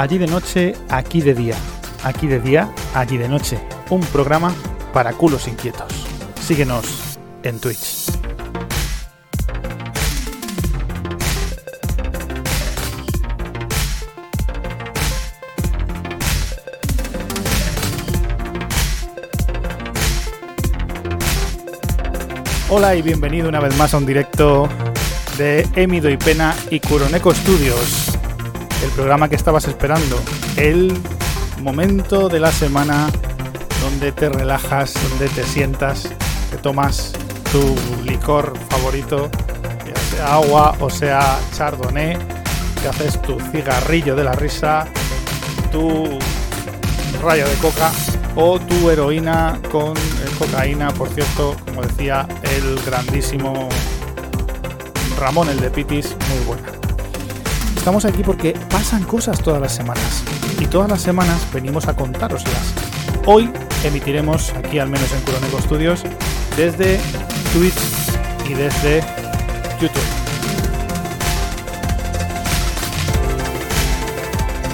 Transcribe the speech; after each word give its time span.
allí 0.00 0.16
de 0.18 0.26
noche, 0.26 0.74
aquí 0.88 1.20
de 1.20 1.34
día. 1.34 1.56
Aquí 2.04 2.28
de 2.28 2.40
día, 2.40 2.72
allí 2.94 3.16
de 3.16 3.28
noche. 3.28 3.58
Un 3.90 4.00
programa 4.00 4.54
para 4.92 5.12
culos 5.12 5.48
inquietos. 5.48 5.92
Síguenos 6.40 7.18
en 7.42 7.58
Twitch. 7.58 8.12
Hola 22.70 22.94
y 22.94 23.02
bienvenido 23.02 23.48
una 23.48 23.60
vez 23.60 23.76
más 23.78 23.94
a 23.94 23.96
un 23.96 24.04
directo 24.06 24.68
de 25.38 25.66
Emido 25.74 26.10
y 26.10 26.18
Pena 26.18 26.54
y 26.70 26.80
Kuroneko 26.80 27.32
Studios, 27.32 28.17
el 28.82 28.90
programa 28.90 29.28
que 29.28 29.36
estabas 29.36 29.66
esperando, 29.66 30.20
el 30.56 30.92
momento 31.62 32.28
de 32.28 32.40
la 32.40 32.52
semana 32.52 33.10
donde 33.82 34.12
te 34.12 34.28
relajas, 34.28 34.94
donde 35.10 35.28
te 35.28 35.44
sientas, 35.44 36.08
te 36.50 36.56
tomas 36.58 37.12
tu 37.52 37.74
licor 38.04 38.52
favorito, 38.68 39.30
ya 39.86 40.16
sea 40.16 40.34
agua 40.34 40.76
o 40.80 40.90
sea 40.90 41.38
chardonnay, 41.56 42.16
te 42.82 42.88
haces 42.88 43.20
tu 43.22 43.38
cigarrillo 43.52 44.14
de 44.14 44.24
la 44.24 44.32
risa, 44.32 44.86
tu 45.72 46.18
rayo 47.22 47.48
de 47.48 47.54
coca 47.56 47.90
o 48.36 48.58
tu 48.60 48.90
heroína 48.90 49.60
con 49.72 49.94
cocaína, 50.38 50.92
por 50.92 51.08
cierto, 51.08 51.56
como 51.66 51.82
decía 51.82 52.26
el 52.42 52.80
grandísimo 52.84 53.68
Ramón, 55.18 55.48
el 55.48 55.58
de 55.58 55.70
Pitis, 55.70 56.16
muy 56.28 56.44
buena. 56.46 56.77
Estamos 57.78 58.04
aquí 58.04 58.22
porque 58.22 58.52
pasan 58.68 59.04
cosas 59.04 59.40
todas 59.40 59.62
las 59.62 59.74
semanas 59.74 60.22
y 60.58 60.66
todas 60.66 60.90
las 60.90 61.00
semanas 61.00 61.40
venimos 61.54 61.86
a 61.88 61.94
contároslas. 61.94 62.74
Hoy 63.24 63.50
emitiremos 63.84 64.52
aquí, 64.52 64.78
al 64.78 64.90
menos 64.90 65.10
en 65.12 65.20
Curoneco 65.22 65.60
Studios, 65.62 66.02
desde 66.56 67.00
Twitch 67.54 67.72
y 68.46 68.54
desde 68.54 69.00
YouTube. 69.80 70.02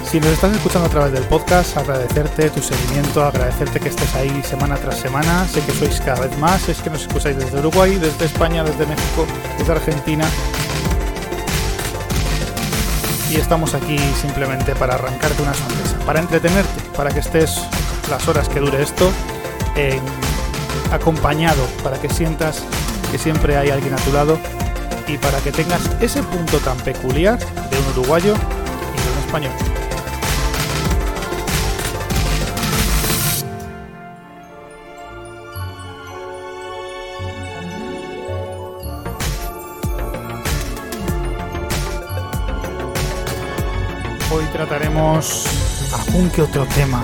Si 0.09 0.19
nos 0.19 0.29
estás 0.29 0.55
escuchando 0.55 0.87
a 0.87 0.89
través 0.89 1.13
del 1.13 1.23
podcast, 1.23 1.77
agradecerte 1.77 2.49
tu 2.49 2.61
seguimiento, 2.61 3.23
agradecerte 3.23 3.79
que 3.79 3.89
estés 3.89 4.13
ahí 4.15 4.41
semana 4.43 4.75
tras 4.77 4.97
semana. 4.97 5.47
Sé 5.47 5.61
que 5.61 5.71
sois 5.73 6.01
cada 6.01 6.21
vez 6.21 6.37
más, 6.39 6.67
es 6.67 6.81
que 6.81 6.89
nos 6.89 7.03
escucháis 7.03 7.37
desde 7.37 7.59
Uruguay, 7.59 7.97
desde 7.97 8.25
España, 8.25 8.63
desde 8.63 8.85
México, 8.85 9.25
desde 9.57 9.71
Argentina. 9.71 10.25
Y 13.35 13.39
estamos 13.39 13.73
aquí 13.73 13.97
simplemente 14.21 14.75
para 14.75 14.95
arrancarte 14.95 15.43
una 15.43 15.53
sonrisa, 15.53 15.97
para 16.05 16.21
entretenerte, 16.21 16.81
para 16.95 17.11
que 17.11 17.19
estés 17.19 17.61
las 18.09 18.25
horas 18.29 18.47
que 18.47 18.61
dure 18.61 18.81
esto 18.81 19.11
acompañado, 20.89 21.61
para 21.83 21.99
que 21.99 22.07
sientas 22.07 22.63
que 23.11 23.17
siempre 23.17 23.57
hay 23.57 23.71
alguien 23.71 23.93
a 23.93 23.97
tu 23.97 24.13
lado 24.13 24.39
y 25.07 25.17
para 25.17 25.39
que 25.39 25.51
tengas 25.51 25.81
ese 25.99 26.23
punto 26.23 26.59
tan 26.59 26.77
peculiar 26.77 27.37
de 27.37 27.77
un 27.77 27.87
uruguayo 27.99 28.33
y 28.33 29.01
de 29.01 29.11
un 29.11 29.17
español. 29.25 29.84
Trataremos 44.55 45.45
algún 45.93 46.29
que 46.29 46.41
otro 46.41 46.65
tema 46.67 47.03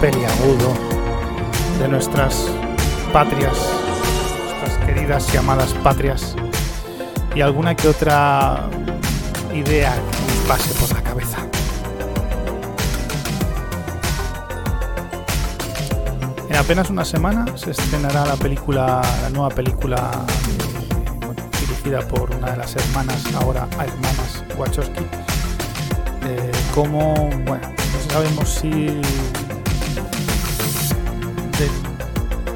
peliagudo 0.00 0.72
de 1.78 1.86
nuestras 1.86 2.46
patrias, 3.12 3.58
nuestras 4.46 4.86
queridas 4.86 5.34
y 5.34 5.36
amadas 5.36 5.74
patrias, 5.84 6.34
y 7.34 7.42
alguna 7.42 7.74
que 7.74 7.88
otra 7.88 8.70
idea 9.52 9.94
que 9.94 10.48
pase 10.48 10.72
por 10.80 10.96
la 10.96 11.02
cabeza. 11.02 11.38
En 16.48 16.56
apenas 16.56 16.88
una 16.88 17.04
semana 17.04 17.44
se 17.58 17.72
estrenará 17.72 18.24
la 18.24 18.36
película, 18.36 19.02
la 19.20 19.28
nueva 19.28 19.50
película 19.50 20.10
eh, 20.48 21.60
dirigida 21.60 22.00
por 22.08 22.30
una 22.34 22.52
de 22.52 22.56
las 22.56 22.74
hermanas, 22.76 23.22
ahora 23.34 23.68
hermanas 23.78 24.42
Wachowski, 24.56 25.27
eh, 26.28 26.52
como, 26.74 27.14
bueno, 27.46 27.68
no 27.70 28.12
sabemos 28.12 28.48
si 28.48 28.70
del 28.70 29.00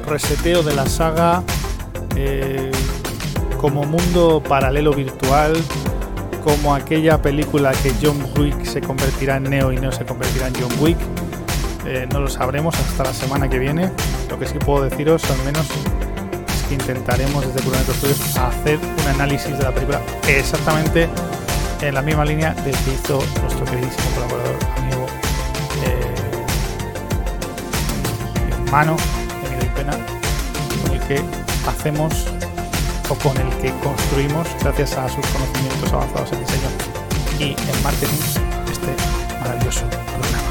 reseteo 0.05 0.61
de 0.61 0.75
la 0.75 0.85
saga 0.85 1.43
eh, 2.15 2.71
como 3.59 3.83
mundo 3.85 4.43
paralelo 4.47 4.93
virtual, 4.93 5.55
como 6.43 6.75
aquella 6.75 7.21
película 7.21 7.71
que 7.71 7.91
John 8.01 8.23
Wick 8.37 8.63
se 8.65 8.81
convertirá 8.81 9.37
en 9.37 9.49
Neo 9.49 9.71
y 9.71 9.77
Neo 9.77 9.91
se 9.91 10.05
convertirá 10.05 10.47
en 10.47 10.53
John 10.55 10.71
Wick. 10.79 10.97
Eh, 11.87 12.07
no 12.11 12.19
lo 12.19 12.29
sabremos 12.29 12.75
hasta 12.75 13.05
la 13.05 13.13
semana 13.13 13.49
que 13.49 13.57
viene. 13.57 13.91
Lo 14.29 14.37
que 14.37 14.45
sí 14.45 14.59
puedo 14.59 14.83
deciros, 14.83 15.23
al 15.31 15.43
menos, 15.45 15.65
es 15.65 16.63
que 16.67 16.75
intentaremos 16.75 17.45
desde 17.45 17.61
Curoneco 17.61 17.93
Studios 17.93 18.37
hacer 18.37 18.77
un 18.77 19.07
análisis 19.07 19.57
de 19.57 19.63
la 19.63 19.71
película 19.71 19.99
exactamente 20.27 21.09
en 21.87 21.95
la 21.95 22.01
misma 22.01 22.23
línea 22.23 22.53
del 22.53 22.75
que 22.77 22.93
hizo 22.93 23.21
nuestro 23.41 23.65
queridísimo 23.65 24.09
colaborador, 24.15 24.55
amigo, 24.77 25.05
eh, 25.83 26.15
hermano, 28.65 28.95
Emilio 29.45 29.73
Pena, 29.75 29.97
con 30.81 30.93
el 30.93 31.01
que 31.01 31.21
hacemos 31.67 32.27
o 33.09 33.15
con 33.15 33.35
el 33.37 33.49
que 33.57 33.71
construimos, 33.83 34.47
gracias 34.61 34.97
a 34.97 35.09
sus 35.09 35.25
conocimientos 35.27 35.91
avanzados 35.91 36.31
en 36.31 36.39
diseño 36.39 36.69
y 37.39 37.43
en 37.51 37.83
marketing, 37.83 38.15
este 38.71 38.95
maravilloso 39.41 39.85
programa. 39.89 40.42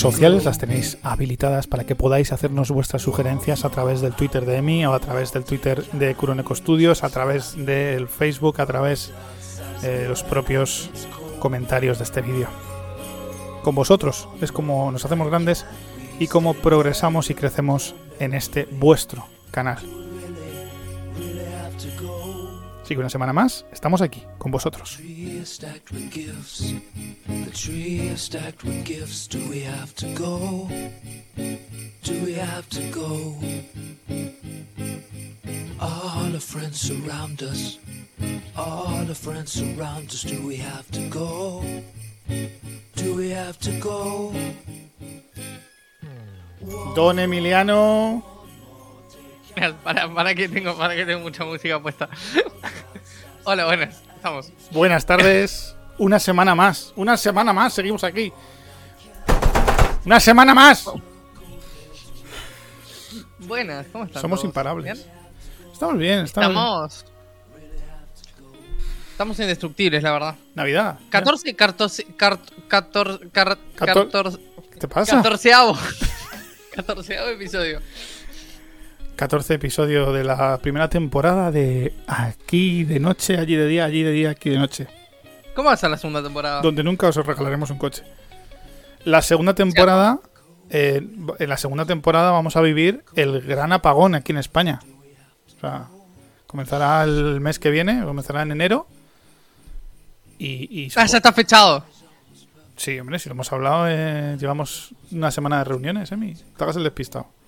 Sociales 0.00 0.46
las 0.46 0.58
tenéis 0.58 0.96
habilitadas 1.02 1.66
para 1.66 1.84
que 1.84 1.94
podáis 1.94 2.32
hacernos 2.32 2.70
vuestras 2.70 3.02
sugerencias 3.02 3.64
a 3.64 3.70
través 3.70 4.00
del 4.00 4.14
Twitter 4.14 4.46
de 4.46 4.56
Emi 4.56 4.86
o 4.86 4.94
a 4.94 4.98
través 4.98 5.32
del 5.32 5.44
Twitter 5.44 5.84
de 5.92 6.14
Kuroneko 6.14 6.54
Studios, 6.54 7.04
a 7.04 7.10
través 7.10 7.54
del 7.54 8.08
Facebook, 8.08 8.60
a 8.60 8.66
través 8.66 9.12
de 9.82 10.08
los 10.08 10.22
propios 10.22 10.90
comentarios 11.38 11.98
de 11.98 12.04
este 12.04 12.22
vídeo. 12.22 12.48
Con 13.62 13.74
vosotros 13.74 14.28
es 14.40 14.52
como 14.52 14.90
nos 14.90 15.04
hacemos 15.04 15.28
grandes 15.28 15.66
y 16.18 16.28
como 16.28 16.54
progresamos 16.54 17.28
y 17.28 17.34
crecemos 17.34 17.94
en 18.18 18.32
este 18.32 18.66
vuestro 18.70 19.26
canal. 19.50 19.78
Así 22.90 22.96
que 22.96 23.00
una 23.02 23.08
semana 23.08 23.32
más 23.32 23.64
estamos 23.72 24.02
aquí 24.02 24.24
con 24.36 24.50
vosotros. 24.50 24.98
All 35.78 36.32
the 36.32 36.40
friends 36.40 36.80
surround 36.80 37.42
us. 37.44 37.78
All 38.56 39.04
the 39.06 39.14
friends 39.14 39.52
surround 39.52 40.08
us. 40.08 40.24
Do 40.24 40.44
we 40.44 40.56
have 40.56 40.90
to 40.90 41.08
go? 41.08 41.62
Do 42.96 43.14
we 43.14 43.30
have 43.30 43.56
to 43.60 43.70
go? 43.78 44.32
Don 46.96 47.20
Emiliano, 47.20 48.24
Mira, 49.56 49.74
Para, 49.82 50.12
para 50.12 50.34
que 50.34 50.48
tengo, 50.48 50.76
para 50.76 50.94
que 50.94 51.04
tengo 51.04 51.20
mucha 51.20 51.44
música 51.44 51.80
puesta. 51.80 52.08
Hola, 53.44 53.64
buenas, 53.66 54.00
estamos. 54.16 54.52
buenas 54.70 55.06
tardes. 55.06 55.74
Una 55.98 56.18
semana 56.18 56.54
más, 56.54 56.92
una 56.96 57.16
semana 57.16 57.52
más, 57.52 57.72
seguimos 57.74 58.04
aquí. 58.04 58.32
Una 60.04 60.18
semana 60.20 60.54
más. 60.54 60.86
Buenas, 63.40 63.86
¿cómo 63.92 64.04
están? 64.04 64.22
Somos 64.22 64.38
todos? 64.40 64.48
imparables. 64.48 64.84
¿Bien? 64.84 65.06
Estamos 65.72 65.98
bien, 65.98 66.20
estamos, 66.24 66.50
Estamos. 66.50 67.04
Estamos 69.12 69.38
indestructibles, 69.40 70.02
la 70.02 70.12
verdad. 70.12 70.34
Navidad. 70.54 70.98
14, 71.10 71.54
14, 71.54 72.04
14, 72.16 72.54
14, 72.68 73.28
Cator- 73.30 74.10
14, 74.10 74.38
¿Qué 74.72 74.78
te 74.78 74.88
pasa? 74.88 75.16
14 75.16 75.50
14 76.74 77.32
episodio. 77.32 77.80
14 79.20 79.52
episodio 79.52 80.14
de 80.14 80.24
la 80.24 80.56
primera 80.62 80.88
temporada 80.88 81.50
de 81.50 81.92
Aquí 82.06 82.84
de 82.84 82.98
noche, 83.00 83.36
allí 83.36 83.54
de 83.54 83.66
día, 83.66 83.84
allí 83.84 84.02
de 84.02 84.12
día, 84.12 84.30
aquí 84.30 84.48
de 84.48 84.56
noche. 84.56 84.86
¿Cómo 85.54 85.66
va 85.66 85.74
a 85.74 85.76
ser 85.76 85.90
la 85.90 85.98
segunda 85.98 86.22
temporada? 86.22 86.62
Donde 86.62 86.82
nunca 86.82 87.06
os 87.08 87.16
regalaremos 87.16 87.68
un 87.68 87.76
coche. 87.76 88.02
La 89.04 89.20
segunda 89.20 89.54
temporada, 89.54 90.20
eh, 90.70 91.06
en 91.38 91.48
la 91.50 91.58
segunda 91.58 91.84
temporada 91.84 92.30
vamos 92.30 92.56
a 92.56 92.62
vivir 92.62 93.04
el 93.14 93.42
gran 93.42 93.74
apagón 93.74 94.14
aquí 94.14 94.32
en 94.32 94.38
España. 94.38 94.80
O 95.54 95.60
sea, 95.60 95.88
comenzará 96.46 97.04
el 97.04 97.42
mes 97.42 97.58
que 97.58 97.70
viene, 97.70 98.02
comenzará 98.02 98.40
en 98.40 98.52
enero. 98.52 98.86
Y, 100.38 100.84
y 100.84 100.90
Ah, 100.96 101.04
ya 101.04 101.18
está 101.18 101.34
fechado. 101.34 101.84
Sí, 102.74 102.98
hombre, 102.98 103.18
si 103.18 103.28
lo 103.28 103.34
hemos 103.34 103.52
hablado, 103.52 103.84
eh, 103.86 104.38
llevamos 104.40 104.94
una 105.12 105.30
semana 105.30 105.58
de 105.58 105.64
reuniones, 105.64 106.10
Emi. 106.10 106.34
Te 106.56 106.64
hagas 106.64 106.76
el 106.76 106.84
despistado. 106.84 107.38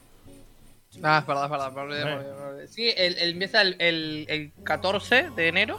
Ah, 1.03 1.19
es 1.21 1.27
verdad, 1.27 1.45
es 1.47 1.51
verdad. 1.51 1.73
me 1.73 1.81
olvidé, 1.83 2.05
me 2.05 2.13
olvidé, 2.15 2.33
me 2.35 2.43
olvidé. 2.43 2.69
Sí, 2.69 2.93
el, 2.97 3.17
el- 3.19 3.31
empieza 3.33 3.61
el, 3.63 3.77
el, 3.81 4.25
el 4.29 4.53
14 4.65 5.31
de 5.31 5.49
enero 5.49 5.79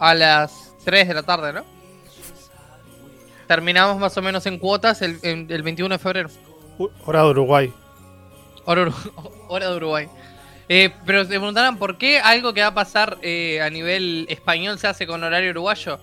a 0.00 0.14
las 0.14 0.74
3 0.84 1.06
de 1.08 1.14
la 1.14 1.22
tarde, 1.22 1.52
¿no? 1.52 1.64
Terminamos 3.46 3.98
más 3.98 4.16
o 4.16 4.22
menos 4.22 4.46
en 4.46 4.58
cuotas 4.58 5.02
el, 5.02 5.18
en- 5.22 5.46
el 5.50 5.62
21 5.62 5.94
de 5.94 5.98
febrero. 5.98 6.28
U- 6.78 6.88
Hora 7.04 7.22
de 7.22 7.28
Uruguay. 7.30 7.72
Hora, 8.64 8.82
Uru- 8.86 9.32
hora 9.48 9.68
de 9.70 9.76
Uruguay. 9.76 10.08
Eh, 10.68 10.90
pero 11.04 11.22
se 11.24 11.28
preguntarán 11.28 11.78
por 11.78 11.98
qué 11.98 12.18
algo 12.20 12.54
que 12.54 12.62
va 12.62 12.68
a 12.68 12.74
pasar 12.74 13.18
eh, 13.20 13.60
a 13.60 13.68
nivel 13.68 14.24
español 14.30 14.78
se 14.78 14.86
hace 14.86 15.06
con 15.06 15.22
horario 15.22 15.50
uruguayo. 15.50 16.00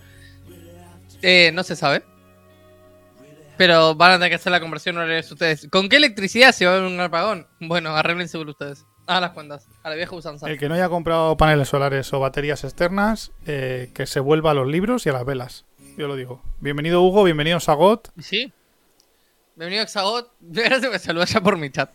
Eh, 1.23 1.51
no 1.53 1.63
se 1.63 1.75
sabe. 1.75 2.03
Pero 3.57 3.95
van 3.95 4.11
a 4.11 4.15
tener 4.15 4.29
que 4.29 4.35
hacer 4.35 4.51
la 4.51 4.59
conversión 4.59 4.97
horarios 4.97 5.31
ustedes. 5.31 5.67
¿Con 5.69 5.89
qué 5.89 5.97
electricidad 5.97 6.51
se 6.51 6.65
va 6.65 6.73
a 6.73 6.79
ver 6.79 6.91
un 6.91 6.99
apagón? 6.99 7.47
Bueno, 7.59 7.95
arreglense 7.95 8.37
ustedes. 8.37 8.85
Hagan 9.07 9.21
las 9.21 9.31
cuentas. 9.31 9.67
A 9.83 9.89
la 9.89 9.95
vieja 9.95 10.15
usanza. 10.15 10.49
El 10.49 10.57
que 10.57 10.69
no 10.69 10.75
haya 10.75 10.89
comprado 10.89 11.37
paneles 11.37 11.67
solares 11.67 12.11
o 12.13 12.19
baterías 12.19 12.63
externas, 12.63 13.31
eh, 13.45 13.91
que 13.93 14.05
se 14.05 14.19
vuelva 14.19 14.51
a 14.51 14.53
los 14.53 14.67
libros 14.67 15.05
y 15.05 15.09
a 15.09 15.13
las 15.13 15.25
velas. 15.25 15.65
Yo 15.97 16.07
lo 16.07 16.15
digo. 16.15 16.41
Bienvenido 16.59 17.01
Hugo, 17.01 17.23
bienvenido 17.23 17.59
Sagot. 17.59 18.09
¿Sí? 18.19 18.53
Bienvenido 19.55 19.81
a 19.81 19.83
Exagot. 19.83 20.31
Gracias 20.39 21.01
saludar 21.03 21.27
ya 21.27 21.41
por 21.41 21.57
mi 21.57 21.69
chat. 21.69 21.91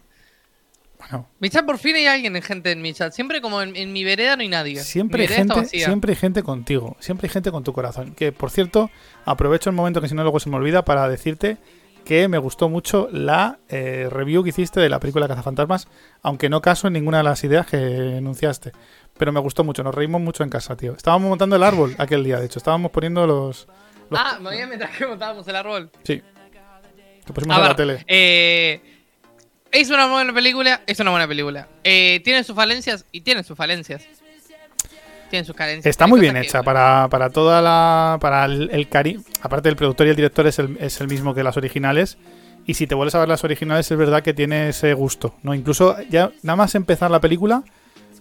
Bueno, 1.10 1.28
Mi 1.38 1.50
chat 1.50 1.64
por 1.64 1.78
fin 1.78 1.94
hay 1.96 2.06
alguien 2.06 2.34
en 2.36 2.42
gente 2.42 2.72
en 2.72 2.82
mi 2.82 2.92
chat. 2.92 3.12
Siempre 3.12 3.40
como 3.40 3.62
en, 3.62 3.76
en 3.76 3.92
mi 3.92 4.02
vereda 4.04 4.36
no 4.36 4.42
hay 4.42 4.48
nadie. 4.48 4.80
siempre 4.82 5.22
hay, 5.22 5.28
gente, 5.28 5.64
siempre 5.66 6.12
hay 6.12 6.16
gente 6.16 6.42
contigo. 6.42 6.96
Siempre 7.00 7.26
hay 7.28 7.32
gente 7.32 7.50
con 7.50 7.62
tu 7.64 7.72
corazón. 7.72 8.12
Que, 8.14 8.32
por 8.32 8.50
cierto, 8.50 8.90
aprovecho 9.24 9.70
el 9.70 9.76
momento 9.76 10.00
que 10.00 10.08
si 10.08 10.14
no 10.14 10.22
luego 10.22 10.40
se 10.40 10.48
me 10.50 10.56
olvida 10.56 10.84
para 10.84 11.08
decirte 11.08 11.56
que 12.04 12.28
me 12.28 12.38
gustó 12.38 12.68
mucho 12.68 13.08
la 13.10 13.58
eh, 13.68 14.08
review 14.10 14.44
que 14.44 14.50
hiciste 14.50 14.78
de 14.78 14.88
la 14.88 15.00
película 15.00 15.26
Cazafantasmas, 15.26 15.88
aunque 16.22 16.48
no 16.48 16.60
caso 16.62 16.86
en 16.86 16.92
ninguna 16.92 17.18
de 17.18 17.24
las 17.24 17.42
ideas 17.42 17.66
que 17.66 18.16
enunciaste. 18.18 18.70
Pero 19.18 19.32
me 19.32 19.40
gustó 19.40 19.64
mucho, 19.64 19.82
nos 19.82 19.92
reímos 19.94 20.20
mucho 20.20 20.44
en 20.44 20.50
casa, 20.50 20.76
tío. 20.76 20.92
Estábamos 20.92 21.28
montando 21.28 21.56
el 21.56 21.62
árbol 21.64 21.96
aquel 21.98 22.22
día, 22.22 22.38
de 22.38 22.46
hecho. 22.46 22.58
Estábamos 22.60 22.92
poniendo 22.92 23.26
los... 23.26 23.66
los- 24.10 24.20
Ah, 24.20 24.38
me 24.40 24.50
había 24.50 24.66
mientras 24.68 24.96
que 24.96 25.04
montábamos 25.06 25.48
el 25.48 25.56
árbol. 25.56 25.90
Sí. 26.04 26.22
Lo 27.26 27.34
pusimos 27.34 27.56
A 27.56 27.60
en 27.60 27.66
la 27.66 27.74
tele. 27.76 28.04
eh, 28.06 28.80
es 29.72 29.90
una 29.90 30.06
buena 30.06 30.32
película, 30.32 30.82
es 30.86 30.98
una 31.00 31.10
buena 31.10 31.28
película. 31.28 31.68
Eh, 31.84 32.20
tiene 32.24 32.44
sus 32.44 32.54
falencias 32.56 33.04
y 33.12 33.20
tiene 33.22 33.42
sus 33.44 33.56
falencias. 33.56 34.02
Tiene 35.30 35.44
sus 35.44 35.56
carencias. 35.56 35.90
Está 35.90 36.04
Hay 36.04 36.10
muy 36.10 36.20
bien 36.20 36.34
que- 36.34 36.42
hecha 36.42 36.62
para, 36.62 37.08
para 37.10 37.30
toda 37.30 37.60
la. 37.60 38.16
Para 38.20 38.44
el, 38.44 38.70
el 38.72 38.88
cari. 38.88 39.18
Aparte, 39.42 39.68
el 39.68 39.74
productor 39.76 40.06
y 40.06 40.10
el 40.10 40.16
director 40.16 40.46
es 40.46 40.58
el, 40.60 40.76
es 40.80 41.00
el 41.00 41.08
mismo 41.08 41.34
que 41.34 41.42
las 41.42 41.56
originales. 41.56 42.16
Y 42.64 42.74
si 42.74 42.86
te 42.86 42.94
vuelves 42.94 43.14
a 43.16 43.20
ver 43.20 43.28
las 43.28 43.42
originales, 43.44 43.90
es 43.90 43.98
verdad 43.98 44.22
que 44.22 44.34
tiene 44.34 44.68
ese 44.68 44.94
gusto. 44.94 45.34
¿no? 45.42 45.54
Incluso, 45.54 45.96
ya 46.10 46.30
nada 46.42 46.56
más 46.56 46.74
empezar 46.76 47.10
la 47.10 47.20
película. 47.20 47.62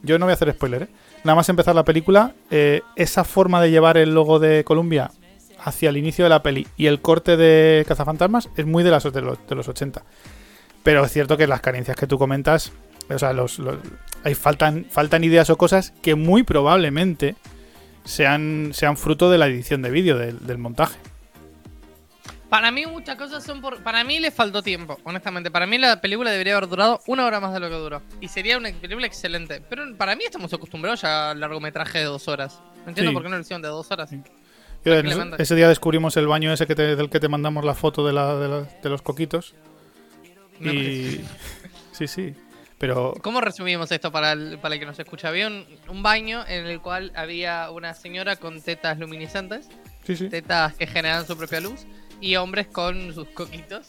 Yo 0.04 0.20
no 0.20 0.26
voy 0.26 0.32
a 0.32 0.34
hacer 0.36 0.52
spoiler, 0.54 0.84
¿eh? 0.84 0.88
Nada 1.24 1.36
más 1.36 1.50
empezar 1.50 1.74
la 1.74 1.84
película, 1.84 2.34
eh, 2.52 2.82
esa 2.96 3.24
forma 3.24 3.60
de 3.62 3.72
llevar 3.72 3.98
el 3.98 4.14
logo 4.14 4.38
de 4.38 4.64
Columbia 4.64 5.10
hacia 5.64 5.90
el 5.90 5.98
inicio 5.98 6.26
de 6.26 6.30
la 6.30 6.44
peli 6.44 6.68
y 6.78 6.86
el 6.86 7.02
corte 7.02 7.38
de 7.38 7.84
Cazafantasmas 7.88 8.50
es 8.56 8.68
muy 8.68 8.84
de, 8.84 8.92
las, 8.92 9.04
de, 9.12 9.22
los, 9.22 9.40
de 9.48 9.56
los 9.56 9.68
80. 9.68 10.04
Pero 10.86 11.04
es 11.04 11.12
cierto 11.12 11.36
que 11.36 11.48
las 11.48 11.60
carencias 11.60 11.98
que 11.98 12.08
tú 12.08 12.18
comentas, 12.18 12.72
o 13.10 13.20
sea, 13.20 13.34
los, 13.34 13.60
los- 13.60 13.80
hay 14.24 14.36
faltan, 14.36 14.86
faltan 14.90 15.24
ideas 15.26 15.50
o 15.50 15.58
cosas 15.58 15.92
que 16.02 16.16
muy 16.16 16.44
probablemente 16.44 17.36
sean, 18.06 18.70
sean 18.74 18.96
fruto 18.96 19.30
de 19.30 19.38
la 19.38 19.48
edición 19.48 19.82
de 19.82 19.90
vídeo, 19.92 20.18
del, 20.18 20.46
del 20.46 20.58
montaje. 20.60 20.98
Para 22.50 22.70
mí 22.72 22.86
muchas 22.86 23.16
cosas 23.18 23.44
son 23.44 23.60
por... 23.60 23.82
Para 23.82 24.04
mí 24.04 24.20
le 24.20 24.30
faltó 24.32 24.62
tiempo, 24.62 24.98
honestamente. 25.04 25.50
Para 25.52 25.66
mí 25.66 25.78
la 25.80 26.00
película 26.00 26.30
debería 26.32 26.56
haber 26.56 26.70
durado 26.70 27.02
una 27.08 27.26
hora 27.26 27.40
más 27.40 27.52
de 27.54 27.60
lo 27.60 27.68
que 27.68 27.76
duró. 27.76 28.02
Y 28.22 28.28
sería 28.28 28.58
una 28.58 28.70
película 28.72 29.08
excelente. 29.08 29.62
Pero 29.68 29.84
para 29.98 30.16
mí 30.16 30.24
estamos 30.24 30.54
acostumbrados 30.54 31.02
ya 31.02 31.32
al 31.32 31.40
largometraje 31.40 31.98
de 32.00 32.06
dos 32.06 32.28
horas. 32.28 32.62
No 32.84 32.90
entiendo 32.90 33.10
Sí. 33.10 33.14
por 33.14 33.24
qué 33.24 33.30
no 33.30 33.36
lo 33.36 33.42
hicieron 33.42 33.62
de 33.64 33.68
dos 33.70 33.90
horas. 33.92 34.12
Yo, 34.86 34.94
ese, 35.40 35.56
día 35.56 35.68
descubrimos 35.68 36.16
el 36.18 36.28
baño 36.28 36.54
ese 36.54 36.68
que 36.68 36.76
te- 36.76 36.96
del 36.96 37.10
que 37.10 37.20
te 37.20 37.28
mandamos 37.28 37.66
la 37.66 37.74
foto 37.74 38.06
de, 38.06 38.14
la, 38.14 38.36
de, 38.36 38.48
la- 38.48 38.62
de 38.62 38.90
los 38.90 39.02
coquitos. 39.02 39.56
Y. 40.62 41.22
Sí, 41.92 42.08
sí. 42.08 42.34
Pero. 42.78 43.14
¿Cómo 43.22 43.40
resumimos 43.40 43.90
esto 43.92 44.12
para 44.12 44.34
el, 44.34 44.58
para 44.60 44.74
el 44.76 44.80
que 44.82 44.86
nos 44.86 45.00
escucha? 45.00 45.30
Había 45.30 45.48
un, 45.48 45.66
un 45.88 46.04
baño 46.04 46.44
en 46.46 46.66
el 46.66 46.82
cual 46.82 47.14
había 47.16 47.72
una 47.72 47.94
señora 47.94 48.36
con 48.36 48.62
tetas 48.62 49.00
luminiscentes, 49.00 49.70
Sí, 50.04 50.18
sí. 50.18 50.28
tetas 50.30 50.74
que 50.76 50.86
generan 50.88 51.26
su 51.26 51.38
propia 51.38 51.62
luz, 51.62 51.86
y 52.20 52.36
hombres 52.36 52.68
con 52.68 53.14
sus 53.14 53.30
coquitos, 53.30 53.88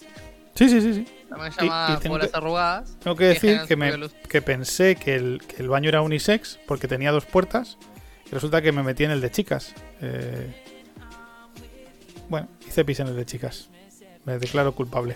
Sí, 0.54 0.68
sí, 0.68 0.80
sí. 0.80 0.94
sí. 0.94 1.06
también 1.28 1.52
Y- 1.60 2.06
y 2.06 2.08
bolas 2.08 2.30
que- 2.30 2.36
arrugadas. 2.36 2.96
Tengo 3.00 3.16
que 3.16 3.24
que 3.24 3.28
decir 3.30 3.60
que, 3.66 3.74
me, 3.76 3.92
que 4.28 4.40
pensé 4.40 4.94
que 4.94 5.16
el, 5.16 5.42
que 5.48 5.62
el 5.62 5.68
baño 5.68 5.88
era 5.88 6.00
unisex 6.00 6.60
porque 6.68 6.86
tenía 6.86 7.10
dos 7.10 7.26
puertas. 7.26 7.76
Y 8.26 8.30
resulta 8.30 8.62
que 8.62 8.70
me 8.72 8.82
metí 8.84 9.02
en 9.04 9.10
el 9.10 9.20
de 9.20 9.30
chicas. 9.32 9.74
Eh, 10.00 10.62
bueno, 12.28 12.48
hice 12.66 12.84
pis 12.84 13.00
en 13.00 13.08
el 13.08 13.16
de 13.16 13.26
chicas. 13.26 13.68
Me 14.24 14.38
declaro 14.38 14.72
culpable. 14.74 15.14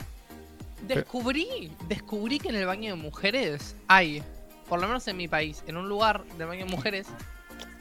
Descubrí, 0.86 1.72
descubrí 1.88 2.38
que 2.38 2.48
en 2.48 2.56
el 2.56 2.66
baño 2.66 2.94
de 2.94 3.00
mujeres 3.00 3.76
hay, 3.88 4.22
por 4.68 4.80
lo 4.80 4.86
menos 4.86 5.06
en 5.08 5.16
mi 5.16 5.28
país, 5.28 5.62
en 5.66 5.76
un 5.76 5.88
lugar 5.88 6.24
de 6.38 6.44
baño 6.44 6.64
de 6.64 6.70
mujeres. 6.70 7.06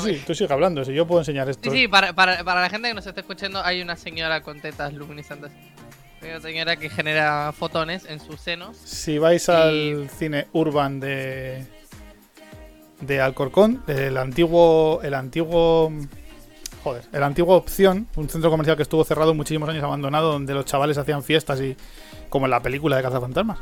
Sí, 0.00 0.14
sí, 0.14 0.22
tú 0.26 0.34
sigue 0.34 0.50
hablando. 0.50 0.82
Si 0.86 0.94
yo 0.94 1.06
puedo 1.06 1.20
enseñar 1.20 1.50
esto. 1.50 1.70
Sí, 1.70 1.80
sí, 1.80 1.86
para, 1.86 2.14
para, 2.14 2.42
para 2.44 2.62
la 2.62 2.70
gente 2.70 2.88
que 2.88 2.94
nos 2.94 3.06
está 3.06 3.20
escuchando, 3.20 3.62
hay 3.62 3.82
una 3.82 3.94
señora 3.96 4.40
con 4.40 4.58
tetas 4.58 4.94
luminiscentes. 4.94 5.52
Hay 6.22 6.30
una 6.30 6.40
señora 6.40 6.76
que 6.76 6.88
genera 6.88 7.52
fotones 7.52 8.06
en 8.06 8.18
sus 8.18 8.40
senos. 8.40 8.76
Si 8.76 9.18
vais 9.18 9.50
al 9.50 10.08
cine 10.08 10.46
urban 10.52 10.98
de 10.98 11.66
de 13.00 13.20
Alcorcón, 13.20 13.82
el 13.88 14.16
antiguo 14.16 15.00
el 15.02 15.14
antiguo 15.14 15.92
joder, 16.82 17.04
el 17.12 17.22
antiguo 17.22 17.56
opción, 17.56 18.08
un 18.16 18.28
centro 18.28 18.50
comercial 18.50 18.76
que 18.76 18.82
estuvo 18.82 19.04
cerrado 19.04 19.34
muchísimos 19.34 19.68
años 19.68 19.82
abandonado 19.84 20.32
donde 20.32 20.54
los 20.54 20.64
chavales 20.64 20.98
hacían 20.98 21.22
fiestas 21.22 21.60
y 21.60 21.76
como 22.28 22.46
en 22.46 22.50
la 22.50 22.62
película 22.62 22.96
de 22.96 23.02
Cazafantasmas. 23.02 23.58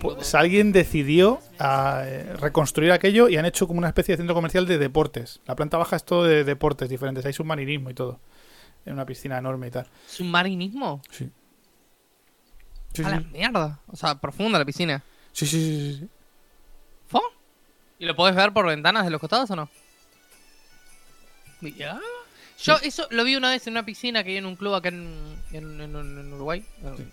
Pues 0.00 0.34
alguien 0.34 0.70
decidió 0.70 1.40
ah, 1.58 2.02
eh, 2.04 2.34
reconstruir 2.38 2.92
aquello 2.92 3.28
y 3.28 3.36
han 3.36 3.46
hecho 3.46 3.66
como 3.66 3.78
una 3.78 3.88
especie 3.88 4.12
de 4.12 4.18
centro 4.18 4.34
comercial 4.34 4.66
de 4.66 4.78
deportes. 4.78 5.40
La 5.46 5.56
planta 5.56 5.76
baja 5.76 5.96
es 5.96 6.04
todo 6.04 6.24
de 6.24 6.44
deportes 6.44 6.88
diferentes, 6.88 7.24
hay 7.26 7.32
submarinismo 7.32 7.90
y 7.90 7.94
todo. 7.94 8.20
En 8.84 8.92
una 8.92 9.04
piscina 9.06 9.38
enorme 9.38 9.66
y 9.66 9.70
tal. 9.72 9.86
¿Submarinismo? 10.06 11.02
Sí. 11.10 11.28
Sí, 12.92 13.02
A 13.02 13.08
la 13.10 13.18
sí, 13.18 13.26
mierda. 13.32 13.80
O 13.88 13.96
sea, 13.96 14.14
profunda 14.20 14.58
la 14.58 14.64
piscina. 14.64 15.02
sí, 15.32 15.46
sí, 15.46 15.60
sí, 15.60 15.98
sí. 16.00 16.08
¿Fo? 17.08 17.20
¿Y 17.98 18.06
lo 18.06 18.14
podés 18.14 18.36
ver 18.36 18.52
por 18.52 18.66
ventanas 18.66 19.04
de 19.04 19.10
los 19.10 19.20
costados 19.20 19.50
o 19.50 19.56
no? 19.56 19.68
¿Ya? 21.60 21.98
Yo 22.62 22.78
eso 22.82 23.06
lo 23.10 23.22
vi 23.24 23.36
una 23.36 23.50
vez 23.50 23.66
en 23.66 23.74
una 23.74 23.84
piscina 23.84 24.24
que 24.24 24.30
hay 24.30 24.36
en 24.38 24.46
un 24.46 24.56
club 24.56 24.74
acá 24.74 24.88
en, 24.88 25.36
en- 25.52 25.80
en- 25.80 25.94
en 25.96 26.32
Uruguay. 26.32 26.64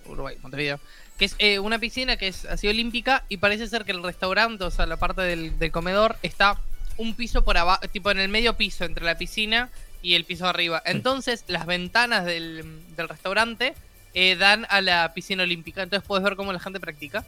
Uruguay, 0.06 0.38
Montevideo. 0.42 0.80
Que 1.18 1.26
es 1.26 1.36
eh, 1.40 1.60
una 1.60 1.80
piscina 1.80 2.18
que 2.18 2.28
es 2.30 2.46
así 2.46 2.68
olímpica 2.68 3.24
y 3.30 3.38
parece 3.38 3.68
ser 3.68 3.84
que 3.86 3.92
el 3.92 4.02
restaurante, 4.02 4.64
o 4.64 4.72
sea, 4.72 4.86
la 4.86 4.98
parte 4.98 5.22
del, 5.22 5.60
del 5.60 5.72
comedor, 5.72 6.16
está 6.24 6.58
un 6.98 7.14
piso 7.16 7.44
por 7.44 7.58
abajo, 7.58 7.82
tipo 7.92 8.10
en 8.12 8.20
el 8.20 8.30
medio 8.30 8.54
piso, 8.56 8.86
entre 8.86 9.04
la 9.06 9.18
piscina 9.18 9.70
y 10.02 10.14
el 10.16 10.26
piso 10.26 10.48
arriba. 10.48 10.82
Entonces, 10.86 11.44
las 11.48 11.66
ventanas 11.66 12.26
del, 12.26 12.82
del 12.96 13.10
restaurante 13.10 13.74
eh, 14.14 14.36
dan 14.36 14.66
a 14.70 14.82
la 14.82 15.14
piscina 15.14 15.44
olímpica. 15.44 15.82
Entonces 15.84 16.08
puedes 16.08 16.24
ver 16.24 16.36
cómo 16.36 16.54
la 16.54 16.60
gente 16.60 16.80
practica. 16.80 17.26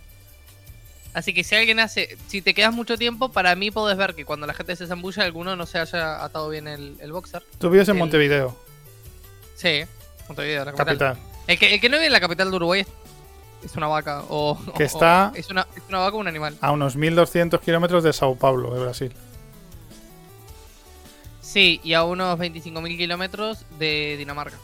Así 1.15 1.33
que 1.33 1.43
si 1.45 1.55
alguien 1.55 1.79
hace, 1.79 2.17
si 2.27 2.41
te 2.41 2.53
quedas 2.53 2.73
mucho 2.73 2.97
tiempo, 2.97 3.29
para 3.29 3.55
mí 3.55 3.71
podés 3.71 3.97
ver 3.97 4.13
que 4.15 4.25
cuando 4.25 4.45
la 4.45 4.53
gente 4.53 4.75
se 4.75 4.85
zambulla, 4.85 5.23
alguno 5.23 5.55
no 5.55 5.65
se 5.65 5.79
haya 5.79 6.21
atado 6.23 6.49
bien 6.49 6.67
el, 6.67 6.97
el 6.99 7.11
boxer. 7.13 7.41
Tú 7.57 7.69
vives 7.69 7.87
en 7.87 7.95
El- 7.95 7.99
Montevideo, 7.99 8.55
Sí, 9.55 9.83
Montevideo, 10.27 10.65
la 10.65 10.73
capital. 10.73 10.97
capital. 11.15 11.17
El 11.47 11.57
que, 11.57 11.73
el 11.75 11.79
que 11.79 11.87
no 11.87 11.95
vive 11.95 12.07
en 12.07 12.11
la 12.11 12.19
capital 12.19 12.49
de 12.51 12.55
Uruguay 12.57 12.85
es, 13.63 13.75
una 13.77 13.87
vaca. 13.87 14.23
O, 14.27 14.59
Que 14.75 14.83
o- 14.83 14.85
está- 14.85 15.31
o 15.33 15.37
es, 15.37 15.49
una, 15.49 15.65
es 15.75 15.83
una 15.87 15.99
vaca 15.99 16.17
o 16.17 16.19
un 16.19 16.27
animal. 16.27 16.57
A 16.59 16.71
unos 16.73 16.97
1200 16.97 17.61
kilómetros 17.61 18.03
de 18.03 18.11
Sao 18.11 18.35
Paulo, 18.35 18.73
de 18.73 18.81
Brasil. 18.81 19.13
Sí, 21.41 21.79
y 21.83 21.93
a 21.93 22.03
unos 22.03 22.37
25.000 22.37 22.97
kilómetros 22.97 23.65
de 23.79 24.15
Dinamarca. 24.17 24.57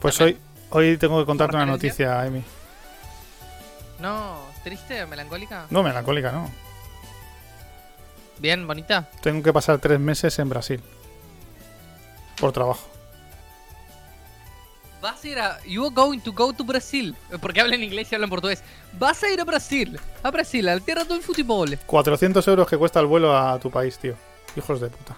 Pues 0.00 0.18
hoy, 0.22 0.32
También. 0.34 0.52
hoy 0.70 0.96
tengo 0.96 1.20
que 1.20 1.26
contarte 1.26 1.56
una 1.56 1.66
noticia, 1.66 2.24
Emi. 2.24 2.42
No, 4.00 4.36
triste, 4.66 5.06
melancólica. 5.06 5.66
No, 5.70 5.84
melancólica, 5.84 6.32
no. 6.32 6.50
Bien, 8.38 8.66
bonita. 8.66 9.08
Tengo 9.22 9.40
que 9.40 9.52
pasar 9.52 9.78
tres 9.78 10.00
meses 10.00 10.36
en 10.40 10.48
Brasil. 10.48 10.82
Por 12.40 12.50
trabajo. 12.50 12.80
Vas 15.00 15.22
a 15.22 15.28
ir 15.28 15.38
a. 15.38 15.62
You 15.64 15.86
are 15.86 15.94
going 15.94 16.18
to 16.18 16.32
go 16.32 16.52
to 16.52 16.64
Brasil. 16.64 17.14
Porque 17.40 17.60
hablan 17.60 17.80
inglés 17.80 18.10
y 18.10 18.16
hablan 18.16 18.28
portugués. 18.28 18.64
Vas 18.98 19.22
a 19.22 19.30
ir 19.30 19.40
a 19.40 19.44
Brasil. 19.44 20.00
A 20.24 20.32
Brasil, 20.32 20.68
a 20.68 20.74
la 20.74 20.80
tierra 20.80 21.04
del 21.04 21.22
fútbol. 21.22 21.78
400 21.86 22.48
euros 22.48 22.66
que 22.66 22.76
cuesta 22.76 22.98
el 22.98 23.06
vuelo 23.06 23.36
a 23.38 23.60
tu 23.60 23.70
país, 23.70 23.96
tío. 23.98 24.16
Hijos 24.56 24.80
de 24.80 24.88
puta. 24.90 25.16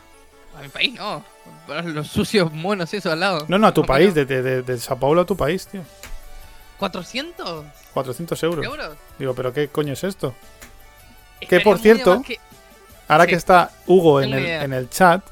A 0.58 0.60
mi 0.60 0.68
país 0.68 0.92
no. 0.94 1.24
Los 1.84 2.08
sucios 2.08 2.52
monos, 2.52 2.92
eso 2.92 3.10
al 3.10 3.20
lado. 3.20 3.46
No, 3.48 3.56
no, 3.58 3.66
a 3.68 3.72
tu 3.72 3.80
No, 3.80 3.86
país, 3.86 4.12
de, 4.12 4.26
de, 4.26 4.62
de 4.62 4.78
Sao 4.78 4.98
Paulo 4.98 5.22
a 5.22 5.24
tu 5.24 5.36
país, 5.38 5.66
tío. 5.66 5.82
¿400 6.78 7.64
400 7.94 8.42
euros. 8.44 8.64
euros? 8.64 8.96
Digo, 9.18 9.34
¿pero 9.34 9.52
qué 9.52 9.68
coño 9.68 9.92
es 9.94 10.04
esto? 10.04 10.34
Estaría 11.40 11.64
por 11.64 11.78
cierto, 11.78 12.22
que- 12.22 12.38
Ahora 13.08 13.24
Sí. 13.24 13.30
que 13.30 13.36
está 13.36 13.70
Hugo 13.86 14.20
en 14.20 14.34
el, 14.34 14.44
en 14.46 14.72
el 14.74 14.90
chat, 14.90 15.22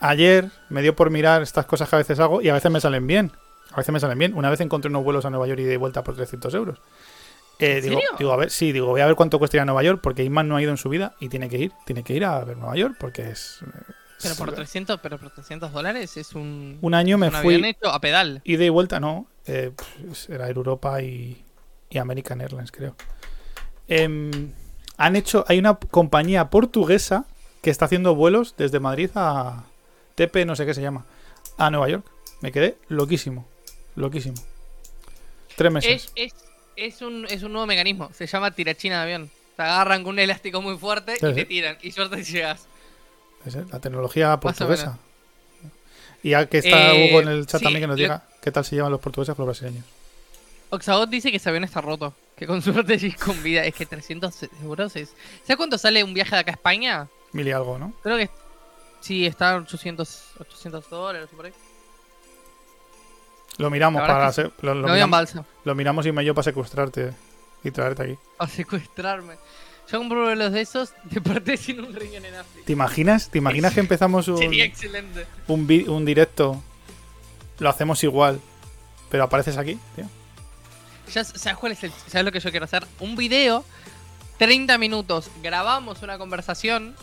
ayer 0.00 0.50
me 0.68 0.82
dio 0.82 0.94
por 0.96 1.10
mirar 1.10 1.42
estas 1.42 1.66
cosas 1.66 1.88
que 1.88 1.96
a 1.96 1.98
veces 1.98 2.18
hago 2.20 2.42
y 2.42 2.48
a 2.48 2.54
veces 2.54 2.70
me 2.70 2.80
salen 2.80 3.06
bien. 3.06 3.30
A 3.72 3.76
veces 3.76 3.92
me 3.92 4.00
salen 4.00 4.18
bien. 4.18 4.34
Una 4.34 4.50
vez 4.50 4.60
encontré 4.60 4.88
unos 4.88 5.04
vuelos 5.04 5.24
a 5.24 5.30
Nueva 5.30 5.46
York 5.46 5.60
y 5.60 5.64
de 5.64 5.76
vuelta 5.76 6.02
por 6.02 6.14
300 6.16 6.52
euros. 6.54 6.78
Eh, 7.60 7.76
¿En 7.78 7.82
digo, 7.90 8.00
digo, 8.18 8.32
a 8.32 8.36
ver, 8.36 8.50
sí, 8.50 8.72
digo, 8.72 8.88
voy 8.88 9.00
a 9.00 9.06
ver 9.06 9.14
cuánto 9.14 9.38
cuesta 9.38 9.56
ir 9.56 9.60
a 9.60 9.64
Nueva 9.64 9.82
York 9.84 10.00
porque 10.02 10.24
Isman 10.24 10.48
no 10.48 10.56
ha 10.56 10.62
ido 10.62 10.72
en 10.72 10.76
su 10.76 10.88
vida 10.88 11.14
y 11.20 11.28
tiene 11.28 11.48
que 11.48 11.58
ir, 11.58 11.72
tiene 11.86 12.02
que 12.02 12.12
ir 12.14 12.24
a 12.24 12.42
ver 12.44 12.56
Nueva 12.56 12.74
York 12.76 12.96
porque 12.98 13.30
es... 13.30 13.60
Pero 14.22 14.34
por 14.36 14.52
300, 14.54 15.00
pero 15.00 15.18
por 15.18 15.30
300 15.30 15.72
dólares 15.72 16.16
es 16.16 16.34
un. 16.34 16.78
Un 16.80 16.94
año 16.94 17.18
me 17.18 17.28
un 17.28 17.34
fui 17.34 17.56
hecho 17.56 17.88
a 17.90 18.00
pedal. 18.00 18.40
ida 18.44 18.64
y 18.64 18.68
vuelta, 18.68 19.00
no, 19.00 19.26
eh, 19.46 19.72
pues, 20.06 20.28
era 20.30 20.48
Europa 20.48 21.02
y, 21.02 21.42
y 21.90 21.98
American 21.98 22.40
Airlines, 22.40 22.70
creo. 22.72 22.96
Em, 23.88 24.52
han 24.96 25.16
hecho, 25.16 25.44
hay 25.48 25.58
una 25.58 25.74
compañía 25.74 26.48
portuguesa 26.48 27.26
que 27.62 27.70
está 27.70 27.84
haciendo 27.86 28.14
vuelos 28.14 28.54
desde 28.56 28.80
Madrid 28.80 29.10
a 29.14 29.64
TP, 30.14 30.44
no 30.46 30.56
sé 30.56 30.64
qué 30.64 30.74
se 30.74 30.82
llama, 30.82 31.04
a 31.58 31.70
Nueva 31.70 31.88
York. 31.88 32.06
Me 32.40 32.52
quedé 32.52 32.76
loquísimo, 32.88 33.46
loquísimo. 33.96 34.36
Tres 35.56 35.72
meses. 35.72 36.12
Es, 36.14 36.32
es, 36.32 36.34
es, 36.76 37.02
un, 37.02 37.26
es 37.28 37.42
un 37.42 37.52
nuevo 37.52 37.66
mecanismo. 37.66 38.10
Se 38.12 38.26
llama 38.26 38.50
tirachina 38.52 38.96
de 38.96 39.02
avión. 39.02 39.30
Te 39.56 39.62
agarran 39.62 40.02
con 40.02 40.14
un 40.14 40.18
elástico 40.18 40.60
muy 40.60 40.76
fuerte 40.76 41.16
Sí, 41.16 41.26
y 41.26 41.28
sí. 41.28 41.34
te 41.34 41.44
tiran. 41.44 41.78
Y 41.82 41.92
suerte 41.92 42.24
si 42.24 42.32
llegas. 42.32 42.66
Es, 43.46 43.54
eh, 43.54 43.64
la 43.70 43.78
tecnología 43.80 44.38
portuguesa. 44.40 44.98
Y 46.22 46.30
ya 46.30 46.46
que 46.46 46.58
está 46.58 46.94
Eh, 46.94 47.10
Hugo 47.10 47.20
en 47.20 47.28
el 47.28 47.46
chat 47.46 47.58
sí, 47.60 47.64
también 47.64 47.82
que 47.82 47.86
nos 47.86 47.96
lo- 47.98 48.02
diga 48.02 48.22
qué 48.40 48.50
tal 48.50 48.64
se 48.64 48.76
llaman 48.76 48.92
los 48.92 49.00
portugueses 49.00 49.34
con 49.34 49.46
los 49.46 49.58
brasileños. 49.58 49.84
Oxagot 50.70 51.08
dice 51.10 51.30
que 51.30 51.36
ese 51.36 51.48
avión 51.50 51.64
está 51.64 51.80
roto. 51.80 52.14
Que 52.36 52.46
con 52.46 52.62
suerte 52.62 52.98
sí 52.98 53.12
con 53.12 53.40
vida. 53.42 53.64
Es 53.64 53.74
que 53.74 53.86
300 53.86 54.34
euros 54.62 54.96
es. 54.96 55.10
¿Sabes 55.42 55.56
cuánto 55.56 55.78
sale 55.78 56.02
un 56.02 56.14
viaje 56.14 56.34
de 56.34 56.40
acá 56.40 56.50
a 56.52 56.54
España? 56.54 57.08
Mil 57.32 57.46
y 57.46 57.52
algo, 57.52 57.78
¿no? 57.78 57.92
Creo 58.02 58.16
que. 58.16 58.30
Sí, 59.00 59.26
está 59.26 59.56
800, 59.56 60.22
800 60.40 60.88
dólares 60.88 61.28
por 61.36 61.44
ahí. 61.44 61.52
Lo 63.58 63.70
miramos 63.70 64.00
para 64.02 64.26
hacer- 64.26 64.50
lo, 64.62 64.74
lo 64.74 64.80
No 64.86 64.88
había 64.92 65.04
en 65.04 65.10
miramos, 65.10 65.34
balsa. 65.34 65.44
lo 65.64 65.74
miramos 65.74 66.06
y 66.06 66.12
me 66.12 66.24
yo 66.24 66.34
para 66.34 66.42
secuestrarte 66.44 67.12
y 67.62 67.70
traerte 67.70 68.02
aquí. 68.02 68.18
A 68.38 68.48
secuestrarme. 68.48 69.34
Yo 69.90 69.98
compro 69.98 70.34
los 70.34 70.52
de 70.52 70.60
esos 70.62 70.92
de 71.04 71.20
parte 71.20 71.56
sin 71.56 71.80
un 71.80 71.94
riñón 71.94 72.24
en 72.24 72.34
África. 72.34 72.66
¿Te 72.66 72.72
imaginas? 72.72 73.28
¿Te 73.30 73.38
imaginas 73.38 73.74
que 73.74 73.80
empezamos 73.80 74.28
un, 74.28 74.38
Sería 74.38 74.64
excelente. 74.64 75.26
un, 75.48 75.66
vi- 75.66 75.86
un 75.88 76.04
directo? 76.04 76.62
Lo 77.58 77.68
hacemos 77.68 78.02
igual, 78.02 78.40
pero 79.10 79.24
apareces 79.24 79.56
aquí, 79.58 79.78
tío. 79.94 80.06
Ya, 81.12 81.22
¿Sabes 81.22 81.58
cuál 81.58 81.72
es 81.72 81.84
el, 81.84 81.92
¿Sabes 82.08 82.24
lo 82.24 82.32
que 82.32 82.40
yo 82.40 82.50
quiero 82.50 82.64
hacer? 82.64 82.86
Un 82.98 83.14
video, 83.14 83.64
30 84.38 84.78
minutos, 84.78 85.30
grabamos 85.42 86.02
una 86.02 86.18
conversación, 86.18 86.96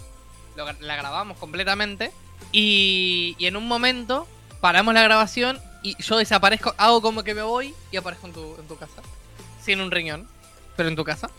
lo 0.58 0.66
la 0.82 0.96
grabamos 0.96 1.38
completamente, 1.38 2.12
y, 2.52 3.36
y 3.38 3.46
en 3.46 3.56
un 3.56 3.68
momento 3.68 4.28
paramos 4.60 4.94
la 4.94 5.04
grabación 5.04 5.60
y 5.84 5.96
yo 6.04 6.18
desaparezco, 6.18 6.74
hago 6.78 7.02
como 7.02 7.24
que 7.24 7.34
me 7.36 7.44
voy 7.44 7.74
y 7.92 7.98
aparezco 7.98 8.28
en 8.28 8.34
tu, 8.34 8.56
en 8.60 8.68
tu 8.68 8.76
casa. 8.76 9.02
Sin 9.64 9.80
un 9.80 9.92
riñón, 9.92 10.28
pero 10.76 10.90
en 10.90 10.96
tu 10.96 11.04
casa. 11.06 11.30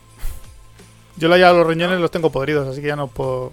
Yo 1.22 1.28
la 1.28 1.38
ya 1.38 1.52
los 1.52 1.64
riñones 1.64 2.00
los 2.00 2.10
tengo 2.10 2.32
podridos, 2.32 2.66
así 2.66 2.80
que 2.80 2.88
ya 2.88 2.96
no 2.96 3.06
puedo. 3.06 3.52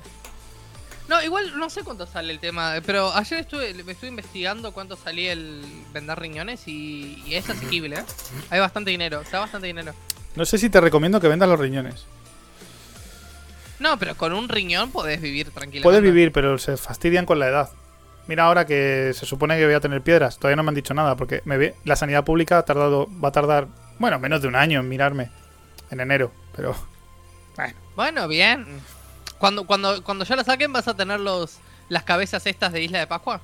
No, 1.07 1.21
igual 1.21 1.55
no 1.59 1.69
sé 1.69 1.83
cuánto 1.83 2.07
sale 2.07 2.33
el 2.33 2.39
tema, 2.39 2.73
pero 2.83 3.13
ayer 3.13 3.41
estuve, 3.41 3.75
me 3.83 3.91
estuve 3.91 4.09
investigando 4.09 4.71
cuánto 4.71 4.95
salía 4.95 5.33
el 5.33 5.61
vender 5.93 6.17
riñones 6.17 6.67
y, 6.67 7.21
y 7.27 7.35
es 7.35 7.47
asequible, 7.47 7.97
¿eh? 7.97 8.03
Hay 8.49 8.59
bastante 8.59 8.89
dinero, 8.89 9.21
está 9.21 9.37
bastante 9.37 9.67
dinero. 9.67 9.93
No 10.35 10.45
sé 10.45 10.57
si 10.57 10.71
te 10.71 10.81
recomiendo 10.81 11.21
que 11.21 11.27
vendas 11.27 11.47
los 11.47 11.59
riñones. 11.59 12.07
No, 13.77 13.99
pero 13.99 14.17
con 14.17 14.33
un 14.33 14.49
riñón 14.49 14.89
podés 14.89 15.21
vivir 15.21 15.51
tranquilamente. 15.51 15.83
Puedes 15.83 16.01
vivir, 16.01 16.31
pero 16.31 16.57
se 16.57 16.75
fastidian 16.75 17.27
con 17.27 17.37
la 17.37 17.49
edad. 17.49 17.69
Mira 18.25 18.45
ahora 18.45 18.65
que 18.65 19.11
se 19.13 19.27
supone 19.27 19.59
que 19.59 19.65
voy 19.65 19.75
a 19.75 19.79
tener 19.79 20.01
piedras. 20.01 20.39
Todavía 20.39 20.55
no 20.55 20.63
me 20.63 20.69
han 20.69 20.75
dicho 20.75 20.95
nada 20.95 21.15
porque 21.15 21.43
me 21.45 21.57
ve, 21.57 21.75
la 21.85 21.95
sanidad 21.95 22.25
pública 22.25 22.57
ha 22.57 22.65
tardado, 22.65 23.07
va 23.23 23.29
a 23.29 23.31
tardar, 23.31 23.67
bueno, 23.99 24.17
menos 24.17 24.41
de 24.41 24.47
un 24.47 24.55
año 24.55 24.79
en 24.79 24.89
mirarme. 24.89 25.29
En 25.91 25.99
enero, 25.99 26.31
pero 26.55 26.75
bueno. 27.65 27.79
Bueno, 27.95 28.27
bien. 28.27 28.65
Cuando, 29.37 29.65
cuando, 29.65 30.03
cuando 30.03 30.25
ya 30.25 30.35
lo 30.35 30.43
saquen 30.43 30.73
vas 30.73 30.87
a 30.87 30.93
tener 30.95 31.19
los 31.19 31.57
las 31.89 32.03
cabezas 32.03 32.45
estas 32.45 32.71
de 32.73 32.81
Isla 32.83 32.99
de 32.99 33.07
Pascua. 33.07 33.41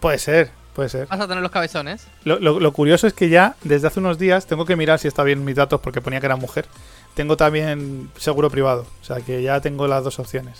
Puede 0.00 0.18
ser, 0.18 0.50
puede 0.74 0.88
ser. 0.88 1.06
Vas 1.06 1.20
a 1.20 1.28
tener 1.28 1.42
los 1.42 1.52
cabezones. 1.52 2.06
Lo, 2.24 2.38
lo- 2.40 2.58
lo 2.60 2.72
curioso 2.72 3.06
es 3.06 3.12
que 3.12 3.28
ya 3.28 3.54
desde 3.62 3.86
hace 3.86 4.00
unos 4.00 4.18
días 4.18 4.46
tengo 4.46 4.64
que 4.64 4.74
mirar 4.76 4.98
si 4.98 5.06
está 5.08 5.22
bien 5.22 5.44
mis 5.44 5.54
datos 5.56 5.80
porque 5.80 6.00
ponía 6.00 6.20
que 6.20 6.26
era 6.26 6.36
mujer. 6.36 6.66
Tengo 7.14 7.36
también 7.36 8.10
seguro 8.16 8.48
privado, 8.50 8.86
o 9.02 9.04
sea 9.04 9.20
que 9.20 9.42
ya 9.42 9.60
tengo 9.60 9.86
las 9.86 10.02
dos 10.04 10.18
opciones. 10.18 10.58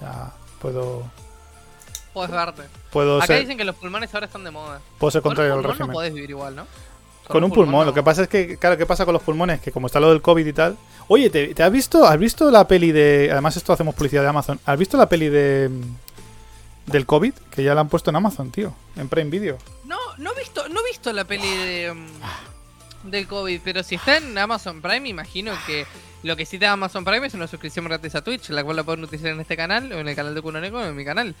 Ya 0.00 0.32
puedo 0.60 1.04
Puedes 2.12 2.30
verte. 2.30 2.62
puedo 2.90 3.16
Acá 3.18 3.28
ser, 3.28 3.40
dicen 3.40 3.56
que 3.56 3.64
los 3.64 3.74
pulmones 3.76 4.12
ahora 4.14 4.26
están 4.26 4.44
de 4.44 4.50
moda. 4.50 4.80
puedo 4.98 5.10
ser 5.10 5.22
Con 5.22 5.30
contrario 5.30 5.54
al 5.54 5.58
pulmón 5.60 5.68
no 5.70 5.78
régimen. 5.78 5.92
podés 5.94 6.12
vivir 6.14 6.30
igual, 6.30 6.54
¿no? 6.56 6.66
Con 7.28 7.44
un 7.44 7.50
pulmón, 7.50 7.86
lo 7.86 7.94
que 7.94 8.02
pasa 8.02 8.22
es 8.22 8.28
que, 8.28 8.56
claro, 8.56 8.76
¿qué 8.76 8.84
pasa 8.84 9.04
con 9.04 9.14
los 9.14 9.22
pulmones? 9.22 9.60
Que 9.60 9.72
como 9.72 9.86
está 9.86 10.00
lo 10.00 10.10
del 10.10 10.20
COVID 10.20 10.46
y 10.46 10.52
tal. 10.52 10.76
Oye, 11.08 11.30
¿te, 11.30 11.54
te 11.54 11.62
has 11.62 11.72
visto 11.72 12.06
has 12.06 12.18
visto 12.18 12.50
la 12.50 12.66
peli 12.66 12.92
de. 12.92 13.28
Además, 13.30 13.56
esto 13.56 13.72
hacemos 13.72 13.94
publicidad 13.94 14.22
de 14.22 14.28
Amazon. 14.28 14.60
¿Has 14.66 14.78
visto 14.78 14.96
la 14.96 15.08
peli 15.08 15.28
de. 15.28 15.70
del 16.86 17.06
COVID? 17.06 17.32
Que 17.50 17.62
ya 17.62 17.74
la 17.74 17.82
han 17.82 17.88
puesto 17.88 18.10
en 18.10 18.16
Amazon, 18.16 18.50
tío. 18.50 18.74
En 18.96 19.08
Prime 19.08 19.30
Video. 19.30 19.58
No, 19.84 19.98
no 20.18 20.32
he 20.32 20.38
visto, 20.38 20.68
no 20.68 20.80
he 20.80 20.88
visto 20.88 21.12
la 21.12 21.24
peli 21.24 21.48
de 21.48 21.94
mm, 21.94 23.10
del 23.10 23.26
COVID, 23.26 23.60
pero 23.64 23.82
si 23.82 23.96
está 23.96 24.18
en 24.18 24.36
Amazon 24.36 24.80
Prime, 24.80 25.08
imagino 25.08 25.52
que 25.66 25.86
lo 26.22 26.36
que 26.36 26.46
sí 26.46 26.58
te 26.58 26.66
da 26.66 26.72
Amazon 26.72 27.04
Prime 27.04 27.26
es 27.26 27.34
una 27.34 27.46
suscripción 27.46 27.84
gratis 27.84 28.14
a 28.14 28.22
Twitch, 28.22 28.50
la 28.50 28.62
cual 28.62 28.76
la 28.76 28.84
pueden 28.84 29.02
utilizar 29.02 29.30
en 29.30 29.40
este 29.40 29.56
canal, 29.56 29.92
o 29.92 29.98
en 29.98 30.08
el 30.08 30.14
canal 30.14 30.34
de 30.34 30.42
Kunoneco, 30.42 30.78
o 30.78 30.84
en 30.84 30.96
mi 30.96 31.04
canal. 31.04 31.34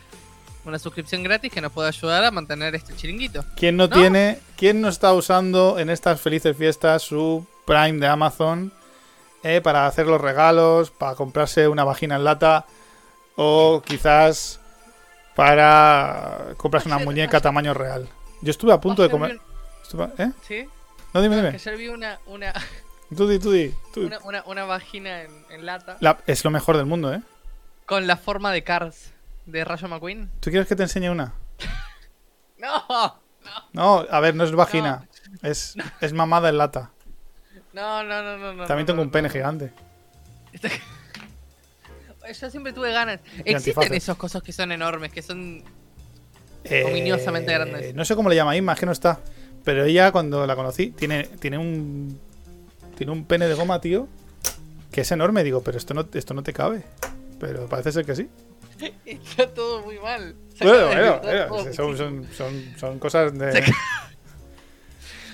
Una 0.64 0.78
suscripción 0.78 1.22
gratis 1.24 1.52
que 1.52 1.60
nos 1.60 1.72
puede 1.72 1.88
ayudar 1.88 2.24
a 2.24 2.30
mantener 2.30 2.74
este 2.74 2.94
chiringuito. 2.94 3.44
¿Quién 3.56 3.76
no, 3.76 3.88
¿No? 3.88 3.96
tiene. 3.96 4.38
¿Quién 4.56 4.80
no 4.80 4.88
está 4.88 5.12
usando 5.12 5.78
en 5.78 5.90
estas 5.90 6.20
felices 6.20 6.56
fiestas 6.56 7.02
su 7.02 7.46
Prime 7.66 7.98
de 7.98 8.06
Amazon? 8.06 8.72
eh, 9.44 9.60
para 9.60 9.88
hacer 9.88 10.06
los 10.06 10.20
regalos, 10.20 10.92
para 10.92 11.16
comprarse 11.16 11.66
una 11.66 11.82
vagina 11.82 12.14
en 12.14 12.22
lata. 12.22 12.64
O 13.34 13.82
quizás 13.84 14.60
para 15.34 16.54
comprarse 16.56 16.88
una 16.88 16.98
muñeca 16.98 17.40
tamaño 17.40 17.74
real. 17.74 18.08
Yo 18.40 18.50
estuve 18.50 18.72
a 18.72 18.80
punto 18.80 19.02
de 19.02 19.10
comer. 19.10 19.40
estuve- 19.82 20.10
¿Eh? 20.18 20.30
¿Sí? 20.46 20.68
No, 21.14 21.20
dime, 21.22 21.36
dime. 21.36 21.90
una, 21.90 22.20
una, 22.26 22.52
Tú 23.16 23.26
di, 23.28 23.38
tú 23.38 23.50
di, 23.50 23.74
tú 23.92 24.00
di. 24.00 24.06
una, 24.06 24.18
una, 24.20 24.42
una 24.46 24.64
vagina 24.64 25.22
en, 25.22 25.30
en 25.50 25.66
lata 25.66 25.96
La- 26.00 26.18
es 26.26 26.44
lo 26.44 26.50
mejor 26.50 26.76
del 26.76 26.86
mundo, 26.86 27.12
¿eh? 27.12 27.20
con 27.84 28.06
la 28.06 28.16
forma 28.16 28.52
de 28.52 28.62
Cars 28.64 29.11
de 29.46 29.64
Rayo 29.64 29.88
McQueen. 29.88 30.30
¿Tú 30.40 30.50
quieres 30.50 30.68
que 30.68 30.76
te 30.76 30.82
enseñe 30.84 31.08
una? 31.10 31.34
No, 32.58 33.20
No, 33.72 34.06
a 34.08 34.20
ver, 34.20 34.36
no 34.36 34.44
es 34.44 34.52
vagina. 34.52 35.08
Es, 35.42 35.74
es 36.00 36.12
mamada 36.12 36.48
en 36.48 36.58
lata. 36.58 36.92
no, 37.72 38.04
no, 38.04 38.22
no, 38.22 38.38
no. 38.38 38.52
no, 38.54 38.66
También 38.66 38.86
tengo 38.86 38.98
no, 38.98 39.02
un 39.02 39.10
pene 39.10 39.28
gigante. 39.28 39.72
Yo 42.40 42.50
siempre 42.50 42.72
tuve 42.72 42.92
ganas. 42.92 43.18
Existen 43.44 43.94
esos 43.94 44.16
cosas 44.16 44.42
que 44.42 44.52
son 44.52 44.70
enormes, 44.70 45.10
que 45.10 45.22
son. 45.22 45.64
Eh, 46.64 46.84
Ominiosamente 46.86 47.52
grandes. 47.52 47.94
No 47.94 48.04
sé 48.04 48.14
cómo 48.14 48.28
le 48.28 48.36
llama 48.36 48.56
Inma, 48.56 48.74
es 48.74 48.78
que 48.78 48.86
no 48.86 48.92
está. 48.92 49.18
Pero 49.64 49.84
ella, 49.84 50.12
cuando 50.12 50.46
la 50.46 50.54
conocí, 50.54 50.90
tiene, 50.90 51.24
tiene 51.24 51.58
un. 51.58 52.20
Tiene 52.96 53.10
un 53.12 53.24
pene 53.24 53.48
de 53.48 53.54
goma, 53.54 53.80
tío. 53.80 54.06
Que 54.92 55.00
es 55.00 55.10
enorme. 55.10 55.42
Digo, 55.42 55.62
pero 55.64 55.78
esto 55.78 55.94
no, 55.94 56.08
esto 56.14 56.32
no 56.32 56.44
te 56.44 56.52
cabe. 56.52 56.84
Pero 57.40 57.66
parece 57.66 57.90
ser 57.90 58.06
que 58.06 58.14
sí. 58.14 58.28
Está 59.06 59.46
todo 59.52 59.82
muy 59.82 59.98
mal. 59.98 60.34
Bueno, 60.60 61.20
todo 61.20 61.48
son, 61.48 61.64
muchísimo. 61.64 61.96
son, 61.96 62.26
son, 62.36 62.74
son 62.78 62.98
cosas 62.98 63.36
de. 63.36 63.64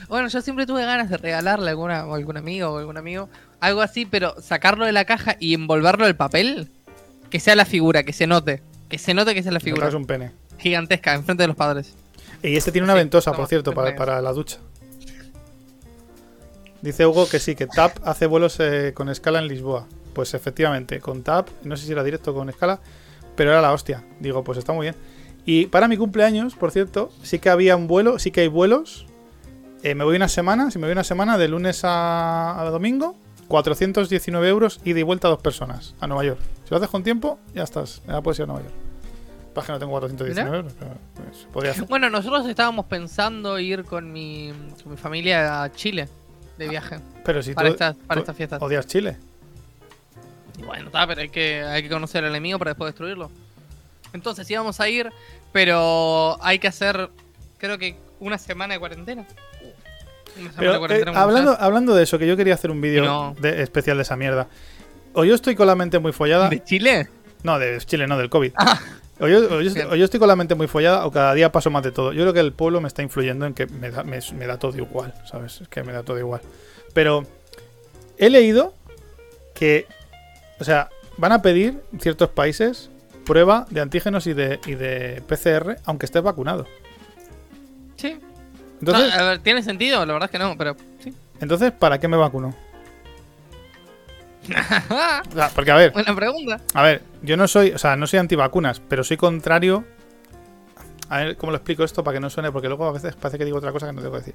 Bueno, 0.08 0.28
yo 0.28 0.40
siempre 0.40 0.64
tuve 0.64 0.86
ganas 0.86 1.10
de 1.10 1.18
regalarle 1.18 1.66
a 1.66 1.70
alguna, 1.70 2.06
o 2.06 2.14
algún 2.14 2.38
amigo 2.38 2.70
o 2.70 2.78
algún 2.78 2.96
amigo 2.96 3.28
algo 3.60 3.82
así, 3.82 4.06
pero 4.06 4.40
sacarlo 4.40 4.86
de 4.86 4.92
la 4.92 5.04
caja 5.04 5.36
y 5.38 5.52
envolverlo 5.52 6.06
en 6.06 6.16
papel, 6.16 6.70
que 7.28 7.40
sea 7.40 7.54
la 7.56 7.66
figura, 7.66 8.04
que 8.04 8.14
se 8.14 8.26
note. 8.26 8.62
Que 8.88 8.96
se 8.96 9.12
note 9.12 9.34
que 9.34 9.42
sea 9.42 9.52
la 9.52 9.60
figura. 9.60 9.82
traes 9.82 9.94
un 9.94 10.06
pene. 10.06 10.32
Gigantesca, 10.58 11.14
enfrente 11.14 11.42
de 11.42 11.48
los 11.48 11.56
padres. 11.56 11.94
Y 12.42 12.56
este 12.56 12.72
tiene 12.72 12.84
una 12.84 12.94
Sí, 12.94 13.00
ventosa, 13.00 13.32
por 13.32 13.48
cierto, 13.48 13.74
para 13.74 14.22
la 14.22 14.32
ducha. 14.32 14.58
Dice 16.80 17.06
Hugo 17.06 17.28
que 17.28 17.40
sí, 17.40 17.56
que 17.56 17.66
TAP 17.66 17.98
hace 18.04 18.26
vuelos 18.26 18.58
eh, 18.60 18.92
con 18.94 19.08
escala 19.08 19.40
en 19.40 19.48
Lisboa. 19.48 19.86
Pues 20.14 20.34
efectivamente, 20.34 21.00
con 21.00 21.22
TAP, 21.22 21.48
no 21.64 21.76
sé 21.76 21.86
si 21.86 21.92
era 21.92 22.04
directo 22.04 22.32
con 22.32 22.48
escala, 22.48 22.80
pero 23.38 23.52
era 23.52 23.62
la 23.62 23.72
hostia. 23.72 24.04
Digo, 24.18 24.42
pues 24.42 24.58
está 24.58 24.72
muy 24.72 24.86
bien. 24.86 24.96
Y 25.46 25.66
para 25.66 25.86
mi 25.86 25.96
cumpleaños, 25.96 26.56
por 26.56 26.72
cierto, 26.72 27.10
sí 27.22 27.38
que 27.38 27.48
había 27.48 27.76
un 27.76 27.86
vuelo, 27.86 28.18
sí 28.18 28.32
que 28.32 28.40
hay 28.40 28.48
vuelos. 28.48 29.06
Eh, 29.84 29.94
me 29.94 30.02
voy 30.02 30.16
una 30.16 30.26
semana, 30.26 30.72
si 30.72 30.78
me 30.80 30.86
voy 30.86 30.92
una 30.92 31.04
semana, 31.04 31.38
de 31.38 31.46
lunes 31.46 31.84
a, 31.84 32.60
a 32.60 32.64
domingo, 32.68 33.14
419 33.46 34.48
euros 34.48 34.80
ida 34.84 34.98
y 34.98 35.04
vuelta 35.04 35.28
a 35.28 35.30
dos 35.30 35.40
personas 35.40 35.94
a 36.00 36.08
Nueva 36.08 36.24
York. 36.24 36.40
Si 36.64 36.70
lo 36.70 36.78
haces 36.78 36.88
con 36.88 37.04
tiempo, 37.04 37.38
ya 37.54 37.62
estás, 37.62 38.02
ya 38.08 38.20
puedes 38.20 38.40
ir 38.40 38.42
a 38.42 38.46
Nueva 38.46 38.62
York. 38.62 38.74
Pasa 39.54 39.66
que 39.68 39.72
no 39.74 39.78
tengo 39.78 39.92
419 39.92 40.56
euros, 40.56 40.72
pero 40.76 40.90
pues, 41.14 41.46
podría 41.52 41.70
hacer. 41.70 41.86
Bueno, 41.86 42.10
nosotros 42.10 42.44
estábamos 42.48 42.86
pensando 42.86 43.56
ir 43.60 43.84
con 43.84 44.12
mi, 44.12 44.52
con 44.82 44.92
mi 44.92 44.98
familia 44.98 45.62
a 45.62 45.70
Chile 45.70 46.08
de 46.58 46.68
viaje 46.68 46.98
Pero 47.24 47.40
si 47.40 47.54
para 47.54 47.68
tú, 47.68 47.74
estas 47.74 47.96
para 47.98 48.18
tú 48.18 48.22
estas 48.22 48.36
fiestas. 48.36 48.60
odias 48.60 48.84
Chile. 48.88 49.16
Bueno, 50.64 50.86
está, 50.86 51.06
pero 51.06 51.20
hay 51.22 51.28
que, 51.28 51.62
hay 51.62 51.82
que 51.82 51.88
conocer 51.88 52.24
al 52.24 52.30
enemigo 52.30 52.58
para 52.58 52.70
después 52.72 52.88
destruirlo. 52.92 53.30
Entonces 54.12 54.50
íbamos 54.50 54.80
a 54.80 54.88
ir, 54.88 55.10
pero 55.52 56.38
hay 56.42 56.58
que 56.58 56.68
hacer, 56.68 57.10
creo 57.58 57.78
que 57.78 57.96
una 58.20 58.38
semana 58.38 58.74
de 58.74 58.80
cuarentena. 58.80 59.26
Una 60.40 60.52
semana 60.52 60.54
Pero, 60.56 60.70
de 60.70 60.76
eh, 60.76 60.78
cuarentena. 60.78 61.12
con 61.12 61.20
hablando, 61.20 61.56
hablando 61.60 61.94
de 61.94 62.04
eso, 62.04 62.18
que 62.18 62.26
yo 62.26 62.36
quería 62.36 62.54
hacer 62.54 62.70
un 62.70 62.80
vídeo 62.80 63.04
No. 63.04 63.34
de- 63.40 63.62
especial 63.62 63.96
de 63.98 64.02
esa 64.02 64.16
mierda. 64.16 64.46
O 65.14 65.24
yo 65.24 65.34
estoy 65.34 65.54
con 65.56 65.66
la 65.66 65.74
mente 65.74 65.98
muy 65.98 66.12
follada. 66.12 66.48
¿De 66.48 66.62
Chile? 66.62 67.08
No, 67.42 67.58
de 67.58 67.78
Chile, 67.84 68.06
no, 68.06 68.16
del 68.18 68.28
COVID. 68.30 68.52
Ah. 68.56 68.80
O 69.20 69.26
yo, 69.26 69.38
o 69.56 69.60
yo- 69.60 69.74
Bien. 69.74 69.88
o 69.90 69.96
yo 69.96 70.04
estoy 70.04 70.20
con 70.20 70.28
la 70.28 70.36
mente 70.36 70.54
muy 70.54 70.68
follada 70.68 71.04
o 71.04 71.10
cada 71.10 71.34
día 71.34 71.50
paso 71.50 71.70
más 71.70 71.82
de 71.82 71.90
todo. 71.90 72.12
Yo 72.12 72.22
creo 72.22 72.32
que 72.34 72.40
el 72.40 72.52
pueblo 72.52 72.80
me 72.80 72.86
está 72.88 73.02
influyendo 73.02 73.46
en 73.46 73.54
que 73.54 73.66
me 73.66 73.90
da, 73.90 74.04
me- 74.04 74.20
me 74.36 74.46
da 74.46 74.58
todo 74.58 74.76
igual, 74.78 75.12
¿sabes? 75.28 75.60
Es 75.62 75.68
que 75.68 75.82
me 75.82 75.92
da 75.92 76.02
todo 76.04 76.18
igual. 76.20 76.40
Pero 76.94 77.24
he 78.16 78.30
leído 78.30 78.74
que, 79.54 79.86
o 80.60 80.64
sea, 80.64 80.88
van 81.16 81.32
a 81.32 81.42
pedir 81.42 81.82
ciertos 82.00 82.30
países 82.30 82.90
prueba 83.24 83.66
de 83.70 83.80
antígenos 83.80 84.26
y 84.26 84.32
de, 84.32 84.58
y 84.66 84.74
de 84.74 85.22
PCR, 85.26 85.76
aunque 85.84 86.06
estés 86.06 86.22
vacunado. 86.22 86.66
Sí. 87.96 88.18
Entonces, 88.80 89.14
No, 89.14 89.20
a 89.20 89.28
ver, 89.30 89.38
¿tiene 89.40 89.62
sentido? 89.62 90.04
La 90.06 90.12
verdad 90.14 90.28
es 90.28 90.30
que 90.30 90.38
no, 90.38 90.56
pero 90.56 90.76
sí. 91.02 91.12
entonces 91.40 91.72
¿para 91.72 91.98
qué 91.98 92.08
me 92.08 92.16
vacuno? 92.16 92.54
O 94.48 95.34
sea, 95.34 95.50
porque, 95.54 95.70
a 95.70 95.76
ver, 95.76 95.92
Buena 95.92 96.14
pregunta. 96.16 96.60
A 96.74 96.82
ver, 96.82 97.02
yo 97.22 97.36
no 97.36 97.46
soy, 97.48 97.70
o 97.72 97.78
sea, 97.78 97.96
no 97.96 98.06
soy 98.06 98.18
antivacunas, 98.18 98.80
pero 98.80 99.04
soy 99.04 99.16
contrario. 99.16 99.84
A 101.10 101.18
ver 101.18 101.36
cómo 101.36 101.52
lo 101.52 101.56
explico 101.58 101.84
esto 101.84 102.02
para 102.04 102.14
que 102.16 102.20
no 102.20 102.30
suene, 102.30 102.50
porque 102.52 102.68
luego 102.68 102.86
a 102.86 102.92
veces 102.92 103.14
parece 103.16 103.38
que 103.38 103.44
digo 103.44 103.58
otra 103.58 103.72
cosa 103.72 103.86
que 103.86 103.92
no 103.92 104.00
tengo 104.00 104.12
que 104.12 104.18
decir. 104.18 104.34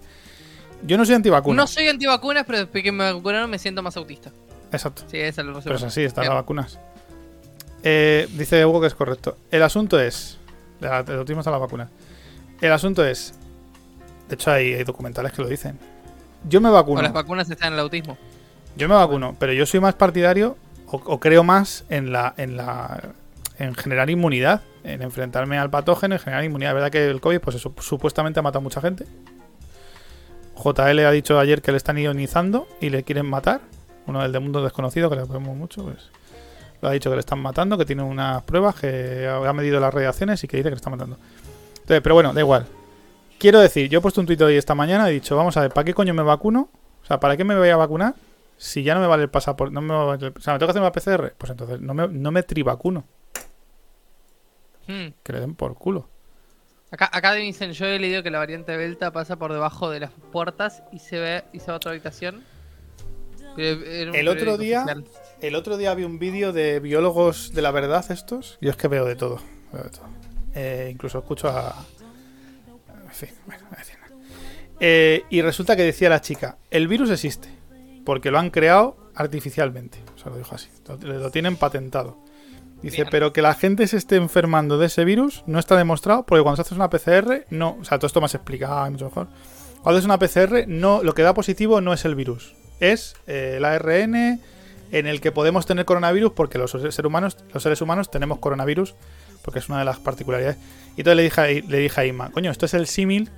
Yo 0.83 0.97
no 0.97 1.05
soy 1.05 1.13
No 1.13 1.17
antivacunas. 1.17 1.69
soy 1.69 1.87
antivacunas, 1.87 2.43
pero 2.45 2.59
después 2.59 2.83
que 2.83 2.91
me 2.91 3.11
vacunaron 3.13 3.49
me 3.49 3.57
siento 3.59 3.81
más 3.81 3.95
autista. 3.97 4.31
Exacto. 4.73 5.03
Sí, 5.07 5.17
esa 5.19 5.41
es 5.41 5.47
la 5.47 5.59
Pero 5.61 5.75
es 5.75 5.83
así, 5.83 6.03
están 6.03 6.25
las 6.25 6.33
vacunas. 6.33 6.79
Eh, 7.83 8.27
dice 8.33 8.65
Hugo 8.65 8.81
que 8.81 8.87
es 8.87 8.95
correcto. 8.95 9.37
El 9.51 9.63
asunto 9.63 9.99
es. 9.99 10.37
la- 10.79 10.99
El 10.99 11.17
autismo 11.19 11.41
está 11.41 11.49
en 11.49 11.53
las 11.53 11.61
vacunas. 11.61 11.89
El 12.61 12.71
asunto 12.71 13.05
es. 13.05 13.33
De 14.29 14.35
hecho, 14.35 14.51
hay, 14.51 14.73
hay 14.73 14.83
documentales 14.83 15.31
que 15.33 15.41
lo 15.41 15.47
dicen. 15.47 15.77
Yo 16.47 16.59
me 16.61 16.69
O 16.69 16.73
vacuno. 16.73 17.01
las 17.01 17.13
vacunas 17.13 17.49
están 17.49 17.69
en 17.69 17.73
el 17.73 17.79
autismo. 17.81 18.17
Yo 18.75 18.87
me 18.89 18.95
vacuno, 18.95 19.35
pero 19.39 19.53
yo 19.53 19.65
soy 19.65 19.79
más 19.79 19.93
partidario 19.95 20.57
o, 20.87 20.95
o 21.05 21.19
creo 21.19 21.43
más 21.43 21.85
en 21.89 22.11
la, 22.11 22.33
en 22.37 22.57
la 22.57 23.09
en 23.59 23.75
generar 23.75 24.09
inmunidad, 24.09 24.61
en 24.83 25.01
enfrentarme 25.03 25.57
al 25.59 25.69
patógeno, 25.69 26.15
en 26.15 26.19
generar 26.21 26.43
inmunidad. 26.43 26.71
Es 26.71 26.75
verdad 26.75 26.91
que 26.91 27.05
el 27.07 27.21
COVID, 27.21 27.39
pues 27.39 27.55
eso, 27.57 27.73
supuestamente 27.79 28.39
ha 28.39 28.43
matado 28.43 28.59
a 28.59 28.63
mucha 28.63 28.81
gente. 28.81 29.05
JL 30.55 30.99
ha 31.05 31.11
dicho 31.11 31.39
ayer 31.39 31.61
que 31.61 31.71
le 31.71 31.77
están 31.77 31.97
ionizando 31.97 32.67
y 32.79 32.89
le 32.89 33.03
quieren 33.03 33.25
matar. 33.25 33.61
Uno 34.07 34.21
del 34.21 34.31
de 34.31 34.39
Mundo 34.39 34.61
Desconocido, 34.63 35.09
que 35.09 35.15
le 35.15 35.25
podemos 35.25 35.55
mucho, 35.55 35.83
pues 35.83 36.09
lo 36.81 36.89
ha 36.89 36.91
dicho 36.91 37.09
que 37.09 37.15
le 37.15 37.21
están 37.21 37.39
matando, 37.39 37.77
que 37.77 37.85
tiene 37.85 38.03
unas 38.03 38.43
pruebas, 38.43 38.75
que 38.75 39.27
ha 39.27 39.53
medido 39.53 39.79
las 39.79 39.93
radiaciones 39.93 40.43
y 40.43 40.47
que 40.47 40.57
dice 40.57 40.65
que 40.67 40.71
le 40.71 40.75
están 40.77 40.91
matando. 40.91 41.17
Entonces, 41.75 42.01
pero 42.01 42.15
bueno, 42.15 42.33
da 42.33 42.41
igual. 42.41 42.65
Quiero 43.39 43.59
decir, 43.59 43.89
yo 43.89 43.99
he 43.99 44.01
puesto 44.01 44.19
un 44.21 44.27
tuit 44.27 44.41
hoy 44.41 44.55
esta 44.57 44.75
mañana 44.75 45.09
he 45.09 45.13
dicho, 45.13 45.35
vamos 45.35 45.55
a 45.57 45.61
ver, 45.61 45.71
¿para 45.71 45.85
qué 45.85 45.93
coño 45.93 46.13
me 46.13 46.23
vacuno? 46.23 46.69
O 47.01 47.05
sea, 47.05 47.19
¿para 47.19 47.35
qué 47.37 47.43
me 47.43 47.57
voy 47.57 47.69
a 47.69 47.77
vacunar 47.77 48.15
si 48.57 48.83
ya 48.83 48.95
no 48.95 49.01
me 49.01 49.07
vale 49.07 49.23
el 49.23 49.29
pasaporte? 49.29 49.73
No 49.73 49.81
me 49.81 49.93
va 49.93 50.03
a 50.03 50.17
valer- 50.17 50.33
o 50.37 50.41
sea, 50.41 50.53
¿me 50.53 50.59
tengo 50.59 50.67
que 50.73 50.79
hacer 50.79 50.81
una 50.81 50.91
PCR? 50.91 51.33
Pues 51.37 51.49
entonces 51.51 51.81
no 51.81 51.93
me, 51.93 52.07
no 52.07 52.31
me 52.31 52.43
trivacuno. 52.43 53.05
Hmm. 54.87 55.07
Que 55.23 55.33
le 55.33 55.39
den 55.39 55.55
por 55.55 55.75
culo. 55.75 56.09
Acá, 56.91 57.09
acá 57.11 57.33
dicen, 57.33 57.71
yo 57.71 57.85
he 57.85 57.97
leído 57.97 58.21
que 58.21 58.29
la 58.29 58.37
variante 58.39 58.77
Delta 58.77 59.11
pasa 59.11 59.37
por 59.37 59.51
debajo 59.51 59.89
de 59.89 60.01
las 60.01 60.11
puertas 60.31 60.83
y 60.91 60.99
se 60.99 61.19
ve 61.19 61.43
y 61.53 61.59
se 61.59 61.67
va 61.67 61.73
a 61.73 61.77
otra 61.77 61.91
habitación. 61.91 62.43
Un 63.55 64.15
El 64.15 64.27
otro 64.27 64.57
día-. 64.57 64.85
El 65.41 65.55
otro 65.55 65.77
día 65.77 65.93
vi 65.93 66.03
un 66.03 66.19
vídeo 66.19 66.53
de 66.53 66.79
biólogos 66.79 67.53
de 67.53 67.61
la 67.61 67.71
verdad 67.71 68.05
estos. 68.09 68.57
Yo 68.61 68.69
es 68.71 68.77
que 68.77 68.87
veo 68.87 69.05
de 69.05 69.15
todo. 69.15 69.39
veo 69.71 69.83
de 69.83 69.89
todo. 69.89 70.05
Eh, 70.55 70.89
incluso 70.91 71.19
escucho 71.19 71.49
a... 71.49 71.85
En 73.05 73.11
fin, 73.11 73.29
bueno, 73.45 73.65
a 73.71 73.75
decir 73.75 73.95
nada. 73.99 74.15
Eh, 74.79 75.23
y 75.29 75.41
resulta 75.41 75.75
que 75.75 75.83
decía 75.83 76.09
la 76.09 76.21
chica, 76.21 76.57
el 76.71 76.87
virus 76.87 77.09
existe, 77.09 77.49
porque 78.05 78.31
lo 78.31 78.39
han 78.39 78.49
creado 78.49 78.97
artificialmente. 79.15 79.99
O 80.15 80.17
sea, 80.17 80.31
lo 80.31 80.37
dijo 80.37 80.55
así. 80.55 80.69
Lo, 80.87 80.97
lo 80.97 81.29
tienen 81.31 81.57
patentado. 81.57 82.17
Dice, 82.81 82.97
Bien. 82.97 83.07
pero 83.11 83.33
que 83.33 83.41
la 83.41 83.53
gente 83.53 83.87
se 83.87 83.97
esté 83.97 84.17
enfermando 84.17 84.77
de 84.77 84.87
ese 84.87 85.05
virus 85.05 85.43
no 85.45 85.59
está 85.59 85.77
demostrado, 85.77 86.25
porque 86.25 86.43
cuando 86.43 86.57
se 86.57 86.61
hace 86.63 86.75
una 86.75 86.89
PCR, 86.89 87.45
no... 87.49 87.77
O 87.79 87.83
sea, 87.85 87.97
todo 87.97 88.07
esto 88.07 88.21
más 88.21 88.35
explicado, 88.35 88.89
mucho 88.91 89.05
mejor. 89.05 89.27
Cuando 89.81 89.99
es 89.99 90.05
una 90.05 90.17
PCR, 90.17 90.67
no, 90.67 91.03
lo 91.03 91.13
que 91.13 91.21
da 91.21 91.33
positivo 91.33 91.81
no 91.81 91.93
es 91.93 92.05
el 92.05 92.15
virus, 92.15 92.53
es 92.91 93.15
eh, 93.27 93.55
el 93.57 93.65
ARN 93.65 94.15
en 94.91 95.07
el 95.07 95.21
que 95.21 95.31
podemos 95.31 95.65
tener 95.65 95.85
coronavirus 95.85 96.33
porque 96.33 96.57
los 96.57 96.71
seres 96.71 96.99
humanos, 96.99 97.37
los 97.53 97.63
seres 97.63 97.81
humanos 97.81 98.11
tenemos 98.11 98.39
coronavirus 98.39 98.95
porque 99.43 99.59
es 99.59 99.69
una 99.69 99.79
de 99.79 99.85
las 99.85 99.99
particularidades. 99.99 100.57
Y 100.95 101.01
entonces 101.01 101.17
le 101.17 101.23
dije, 101.23 101.41
a- 101.41 101.47
le 101.47 101.77
dije 101.79 102.01
a 102.01 102.05
Inma, 102.05 102.31
coño, 102.31 102.51
esto 102.51 102.65
es 102.65 102.73
el 102.73 102.87
símil 102.87 103.29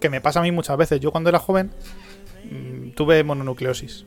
que 0.00 0.10
me 0.10 0.20
pasa 0.20 0.40
a 0.40 0.42
mí 0.42 0.50
muchas 0.50 0.76
veces. 0.76 1.00
Yo 1.00 1.12
cuando 1.12 1.30
era 1.30 1.38
joven 1.38 1.70
mm, 2.50 2.90
tuve 2.90 3.22
mononucleosis. 3.24 4.04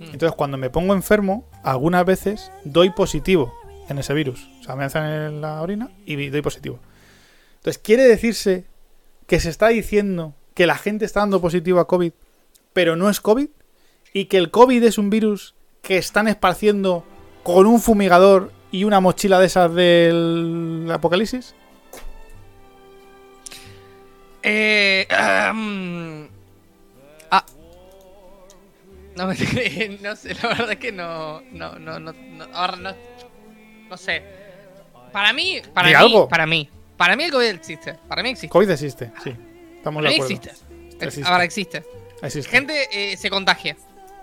Mm. 0.00 0.04
Entonces 0.04 0.32
cuando 0.32 0.56
me 0.56 0.70
pongo 0.70 0.94
enfermo, 0.94 1.44
algunas 1.62 2.04
veces 2.04 2.50
doy 2.64 2.90
positivo 2.90 3.52
en 3.88 3.98
ese 3.98 4.14
virus. 4.14 4.48
O 4.60 4.64
sea, 4.64 4.74
me 4.76 4.84
hacen 4.84 5.04
en 5.04 5.40
la 5.40 5.60
orina 5.62 5.90
y 6.06 6.28
doy 6.30 6.42
positivo. 6.42 6.80
Entonces, 7.56 7.78
¿quiere 7.82 8.04
decirse 8.04 8.64
que 9.26 9.38
se 9.40 9.50
está 9.50 9.68
diciendo 9.68 10.34
que 10.54 10.66
la 10.66 10.76
gente 10.76 11.04
está 11.04 11.20
dando 11.20 11.40
positivo 11.40 11.80
a 11.80 11.86
COVID, 11.86 12.12
pero 12.72 12.96
no 12.96 13.10
es 13.10 13.20
COVID? 13.20 13.48
¿Y 14.16 14.24
que 14.24 14.38
el 14.38 14.50
COVID 14.50 14.82
es 14.82 14.96
un 14.96 15.10
virus 15.10 15.54
que 15.82 15.98
están 15.98 16.26
esparciendo 16.26 17.04
con 17.42 17.66
un 17.66 17.82
fumigador 17.82 18.50
y 18.70 18.84
una 18.84 18.98
mochila 18.98 19.38
de 19.38 19.44
esas 19.44 19.74
del 19.74 20.88
apocalipsis? 20.90 21.54
Eh, 24.42 25.06
ah. 25.10 25.52
No, 29.16 29.26
me- 29.26 29.98
no 30.02 30.16
sé, 30.16 30.34
la 30.34 30.48
verdad 30.48 30.72
es 30.72 30.78
que 30.78 30.92
no, 30.92 31.42
no, 31.52 31.78
no, 31.78 32.00
no, 32.00 32.14
no, 32.14 32.44
ahora 32.54 32.76
no, 32.76 32.90
no 33.90 33.96
sé. 33.98 34.22
Para 35.12 35.34
mí, 35.34 35.60
para 35.74 35.88
mí, 35.88 35.94
algo. 35.94 36.26
para 36.26 36.46
mí, 36.46 36.70
para 36.96 37.16
mí 37.16 37.24
el 37.24 37.32
COVID 37.32 37.48
existe, 37.48 37.98
para 38.08 38.22
mí 38.22 38.30
existe. 38.30 38.48
COVID 38.48 38.70
existe, 38.70 39.12
sí. 39.22 39.36
Estamos 39.76 40.02
Para 40.02 40.08
de 40.08 40.16
acuerdo. 40.16 40.34
existe. 40.34 41.04
Existe. 41.04 41.30
Ahora 41.30 41.44
existe. 41.44 41.84
Existe. 42.22 42.50
Gente 42.50 43.12
eh, 43.12 43.16
se 43.18 43.28
contagia. 43.28 43.76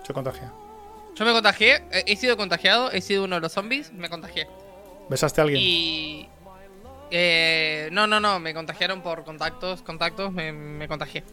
Se 0.04 0.14
contagia. 0.14 0.52
Yo 1.16 1.26
me 1.26 1.32
contagié, 1.32 1.76
eh, 1.92 2.04
he 2.08 2.16
sido 2.16 2.38
contagiado, 2.38 2.92
he 2.92 3.02
sido 3.02 3.24
uno 3.24 3.36
de 3.36 3.42
los 3.42 3.52
zombies, 3.52 3.94
me 3.94 4.10
contagié. 4.10 4.48
¿Besaste 5.10 5.42
a 5.42 5.44
alguien? 5.44 5.62
Y. 5.62 6.30
Eh, 7.12 7.90
no, 7.92 8.08
no, 8.08 8.20
no, 8.20 8.40
me 8.40 8.54
contagiaron 8.54 9.02
por 9.02 9.24
contactos, 9.24 9.84
contactos, 9.84 10.34
me, 10.34 10.52
me 10.52 10.88
contagié. 10.88 11.24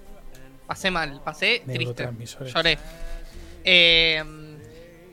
Pasé 0.67 0.91
mal, 0.91 1.21
pasé 1.25 1.63
triste. 1.67 2.09
Lloré. 2.55 2.79
Eh, 3.65 4.23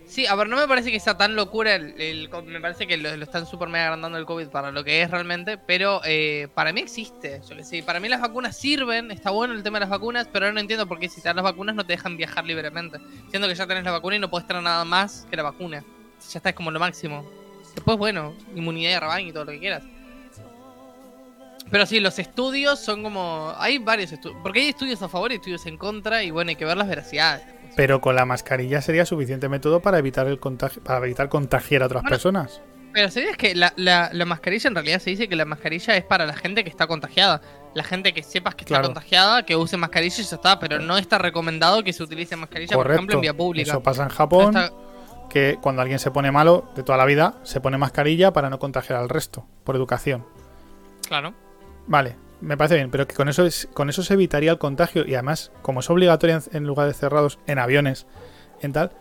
sí, 0.07 0.25
a 0.25 0.35
ver, 0.35 0.49
no 0.49 0.57
me 0.57 0.67
parece 0.67 0.91
que 0.91 0.99
sea 0.99 1.17
tan 1.17 1.35
locura 1.35 1.75
el, 1.75 1.99
el 1.99 2.29
me 2.45 2.59
parece 2.59 2.87
que 2.87 2.97
lo, 2.97 3.09
están 3.09 3.45
super 3.45 3.67
mega 3.69 3.85
agrandando 3.85 4.17
el 4.17 4.25
COVID 4.25 4.47
para 4.47 4.71
lo 4.71 4.83
que 4.83 5.01
es 5.01 5.11
realmente, 5.11 5.57
pero 5.57 6.01
eh, 6.05 6.47
para 6.53 6.73
mí 6.73 6.81
existe, 6.81 7.41
yo 7.47 7.55
que 7.55 7.63
sé, 7.63 7.83
para 7.83 7.99
mí 7.99 8.09
las 8.09 8.21
vacunas 8.21 8.57
sirven, 8.57 9.11
está 9.11 9.31
bueno 9.31 9.53
el 9.53 9.63
tema 9.63 9.77
de 9.77 9.81
las 9.81 9.89
vacunas, 9.89 10.27
pero 10.31 10.45
ahora 10.45 10.53
no 10.53 10.59
entiendo 10.59 10.87
por 10.87 10.99
qué 10.99 11.09
si 11.09 11.21
te 11.21 11.29
dan 11.29 11.35
las 11.35 11.43
vacunas 11.43 11.75
no 11.75 11.85
te 11.85 11.93
dejan 11.93 12.17
viajar 12.17 12.45
libremente, 12.45 12.99
siendo 13.29 13.47
que 13.47 13.55
ya 13.55 13.67
tenés 13.67 13.83
la 13.83 13.91
vacuna 13.91 14.15
y 14.15 14.19
no 14.19 14.29
puedes 14.29 14.47
tener 14.47 14.63
nada 14.63 14.85
más 14.85 15.27
que 15.29 15.35
la 15.37 15.43
vacuna, 15.43 15.83
ya 16.31 16.37
está 16.39 16.49
es 16.49 16.55
como 16.55 16.71
lo 16.71 16.79
máximo. 16.79 17.29
Después, 17.75 17.97
bueno, 17.97 18.33
inmunidad 18.55 18.91
de 18.91 18.99
rebaño 19.01 19.27
y 19.27 19.31
todo 19.31 19.45
lo 19.45 19.51
que 19.51 19.59
quieras. 19.59 19.83
Pero 21.69 21.85
sí, 21.85 21.99
los 21.99 22.17
estudios 22.17 22.79
son 22.79 23.03
como. 23.03 23.53
Hay 23.57 23.77
varios 23.77 24.11
estudios. 24.11 24.39
Porque 24.41 24.61
hay 24.61 24.69
estudios 24.69 25.01
a 25.01 25.09
favor 25.09 25.31
y 25.31 25.35
estudios 25.35 25.65
en 25.65 25.77
contra. 25.77 26.23
Y 26.23 26.31
bueno, 26.31 26.49
hay 26.49 26.55
que 26.55 26.65
ver 26.65 26.77
las 26.77 26.87
veracidades. 26.87 27.45
Pero 27.77 28.01
con 28.01 28.15
la 28.15 28.25
mascarilla 28.25 28.81
sería 28.81 29.05
suficiente 29.05 29.47
método 29.47 29.81
para 29.81 29.97
evitar 29.99 30.27
el 30.27 30.39
contagio, 30.39 30.83
para 30.83 30.97
evitar 31.05 31.29
contagiar 31.29 31.83
a 31.83 31.85
otras 31.85 32.01
Bueno, 32.03 32.09
personas. 32.13 32.61
Pero 32.93 33.09
¿sabías 33.11 33.37
que 33.37 33.53
la, 33.55 33.71
la, 33.77 34.09
la 34.11 34.25
mascarilla 34.25 34.67
en 34.67 34.75
realidad 34.75 34.99
se 34.99 35.11
dice 35.11 35.29
que 35.29 35.35
la 35.35 35.45
mascarilla 35.45 35.95
es 35.95 36.03
para 36.03 36.25
la 36.25 36.33
gente 36.33 36.63
que 36.63 36.69
está 36.69 36.87
contagiada? 36.87 37.41
La 37.75 37.83
gente 37.83 38.11
que 38.13 38.23
sepas 38.23 38.55
que 38.55 38.63
está 38.65 38.81
contagiada, 38.81 39.45
que 39.45 39.55
use 39.55 39.77
mascarilla 39.77 40.15
y 40.19 40.23
ya 40.23 40.35
está, 40.35 40.59
pero 40.59 40.79
no 40.79 40.97
está 40.97 41.19
recomendado 41.19 41.83
que 41.83 41.93
se 41.93 42.01
utilice 42.01 42.35
mascarilla, 42.35 42.75
por 42.75 42.91
ejemplo, 42.91 43.15
en 43.15 43.21
vía 43.21 43.37
pública. 43.37 43.69
Eso 43.71 43.83
pasa 43.83 44.03
en 44.03 44.09
Japón, 44.09 44.53
No 44.53 44.59
está- 44.59 44.75
que 45.29 45.59
cuando 45.61 45.81
alguien 45.83 45.99
se 45.99 46.09
pone 46.09 46.31
malo 46.31 46.71
de 46.75 46.81
toda 46.83 46.97
la 46.97 47.05
vida, 47.05 47.35
se 47.43 47.61
pone 47.61 47.77
mascarilla 47.77 48.33
para 48.33 48.49
no 48.49 48.57
contagiar 48.57 48.97
al 48.97 49.09
resto, 49.09 49.45
por 49.63 49.75
educación. 49.75 50.25
Claro. 51.07 51.33
Vale, 51.85 52.15
me 52.41 52.57
parece 52.57 52.75
bien, 52.75 52.91
pero 52.91 53.07
que 53.07 53.15
con 53.15 53.29
eso, 53.29 53.45
es, 53.45 53.67
con 53.73 53.89
eso 53.89 54.03
se 54.03 54.13
evitaría 54.13 54.51
el 54.51 54.57
contagio 54.57 55.05
y 55.05 55.13
además, 55.15 55.51
como 55.61 55.79
es 55.79 55.89
obligatoria 55.89 56.35
en, 56.51 56.57
en 56.57 56.63
lugares 56.65 56.97
cerrados, 56.97 57.39
en 57.47 57.59
aviones, 57.59 58.05
en 58.61 58.73
tal, 58.73 58.91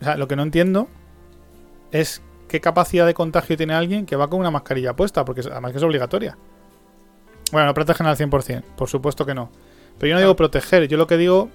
o 0.00 0.04
sea, 0.04 0.16
lo 0.16 0.28
que 0.28 0.36
no 0.36 0.42
entiendo 0.42 0.88
es 1.90 2.22
qué 2.48 2.60
capacidad 2.60 3.06
de 3.06 3.14
contagio 3.14 3.56
tiene 3.56 3.74
alguien 3.74 4.06
que 4.06 4.16
va 4.16 4.28
con 4.28 4.40
una 4.40 4.50
mascarilla 4.50 4.94
puesta, 4.94 5.24
porque 5.24 5.40
además 5.40 5.72
que 5.72 5.78
es 5.78 5.84
obligatoria. 5.84 6.36
Bueno, 7.52 7.66
no 7.66 7.74
protegen 7.74 8.06
al 8.06 8.16
100%, 8.16 8.62
por 8.76 8.88
supuesto 8.88 9.24
que 9.24 9.34
no. 9.34 9.50
Pero 9.98 10.10
yo 10.10 10.14
no 10.14 10.20
digo 10.20 10.36
proteger, 10.36 10.88
yo 10.88 10.96
lo 10.96 11.06
que 11.06 11.16
digo 11.16 11.48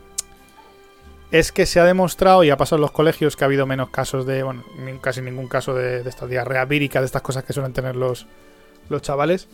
es 1.31 1.51
que 1.51 1.65
se 1.65 1.79
ha 1.79 1.85
demostrado, 1.85 2.43
y 2.43 2.49
ha 2.49 2.57
pasado 2.57 2.77
en 2.77 2.81
los 2.81 2.91
colegios, 2.91 3.35
que 3.35 3.43
ha 3.43 3.47
habido 3.47 3.65
menos 3.65 3.89
casos 3.89 4.25
de, 4.25 4.43
bueno, 4.43 4.63
casi 4.99 5.21
ningún 5.21 5.47
caso 5.47 5.73
de, 5.73 6.03
de 6.03 6.09
esta 6.09 6.27
diarrea 6.27 6.65
vírica, 6.65 6.99
de 6.99 7.05
estas 7.05 7.21
cosas 7.21 7.43
que 7.43 7.53
suelen 7.53 7.73
tener 7.73 7.95
los, 7.95 8.27
los 8.89 9.01
chavales. 9.01 9.47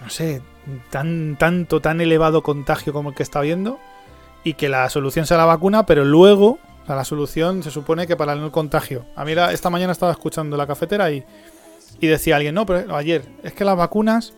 No 0.00 0.10
sé, 0.10 0.42
tan, 0.90 1.36
tanto, 1.38 1.80
tan 1.80 2.00
elevado 2.00 2.42
contagio 2.42 2.92
como 2.92 3.10
el 3.10 3.14
que 3.14 3.22
está 3.22 3.40
habiendo, 3.40 3.78
y 4.44 4.54
que 4.54 4.68
la 4.68 4.88
solución 4.90 5.26
sea 5.26 5.36
la 5.36 5.44
vacuna, 5.44 5.86
pero 5.86 6.04
luego, 6.04 6.58
o 6.82 6.86
sea, 6.86 6.96
la 6.96 7.04
solución 7.04 7.62
se 7.62 7.70
supone 7.70 8.06
que 8.06 8.16
para 8.16 8.32
el 8.32 8.50
contagio. 8.50 9.04
A 9.16 9.24
mí 9.24 9.32
esta 9.32 9.70
mañana 9.70 9.92
estaba 9.92 10.12
escuchando 10.12 10.56
la 10.56 10.66
cafetera 10.66 11.10
y, 11.10 11.24
y 12.00 12.06
decía 12.06 12.36
alguien, 12.36 12.54
no, 12.54 12.66
pero 12.66 12.96
ayer, 12.96 13.24
es 13.42 13.52
que 13.52 13.64
las 13.64 13.76
vacunas 13.76 14.34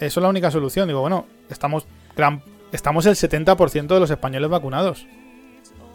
eh, 0.00 0.10
son 0.10 0.22
la 0.24 0.28
única 0.28 0.50
solución. 0.50 0.88
Digo, 0.88 1.00
bueno, 1.00 1.26
estamos, 1.48 1.86
gran, 2.14 2.42
estamos 2.72 3.06
el 3.06 3.14
70% 3.14 3.86
de 3.86 4.00
los 4.00 4.10
españoles 4.10 4.50
vacunados. 4.50 5.06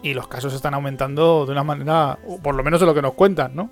Y 0.02 0.14
los 0.14 0.26
casos 0.26 0.52
están 0.52 0.74
aumentando 0.74 1.46
de 1.46 1.52
una 1.52 1.62
manera, 1.62 2.18
por 2.42 2.56
lo 2.56 2.64
menos 2.64 2.80
de 2.80 2.86
lo 2.86 2.94
que 2.94 3.02
nos 3.02 3.14
cuentan, 3.14 3.54
¿no? 3.54 3.70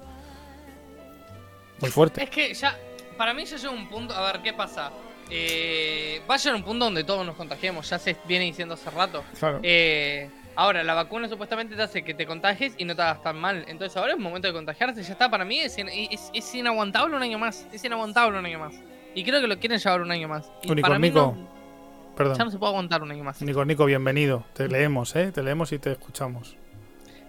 Muy 1.81 1.91
fuerte. 1.91 2.23
Es 2.23 2.31
que 2.31 2.55
ya, 2.55 2.77
para 3.21 3.35
mí 3.35 3.45
ya 3.45 3.59
llega 3.59 3.71
un 3.71 3.87
punto, 3.87 4.15
a 4.15 4.33
ver, 4.33 4.41
¿qué 4.41 4.55
pasa? 4.55 4.91
Eh, 5.29 6.23
va 6.29 6.37
a 6.37 6.39
llegar 6.39 6.55
un 6.57 6.63
punto 6.63 6.87
donde 6.87 7.05
todos 7.05 7.27
nos 7.27 7.37
contagiemos, 7.37 7.87
ya 7.91 7.99
se 7.99 8.17
viene 8.27 8.47
diciendo 8.47 8.73
hace 8.75 8.89
rato. 8.89 9.23
Claro. 9.39 9.61
Eh, 9.63 10.31
ahora, 10.57 10.83
la 10.83 10.95
vacuna 10.95 11.29
supuestamente 11.29 11.77
te 11.77 11.83
hace 11.83 12.03
que 12.03 12.15
te 12.15 12.25
contagies 12.25 12.73
y 12.79 12.87
no 12.87 12.97
te 12.97 13.03
hagas 13.03 13.23
tan 13.23 13.39
mal. 13.39 13.67
Entonces 13.69 13.95
ahora 13.99 14.13
es 14.15 14.19
momento 14.19 14.49
de 14.49 14.55
contagiarse, 14.55 15.03
ya 15.03 15.13
está. 15.13 15.31
Para 15.31 15.45
mí 15.45 15.59
es, 15.61 15.77
in- 15.77 15.91
es, 15.91 16.31
es 16.33 16.55
inaguantable 16.55 17.15
un 17.15 17.23
año 17.23 17.39
más. 17.39 17.67
Es 17.73 17.85
inaguantable 17.85 18.39
un 18.39 18.47
año 18.47 18.59
más. 18.59 18.75
Y 19.15 19.23
creo 19.23 19.43
que 19.43 19.49
lo 19.49 19.59
quieren 19.59 19.79
llevar 19.79 20.01
un 20.01 20.11
año 20.11 20.27
más. 20.27 20.51
Y 20.63 20.71
Nico, 20.75 20.81
para 20.89 20.99
mí 20.99 21.09
Nico, 21.09 21.37
no- 21.37 22.15
Perdón. 22.17 22.39
ya 22.39 22.45
no 22.45 22.51
se 22.51 22.59
puede 22.59 22.71
aguantar 22.71 23.03
un 23.03 23.11
año 23.11 23.23
más. 23.23 23.43
Nico, 23.43 23.65
Nico, 23.67 23.85
bienvenido. 23.85 24.45
Te 24.55 24.67
leemos, 24.67 25.15
¿eh? 25.15 25.31
Te 25.31 25.43
leemos 25.43 25.73
y 25.73 25.79
te 25.79 25.93
escuchamos. 25.93 26.57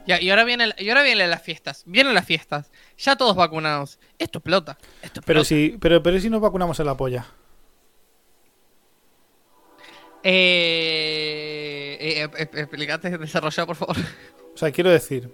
Ya, 0.08 0.20
y 0.20 0.30
ahora 0.30 0.44
viene 0.44 0.72
y 0.78 0.90
ahora 0.90 1.04
vienen 1.04 1.30
las 1.30 1.42
fiestas. 1.42 1.84
Vienen 1.86 2.14
las 2.14 2.26
fiestas. 2.26 2.72
Ya 2.98 3.16
todos 3.16 3.36
vacunados. 3.36 4.00
Esto 4.18 4.40
explota. 4.40 4.78
Esto 5.02 5.20
explota. 5.20 5.26
Pero 5.26 5.44
si, 5.44 5.78
pero, 5.80 6.02
pero 6.02 6.18
¿y 6.18 6.22
si 6.22 6.30
nos 6.30 6.42
vacunamos 6.42 6.80
en 6.80 6.86
la 6.88 6.98
polla. 6.98 7.26
Eh, 10.24 11.98
eh, 12.00 12.24
eh, 12.24 12.30
eh, 12.38 12.50
explicate, 12.62 13.18
desarrolla, 13.18 13.66
por 13.66 13.76
favor. 13.76 13.96
O 14.54 14.58
sea, 14.58 14.72
quiero 14.72 14.90
decir. 14.90 15.34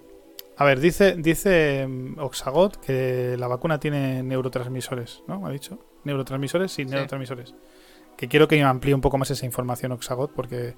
A 0.59 0.65
ver, 0.65 0.79
dice, 0.79 1.15
dice 1.17 1.85
mm, 1.87 2.19
Oxagot 2.19 2.77
que 2.77 3.35
la 3.37 3.47
vacuna 3.47 3.79
tiene 3.79 4.23
neurotransmisores, 4.23 5.23
¿no? 5.27 5.39
¿Me 5.39 5.49
ha 5.49 5.51
dicho? 5.51 5.79
¿Neurotransmisores? 6.03 6.71
Sí, 6.71 6.83
Sí. 6.83 6.89
neurotransmisores. 6.89 7.53
Que 8.15 8.27
quiero 8.27 8.47
que 8.47 8.61
amplíe 8.63 8.95
un 8.95 9.01
poco 9.01 9.17
más 9.19 9.29
esa 9.29 9.45
información 9.45 9.91
Oxagot 9.91 10.33
porque 10.33 10.75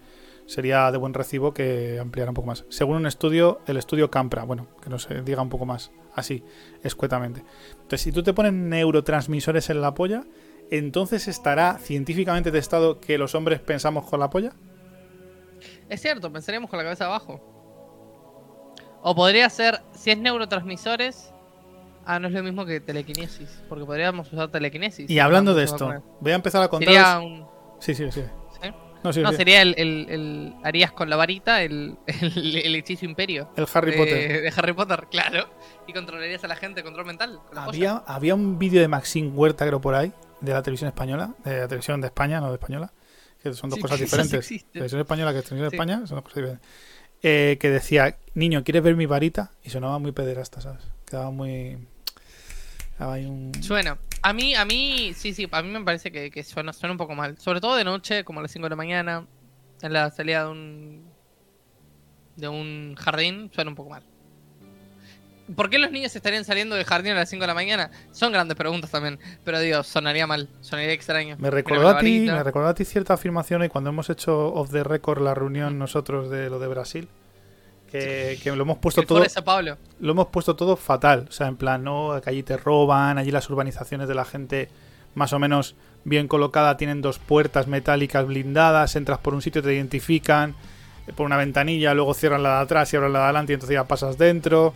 sería 0.50 0.92
de 0.92 0.98
buen 0.98 1.14
recibo 1.14 1.54
que 1.54 2.00
ampliara 2.02 2.32
un 2.32 2.36
poco 2.36 2.48
más. 2.48 2.66
Según 2.70 2.96
un 2.96 3.06
estudio, 3.06 3.62
el 3.68 3.78
estudio 3.78 4.10
Campra, 4.10 4.44
bueno, 4.44 4.68
que 4.82 4.90
nos 4.90 5.10
eh, 5.12 5.22
diga 5.24 5.44
un 5.44 5.50
poco 5.50 5.68
más, 5.68 5.92
así, 6.16 6.44
escuetamente. 6.84 7.44
Entonces, 7.74 8.02
si 8.02 8.12
tú 8.12 8.24
te 8.24 8.34
pones 8.34 8.54
neurotransmisores 8.54 9.70
en 9.70 9.80
la 9.80 9.94
polla, 9.94 10.24
entonces 10.72 11.28
estará 11.28 11.78
científicamente 11.78 12.52
testado 12.52 13.00
que 13.00 13.20
los 13.20 13.36
hombres 13.36 13.60
pensamos 13.60 14.10
con 14.10 14.20
la 14.20 14.32
polla. 14.32 14.54
Es 15.88 16.02
cierto, 16.02 16.34
pensaríamos 16.34 16.68
con 16.68 16.78
la 16.78 16.84
cabeza 16.84 17.06
abajo. 17.06 17.40
O 19.04 19.14
podría 19.14 19.48
ser, 19.52 19.82
si 19.94 20.10
es 20.10 20.18
neurotransmisores. 20.18 21.32
Ah, 22.06 22.18
no 22.18 22.28
es 22.28 22.34
lo 22.34 22.42
mismo 22.42 22.66
que 22.66 22.80
telequinesis. 22.80 23.62
Porque 23.70 23.86
podríamos 23.86 24.34
usar 24.34 24.50
telequinesis. 24.50 25.08
Y 25.12 25.20
hablando 25.20 25.54
de 25.54 25.64
esto, 25.66 26.04
voy 26.22 26.32
a 26.32 26.36
empezar 26.36 26.64
a 26.64 26.70
contar. 26.70 27.22
Un. 27.22 27.46
Sí, 27.80 27.94
sí, 27.94 28.12
sí. 28.12 28.24
No, 29.04 29.14
sí, 29.14 29.22
No, 29.22 29.32
sí. 29.32 29.38
sería 29.38 29.62
el, 29.62 29.76
el, 29.78 30.08
el- 30.10 30.54
Harías 30.64 30.92
con 30.92 31.10
la 31.10 31.16
varita 31.16 31.62
el, 31.64 31.98
el, 32.08 32.76
hechizo 32.76 33.06
imperio. 33.06 33.50
El 33.56 33.66
Harry 33.74 33.92
de, 33.92 33.98
Potter. 33.98 34.42
de 34.42 34.54
Harry 34.56 34.74
Potter, 34.74 35.08
claro. 35.10 35.50
Y 35.88 35.94
controlarías 35.94 36.44
a 36.44 36.48
la 36.48 36.56
gente, 36.56 36.84
control 36.84 37.06
mental. 37.06 37.40
con 37.48 37.56
la. 37.56 37.64
Había, 37.64 37.98
había 38.06 38.36
un 38.36 38.60
vídeo 38.60 38.82
de 38.82 38.88
Maxine 38.88 39.30
Huerta, 39.30 39.66
creo, 39.66 39.80
por 39.80 39.96
ahí, 39.96 40.12
de 40.42 40.54
la 40.54 40.62
televisión 40.62 40.90
española, 40.90 41.34
de 41.46 41.60
la 41.60 41.68
televisión 41.68 42.02
de 42.02 42.08
España, 42.08 42.40
no 42.42 42.50
de 42.50 42.56
española, 42.56 42.92
que 43.42 43.54
son 43.54 43.70
dos 43.70 43.78
Sí, 43.78 43.82
cosas 43.84 44.00
diferentes. 44.00 44.34
existen. 44.40 44.72
Televisión 44.74 45.02
española 45.02 45.32
que 45.34 45.42
televisión 45.44 45.70
de. 45.70 45.76
España 45.76 45.96
son 46.06 46.16
dos 46.18 46.24
cosas 46.24 46.36
diferentes. 46.36 46.70
Eh, 47.22 47.58
que 47.60 47.70
decía, 47.70 48.18
niño, 48.34 48.64
¿quieres 48.64 48.82
ver 48.84 48.96
mi 48.96 49.06
varita? 49.06 49.52
Y 49.64 49.70
sonaba 49.70 50.00
muy 50.00 50.12
pederasta, 50.14 50.62
¿sabes? 50.62 50.84
Quedaba 51.06 51.32
muy... 51.32 51.78
Un... 53.00 53.52
Suena. 53.62 53.98
A 54.22 54.34
mí, 54.34 54.56
a 54.56 54.66
mí, 54.66 55.14
sí, 55.16 55.34
sí, 55.34 55.48
a 55.50 55.62
mí 55.62 55.70
me 55.70 55.82
parece 55.82 56.12
que, 56.12 56.30
que 56.30 56.44
suena, 56.44 56.74
suena 56.74 56.92
un 56.92 56.98
poco 56.98 57.16
mal. 57.16 57.38
Sobre 57.38 57.62
todo 57.62 57.76
de 57.76 57.86
noche, 57.86 58.24
como 58.24 58.40
a 58.40 58.44
las 58.44 58.52
5 58.52 58.66
de 58.66 58.70
la 58.70 58.76
mañana, 58.76 59.26
en 59.82 59.94
la 59.94 60.12
salida 60.12 60.44
de 60.44 60.50
un 60.50 61.10
de 62.40 62.48
un 62.48 62.96
jardín, 62.96 63.52
suena 63.54 63.70
un 63.70 63.76
poco 63.76 63.90
mal. 63.90 64.04
¿Por 65.56 65.70
qué 65.70 65.80
los 65.80 65.92
niños 65.92 66.16
estarían 66.16 66.46
saliendo 66.46 66.76
del 66.76 66.86
jardín 66.86 67.14
a 67.14 67.16
las 67.16 67.30
5 67.30 67.42
de 67.42 67.48
la 67.48 67.54
mañana? 67.54 67.90
Son 68.12 68.32
grandes 68.32 68.56
preguntas 68.56 68.92
también, 68.92 69.20
pero 69.44 69.60
digo, 69.60 69.82
sonaría 69.84 70.28
mal, 70.28 70.48
sonaría 70.62 70.94
extraño. 70.94 71.38
Me 71.40 71.50
recordó 71.50 71.90
a 71.90 72.00
ti, 72.00 72.22
me 72.22 72.44
recordó 72.44 72.68
a 72.68 72.76
ti 72.76 72.86
cierta 72.86 73.16
afirmación 73.16 73.64
y 73.64 73.70
cuando 73.70 73.90
hemos 73.90 74.10
hecho 74.10 74.54
off 74.54 74.72
the 74.72 74.84
record 74.84 75.22
la 75.22 75.34
reunión 75.34 75.80
nosotros 75.80 76.30
de 76.30 76.50
lo 76.50 76.60
de 76.60 76.68
Brasil, 76.68 77.10
que, 77.91 78.39
que 78.41 78.52
lo 78.56 78.63
hemos 78.63 78.78
puesto 78.78 79.04
todo, 79.04 79.19
Forest 79.19 79.36
Sao 79.36 79.43
Paulo. 79.43 79.78
lo 79.99 80.12
hemos 80.12 80.28
puesto 80.28 80.56
todo 80.56 80.75
fatal. 80.75 81.25
O 81.30 81.32
sea, 81.32 81.47
en 81.47 81.58
plan, 81.58 81.84
no, 81.84 82.19
que 82.23 82.30
allí 82.30 82.43
te 82.43 82.58
roban, 82.58 83.17
allí 83.17 83.32
las 83.32 83.49
urbanizaciones 83.49 84.08
de 84.08 84.15
la 84.15 84.25
gente 84.25 84.69
más 85.15 85.34
o 85.34 85.39
menos 85.39 85.75
bien 86.04 86.28
colocada 86.28 86.78
tienen 86.78 87.02
dos 87.02 87.19
puertas 87.19 87.67
metálicas 87.67 88.25
blindadas, 88.25 88.95
entras 88.95 89.19
por 89.19 89.34
un 89.34 89.41
sitio, 89.41 89.62
te 89.62 89.73
identifican 89.73 90.56
eh, 91.08 91.13
por 91.13 91.25
una 91.25 91.38
ventanilla, 91.38 91.93
luego 91.93 92.13
cierran 92.13 92.43
la 92.43 92.58
de 92.58 92.63
atrás 92.63 92.93
y 92.93 92.97
abren 92.97 93.13
la 93.13 93.19
de 93.19 93.25
adelante 93.25 93.54
y 93.54 93.56
entonces 93.56 93.73
ya 93.73 93.84
pasas 93.86 94.17
dentro. 94.17 94.73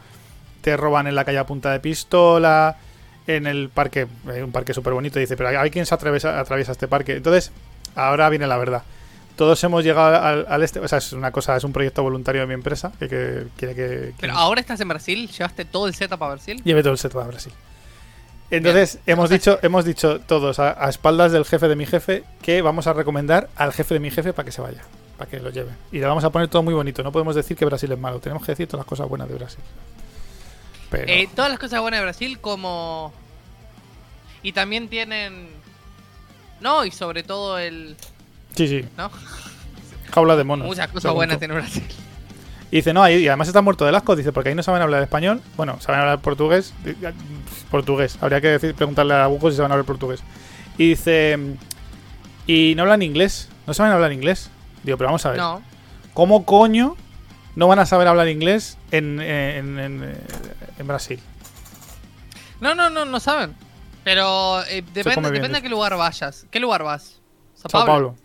Te 0.62 0.78
roban 0.78 1.08
en 1.08 1.16
la 1.16 1.26
calle 1.26 1.38
a 1.38 1.46
punta 1.46 1.72
de 1.72 1.80
pistola. 1.80 2.78
En 3.26 3.48
el 3.48 3.70
parque, 3.70 4.08
eh, 4.34 4.44
un 4.44 4.52
parque 4.52 4.74
súper 4.74 4.94
bonito, 4.94 5.18
dice, 5.18 5.38
pero 5.38 5.58
hay 5.58 5.70
quien 5.72 5.86
se 5.86 5.96
atraviesa, 5.96 6.40
atraviesa 6.40 6.74
este 6.74 6.90
parque. 6.90 7.16
Entonces, 7.16 7.52
ahora 7.96 8.28
viene 8.30 8.48
la 8.48 8.58
verdad. 8.58 8.84
Todos 9.36 9.64
hemos 9.64 9.84
llegado 9.84 10.16
al, 10.16 10.46
al 10.48 10.64
este, 10.64 10.80
o 10.80 10.88
sea, 10.88 11.00
es 11.00 11.12
una 11.14 11.32
cosa, 11.32 11.56
es 11.56 11.64
un 11.64 11.74
proyecto 11.74 12.04
voluntario 12.04 12.42
de 12.42 12.48
mi 12.48 12.54
empresa 12.54 12.92
que, 13.00 13.08
que 13.08 13.48
quiere 13.58 13.76
que, 13.76 13.82
que 13.82 14.14
Pero 14.20 14.34
ahora 14.34 14.62
estás 14.62 14.80
en 14.80 14.88
Brasil, 14.88 15.28
llevaste 15.30 15.66
todo 15.66 15.88
el 15.88 15.96
setup 15.96 16.22
a 16.22 16.30
Brasil. 16.30 16.62
Lleve 16.64 16.84
todo 16.84 16.94
el 16.94 17.00
set 17.00 17.12
para 17.14 17.28
Brasil. 17.28 17.52
Entonces, 18.52 19.00
hemos 19.08 19.32
dicho, 19.32 19.58
hemos 19.64 19.86
dicho 19.86 20.20
todos 20.20 20.60
a, 20.60 20.86
a 20.86 20.90
espaldas 20.90 21.32
del 21.32 21.46
jefe 21.46 21.68
de 21.68 21.76
mi 21.76 21.88
jefe 21.88 22.24
que 22.44 22.62
vamos 22.62 22.86
a 22.86 22.94
recomendar 22.94 23.50
al 23.56 23.74
jefe 23.74 23.96
de 23.96 24.00
mi 24.00 24.12
jefe 24.12 24.34
para 24.34 24.46
que 24.46 24.52
se 24.52 24.62
vaya, 24.62 24.84
para 25.18 25.28
que 25.28 25.40
lo 25.40 25.50
lleve. 25.50 25.72
Y 25.92 25.98
le 25.98 26.06
vamos 26.06 26.24
a 26.24 26.30
poner 26.30 26.50
todo 26.50 26.62
muy 26.62 26.76
bonito. 26.76 27.02
No 27.02 27.12
podemos 27.12 27.34
decir 27.34 27.58
que 27.58 27.66
Brasil 27.66 27.92
es 27.92 27.98
malo, 27.98 28.20
tenemos 28.20 28.46
que 28.46 28.52
decir 28.52 28.68
todas 28.68 28.82
las 28.82 28.88
cosas 28.88 29.10
buenas 29.10 29.28
de 29.28 29.36
Brasil. 29.36 29.64
Pero 30.92 31.12
Eh, 31.12 31.28
todas 31.36 31.50
las 31.50 31.60
cosas 31.60 31.82
buenas 31.82 32.02
de 32.02 32.04
Brasil 32.04 32.40
como... 32.40 33.12
Y 34.44 34.52
también 34.52 34.88
tienen... 34.88 35.48
No, 36.62 36.86
y 36.86 36.92
sobre 36.92 37.24
todo 37.24 37.58
el... 37.58 37.96
sí, 38.56 38.68
sí, 38.68 38.86
¿No? 38.98 39.10
jaula 40.12 40.36
de 40.36 40.44
monos. 40.44 40.68
Muchas 40.68 40.88
cosas 40.90 41.12
buenas 41.14 41.40
tiene 41.40 41.54
Brasil. 41.56 41.84
Y 42.72 42.78
dice, 42.78 42.92
no, 42.94 43.04
ahí- 43.04 43.18
y 43.24 43.28
además 43.28 43.48
está 43.48 43.62
muerto 43.62 43.86
del 43.86 43.94
asco, 43.96 44.16
dice, 44.16 44.32
porque 44.32 44.50
ahí 44.50 44.56
no 44.56 44.64
saben 44.64 44.82
hablar 44.82 45.04
español. 45.04 45.42
Bueno, 45.58 45.80
saben 45.80 46.02
hablar 46.02 46.20
portugués. 46.22 46.74
Portugués. 47.70 48.18
Habría 48.22 48.42
que 48.42 48.48
decir, 48.48 48.74
preguntarle 48.74 49.14
a 49.16 49.28
Hugo 49.30 49.52
si 49.52 49.58
saben 49.58 49.72
hablar 49.72 49.86
portugués. 49.86 50.22
Y 50.78 50.90
dice, 50.90 51.38
y 52.48 52.74
no 52.76 52.82
hablan 52.84 53.02
inglés. 53.04 53.50
No 53.68 53.74
saben 53.76 53.92
hablar 53.92 54.12
inglés. 54.12 54.50
Digo, 54.84 54.98
pero 54.98 55.10
vamos 55.10 55.24
a 55.26 55.30
ver. 55.32 55.38
No. 55.40 55.62
¿Cómo 56.16 56.46
coño 56.46 56.96
no 57.56 57.68
van 57.68 57.78
a 57.80 57.86
saber 57.86 58.08
hablar 58.08 58.28
inglés 58.28 58.78
en, 58.92 59.22
en, 59.22 59.78
en- 59.80 60.18
en 60.80 60.88
Brasil? 60.88 61.20
No, 62.60 62.74
no, 62.76 62.90
no, 62.90 63.06
no 63.06 63.20
saben. 63.20 63.56
Pero 64.04 64.64
eh, 64.66 64.84
depende, 64.94 65.30
depende 65.32 65.60
a 65.60 65.62
qué 65.62 65.70
lugar 65.70 65.96
vayas. 65.96 66.46
¿Qué 66.50 66.60
lugar 66.60 66.84
vas? 66.84 67.20
Sao 67.56 67.70
Paulo. 67.86 68.16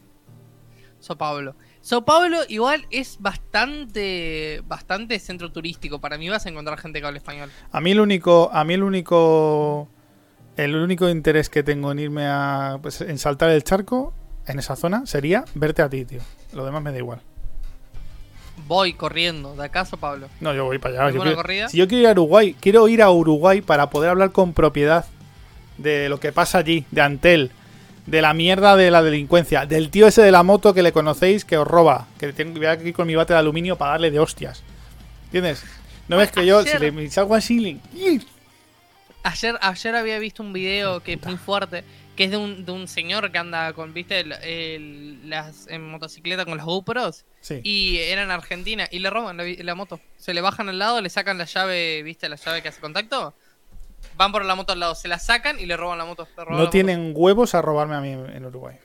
Sao 1.08 1.16
Paulo. 1.16 1.54
Sao 1.80 2.04
Paulo 2.04 2.38
igual 2.48 2.86
es 2.90 3.16
bastante 3.18 4.62
bastante 4.66 5.18
centro 5.18 5.50
turístico. 5.50 6.00
Para 6.00 6.18
mí 6.18 6.28
vas 6.28 6.44
a 6.44 6.50
encontrar 6.50 6.78
gente 6.78 7.00
que 7.00 7.06
habla 7.06 7.18
español. 7.18 7.50
A 7.72 7.80
mí 7.80 7.92
el 7.92 8.00
único, 8.00 8.50
a 8.52 8.62
mí 8.64 8.74
el 8.74 8.82
único, 8.82 9.88
el 10.56 10.76
único 10.76 11.08
interés 11.08 11.48
que 11.48 11.62
tengo 11.62 11.90
en 11.92 11.98
irme 11.98 12.26
a, 12.26 12.78
pues, 12.82 13.00
en 13.00 13.16
saltar 13.18 13.48
el 13.50 13.64
charco 13.64 14.12
en 14.46 14.58
esa 14.58 14.76
zona 14.76 15.06
sería 15.06 15.44
verte 15.54 15.80
a 15.82 15.88
ti, 15.88 16.04
tío. 16.04 16.20
Lo 16.52 16.64
demás 16.66 16.82
me 16.82 16.92
da 16.92 16.98
igual. 16.98 17.20
Voy 18.66 18.92
corriendo 18.92 19.54
de 19.56 19.64
acá 19.64 19.80
a 19.80 19.84
Sao 19.86 19.98
Paulo. 19.98 20.28
No, 20.40 20.52
yo 20.52 20.64
voy 20.66 20.78
para 20.78 20.94
allá. 20.94 21.06
¿Hacemos 21.06 21.26
Yo 21.26 21.42
quiero- 21.42 21.68
si 21.70 21.76
yo 21.78 21.88
quiero 21.88 22.02
ir 22.02 22.08
a 22.08 22.12
Uruguay, 22.12 22.56
quiero 22.60 22.88
ir 22.88 23.02
a 23.02 23.10
Uruguay 23.10 23.62
para 23.62 23.88
poder 23.88 24.10
hablar 24.10 24.32
con 24.32 24.52
propiedad 24.52 25.06
de 25.78 26.08
lo 26.08 26.18
que 26.20 26.32
pasa 26.32 26.58
allí, 26.58 26.84
de 26.90 27.00
Antel, 27.00 27.52
de 28.10 28.22
la 28.22 28.32
mierda 28.34 28.74
de 28.76 28.90
la 28.90 29.02
delincuencia, 29.02 29.66
del 29.66 29.90
tío 29.90 30.06
ese 30.06 30.22
de 30.22 30.32
la 30.32 30.42
moto 30.42 30.72
que 30.72 30.82
le 30.82 30.92
conocéis 30.92 31.44
que 31.44 31.58
os 31.58 31.68
roba, 31.68 32.06
que 32.18 32.32
tengo 32.32 32.56
voy 32.56 32.66
aquí 32.66 32.92
con 32.92 33.06
mi 33.06 33.14
bate 33.14 33.34
de 33.34 33.38
aluminio 33.38 33.76
para 33.76 33.92
darle 33.92 34.10
de 34.10 34.18
hostias. 34.18 34.62
¿Entiendes? 35.26 35.62
¿No 36.08 36.16
ves 36.16 36.30
que 36.32 36.46
yo, 36.46 36.62
si 36.64 36.78
le 36.78 37.10
salgo 37.10 37.34
así, 37.34 37.58
le- 37.60 38.20
Ayer, 39.24 39.58
ayer 39.60 39.94
había 39.96 40.18
visto 40.18 40.42
un 40.42 40.52
video 40.52 41.00
que 41.00 41.14
es 41.14 41.22
muy 41.24 41.36
fuerte, 41.36 41.84
que 42.16 42.24
es 42.24 42.30
de 42.30 42.36
un, 42.38 42.64
de 42.64 42.72
un 42.72 42.88
señor 42.88 43.30
que 43.30 43.36
anda 43.36 43.72
con, 43.74 43.92
viste, 43.92 44.20
el- 44.20 44.32
el- 44.32 45.28
las 45.28 45.66
en 45.68 45.86
motocicleta 45.90 46.44
con 46.46 46.56
las 46.56 46.64
GoPros. 46.64 47.24
Sí. 47.42 47.60
Y 47.62 47.98
era 47.98 48.22
en 48.22 48.30
Argentina 48.30 48.88
y 48.90 49.00
le 49.00 49.10
roban 49.10 49.36
la, 49.36 49.44
la 49.44 49.74
moto. 49.74 50.00
Se 50.16 50.32
le 50.32 50.40
bajan 50.40 50.68
al 50.70 50.78
lado, 50.78 51.00
le 51.02 51.10
sacan 51.10 51.36
la 51.36 51.44
llave, 51.44 52.02
¿viste? 52.04 52.28
La 52.28 52.36
llave 52.36 52.62
que 52.62 52.68
hace 52.68 52.80
contacto. 52.80 53.34
Van 54.18 54.32
por 54.32 54.44
la 54.44 54.54
moto 54.56 54.72
al 54.72 54.80
lado, 54.80 54.94
se 54.96 55.06
la 55.06 55.18
sacan 55.20 55.60
y 55.60 55.66
le 55.66 55.76
roban 55.76 55.96
la 55.96 56.04
moto. 56.04 56.26
la 56.36 56.44
No 56.46 56.50
moto. 56.58 56.70
tienen 56.70 57.12
huevos 57.14 57.54
a 57.54 57.62
robarme 57.62 57.94
a 57.94 58.00
mí 58.00 58.10
en 58.10 58.44
Uruguay. 58.44 58.76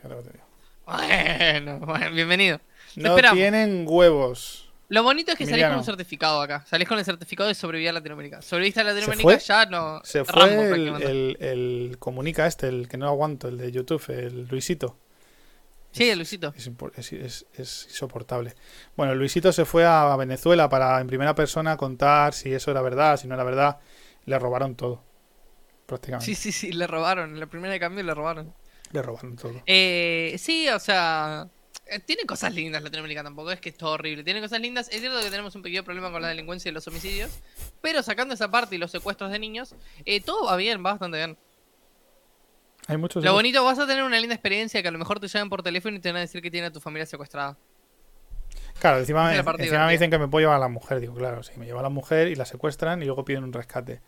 Bueno, 0.85 1.79
bueno, 1.85 2.11
bienvenido. 2.11 2.59
No 2.95 3.15
tienen 3.15 3.85
huevos. 3.87 4.69
Lo 4.89 5.01
bonito 5.01 5.31
es 5.31 5.37
que 5.37 5.45
salís 5.45 5.53
Emiliano. 5.53 5.73
con 5.73 5.79
un 5.79 5.85
certificado 5.85 6.39
acá. 6.39 6.63
Salís 6.67 6.87
con 6.87 6.99
el 6.99 7.05
certificado 7.05 7.47
de 7.49 7.55
sobrevivir 7.55 7.89
a 7.89 7.93
Latinoamérica. 7.93 8.43
Sobreviviste 8.43 8.81
a? 8.81 8.83
Latinoamérica, 8.83 9.37
ya 9.39 9.65
no. 9.65 10.01
Se 10.03 10.23
Rambo, 10.23 10.55
fue 10.67 10.75
el, 10.75 10.87
el- 11.01 11.37
el 11.39 11.95
comunica 11.97 12.45
este, 12.45 12.67
el 12.67 12.87
que 12.87 12.97
no 12.97 13.07
aguanto, 13.07 13.47
el 13.47 13.57
de 13.57 13.71
YouTube, 13.71 14.03
el 14.09 14.45
Luisito. 14.47 14.97
Sí, 15.93 16.09
el 16.11 16.19
Luisito. 16.19 16.53
Es, 16.55 16.67
es- 16.97 17.13
es- 17.13 17.45
es 17.55 17.85
insoportable. 17.89 18.53
Bueno, 18.95 19.15
Luisito 19.15 19.51
se 19.51 19.65
fue 19.65 19.83
a 19.83 20.15
Venezuela 20.15 20.69
para 20.69 20.99
en 21.01 21.07
primera 21.07 21.33
persona 21.33 21.75
contar 21.75 22.33
si 22.33 22.53
eso 22.53 22.69
era 22.69 22.81
verdad, 22.83 23.17
si 23.17 23.27
no 23.27 23.33
era 23.33 23.43
verdad. 23.43 23.79
Le 24.25 24.37
robaron 24.37 24.75
todo. 24.75 25.01
Prácticamente. 25.93 26.25
Sí, 26.25 26.35
sí, 26.35 26.51
sí, 26.51 26.71
le 26.71 26.87
robaron. 26.87 27.39
La 27.39 27.45
primera 27.47 27.73
de 27.73 27.79
cambio 27.79 28.03
le 28.03 28.13
robaron. 28.13 28.53
Le 28.91 29.01
robaron 29.01 29.35
todo. 29.35 29.61
Eh, 29.65 30.35
sí, 30.37 30.67
o 30.69 30.79
sea. 30.79 31.47
eh, 31.87 31.99
Tiene 31.99 32.23
cosas 32.25 32.53
lindas 32.53 32.83
Latinoamérica 32.83 33.23
tampoco, 33.23 33.51
es 33.51 33.59
que 33.59 33.69
es 33.69 33.77
todo 33.77 33.91
horrible. 33.91 34.23
Tiene 34.23 34.41
cosas 34.41 34.59
lindas. 34.61 34.89
Es 34.91 34.99
cierto 34.99 35.19
que 35.21 35.29
tenemos 35.29 35.55
un 35.55 35.61
pequeño 35.63 35.83
problema 35.83 36.11
con 36.11 36.21
la 36.21 36.27
delincuencia 36.27 36.69
y 36.69 36.73
los 36.73 36.87
homicidios. 36.87 37.31
Pero 37.81 38.03
sacando 38.03 38.33
esa 38.33 38.49
parte 38.51 38.75
y 38.75 38.77
los 38.77 38.91
secuestros 38.91 39.31
de 39.31 39.39
niños, 39.39 39.75
eh, 40.05 40.21
todo 40.21 40.45
va 40.45 40.55
bien, 40.55 40.79
va 40.79 40.91
bastante 40.91 41.17
bien. 41.17 41.37
Hay 42.87 42.97
muchos. 42.97 43.23
Lo 43.23 43.33
bonito, 43.33 43.63
vas 43.63 43.79
a 43.79 43.87
tener 43.87 44.03
una 44.03 44.19
linda 44.19 44.35
experiencia 44.35 44.81
que 44.81 44.87
a 44.89 44.91
lo 44.91 44.99
mejor 44.99 45.19
te 45.19 45.27
llaman 45.27 45.49
por 45.49 45.63
teléfono 45.63 45.95
y 45.95 45.99
te 45.99 46.09
van 46.09 46.17
a 46.17 46.21
decir 46.21 46.41
que 46.41 46.51
tiene 46.51 46.67
a 46.67 46.71
tu 46.71 46.79
familia 46.81 47.05
secuestrada. 47.05 47.57
Claro, 48.79 48.97
encima, 48.97 49.29
me, 49.29 49.37
encima 49.37 49.85
me 49.85 49.91
dicen 49.93 50.09
que 50.11 50.17
me 50.17 50.27
puedo 50.27 50.41
llevar 50.43 50.57
a 50.57 50.59
la 50.59 50.67
mujer. 50.67 50.99
Digo, 50.99 51.13
claro, 51.15 51.43
sí, 51.43 51.53
me 51.57 51.65
lleva 51.65 51.79
a 51.79 51.83
la 51.83 51.89
mujer 51.89 52.27
y 52.27 52.35
la 52.35 52.45
secuestran 52.45 53.01
y 53.01 53.05
luego 53.05 53.23
piden 53.23 53.43
un 53.43 53.53
rescate. 53.53 54.01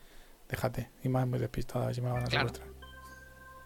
Déjate. 0.50 0.90
Y 1.04 1.10
más 1.10 1.28
muy 1.28 1.40
despistada, 1.40 1.84
a 1.86 1.88
ver 1.88 1.96
si 1.96 2.02
me 2.02 2.08
la 2.08 2.14
van 2.14 2.24
a 2.24 2.28
Claro. 2.28 2.50
secuestrar. 2.50 2.76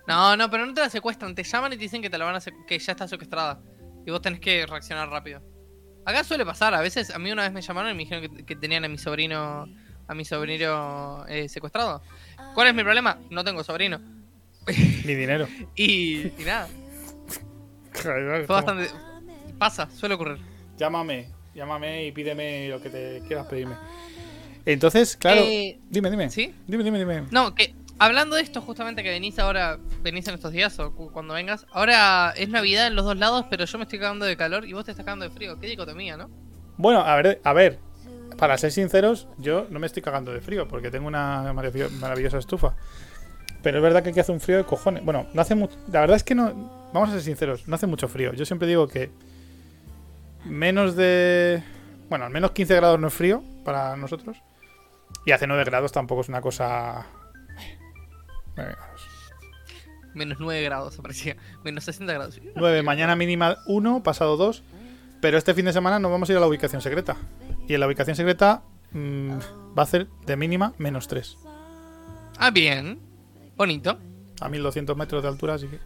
No, 0.08 0.36
no, 0.38 0.50
pero 0.50 0.66
no 0.66 0.74
te 0.74 0.82
la 0.82 0.90
secuestran, 0.90 1.36
te 1.36 1.44
llaman 1.44 1.74
y 1.74 1.76
te 1.76 1.84
dicen 1.84 2.02
que 2.02 2.10
te 2.10 2.18
la 2.18 2.26
van 2.26 2.36
a 2.36 2.40
que 2.68 2.80
ya 2.80 2.92
está 2.94 3.08
secuestrada. 3.08 3.62
Y 4.06 4.12
vos 4.12 4.22
tenés 4.22 4.40
que 4.40 4.66
reaccionar 4.66 5.10
rápido. 5.10 5.42
Acá 6.06 6.24
suele 6.24 6.46
pasar, 6.46 6.74
a 6.74 6.82
veces, 6.82 7.12
a 7.14 7.20
mí 7.20 7.32
una 7.32 7.44
vez 7.44 7.52
me 7.52 7.62
llamaron 7.62 7.92
y 7.92 7.94
me 7.94 8.00
dijeron 8.04 8.36
que, 8.38 8.46
que 8.46 8.56
tenían 8.56 8.86
a 8.86 8.88
mi 8.88 8.98
sobrino, 8.98 9.68
a 10.08 10.16
mi 10.16 10.26
sobrino 10.26 11.26
eh, 11.28 11.48
secuestrado. 11.50 12.02
¿Cuál 12.56 12.70
es 12.70 12.74
mi 12.74 12.82
problema? 12.84 13.20
No 13.30 13.44
tengo 13.44 13.64
sobrino. 13.64 14.00
Ni 14.68 15.14
dinero. 15.16 15.48
Y, 15.76 16.28
y 16.28 16.44
nada, 16.46 16.68
fue 17.94 18.46
bastante... 18.48 18.90
Pasa, 19.58 19.90
suele 19.92 20.16
ocurrir. 20.16 20.38
Llámame, 20.78 21.30
llámame 21.54 22.06
y 22.06 22.12
pídeme 22.14 22.70
lo 22.70 22.82
que 22.82 22.90
te 22.90 23.22
quieras 23.28 23.46
pedirme. 23.48 23.76
Entonces, 24.66 25.16
claro. 25.18 25.42
Eh, 25.42 25.80
dime, 25.90 26.10
dime. 26.12 26.30
¿Sí? 26.30 26.54
Dime, 26.68 26.84
dime, 26.84 27.00
dime. 27.00 27.24
No, 27.32 27.56
que 27.56 27.74
hablando 27.98 28.36
de 28.36 28.42
esto 28.44 28.62
justamente 28.62 29.04
que 29.04 29.10
venís 29.10 29.40
ahora, 29.40 29.78
venís 30.04 30.28
en 30.28 30.36
estos 30.36 30.52
días 30.52 30.78
o 30.80 30.94
cu- 30.94 31.12
cuando 31.12 31.34
vengas, 31.34 31.66
ahora 31.72 32.34
es 32.38 32.50
Navidad 32.50 32.88
en 32.88 32.96
los 32.96 33.06
dos 33.06 33.18
lados, 33.18 33.46
pero 33.50 33.66
yo 33.66 33.78
me 33.78 33.84
estoy 33.86 34.00
cagando 34.00 34.26
de 34.26 34.38
calor 34.38 34.66
y 34.68 34.74
vos 34.74 34.86
te 34.86 34.92
estás 34.92 35.06
cagando 35.06 35.26
de 35.26 35.32
frío. 35.32 35.60
Qué 35.60 35.68
dicotomía, 35.68 36.18
¿no? 36.18 36.30
Bueno, 36.78 37.00
a 37.02 37.16
ver, 37.16 37.42
a 37.44 37.54
ver. 37.54 37.80
Para 38.38 38.58
ser 38.58 38.72
sinceros, 38.72 39.28
yo 39.38 39.68
no 39.70 39.80
me 39.80 39.88
estoy 39.88 40.02
cagando 40.02 40.32
de 40.32 40.40
frío 40.40 40.66
porque 40.68 40.90
tengo 40.92 41.08
una 41.08 41.52
maravillo- 41.54 41.90
maravillosa 42.00 42.38
estufa. 42.38 42.74
Pero 43.62 43.78
es 43.80 43.84
verdad 43.84 44.02
que 44.02 44.12
aquí 44.12 44.20
hace 44.22 44.32
un 44.32 44.40
frío 44.40 44.58
de 44.60 44.64
cojones. 44.64 45.04
Bueno, 45.04 45.28
no 45.34 45.42
hace 45.42 45.56
mucho. 45.56 45.76
La 45.92 46.00
verdad 46.00 46.16
es 46.16 46.24
que 46.24 46.36
no. 46.36 46.90
Vamos 46.94 47.10
a 47.10 47.14
ser 47.14 47.22
sinceros, 47.22 47.68
no 47.68 47.76
hace 47.76 47.88
mucho 47.88 48.08
frío. 48.08 48.34
Yo 48.34 48.46
siempre 48.46 48.66
digo 48.68 48.88
que 48.88 49.10
menos 50.46 50.96
de. 50.96 51.62
Bueno, 52.10 52.26
al 52.26 52.32
menos 52.32 52.52
15 52.52 52.76
grados 52.76 53.00
no 53.00 53.08
es 53.10 53.14
frío 53.14 53.44
para 53.70 53.96
nosotros. 53.96 54.42
Y 55.26 55.32
hace 55.32 55.46
9 55.46 55.64
grados 55.64 55.92
tampoco 55.92 56.22
es 56.22 56.30
una 56.30 56.42
cosa. 56.42 57.06
9 58.56 58.76
grados. 58.76 59.02
Menos 60.16 60.40
9 60.40 60.64
grados, 60.64 60.98
aparecía. 60.98 61.38
Menos 61.64 61.84
60 61.84 62.12
grados. 62.12 62.42
9, 62.56 62.82
mañana 62.82 63.16
mínima 63.16 63.58
1, 63.68 64.02
pasado 64.02 64.38
2. 64.38 64.64
Pero 65.22 65.38
este 65.38 65.54
fin 65.54 65.66
de 65.66 65.74
semana 65.74 66.00
nos 66.00 66.10
vamos 66.10 66.28
a 66.28 66.32
ir 66.32 66.38
a 66.38 66.42
la 66.42 66.48
ubicación 66.48 66.82
secreta. 66.82 67.16
Y 67.68 67.76
en 67.76 67.80
la 67.80 67.86
ubicación 67.86 68.16
secreta 68.16 68.64
mm, 68.92 69.38
va 69.78 69.84
a 69.84 69.86
ser 69.86 70.08
de 70.26 70.36
mínima 70.36 70.74
menos 70.80 71.08
3. 71.08 71.38
Ah, 72.40 72.50
bien. 72.50 73.00
Bonito. 73.56 74.00
A 74.42 74.50
1200 74.50 74.98
metros 74.98 75.22
de 75.22 75.30
altura, 75.30 75.54
así 75.54 75.68
que. 75.68 75.80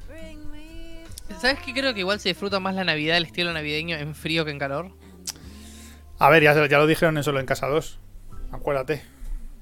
¿Sabes 1.41 1.59
qué? 1.65 1.73
Creo 1.73 1.93
que 1.93 1.99
igual 1.99 2.21
se 2.21 2.29
disfruta 2.29 2.61
más 2.61 2.75
la 2.75 2.85
Navidad, 2.85 3.17
el 3.17 3.25
estilo 3.25 3.51
navideño, 3.51 3.97
en 3.97 4.15
frío 4.15 4.45
que 4.45 4.51
en 4.51 4.59
calor. 4.59 4.93
A 6.19 6.29
ver, 6.29 6.43
ya, 6.43 6.53
ya 6.67 6.77
lo 6.77 6.87
dijeron 6.87 7.17
en 7.17 7.23
solo 7.23 7.39
en 7.39 7.45
casa 7.45 7.67
2. 7.67 7.99
Acuérdate. 8.51 9.03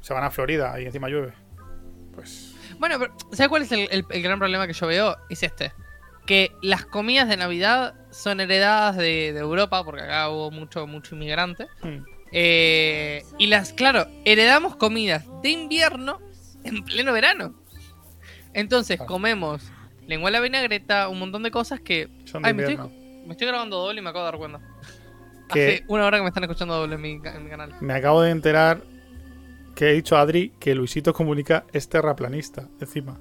Se 0.01 0.13
van 0.13 0.23
a 0.23 0.31
Florida 0.31 0.79
y 0.81 0.85
encima 0.85 1.09
llueve. 1.09 1.33
Pues. 2.15 2.55
Bueno, 2.79 2.97
pero 2.99 3.13
¿sabes 3.31 3.49
cuál 3.49 3.61
es 3.63 3.71
el, 3.71 3.87
el- 3.91 4.05
el 4.09 4.21
gran 4.21 4.39
problema 4.39 4.67
que 4.67 4.73
yo 4.73 4.87
veo? 4.87 5.15
Es 5.29 5.43
este. 5.43 5.71
Que 6.25 6.51
las 6.61 6.85
comidas 6.85 7.27
de 7.29 7.37
Navidad 7.37 7.95
son 8.11 8.39
heredadas 8.39 8.95
de, 8.97 9.33
de 9.33 9.39
Europa, 9.39 9.83
porque 9.83 10.01
acá 10.01 10.29
hubo 10.29 10.51
mucho, 10.51 10.85
mucho 10.87 11.15
inmigrante. 11.15 11.67
hmm. 11.83 12.03
Eh, 12.33 13.23
y 13.37 13.47
las, 13.47 13.73
claro, 13.73 14.07
heredamos 14.23 14.77
comidas 14.77 15.25
de 15.41 15.49
invierno 15.49 16.19
en 16.63 16.83
pleno 16.85 17.11
verano. 17.11 17.55
Entonces 18.53 18.97
Claro. 18.97 19.11
comemos 19.11 19.63
lengua 20.07 20.29
a 20.29 20.31
la 20.31 20.39
vinagreta, 20.39 21.09
un 21.09 21.19
montón 21.19 21.43
de 21.43 21.51
cosas 21.51 21.79
que... 21.81 22.09
Son 22.25 22.41
de 22.41 22.47
Ay, 22.47 22.53
me 22.53 22.63
estoy, 22.63 22.77
me 23.25 23.31
estoy 23.31 23.47
grabando 23.47 23.77
doble 23.77 23.99
y 23.99 24.03
me 24.03 24.09
acabo 24.11 24.25
de 24.25 24.31
dar 24.31 24.39
cuenta. 24.39 24.59
Que- 25.53 25.67
Hace 25.75 25.83
una 25.87 26.05
hora 26.05 26.17
que 26.17 26.23
me 26.23 26.29
están 26.29 26.43
escuchando 26.43 26.75
doble 26.77 26.95
en 26.95 27.01
mi, 27.01 27.19
ca- 27.21 27.35
en 27.35 27.43
mi 27.43 27.49
canal. 27.49 27.73
Me 27.81 27.93
acabo 27.93 28.21
de 28.21 28.31
enterar 28.31 28.81
que 29.75 29.89
he 29.89 29.93
dicho 29.93 30.17
a 30.17 30.21
Adri 30.21 30.51
que 30.59 30.75
Luisito 30.75 31.13
Comunica 31.13 31.63
es 31.73 31.87
terraplanista, 31.89 32.67
encima. 32.79 33.17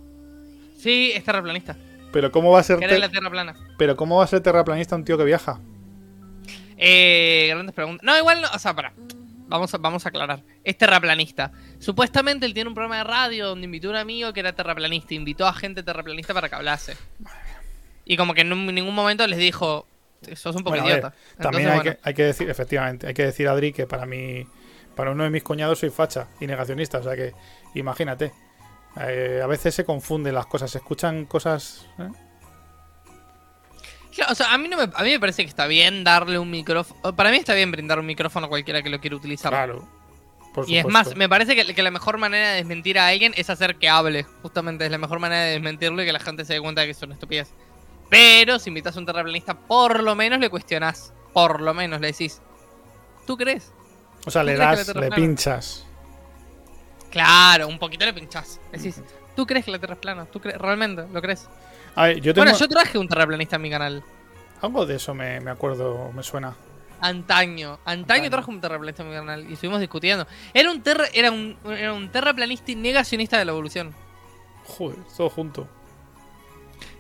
Sí, 0.78 1.12
es 1.14 1.22
terraplanista. 1.24 1.76
Pero 2.12 2.32
¿cómo 2.32 2.50
va 2.50 2.60
a 2.60 2.62
ser 2.62 2.78
ter- 2.80 2.98
la 2.98 3.08
tierra 3.08 3.30
plana. 3.30 3.54
pero 3.78 3.96
cómo 3.96 4.16
va 4.16 4.24
a 4.24 4.26
ser 4.26 4.40
terraplanista 4.40 4.96
un 4.96 5.04
tío 5.04 5.16
que 5.16 5.24
viaja? 5.24 5.60
Eh, 6.76 7.46
grandes 7.50 7.74
preguntas. 7.74 8.04
No, 8.04 8.16
igual 8.16 8.40
no. 8.40 8.48
O 8.54 8.58
sea, 8.58 8.74
para. 8.74 8.92
Vamos 9.48 9.74
a, 9.74 9.78
vamos 9.78 10.06
a 10.06 10.08
aclarar. 10.10 10.42
Es 10.64 10.78
terraplanista. 10.78 11.52
Supuestamente 11.78 12.46
él 12.46 12.54
tiene 12.54 12.68
un 12.68 12.74
programa 12.74 12.98
de 12.98 13.04
radio 13.04 13.48
donde 13.48 13.64
invitó 13.64 13.88
a 13.88 13.90
un 13.90 13.96
amigo 13.96 14.32
que 14.32 14.40
era 14.40 14.52
terraplanista. 14.52 15.12
Invitó 15.14 15.46
a 15.46 15.52
gente 15.52 15.82
terraplanista 15.82 16.32
para 16.32 16.48
que 16.48 16.54
hablase. 16.54 16.96
Y 18.04 18.16
como 18.16 18.32
que 18.34 18.42
en 18.42 18.48
ningún 18.74 18.94
momento 18.94 19.26
les 19.26 19.38
dijo, 19.38 19.86
sos 20.34 20.56
un 20.56 20.62
poco 20.62 20.70
Bueno, 20.70 20.84
a 20.84 20.86
ver, 20.86 20.98
idiota. 20.98 21.16
También 21.36 21.36
Entonces, 21.36 21.66
hay, 21.66 21.76
bueno, 21.76 21.82
que, 21.82 21.98
hay 22.02 22.14
que 22.14 22.24
decir, 22.24 22.50
efectivamente, 22.50 23.06
hay 23.06 23.14
que 23.14 23.24
decir, 23.24 23.48
Adri, 23.48 23.72
que 23.72 23.86
para 23.86 24.06
mí, 24.06 24.46
para 24.94 25.10
uno 25.10 25.24
de 25.24 25.30
mis 25.30 25.42
cuñados 25.42 25.78
soy 25.78 25.90
facha 25.90 26.28
y 26.40 26.46
negacionista, 26.46 26.98
o 26.98 27.02
sea 27.02 27.16
que 27.16 27.32
imagínate. 27.74 28.32
Eh, 29.00 29.40
a 29.42 29.46
veces 29.46 29.74
se 29.74 29.84
confunden 29.84 30.34
las 30.34 30.46
cosas, 30.46 30.70
se 30.70 30.78
escuchan 30.78 31.24
cosas. 31.26 31.86
¿eh? 31.98 32.08
Claro, 34.14 34.32
o 34.32 34.34
sea, 34.34 34.52
a 34.52 34.58
mí, 34.58 34.68
no 34.68 34.76
me, 34.76 34.82
a 34.82 35.02
mí 35.02 35.10
me 35.10 35.20
parece 35.20 35.44
que 35.44 35.48
está 35.48 35.66
bien 35.66 36.02
darle 36.02 36.38
un 36.38 36.50
micrófono. 36.50 37.14
Para 37.14 37.30
mí 37.30 37.36
está 37.36 37.54
bien 37.54 37.70
brindar 37.70 38.00
un 38.00 38.06
micrófono 38.06 38.46
a 38.46 38.48
cualquiera 38.48 38.82
que 38.82 38.90
lo 38.90 39.00
quiera 39.00 39.16
utilizar. 39.16 39.50
Claro. 39.52 39.88
Por 40.52 40.68
Y 40.68 40.78
es 40.78 40.86
más, 40.86 41.14
me 41.14 41.28
parece 41.28 41.54
que, 41.54 41.74
que 41.74 41.82
la 41.82 41.92
mejor 41.92 42.18
manera 42.18 42.50
de 42.50 42.56
desmentir 42.56 42.98
a 42.98 43.06
alguien 43.06 43.32
es 43.36 43.48
hacer 43.50 43.76
que 43.76 43.88
hable. 43.88 44.24
Justamente 44.42 44.84
es 44.84 44.90
la 44.90 44.98
mejor 44.98 45.20
manera 45.20 45.42
de 45.44 45.52
desmentirlo 45.52 46.02
y 46.02 46.06
que 46.06 46.12
la 46.12 46.18
gente 46.18 46.44
se 46.44 46.54
dé 46.54 46.60
cuenta 46.60 46.80
de 46.80 46.88
que 46.88 46.90
es 46.90 47.02
una 47.02 47.14
estupidez. 47.14 47.54
Pero 48.10 48.58
si 48.58 48.68
invitas 48.68 48.96
a 48.96 48.98
un 48.98 49.06
terraplanista, 49.06 49.54
por 49.54 50.02
lo 50.02 50.14
menos 50.14 50.38
le 50.40 50.50
cuestionás. 50.50 51.12
Por 51.32 51.60
lo 51.60 51.72
menos 51.72 52.00
le 52.00 52.08
decís. 52.08 52.42
¿Tú 53.26 53.36
crees? 53.36 53.72
O 54.26 54.30
sea, 54.30 54.42
¿tú 54.42 54.48
le 54.48 54.56
das, 54.56 54.94
le 54.94 55.10
pinchas. 55.10 55.86
Claro, 57.10 57.68
un 57.68 57.78
poquito 57.78 58.04
le 58.04 58.12
pinchás. 58.12 58.60
Decís, 58.72 59.00
¿tú 59.36 59.46
crees 59.46 59.64
que 59.64 59.70
la 59.70 59.78
Tierra 59.78 59.94
es 59.94 60.00
plana? 60.00 60.26
¿Tú 60.26 60.40
crees? 60.40 60.58
¿Realmente? 60.58 61.06
¿Lo 61.12 61.22
crees? 61.22 61.48
A 61.94 62.06
ver, 62.06 62.20
yo 62.20 62.34
tengo. 62.34 62.44
Bueno, 62.44 62.58
yo 62.58 62.68
traje 62.68 62.98
un 62.98 63.08
terraplanista 63.08 63.56
en 63.56 63.62
mi 63.62 63.70
canal. 63.70 64.04
Algo 64.60 64.84
de 64.86 64.96
eso 64.96 65.14
me, 65.14 65.40
me 65.40 65.50
acuerdo, 65.50 66.10
me 66.12 66.22
suena. 66.22 66.54
Antaño, 67.00 67.72
antaño, 67.72 67.78
Antaño. 67.86 68.30
trajo 68.30 68.50
un 68.50 68.60
terraplanista 68.60 69.02
en 69.02 69.08
mi 69.08 69.14
canal 69.14 69.46
y 69.48 69.54
estuvimos 69.54 69.80
discutiendo. 69.80 70.26
Era 70.52 70.70
un 70.70 70.82
terra, 70.82 71.06
era 71.14 71.30
un, 71.30 71.56
era 71.64 71.94
un 71.94 72.10
terraplanista 72.10 72.72
y 72.72 72.74
negacionista 72.76 73.38
de 73.38 73.46
la 73.46 73.52
evolución. 73.52 73.94
Joder, 74.66 74.98
todo 75.16 75.30
junto. 75.30 75.66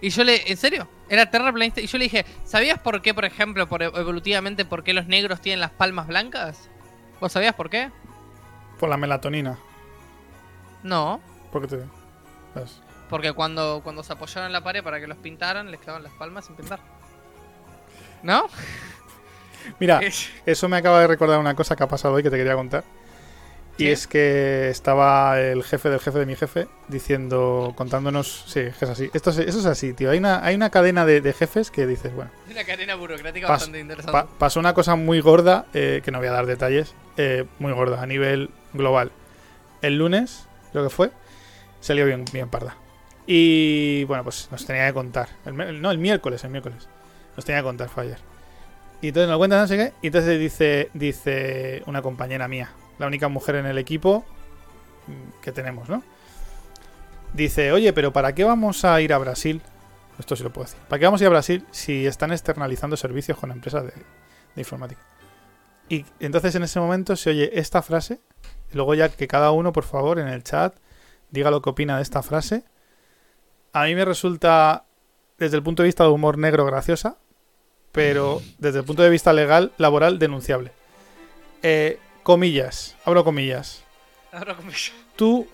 Y 0.00 0.10
yo 0.10 0.24
le, 0.24 0.50
¿en 0.50 0.56
serio? 0.56 0.88
Era 1.08 1.30
terraplanista 1.30 1.80
y 1.80 1.86
yo 1.86 1.98
le 1.98 2.04
dije, 2.04 2.24
¿sabías 2.44 2.78
por 2.78 3.02
qué, 3.02 3.12
por 3.12 3.24
ejemplo, 3.24 3.68
por 3.68 3.82
evolutivamente, 3.82 4.64
por 4.64 4.82
qué 4.82 4.92
los 4.92 5.06
negros 5.06 5.40
tienen 5.40 5.60
las 5.60 5.70
palmas 5.70 6.06
blancas? 6.06 6.70
¿Vos 7.20 7.32
sabías 7.32 7.54
por 7.54 7.68
qué? 7.68 7.90
Por 8.78 8.88
la 8.88 8.96
melatonina. 8.96 9.58
No, 10.82 11.20
¿Por 11.50 11.62
qué 11.62 11.76
te.? 11.76 11.84
Porque 13.08 13.32
cuando, 13.32 13.80
cuando 13.82 14.02
se 14.02 14.12
apoyaron 14.12 14.46
en 14.46 14.52
la 14.52 14.62
pared 14.62 14.82
para 14.82 15.00
que 15.00 15.06
los 15.06 15.18
pintaran, 15.18 15.70
les 15.70 15.80
quedaban 15.80 16.02
las 16.02 16.12
palmas 16.12 16.46
sin 16.46 16.56
pintar. 16.56 16.78
¿No? 18.22 18.46
Mira, 19.78 20.00
eso 20.46 20.68
me 20.68 20.76
acaba 20.76 21.00
de 21.00 21.06
recordar 21.08 21.38
una 21.38 21.54
cosa 21.54 21.74
que 21.74 21.82
ha 21.82 21.88
pasado 21.88 22.14
hoy 22.14 22.22
que 22.22 22.30
te 22.30 22.36
quería 22.36 22.54
contar. 22.54 22.84
Y 23.84 23.88
es 23.88 24.06
que 24.06 24.68
estaba 24.70 25.40
el 25.40 25.62
jefe 25.64 25.88
del 25.90 26.00
jefe 26.00 26.18
de 26.18 26.26
mi 26.26 26.36
jefe 26.36 26.68
diciendo, 26.88 27.72
contándonos. 27.76 28.44
Sí, 28.46 28.60
es 28.60 28.76
que 28.76 28.84
es 28.84 28.90
así. 28.90 29.10
Esto 29.14 29.30
es, 29.30 29.38
eso 29.38 29.58
es 29.60 29.66
así, 29.66 29.92
tío. 29.92 30.10
Hay 30.10 30.18
una, 30.18 30.44
hay 30.44 30.54
una 30.54 30.70
cadena 30.70 31.06
de, 31.06 31.20
de 31.20 31.32
jefes 31.32 31.70
que 31.70 31.86
dices, 31.86 32.14
bueno. 32.14 32.30
Una 32.50 32.64
cadena 32.64 32.94
burocrática 32.94 33.46
Pas- 33.46 33.50
bastante 33.50 33.80
interesante. 33.80 34.12
Pa- 34.12 34.26
pasó 34.38 34.60
una 34.60 34.74
cosa 34.74 34.96
muy 34.96 35.20
gorda, 35.20 35.66
eh, 35.74 36.02
que 36.04 36.10
no 36.10 36.18
voy 36.18 36.28
a 36.28 36.32
dar 36.32 36.46
detalles, 36.46 36.94
eh, 37.16 37.44
muy 37.58 37.72
gorda 37.72 38.02
a 38.02 38.06
nivel 38.06 38.50
global. 38.72 39.12
El 39.82 39.96
lunes, 39.98 40.46
creo 40.72 40.84
que 40.84 40.90
fue, 40.90 41.10
salió 41.80 42.04
bien, 42.06 42.24
bien 42.32 42.48
parda. 42.48 42.76
Y 43.26 44.04
bueno, 44.04 44.24
pues 44.24 44.48
nos 44.50 44.66
tenía 44.66 44.86
que 44.86 44.94
contar. 44.94 45.28
El 45.46 45.80
no, 45.80 45.90
el 45.90 45.98
miércoles, 45.98 46.42
el 46.44 46.50
miércoles. 46.50 46.88
Nos 47.36 47.44
tenía 47.44 47.60
que 47.60 47.64
contar, 47.64 47.88
fue 47.88 48.04
ayer. 48.04 48.18
Y 49.02 49.08
entonces 49.08 49.28
nos 49.30 49.38
cuenta 49.38 49.58
no 49.60 49.66
sé 49.66 49.76
qué. 49.76 49.92
Y 50.02 50.08
entonces 50.08 50.38
dice, 50.38 50.90
dice 50.92 51.82
una 51.86 52.02
compañera 52.02 52.48
mía, 52.48 52.70
la 53.00 53.06
única 53.06 53.28
mujer 53.28 53.56
en 53.56 53.64
el 53.64 53.78
equipo 53.78 54.24
mm, 55.06 55.40
que 55.40 55.52
tenemos, 55.52 55.88
¿no? 55.88 56.04
Dice, 57.32 57.72
oye, 57.72 57.94
pero 57.94 58.12
¿para 58.12 58.34
qué 58.34 58.44
vamos 58.44 58.84
a 58.84 59.00
ir 59.00 59.14
a 59.14 59.18
Brasil? 59.18 59.62
Esto 60.18 60.36
sí 60.36 60.42
lo 60.42 60.52
puedo 60.52 60.66
decir. 60.66 60.80
¿Para 60.86 61.00
qué 61.00 61.06
vamos 61.06 61.20
a 61.20 61.24
ir 61.24 61.28
a 61.28 61.30
Brasil 61.30 61.64
si 61.70 62.06
están 62.06 62.30
externalizando 62.30 62.98
servicios 62.98 63.38
con 63.38 63.52
empresas 63.52 63.84
de, 63.84 63.92
de 63.92 64.60
informática? 64.60 65.00
Y 65.88 66.04
entonces 66.20 66.54
en 66.54 66.62
ese 66.62 66.78
momento 66.78 67.16
se 67.16 67.30
oye 67.30 67.58
esta 67.58 67.80
frase. 67.80 68.20
Y 68.70 68.76
luego 68.76 68.94
ya 68.94 69.08
que 69.08 69.26
cada 69.26 69.50
uno, 69.50 69.72
por 69.72 69.84
favor, 69.84 70.18
en 70.18 70.28
el 70.28 70.44
chat 70.44 70.76
diga 71.30 71.50
lo 71.50 71.62
que 71.62 71.70
opina 71.70 71.96
de 71.96 72.02
esta 72.02 72.22
frase. 72.22 72.64
A 73.72 73.84
mí 73.84 73.94
me 73.94 74.04
resulta, 74.04 74.84
desde 75.38 75.56
el 75.56 75.62
punto 75.62 75.82
de 75.82 75.86
vista 75.88 76.04
de 76.04 76.10
humor 76.10 76.36
negro, 76.36 76.66
graciosa. 76.66 77.16
Pero 77.92 78.42
desde 78.58 78.80
el 78.80 78.84
punto 78.84 79.02
de 79.02 79.08
vista 79.08 79.32
legal, 79.32 79.72
laboral, 79.78 80.18
denunciable. 80.18 80.72
Eh, 81.62 81.98
comillas, 82.22 82.96
abro 83.04 83.24
comillas. 83.24 83.84
Como 84.30 84.70
yo. 84.70 84.92
Tú 85.16 85.48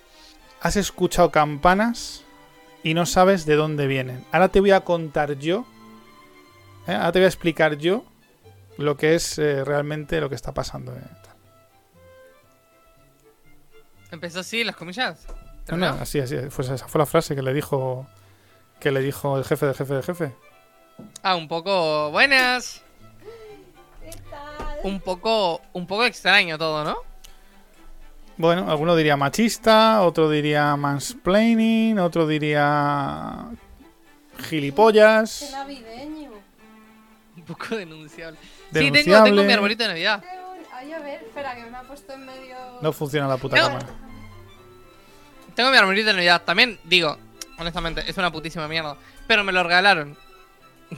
has 0.60 0.76
escuchado 0.76 1.30
campanas 1.30 2.24
y 2.82 2.94
no 2.94 3.06
sabes 3.06 3.46
de 3.46 3.56
dónde 3.56 3.86
vienen. 3.86 4.24
Ahora 4.32 4.48
te 4.48 4.60
voy 4.60 4.70
a 4.72 4.80
contar 4.80 5.38
yo, 5.38 5.66
¿eh? 6.86 6.92
ahora 6.94 7.12
te 7.12 7.18
voy 7.20 7.24
a 7.24 7.28
explicar 7.28 7.76
yo 7.76 8.04
lo 8.76 8.96
que 8.96 9.14
es 9.14 9.38
eh, 9.38 9.64
realmente 9.64 10.20
lo 10.20 10.28
que 10.28 10.34
está 10.34 10.52
pasando. 10.52 10.92
eh. 10.92 11.00
Empezó 14.10 14.40
así, 14.40 14.62
las 14.64 14.76
comillas. 14.76 15.26
No, 15.68 15.76
no, 15.76 15.86
así, 16.00 16.20
así, 16.20 16.36
esa 16.36 16.88
fue 16.88 16.98
la 16.98 17.06
frase 17.06 17.34
que 17.34 17.42
le 17.42 17.52
dijo 17.52 18.06
que 18.78 18.92
le 18.92 19.00
dijo 19.00 19.36
el 19.36 19.44
jefe 19.44 19.66
del 19.66 19.74
jefe 19.74 19.94
del 19.94 20.02
jefe. 20.02 20.34
Ah, 21.22 21.34
un 21.34 21.48
poco. 21.48 22.10
Buenas. 22.10 22.82
Un 24.82 25.00
poco. 25.00 25.60
Un 25.72 25.86
poco 25.86 26.04
extraño 26.04 26.58
todo, 26.58 26.84
¿no? 26.84 26.96
Bueno, 28.38 28.70
alguno 28.70 28.94
diría 28.94 29.16
machista, 29.16 30.02
otro 30.02 30.28
diría 30.28 30.76
mansplaining, 30.76 31.98
otro 31.98 32.26
diría 32.26 33.46
Qué 34.36 34.42
gilipollas, 34.44 35.48
navideño. 35.52 36.30
Un 37.36 37.42
poco 37.44 37.76
denunciable. 37.76 38.38
Sí, 38.42 38.50
denunciable. 38.72 39.02
tengo, 39.02 39.24
tengo 39.24 39.42
mi 39.44 39.52
arbolito 39.52 39.82
de 39.84 39.88
Navidad. 39.88 40.20
Qué 40.22 40.28
Ay, 40.74 40.92
a 40.92 40.98
ver, 40.98 41.22
espera, 41.22 41.54
que 41.54 41.64
me 41.64 41.76
ha 41.76 41.82
puesto 41.82 42.12
en 42.12 42.26
medio. 42.26 42.56
No 42.82 42.92
funciona 42.92 43.26
la 43.26 43.38
puta 43.38 43.56
No. 43.56 43.62
cámara. 43.62 43.86
Tengo 45.54 45.70
mi 45.70 45.76
arbolito 45.78 46.08
de 46.08 46.12
Navidad. 46.12 46.42
También, 46.44 46.78
digo, 46.84 47.16
honestamente, 47.58 48.04
es 48.06 48.18
una 48.18 48.30
putísima 48.30 48.68
mierda. 48.68 48.96
Pero 49.26 49.42
me 49.42 49.52
lo 49.52 49.62
regalaron. 49.62 50.18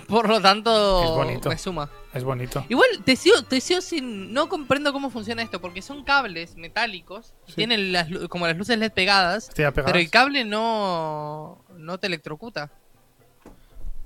Por 0.07 0.29
lo 0.29 0.40
tanto, 0.40 1.03
Es 1.03 1.11
bonito. 1.11 1.48
me 1.48 1.59
suma. 1.59 1.88
Es 2.12 2.22
bonito. 2.24 2.64
Igual, 2.68 2.88
te 3.05 3.16
sigo, 3.16 3.42
te 3.42 3.61
sigo 3.61 3.81
sin. 3.81 4.33
No 4.33 4.48
comprendo 4.48 4.92
cómo 4.92 5.09
funciona 5.11 5.42
esto, 5.42 5.61
porque 5.61 5.81
son 5.83 6.05
cables 6.05 6.57
metálicos. 6.57 7.35
Sí. 7.46 7.55
Tienen 7.57 7.92
las, 7.92 8.09
como 8.29 8.46
las 8.46 8.57
luces 8.57 8.79
LED 8.79 8.92
pegadas. 8.92 9.51
Pero 9.55 9.94
el 9.98 10.11
cable 10.11 10.44
no. 10.44 11.64
No 11.77 11.98
te 11.98 12.07
electrocuta. 12.07 12.70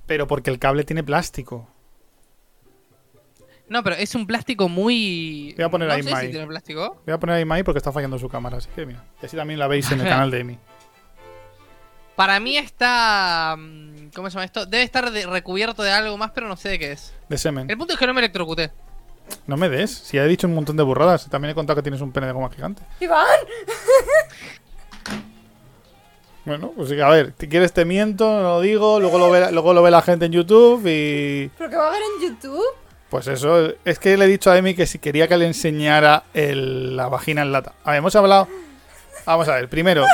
Pero 0.06 0.26
porque 0.26 0.50
el 0.50 0.58
cable 0.58 0.84
tiene 0.84 1.02
plástico. 1.02 1.68
No, 3.68 3.82
pero 3.82 3.96
es 3.96 4.14
un 4.14 4.26
plástico 4.26 4.68
muy. 4.68 5.54
Voy 5.56 5.64
a 5.64 5.70
poner 5.70 5.88
no 5.88 5.94
ahí 5.94 6.02
sé 6.02 6.08
si 6.08 6.14
Mai. 6.14 6.30
tiene 6.30 6.46
plástico. 6.46 7.00
Voy 7.06 7.14
a 7.14 7.18
poner 7.18 7.36
a 7.36 7.40
Imai 7.40 7.62
porque 7.64 7.78
está 7.78 7.90
fallando 7.90 8.18
su 8.18 8.28
cámara, 8.28 8.58
así 8.58 8.68
que 8.74 8.84
mira. 8.84 9.04
Y 9.22 9.26
así 9.26 9.36
también 9.36 9.58
la 9.58 9.66
veis 9.66 9.90
en 9.90 10.00
el 10.00 10.08
canal 10.08 10.30
de 10.30 10.40
Emi. 10.40 10.58
Para 12.16 12.38
mí 12.40 12.56
está. 12.58 13.56
¿Cómo 14.14 14.28
se 14.28 14.34
llama 14.34 14.44
esto? 14.44 14.66
Debe 14.66 14.82
estar 14.82 15.10
de- 15.10 15.26
recubierto 15.26 15.82
de 15.82 15.90
algo 15.90 16.16
más, 16.18 16.30
pero 16.32 16.48
no 16.48 16.56
sé 16.56 16.68
de 16.70 16.78
qué 16.78 16.92
es. 16.92 17.12
De 17.28 17.38
semen. 17.38 17.70
El 17.70 17.78
punto 17.78 17.94
es 17.94 17.98
que 17.98 18.06
no 18.06 18.12
me 18.14 18.20
electrocuté. 18.20 18.70
No 19.46 19.56
me 19.56 19.68
des. 19.68 19.90
Si 19.90 20.16
ya 20.16 20.24
he 20.24 20.28
dicho 20.28 20.46
un 20.46 20.54
montón 20.54 20.76
de 20.76 20.82
burradas. 20.82 21.28
También 21.30 21.52
he 21.52 21.54
contado 21.54 21.76
que 21.76 21.82
tienes 21.82 22.00
un 22.00 22.12
pene 22.12 22.26
de 22.26 22.32
goma 22.32 22.50
gigante. 22.50 22.82
¡Iván! 23.00 23.26
Bueno, 26.44 26.72
pues 26.76 26.90
a 27.00 27.08
ver, 27.08 27.34
si 27.38 27.46
quieres 27.48 27.72
te 27.72 27.84
miento, 27.84 28.24
no 28.24 28.42
lo 28.42 28.60
digo, 28.60 28.98
luego 28.98 29.16
lo 29.16 29.30
ve, 29.30 29.52
luego 29.52 29.72
lo 29.74 29.80
ve 29.82 29.92
la 29.92 30.02
gente 30.02 30.24
en 30.26 30.32
YouTube 30.32 30.80
y... 30.88 31.48
¿Pero 31.56 31.70
qué 31.70 31.76
va 31.76 31.86
a 31.86 31.90
ver 31.92 32.00
en 32.02 32.28
YouTube? 32.30 32.64
Pues 33.10 33.28
eso, 33.28 33.72
es 33.84 33.98
que 34.00 34.16
le 34.16 34.24
he 34.24 34.28
dicho 34.28 34.50
a 34.50 34.58
Emi 34.58 34.74
que 34.74 34.86
si 34.86 34.98
quería 34.98 35.28
que 35.28 35.36
le 35.36 35.46
enseñara 35.46 36.24
el- 36.34 36.96
la 36.96 37.06
vagina 37.08 37.42
en 37.42 37.52
lata. 37.52 37.74
A 37.84 37.90
ver, 37.92 37.98
hemos 37.98 38.16
hablado... 38.16 38.48
Vamos 39.24 39.46
a 39.46 39.54
ver, 39.54 39.68
primero, 39.68 40.04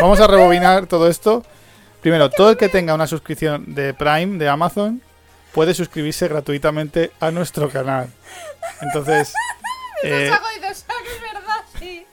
vamos 0.00 0.18
a 0.18 0.26
rebobinar 0.26 0.86
todo 0.88 1.06
esto. 1.06 1.44
Primero, 2.00 2.30
todo 2.30 2.50
el 2.50 2.56
que 2.56 2.68
tenga 2.68 2.94
una 2.94 3.06
suscripción 3.06 3.74
de 3.74 3.94
Prime, 3.94 4.38
de 4.38 4.48
Amazon, 4.48 5.02
puede 5.52 5.74
suscribirse 5.74 6.28
gratuitamente 6.28 7.12
a 7.20 7.30
nuestro 7.30 7.68
canal. 7.70 8.08
Entonces... 8.80 9.32
eh, 10.02 10.28
Saco 10.30 10.46
y 10.56 10.60
dices, 10.60 10.86
"Ah, 10.88 10.92
que 11.02 11.14
es 11.14 11.20
verdad, 11.20 11.64
sí. 11.78 12.06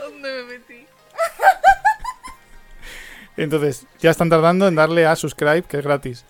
¿Dónde 0.00 0.32
me 0.32 0.44
metí? 0.58 0.86
Entonces, 3.36 3.86
ya 4.00 4.10
están 4.10 4.28
tardando 4.30 4.68
en 4.68 4.74
darle 4.74 5.06
a 5.06 5.16
subscribe, 5.16 5.62
que 5.62 5.78
es 5.78 5.84
gratis. 5.84 6.24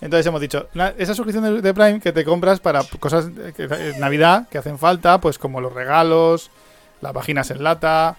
Entonces 0.00 0.26
hemos 0.26 0.40
dicho, 0.42 0.68
esa 0.98 1.14
suscripción 1.14 1.62
de, 1.62 1.74
Prime 1.74 2.00
que 2.00 2.12
te 2.12 2.22
compras 2.24 2.60
para 2.60 2.82
cosas 3.00 3.34
de 3.34 3.52
que- 3.54 3.66
de 3.66 3.98
Navidad 3.98 4.46
que 4.50 4.58
hacen 4.58 4.78
falta, 4.78 5.18
pues 5.20 5.38
como 5.38 5.60
los 5.62 5.72
regalos, 5.72 6.50
las 7.00 7.14
vaginas 7.14 7.50
en 7.50 7.64
lata, 7.64 8.16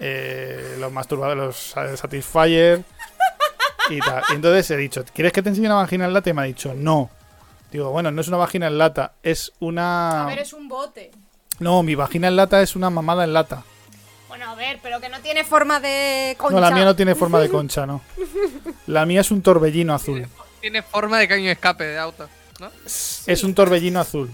eh, 0.00 0.76
los 0.78 0.90
masturbadores, 0.90 1.44
los 1.44 1.76
eh, 1.76 1.96
Satisfyer 1.98 2.82
y 3.90 4.00
tal. 4.00 4.22
Y 4.30 4.34
entonces 4.34 4.70
he 4.70 4.76
dicho, 4.76 5.04
¿quieres 5.14 5.32
que 5.32 5.42
te 5.42 5.48
enseñe 5.50 5.66
una 5.66 5.76
vagina 5.76 6.06
en 6.06 6.12
lata? 6.12 6.30
Y 6.30 6.32
me 6.32 6.42
ha 6.42 6.44
dicho, 6.44 6.74
no. 6.74 7.10
Digo, 7.70 7.90
bueno, 7.90 8.10
no 8.10 8.20
es 8.20 8.28
una 8.28 8.36
vagina 8.36 8.66
en 8.66 8.78
lata, 8.78 9.12
es 9.22 9.52
una... 9.60 10.24
A 10.24 10.26
ver, 10.26 10.40
es 10.40 10.52
un 10.52 10.68
bote. 10.68 11.10
No, 11.60 11.82
mi 11.82 11.94
vagina 11.94 12.28
en 12.28 12.36
lata 12.36 12.62
es 12.62 12.74
una 12.74 12.90
mamada 12.90 13.24
en 13.24 13.32
lata. 13.32 13.62
Bueno, 14.28 14.50
a 14.50 14.54
ver, 14.54 14.78
pero 14.82 15.00
que 15.00 15.08
no 15.08 15.20
tiene 15.20 15.44
forma 15.44 15.78
de 15.80 16.34
concha. 16.38 16.54
No, 16.54 16.60
la 16.60 16.70
mía 16.70 16.84
no 16.84 16.96
tiene 16.96 17.14
forma 17.14 17.40
de 17.40 17.48
concha, 17.48 17.86
no. 17.86 18.00
La 18.86 19.06
mía 19.06 19.20
es 19.20 19.30
un 19.30 19.42
torbellino 19.42 19.94
azul. 19.94 20.26
Tiene 20.60 20.82
forma 20.82 21.18
de 21.18 21.28
caño 21.28 21.46
de 21.46 21.52
escape 21.52 21.84
de 21.84 21.98
auto, 21.98 22.28
¿no? 22.58 22.70
Es 22.86 23.44
un 23.44 23.54
torbellino 23.54 24.00
azul. 24.00 24.30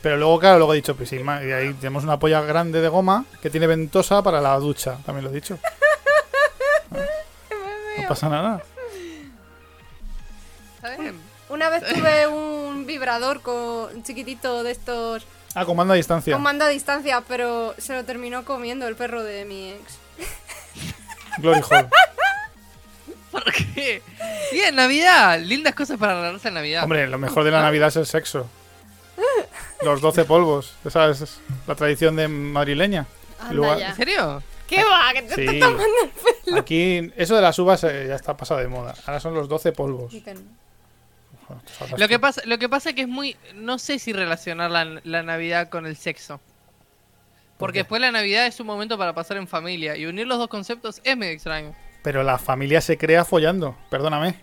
Pero 0.00 0.16
luego, 0.16 0.38
claro, 0.38 0.58
luego 0.58 0.72
he 0.72 0.76
dicho, 0.76 0.94
pues 0.94 1.08
sí, 1.08 1.16
y 1.16 1.52
ahí 1.52 1.74
tenemos 1.74 2.04
una 2.04 2.18
polla 2.18 2.40
grande 2.42 2.80
de 2.80 2.88
goma 2.88 3.24
que 3.42 3.50
tiene 3.50 3.66
ventosa 3.66 4.22
para 4.22 4.40
la 4.40 4.56
ducha, 4.58 4.98
también 5.04 5.24
lo 5.24 5.30
he 5.30 5.34
dicho. 5.34 5.58
No 8.02 8.08
pasa 8.08 8.28
nada. 8.28 8.62
Una 11.48 11.68
vez 11.68 11.84
tuve 11.94 12.26
un 12.26 12.86
vibrador 12.86 13.40
con 13.40 14.02
chiquitito 14.02 14.62
de 14.62 14.72
estos 14.72 15.24
Ah, 15.54 15.64
comando 15.64 15.94
a 15.94 15.96
distancia. 15.96 16.34
con 16.34 16.42
mando 16.42 16.64
a 16.64 16.68
distancia, 16.68 17.22
pero 17.26 17.74
se 17.78 17.94
lo 17.94 18.04
terminó 18.04 18.44
comiendo 18.44 18.86
el 18.88 18.94
perro 18.94 19.22
de 19.24 19.44
mi 19.46 19.70
ex. 19.70 19.98
Glory 21.38 21.60
Hall. 21.70 21.88
¿Por 23.30 23.44
qué? 23.52 24.02
Y 24.52 24.58
en 24.60 24.74
Navidad, 24.76 25.40
lindas 25.40 25.74
cosas 25.74 25.98
para 25.98 26.14
regalarse 26.14 26.48
en 26.48 26.54
Navidad. 26.54 26.82
Hombre, 26.84 27.06
lo 27.06 27.18
mejor 27.18 27.44
de 27.44 27.50
la 27.50 27.62
Navidad 27.62 27.88
es 27.88 27.96
el 27.96 28.06
sexo. 28.06 28.48
Los 29.82 30.00
12 30.00 30.24
polvos. 30.24 30.74
Esa 30.84 31.08
es 31.10 31.38
la 31.66 31.74
tradición 31.74 32.16
de 32.16 32.28
madrileña. 32.28 33.06
Anda 33.40 33.52
Luego- 33.54 33.78
ya. 33.78 33.90
¿En 33.90 33.96
serio? 33.96 34.42
¿Qué 34.68 34.82
va? 34.82 35.12
Que 35.12 35.22
te 35.22 35.34
Sí. 35.34 35.40
estás 35.42 35.58
tomando 35.60 35.84
el 36.04 36.10
pelo. 36.44 36.58
Aquí, 36.60 37.12
eso 37.16 37.36
de 37.36 37.42
las 37.42 37.58
uvas 37.58 37.84
eh, 37.84 38.06
ya 38.08 38.14
está 38.16 38.36
pasado 38.36 38.60
de 38.60 38.68
moda. 38.68 38.94
Ahora 39.06 39.20
son 39.20 39.34
los 39.34 39.48
12 39.48 39.72
polvos. 39.72 40.12
Lo 41.96 42.08
que 42.08 42.14
tú. 42.16 42.20
pasa, 42.20 42.42
lo 42.44 42.58
que 42.58 42.68
pasa 42.68 42.90
es 42.90 42.94
que 42.96 43.02
es 43.02 43.08
muy. 43.08 43.36
No 43.54 43.78
sé 43.78 43.98
si 43.98 44.12
relacionar 44.12 44.70
la, 44.70 45.00
la 45.04 45.22
Navidad 45.22 45.68
con 45.68 45.86
el 45.86 45.96
sexo. 45.96 46.38
¿Por 46.38 47.58
Porque 47.58 47.72
qué? 47.74 47.78
después 47.80 48.00
la 48.00 48.10
Navidad 48.10 48.46
es 48.46 48.58
un 48.60 48.66
momento 48.66 48.98
para 48.98 49.14
pasar 49.14 49.36
en 49.36 49.46
familia. 49.48 49.96
Y 49.96 50.06
unir 50.06 50.26
los 50.26 50.38
dos 50.38 50.48
conceptos 50.48 51.00
es 51.04 51.16
medio 51.16 51.32
extraño. 51.32 51.74
Pero 52.02 52.22
la 52.22 52.38
familia 52.38 52.80
se 52.80 52.98
crea 52.98 53.24
follando, 53.24 53.76
perdóname. 53.90 54.34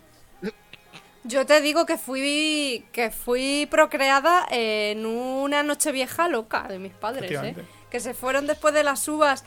Yo 1.26 1.46
te 1.46 1.62
digo 1.62 1.86
que 1.86 1.98
fui 1.98 2.86
que 2.92 3.10
fui 3.12 3.66
procreada 3.72 4.46
en 4.52 5.06
una 5.06 5.64
noche 5.64 5.92
vieja 5.94 6.28
loca 6.28 6.64
de 6.68 6.80
mis 6.80 6.92
padres, 6.92 7.32
¿eh? 7.32 7.56
Que 7.90 8.02
se 8.02 8.14
fueron 8.14 8.46
después 8.48 8.74
de 8.74 8.84
las 8.84 9.08
uvas 9.08 9.46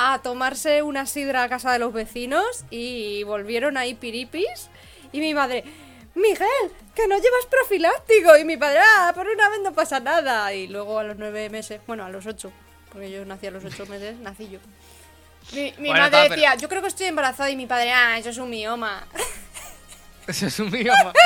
a 0.00 0.20
tomarse 0.22 0.82
una 0.82 1.06
sidra 1.06 1.42
a 1.42 1.48
casa 1.48 1.72
de 1.72 1.80
los 1.80 1.92
vecinos 1.92 2.64
y 2.70 3.24
volvieron 3.24 3.76
ahí 3.76 3.94
piripis. 3.94 4.70
Y 5.10 5.18
mi 5.18 5.34
madre, 5.34 5.64
Miguel, 6.14 6.46
que 6.94 7.08
no 7.08 7.16
llevas 7.16 7.46
profiláctico. 7.50 8.36
Y 8.36 8.44
mi 8.44 8.56
padre, 8.56 8.78
ah, 8.80 9.10
por 9.12 9.26
una 9.26 9.48
vez 9.48 9.58
no 9.64 9.72
pasa 9.72 9.98
nada. 9.98 10.54
Y 10.54 10.68
luego 10.68 11.00
a 11.00 11.02
los 11.04 11.16
nueve 11.16 11.50
meses, 11.50 11.80
bueno, 11.86 12.04
a 12.04 12.10
los 12.10 12.26
ocho, 12.26 12.52
porque 12.92 13.10
yo 13.10 13.24
nací 13.24 13.48
a 13.48 13.50
los 13.50 13.64
ocho 13.64 13.86
meses, 13.88 14.16
nací 14.18 14.48
yo. 14.48 14.60
Mi, 15.52 15.72
mi 15.78 15.88
Bueno, 15.88 15.94
madre 16.04 16.10
pero- 16.22 16.34
decía, 16.34 16.54
yo 16.54 16.68
creo 16.68 16.80
que 16.82 16.88
estoy 16.88 17.06
embarazada. 17.08 17.50
Y 17.50 17.56
mi 17.56 17.66
padre, 17.66 17.90
ah, 17.92 18.18
eso 18.18 18.30
es 18.30 18.38
un 18.38 18.50
mioma. 18.50 19.04
Eso 20.28 20.46
es 20.46 20.58
un 20.60 20.68
idioma. 20.68 21.12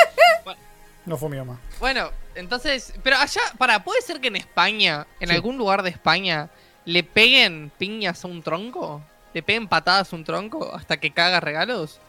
No 1.05 1.17
fue 1.17 1.27
mi 1.27 1.35
mamá. 1.35 1.59
bueno, 1.81 2.09
entonces. 2.33 2.93
Pero 3.03 3.17
allá, 3.17 3.41
para, 3.57 3.83
¿puede 3.83 4.01
ser 4.01 4.21
que 4.21 4.29
en 4.29 4.37
España, 4.37 5.05
en 5.19 5.27
Sí. 5.27 5.35
algún 5.35 5.57
lugar 5.57 5.83
de 5.83 5.89
España, 5.89 6.49
le 6.85 7.03
peguen 7.03 7.71
piñas 7.77 8.23
a 8.23 8.27
un 8.27 8.41
tronco? 8.43 9.01
¿Le 9.33 9.41
peguen 9.41 9.67
patadas 9.67 10.11
a 10.13 10.15
un 10.15 10.23
tronco 10.23 10.73
hasta 10.75 10.97
que 10.97 11.11
caga 11.11 11.39
regalos? 11.39 11.99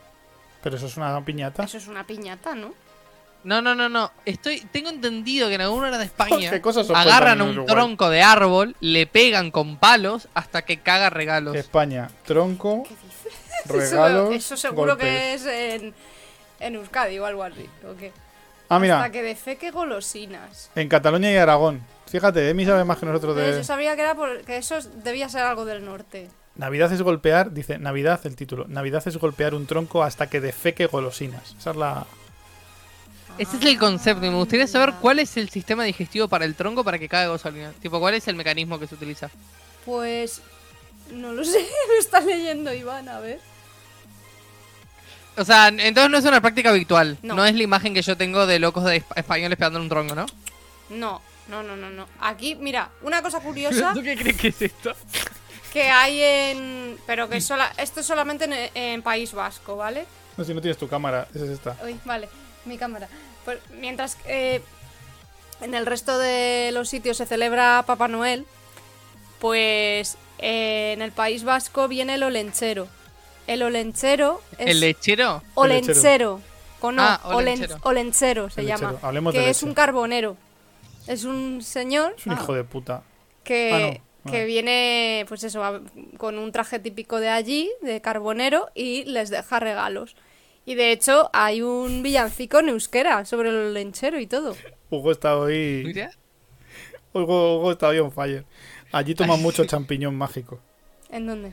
Pero 0.62 0.76
eso 0.76 0.86
es 0.86 0.96
una 0.96 1.22
piñata. 1.24 1.64
Eso 1.64 1.76
es 1.78 1.86
una 1.88 2.06
piñata, 2.06 2.54
¿no? 2.54 2.74
No, 3.44 3.60
no, 3.60 3.74
no, 3.74 3.88
no. 3.90 4.10
Estoy, 4.24 4.60
tengo 4.72 4.88
entendido 4.88 5.48
que 5.48 5.54
en 5.56 5.60
algún 5.60 5.84
lugar 5.84 5.98
de 5.98 6.04
España 6.06 6.50
¿Qué 6.50 6.60
cosas 6.62 6.88
os 6.88 6.96
agarran 6.96 7.42
un 7.42 7.50
Uruguay? 7.50 7.66
tronco 7.74 8.08
de 8.08 8.22
árbol, 8.22 8.74
le 8.80 9.06
pegan 9.06 9.50
con 9.50 9.76
palos 9.76 10.28
hasta 10.34 10.62
que 10.62 10.78
caga 10.78 11.10
regalos. 11.10 11.54
España, 11.56 12.10
tronco, 12.26 12.84
Eso- 12.84 12.94
regalos. 13.74 14.34
Eso, 14.34 14.56
seguro 14.56 14.92
golpes. 14.92 15.06
que 15.06 15.34
es 15.34 15.46
en, 15.46 15.94
en 16.60 16.74
Euskadi 16.76 17.18
o 17.18 17.26
algo 17.26 17.42
así. 17.44 17.68
¿o 17.86 17.94
qué? 17.98 18.12
Ah, 18.70 18.78
mira, 18.78 18.96
Hasta 18.98 19.12
que 19.12 19.22
de 19.22 19.36
fe 19.36 19.56
que 19.56 19.70
golosinas. 19.70 20.70
en 20.74 20.88
Cataluña 20.88 21.30
y 21.30 21.36
Aragón. 21.36 21.82
Fíjate, 22.14 22.48
Emi 22.48 22.64
sabe 22.64 22.84
más 22.84 22.98
que 22.98 23.06
nosotros 23.06 23.34
de. 23.34 23.50
yo 23.56 23.64
sabía 23.64 23.96
que 23.96 24.02
era 24.02 24.14
por- 24.14 24.42
que 24.42 24.56
eso 24.56 24.78
debía 25.02 25.28
ser 25.28 25.42
algo 25.42 25.64
del 25.64 25.84
norte. 25.84 26.28
Navidad 26.54 26.92
es 26.92 27.02
golpear, 27.02 27.52
dice 27.52 27.76
Navidad 27.78 28.20
el 28.24 28.36
título. 28.36 28.66
Navidad 28.68 29.02
es 29.06 29.16
golpear 29.16 29.52
un 29.52 29.66
tronco 29.66 30.04
hasta 30.04 30.28
que 30.30 30.40
defeque 30.40 30.86
golosinas. 30.86 31.56
Esa 31.58 31.72
es 31.72 31.76
la. 31.76 32.06
Ese 33.36 33.56
es 33.56 33.64
el 33.64 33.76
concepto 33.80 34.24
y 34.24 34.30
me 34.30 34.36
gustaría 34.36 34.68
saber 34.68 34.94
cuál 35.00 35.18
es 35.18 35.36
el 35.36 35.48
sistema 35.48 35.82
digestivo 35.82 36.28
para 36.28 36.44
el 36.44 36.54
tronco 36.54 36.84
para 36.84 37.00
que 37.00 37.08
cague 37.08 37.28
gasolina. 37.28 37.72
Tipo, 37.82 37.98
¿cuál 37.98 38.14
es 38.14 38.28
el 38.28 38.36
mecanismo 38.36 38.78
que 38.78 38.86
se 38.86 38.94
utiliza? 38.94 39.28
Pues. 39.84 40.40
No 41.12 41.32
lo 41.32 41.42
sé, 41.44 41.58
lo 41.88 41.98
está 41.98 42.20
leyendo 42.20 42.72
Iván, 42.72 43.08
a 43.08 43.18
ver. 43.18 43.40
O 45.36 45.44
sea, 45.44 45.66
entonces 45.68 46.10
no 46.10 46.18
es 46.18 46.24
una 46.24 46.40
práctica 46.40 46.70
habitual. 46.70 47.18
No, 47.22 47.34
No. 47.34 47.44
es 47.44 47.54
la 47.56 47.62
imagen 47.64 47.92
que 47.92 48.02
yo 48.02 48.16
tengo 48.16 48.46
de 48.46 48.60
locos 48.60 48.84
de 48.84 49.02
espa- 49.02 49.16
españoles 49.16 49.58
pegando 49.58 49.80
en 49.80 49.82
un 49.82 49.88
tronco, 49.88 50.14
¿no? 50.14 50.26
No, 50.90 51.20
no, 51.48 51.62
no, 51.62 51.76
no, 51.76 51.90
no. 51.90 52.06
Aquí, 52.20 52.54
mira, 52.54 52.90
una 53.02 53.22
cosa 53.22 53.40
curiosa 53.40 53.92
¿Tú 53.94 54.02
qué 54.02 54.16
crees 54.16 54.36
que 54.36 54.48
es 54.48 54.62
esto? 54.62 54.94
que 55.72 55.88
hay 55.90 56.20
en. 56.22 56.98
Pero 57.06 57.28
que 57.28 57.40
sola, 57.40 57.72
esto 57.78 58.00
es 58.00 58.06
solamente 58.06 58.44
en, 58.44 58.52
en 58.74 59.02
País 59.02 59.32
Vasco, 59.32 59.76
¿vale? 59.76 60.06
No, 60.36 60.44
si 60.44 60.54
no 60.54 60.60
tienes 60.60 60.78
tu 60.78 60.88
cámara, 60.88 61.26
esa 61.34 61.44
es 61.44 61.50
esta. 61.50 61.76
Uy, 61.84 61.98
vale, 62.04 62.28
mi 62.64 62.78
cámara. 62.78 63.08
Pues 63.44 63.58
mientras 63.78 64.14
que 64.16 64.56
eh, 64.56 64.62
en 65.60 65.74
el 65.74 65.84
resto 65.86 66.16
de 66.18 66.70
los 66.72 66.88
sitios 66.88 67.16
se 67.16 67.26
celebra 67.26 67.82
Papá 67.86 68.08
Noel, 68.08 68.46
pues 69.40 70.16
eh, 70.38 70.92
en 70.94 71.02
el 71.02 71.12
País 71.12 71.44
Vasco 71.44 71.88
viene 71.88 72.14
el 72.14 72.22
olenchero. 72.22 72.88
El 73.46 73.62
olenchero 73.62 74.40
es 74.58 74.68
¿El 74.68 74.80
lechero? 74.80 75.42
olenchero. 75.54 76.40
Con 76.80 76.98
o, 76.98 77.02
Ah, 77.02 77.20
olen- 77.24 77.34
olenchero. 77.36 77.78
olenchero 77.82 78.50
se 78.50 78.60
El 78.62 78.68
llama. 78.68 78.90
lechero. 78.92 79.06
Hablemos 79.06 79.32
que 79.32 79.40
de 79.40 79.50
es 79.50 79.56
leche. 79.58 79.66
un 79.66 79.74
carbonero. 79.74 80.36
Es 81.06 81.24
un 81.24 81.62
señor 81.62 82.14
Es 82.16 82.26
un 82.26 82.32
hijo 82.34 82.54
de 82.54 82.64
puta. 82.64 83.02
que, 83.42 83.70
Ah, 83.72 84.00
no. 84.24 84.30
que 84.32 84.40
Ah. 84.42 84.44
viene, 84.44 85.24
pues 85.28 85.44
eso, 85.44 85.62
a- 85.64 85.80
con 86.18 86.38
un 86.38 86.50
traje 86.52 86.78
típico 86.78 87.20
de 87.20 87.28
allí, 87.28 87.70
de 87.82 88.00
carbonero, 88.00 88.70
y 88.74 89.04
les 89.04 89.30
deja 89.30 89.60
regalos. 89.60 90.16
Y 90.66 90.76
de 90.76 90.92
hecho, 90.92 91.28
hay 91.34 91.60
un 91.60 92.02
villancico 92.02 92.58
en 92.60 92.70
euskera 92.70 93.24
sobre 93.26 93.50
el 93.50 93.74
lenchero 93.74 94.18
y 94.18 94.26
todo. 94.26 94.56
Hugo 94.90 95.10
está 95.12 95.36
hoy. 95.36 95.82
Mira. 95.84 96.10
Hugo, 97.12 97.58
Hugo 97.58 97.72
está 97.72 97.88
hoy 97.88 97.98
on 97.98 98.10
fire. 98.12 98.44
Allí 98.92 99.14
toman 99.14 99.42
mucho 99.42 99.64
champiñón 99.66 100.16
mágico. 100.16 100.60
¿En 101.10 101.26
dónde? 101.26 101.48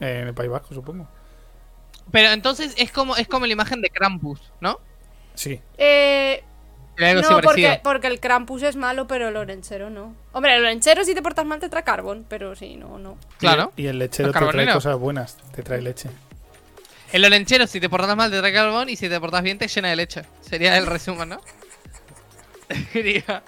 Eh, 0.00 0.20
en 0.22 0.28
el 0.28 0.34
País 0.34 0.50
Vasco, 0.50 0.74
supongo. 0.74 1.06
Pero 2.10 2.30
entonces 2.30 2.74
es 2.78 2.90
como, 2.90 3.16
es 3.16 3.28
como 3.28 3.44
la 3.46 3.52
imagen 3.52 3.82
de 3.82 3.90
Krampus, 3.90 4.40
¿no? 4.60 4.80
Sí. 5.34 5.60
Eh, 5.76 6.42
algo 7.06 7.22
no, 7.22 7.40
porque, 7.40 7.80
porque 7.82 8.06
el 8.08 8.20
Krampus 8.20 8.62
es 8.62 8.76
malo, 8.76 9.06
pero 9.06 9.28
el 9.28 9.36
olenchero 9.36 9.90
no. 9.90 10.14
Hombre, 10.32 10.56
el 10.56 10.62
olenchero 10.62 11.04
si 11.04 11.14
te 11.14 11.22
portas 11.22 11.44
mal 11.46 11.60
te 11.60 11.68
trae 11.68 11.84
carbón, 11.84 12.24
pero 12.28 12.54
sí, 12.56 12.76
no, 12.76 12.98
no. 12.98 13.16
Claro. 13.38 13.72
Y 13.76 13.86
el 13.86 13.98
lechero 13.98 14.32
te 14.32 14.38
trae 14.38 14.72
cosas 14.72 14.96
buenas. 14.98 15.36
Te 15.54 15.62
trae 15.62 15.80
leche. 15.82 16.08
El 17.12 17.24
olenchero, 17.24 17.66
si 17.66 17.80
te 17.80 17.88
portas 17.88 18.16
mal, 18.16 18.30
te 18.30 18.38
trae 18.38 18.52
carbón 18.52 18.88
y 18.90 18.96
si 18.96 19.08
te 19.08 19.18
portas 19.20 19.42
bien, 19.42 19.56
te 19.58 19.66
llena 19.68 19.88
de 19.88 19.96
leche. 19.96 20.22
Sería 20.42 20.76
el 20.76 20.86
resumen, 20.86 21.28
¿no? 21.30 21.40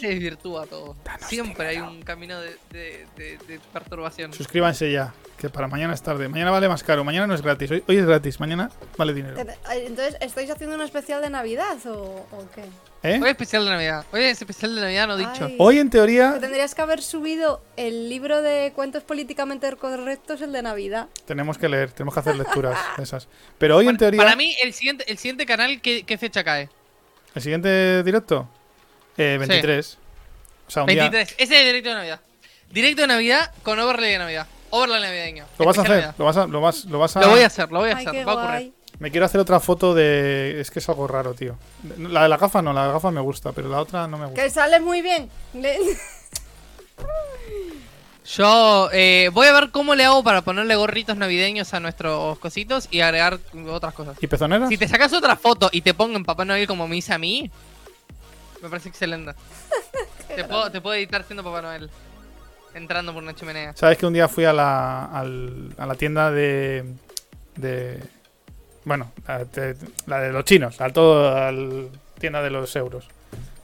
Se 0.00 0.06
desvirtúa 0.08 0.66
todo. 0.66 0.96
Siempre 1.26 1.66
hay 1.68 1.78
un 1.78 2.00
camino 2.02 2.40
de, 2.40 2.56
de- 2.70 3.06
de- 3.16 3.38
de 3.46 3.60
perturbación. 3.72 4.32
Suscríbanse 4.32 4.90
ya, 4.90 5.12
que 5.40 5.48
para 5.48 5.66
mañana 5.66 5.94
es 5.94 6.02
tarde. 6.02 6.28
Mañana 6.28 6.50
vale 6.50 6.68
más 6.68 6.84
caro. 6.84 7.02
Mañana 7.02 7.26
no 7.26 7.34
es 7.34 7.40
gratis. 7.40 7.70
Hoy, 7.70 7.82
hoy 7.88 7.96
es 7.96 8.04
gratis. 8.04 8.38
Mañana 8.40 8.70
vale 8.98 9.14
dinero. 9.14 9.36
Entonces, 9.72 10.16
¿estáis 10.20 10.50
haciendo 10.50 10.76
un 10.76 10.82
especial 10.82 11.22
de 11.22 11.30
Navidad 11.30 11.78
o, 11.86 12.26
o 12.30 12.44
qué? 12.54 12.62
¿Eh? 13.02 13.18
Hoy 13.18 13.24
es 13.24 13.30
especial 13.30 13.64
de 13.64 13.70
Navidad. 13.70 14.04
Hoy 14.12 14.24
es 14.24 14.38
especial 14.38 14.74
de 14.74 14.82
Navidad, 14.82 15.08
no 15.08 15.16
dicho. 15.16 15.46
Ay. 15.46 15.56
Hoy, 15.58 15.78
en 15.78 15.88
teoría, 15.88 16.36
Tendrías 16.38 16.74
que 16.74 16.82
haber 16.82 17.00
subido 17.00 17.62
el 17.78 18.10
libro 18.10 18.42
de 18.42 18.72
cuentos 18.74 19.02
políticamente 19.02 19.74
correctos, 19.76 20.42
el 20.42 20.52
de 20.52 20.60
Navidad. 20.60 21.08
tenemos 21.24 21.56
que 21.56 21.70
leer. 21.70 21.90
Tenemos 21.92 22.12
que 22.12 22.20
hacer 22.20 22.36
lecturas 22.36 22.78
de 22.98 23.02
esas. 23.02 23.26
Pero 23.56 23.78
hoy, 23.78 23.88
en 23.88 23.96
teoría, 23.96 24.22
Para 24.22 24.36
mí, 24.36 24.54
el 24.62 24.74
siguiente, 24.74 25.10
el 25.10 25.16
siguiente 25.16 25.46
canal, 25.46 25.80
¿qué, 25.80 26.04
qué 26.04 26.18
fecha 26.18 26.44
cae? 26.44 26.68
el 27.34 27.40
siguiente 27.42 28.02
directo, 28.02 28.46
eh, 29.16 29.36
23. 29.38 29.98
O 30.66 30.70
sea, 30.70 30.82
un 30.82 30.88
día. 30.88 31.08
23. 31.08 31.36
Ese 31.38 31.54
es 31.54 31.60
el 31.60 31.66
directo 31.66 31.88
de 31.88 31.94
Navidad. 31.94 32.20
Directo 32.70 33.02
de 33.02 33.08
Navidad 33.08 33.52
con 33.62 33.78
overlay 33.78 34.12
de 34.12 34.18
Navidad. 34.18 34.46
Overlay 34.70 35.00
navideño. 35.02 35.44
¿Lo 35.58 35.66
vas 35.66 35.78
a 35.78 35.82
hacer? 35.82 35.92
Navidad. 35.92 36.14
¿Lo 36.18 36.24
vas 36.24 36.36
a, 36.36 36.46
lo 36.46 36.60
vas, 36.60 36.84
lo 36.84 36.98
vas 36.98 37.16
a... 37.16 37.20
Lo 37.20 37.30
voy 37.30 37.40
a 37.40 37.46
hacer, 37.46 37.70
lo 37.70 37.78
voy 37.80 37.90
a 37.90 37.96
Ay, 37.96 38.06
hacer. 38.06 38.26
Va 38.26 38.32
a 38.32 38.34
ocurrir. 38.36 38.72
Me 38.98 39.10
quiero 39.10 39.26
hacer 39.26 39.40
otra 39.40 39.60
foto 39.60 39.94
de... 39.94 40.60
Es 40.60 40.70
que 40.70 40.78
es 40.78 40.88
algo 40.88 41.06
raro, 41.08 41.34
tío. 41.34 41.56
La 41.98 42.24
de 42.24 42.28
la 42.28 42.36
gafa 42.36 42.60
no, 42.60 42.72
la 42.72 42.82
de 42.82 42.86
la 42.88 42.92
gafa 42.94 43.10
me 43.10 43.20
gusta, 43.20 43.52
pero 43.52 43.68
la 43.68 43.80
otra 43.80 44.06
no 44.06 44.18
me 44.18 44.26
gusta. 44.26 44.42
Que 44.42 44.50
sale 44.50 44.78
muy 44.78 45.00
bien. 45.00 45.30
Yo 48.36 48.90
eh, 48.92 49.30
voy 49.32 49.46
a 49.48 49.52
ver 49.52 49.70
cómo 49.70 49.94
le 49.94 50.04
hago 50.04 50.22
para 50.22 50.42
ponerle 50.42 50.76
gorritos 50.76 51.16
navideños 51.16 51.74
a 51.74 51.80
nuestros 51.80 52.38
cositos 52.38 52.86
y 52.90 53.00
agregar 53.00 53.40
otras 53.68 53.94
cosas. 53.94 54.18
¿Y 54.20 54.26
pezoneras? 54.26 54.68
Si 54.68 54.76
te 54.78 54.86
sacas 54.86 55.12
otra 55.12 55.34
foto 55.34 55.68
y 55.72 55.80
te 55.80 55.94
pongo 55.94 56.16
en 56.16 56.24
Papá 56.24 56.44
Noel 56.44 56.68
como 56.68 56.86
me 56.86 56.96
hice 56.96 57.12
a 57.12 57.18
mí, 57.18 57.50
me 58.62 58.68
parece 58.68 58.90
excelente. 58.90 59.32
te, 60.36 60.44
puedo, 60.44 60.70
te 60.70 60.80
puedo 60.80 60.94
editar 60.94 61.24
siendo 61.24 61.42
Papá 61.42 61.62
Noel. 61.62 61.90
Entrando 62.74 63.12
por 63.12 63.22
una 63.22 63.34
chimenea. 63.34 63.72
¿Sabes 63.76 63.98
que 63.98 64.06
un 64.06 64.12
día 64.12 64.28
fui 64.28 64.44
a 64.44 64.52
la, 64.52 65.04
al- 65.06 65.74
a 65.78 65.86
la 65.86 65.94
tienda 65.94 66.30
de... 66.30 66.84
de 67.56 68.02
bueno, 68.84 69.12
la, 69.26 69.44
de, 69.44 69.76
la 70.06 70.20
de 70.20 70.32
los 70.32 70.44
chinos, 70.44 70.80
al 70.80 70.92
todo, 70.92 71.36
al 71.36 71.88
tienda 72.18 72.42
de 72.42 72.50
los 72.50 72.74
euros. 72.76 73.06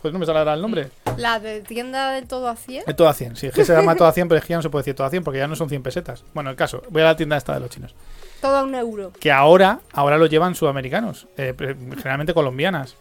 Pues 0.03 0.13
no 0.13 0.19
me 0.21 0.27
sale 0.27 0.39
ahora 0.41 0.55
el 0.55 0.61
nombre. 0.63 0.91
La 1.17 1.41
de 1.41 1.63
tienda 1.63 2.11
del 2.13 2.29
todo 2.29 2.49
a 2.49 2.55
100. 2.57 2.85
De 2.87 2.95
todo 2.95 3.09
a 3.09 3.15
100, 3.15 3.37
sí, 3.37 3.47
es 3.47 3.55
que 3.55 3.65
se 3.65 3.73
llama 3.75 3.97
todo 3.97 4.07
a 4.07 4.13
100, 4.13 4.29
pero 4.29 4.39
es 4.39 4.45
que 4.45 4.51
ya 4.51 4.57
no 4.57 4.63
se 4.63 4.69
puede 4.71 4.83
decir 4.83 4.95
todo 4.95 5.07
a 5.07 5.11
100 5.11 5.25
porque 5.25 5.39
ya 5.39 5.49
no 5.49 5.57
son 5.57 5.69
100 5.69 5.83
pesetas. 5.83 6.23
Bueno, 6.35 6.51
el 6.51 6.57
caso, 6.57 6.83
voy 6.91 7.03
a 7.03 7.07
la 7.07 7.17
tienda 7.17 7.37
esta 7.37 7.55
de 7.55 7.61
los 7.61 7.71
chinos. 7.71 7.95
Todo 8.41 8.57
a 8.59 8.63
un 8.63 8.75
euro. 8.75 9.13
Que 9.19 9.33
ahora, 9.33 9.81
ahora 9.93 10.19
lo 10.19 10.27
llevan 10.27 10.55
sudamericanos, 10.55 11.27
eh, 11.39 11.55
generalmente 11.97 12.35
colombianas. 12.35 12.95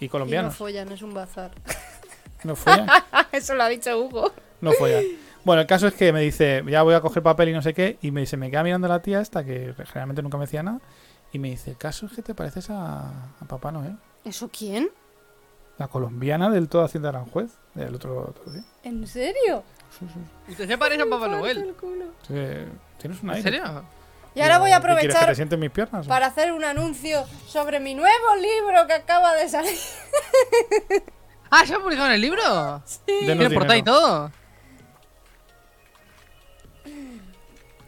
Y 0.00 0.04
Y 0.04 0.08
no 0.08 0.12
colombianos. 0.12 0.54
follan, 0.56 0.90
es 0.92 1.02
un 1.02 1.12
bazar. 1.12 1.50
No 2.44 2.54
follan. 2.54 2.86
Eso 3.32 3.54
lo 3.54 3.64
ha 3.64 3.68
dicho 3.68 3.98
Hugo. 3.98 4.32
No 4.60 4.72
follan. 4.72 5.02
Bueno, 5.44 5.62
el 5.62 5.66
caso 5.66 5.86
es 5.86 5.94
que 5.94 6.12
me 6.12 6.20
dice, 6.20 6.62
ya 6.66 6.82
voy 6.82 6.94
a 6.94 7.00
coger 7.00 7.22
papel 7.22 7.48
y 7.50 7.52
no 7.52 7.62
sé 7.62 7.72
qué, 7.74 7.98
y 8.02 8.10
me 8.10 8.20
dice, 8.20 8.36
me 8.36 8.50
queda 8.50 8.62
mirando 8.62 8.88
la 8.88 9.00
tía 9.00 9.20
esta, 9.20 9.44
que 9.44 9.74
generalmente 9.86 10.22
nunca 10.22 10.36
me 10.36 10.44
decía 10.44 10.62
nada, 10.62 10.80
y 11.32 11.38
me 11.38 11.48
dice, 11.50 11.70
el 11.70 11.76
caso 11.76 12.06
es 12.06 12.12
que 12.12 12.22
te 12.22 12.34
pareces 12.34 12.70
a, 12.70 13.08
a 13.40 13.44
Papá 13.46 13.70
Noel, 13.72 13.96
¿Eso 14.24 14.50
quién? 14.56 14.90
la 15.78 15.86
colombiana 15.88 16.50
del 16.50 16.68
todo 16.68 16.82
Hacienda 16.84 17.10
Aranjuez, 17.10 17.52
del 17.74 17.94
otro, 17.94 18.28
otro 18.30 18.52
día. 18.52 18.64
¿En 18.82 19.06
serio? 19.06 19.62
Sí, 19.98 20.06
sí. 20.12 20.50
¿Usted 20.52 20.66
se 20.66 20.76
parece 20.76 21.02
a 21.02 21.06
Papá 21.06 21.28
Noel? 21.28 21.74
Sí, 22.26 22.34
Tienes 22.98 23.22
un 23.22 23.30
¿En 23.30 23.36
aire. 23.36 23.42
serio? 23.42 23.84
Y 24.34 24.40
ahora 24.40 24.58
voy 24.58 24.70
a 24.72 24.80
¿Qué 24.80 24.86
quieres, 24.86 25.00
que 25.00 25.06
aprovechar 25.08 25.28
te 25.30 25.34
sienten 25.36 25.60
mis 25.60 25.70
piernas? 25.70 26.06
o? 26.06 26.08
para 26.08 26.26
hacer 26.26 26.52
un 26.52 26.64
anuncio 26.64 27.24
sobre 27.46 27.80
mi 27.80 27.94
nuevo 27.94 28.36
libro 28.36 28.86
que 28.86 28.92
acaba 28.94 29.34
de 29.34 29.48
salir. 29.48 29.78
Ah, 31.50 31.64
¿ya 31.64 31.78
publicaron 31.78 32.12
el 32.12 32.20
libro? 32.20 32.42
Denos 32.44 32.84
¿Tiene 33.06 33.50
portada 33.50 33.76
y 33.78 33.82
todo? 33.82 34.30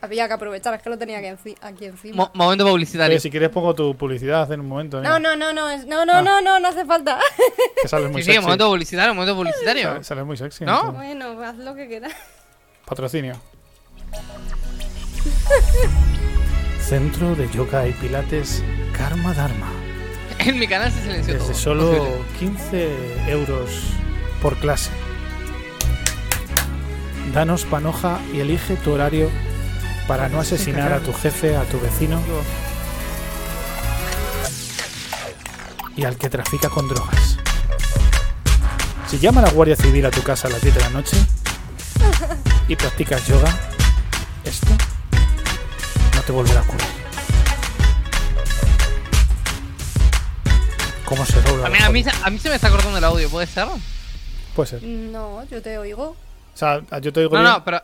Había 0.02 0.26
que 0.28 0.32
aprovechar, 0.34 0.72
es 0.74 0.82
que 0.82 0.88
lo 0.88 0.96
tenía 0.96 1.18
aquí, 1.18 1.26
enci- 1.28 1.56
aquí 1.60 1.84
encima. 1.84 2.16
Mo- 2.16 2.30
momento 2.32 2.64
publicitario. 2.66 3.14
Oye, 3.14 3.20
si 3.20 3.30
quieres 3.30 3.50
pongo 3.50 3.74
tu 3.74 3.94
publicidad 3.96 4.50
en 4.50 4.60
un 4.60 4.68
momento. 4.68 5.02
No, 5.02 5.18
no, 5.18 5.36
no, 5.36 5.52
no, 5.52 5.68
es- 5.68 5.84
no, 5.86 6.06
no, 6.06 6.14
Ah. 6.14 6.22
no, 6.22 6.40
no, 6.40 6.58
no 6.58 6.68
hace 6.68 6.86
falta. 6.86 7.18
Que 7.82 7.86
sales 7.88 8.10
muy 8.10 8.22
Sí, 8.22 8.26
sí, 8.26 8.32
sexy. 8.32 8.42
momento 8.44 8.66
publicitario, 8.68 9.14
momento 9.14 9.36
publicitario. 9.36 9.88
Sales, 9.88 10.06
sales 10.06 10.24
muy 10.24 10.36
sexy. 10.38 10.64
¿No? 10.64 10.92
bueno, 10.92 11.38
haz 11.42 11.56
lo 11.58 11.74
que 11.74 11.86
quieras. 11.86 12.12
Patrocinio. 12.86 13.34
Centro 16.80 17.34
de 17.36 17.48
Yoga 17.50 17.86
y 17.86 17.92
Pilates 17.92 18.64
Karma 18.96 19.34
Dharma. 19.34 19.70
En 20.38 20.58
mi 20.58 20.66
canal 20.66 20.90
se 20.90 21.02
silenció 21.02 21.34
Desde 21.34 21.46
todo. 21.48 21.54
solo 21.54 21.90
Posible. 21.90 22.24
15 22.38 23.30
euros 23.30 23.70
por 24.40 24.56
clase. 24.56 24.90
Danos 27.34 27.64
panoja 27.64 28.18
y 28.32 28.40
elige 28.40 28.76
tu 28.76 28.92
horario 28.92 29.28
para 30.10 30.28
no 30.28 30.40
asesinar 30.40 30.92
a 30.92 30.98
tu 30.98 31.12
jefe, 31.12 31.56
a 31.56 31.62
tu 31.62 31.78
vecino 31.78 32.20
y 35.94 36.02
al 36.02 36.16
que 36.16 36.28
trafica 36.28 36.68
con 36.68 36.88
drogas. 36.88 37.38
Si 39.06 39.20
llama 39.20 39.40
la 39.40 39.50
Guardia 39.50 39.76
Civil 39.76 40.04
a 40.06 40.10
tu 40.10 40.20
casa 40.24 40.48
a 40.48 40.50
las 40.50 40.62
10 40.62 40.74
de 40.74 40.80
la 40.80 40.90
noche 40.90 41.16
y 42.66 42.74
practicas 42.74 43.24
yoga, 43.28 43.56
esto 44.42 44.66
no 46.16 46.22
te 46.22 46.32
volverá 46.32 46.58
a 46.58 46.62
ocurrir. 46.64 46.88
¿Cómo 51.04 51.24
se 51.24 51.40
dobla? 51.40 51.66
A 51.68 51.70
mí, 51.70 51.78
a, 51.80 51.88
mí, 51.88 52.04
a 52.24 52.30
mí 52.30 52.38
se 52.40 52.48
me 52.48 52.56
está 52.56 52.68
cortando 52.68 52.98
el 52.98 53.04
audio, 53.04 53.30
¿puede 53.30 53.46
ser? 53.46 53.68
Puede 54.56 54.70
ser. 54.70 54.82
No, 54.82 55.44
yo 55.44 55.62
te 55.62 55.78
oigo. 55.78 56.16
O 56.52 56.56
sea, 56.56 56.80
yo 57.00 57.12
te 57.12 57.20
digo 57.20 57.32
No, 57.36 57.42
bien, 57.42 57.52
no, 57.52 57.64
pero. 57.64 57.80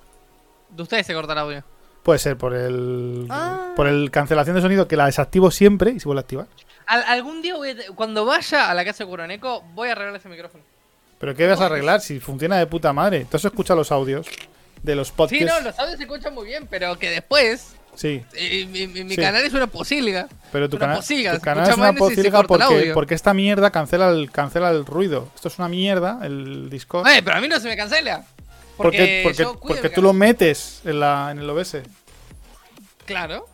De 0.71 0.83
ustedes 0.83 1.07
se 1.07 1.15
corta 1.15 1.33
el 1.33 1.39
audio. 1.39 1.76
Puede 2.07 2.21
ser 2.21 2.37
por 2.39 2.55
el 2.55 3.27
Ah. 3.29 3.73
por 3.75 3.89
el 3.89 4.11
cancelación 4.13 4.55
de 4.55 4.63
sonido 4.63 4.87
que 4.87 4.97
la 4.97 5.07
desactivo 5.07 5.51
siempre 5.51 5.91
y 5.91 5.99
se 6.01 6.07
vuelve 6.07 6.21
a 6.21 6.23
activar. 6.23 6.47
Al- 6.87 7.03
algún 7.03 7.43
día, 7.43 7.57
voy 7.57 7.71
a- 7.71 7.93
cuando 7.97 8.25
vaya 8.25 8.71
a 8.71 8.75
la 8.75 8.85
casa 8.85 9.03
de 9.03 9.11
Curoneco, 9.11 9.63
voy 9.75 9.89
a 9.89 9.93
arreglar 9.93 10.15
ese 10.15 10.29
micrófono. 10.29 10.63
Pero 11.19 11.35
¿qué 11.35 11.49
vas 11.49 11.61
a 11.61 11.67
arreglar 11.67 12.01
si 12.01 12.21
funciona 12.21 12.59
de 12.59 12.67
puta 12.69 12.93
madre? 12.93 13.19
Entonces 13.23 13.51
escucha 13.51 13.75
los 13.75 13.91
audios 13.91 14.29
de 14.85 14.95
los 14.95 15.09
Sí, 15.09 15.15
podcasts. 15.17 15.47
no, 15.47 15.61
los 15.63 15.79
audios 15.81 15.97
se 15.99 16.05
escuchan 16.05 16.33
muy 16.33 16.47
bien, 16.47 16.69
pero 16.71 16.97
que 16.97 17.11
después. 17.11 17.75
Sí, 17.97 18.23
eh, 18.35 18.67
mi 18.71 18.87
mi- 18.87 19.05
mi 19.05 19.15
Sí. 19.15 19.21
canal 19.21 19.43
es 19.45 19.53
una 19.55 19.67
posilga. 19.67 20.29
pero 20.53 20.69
tu, 20.69 20.77
Una 20.77 20.87
cana- 20.87 20.97
posilga, 20.99 21.35
tu 21.35 21.41
canal 21.41 21.69
es 21.69 21.77
una 21.77 21.93
posilga 21.95 22.43
porque, 22.45 22.93
porque 22.95 23.15
esta 23.15 23.35
mierda 23.35 23.71
cancela 23.73 24.11
el, 24.11 24.31
cancela 24.31 24.71
el 24.71 24.87
ruido. 24.87 25.29
Esto 25.35 25.49
es 25.49 25.59
una 25.59 25.69
mierda, 25.69 26.21
el 26.23 26.71
Discord. 26.71 27.05
Pero 27.25 27.37
a 27.37 27.41
mí 27.41 27.49
no 27.49 27.59
se 27.59 27.69
me 27.69 27.77
cancela. 27.77 28.25
Porque 28.77 29.21
Porque, 29.25 29.45
porque, 29.61 29.91
tú 29.91 30.03
lo 30.03 30.13
metes 30.13 30.81
en, 30.85 31.01
la, 31.01 31.31
en 31.31 31.39
el 31.39 31.49
OBS. 31.51 31.79
Claro. 33.05 33.47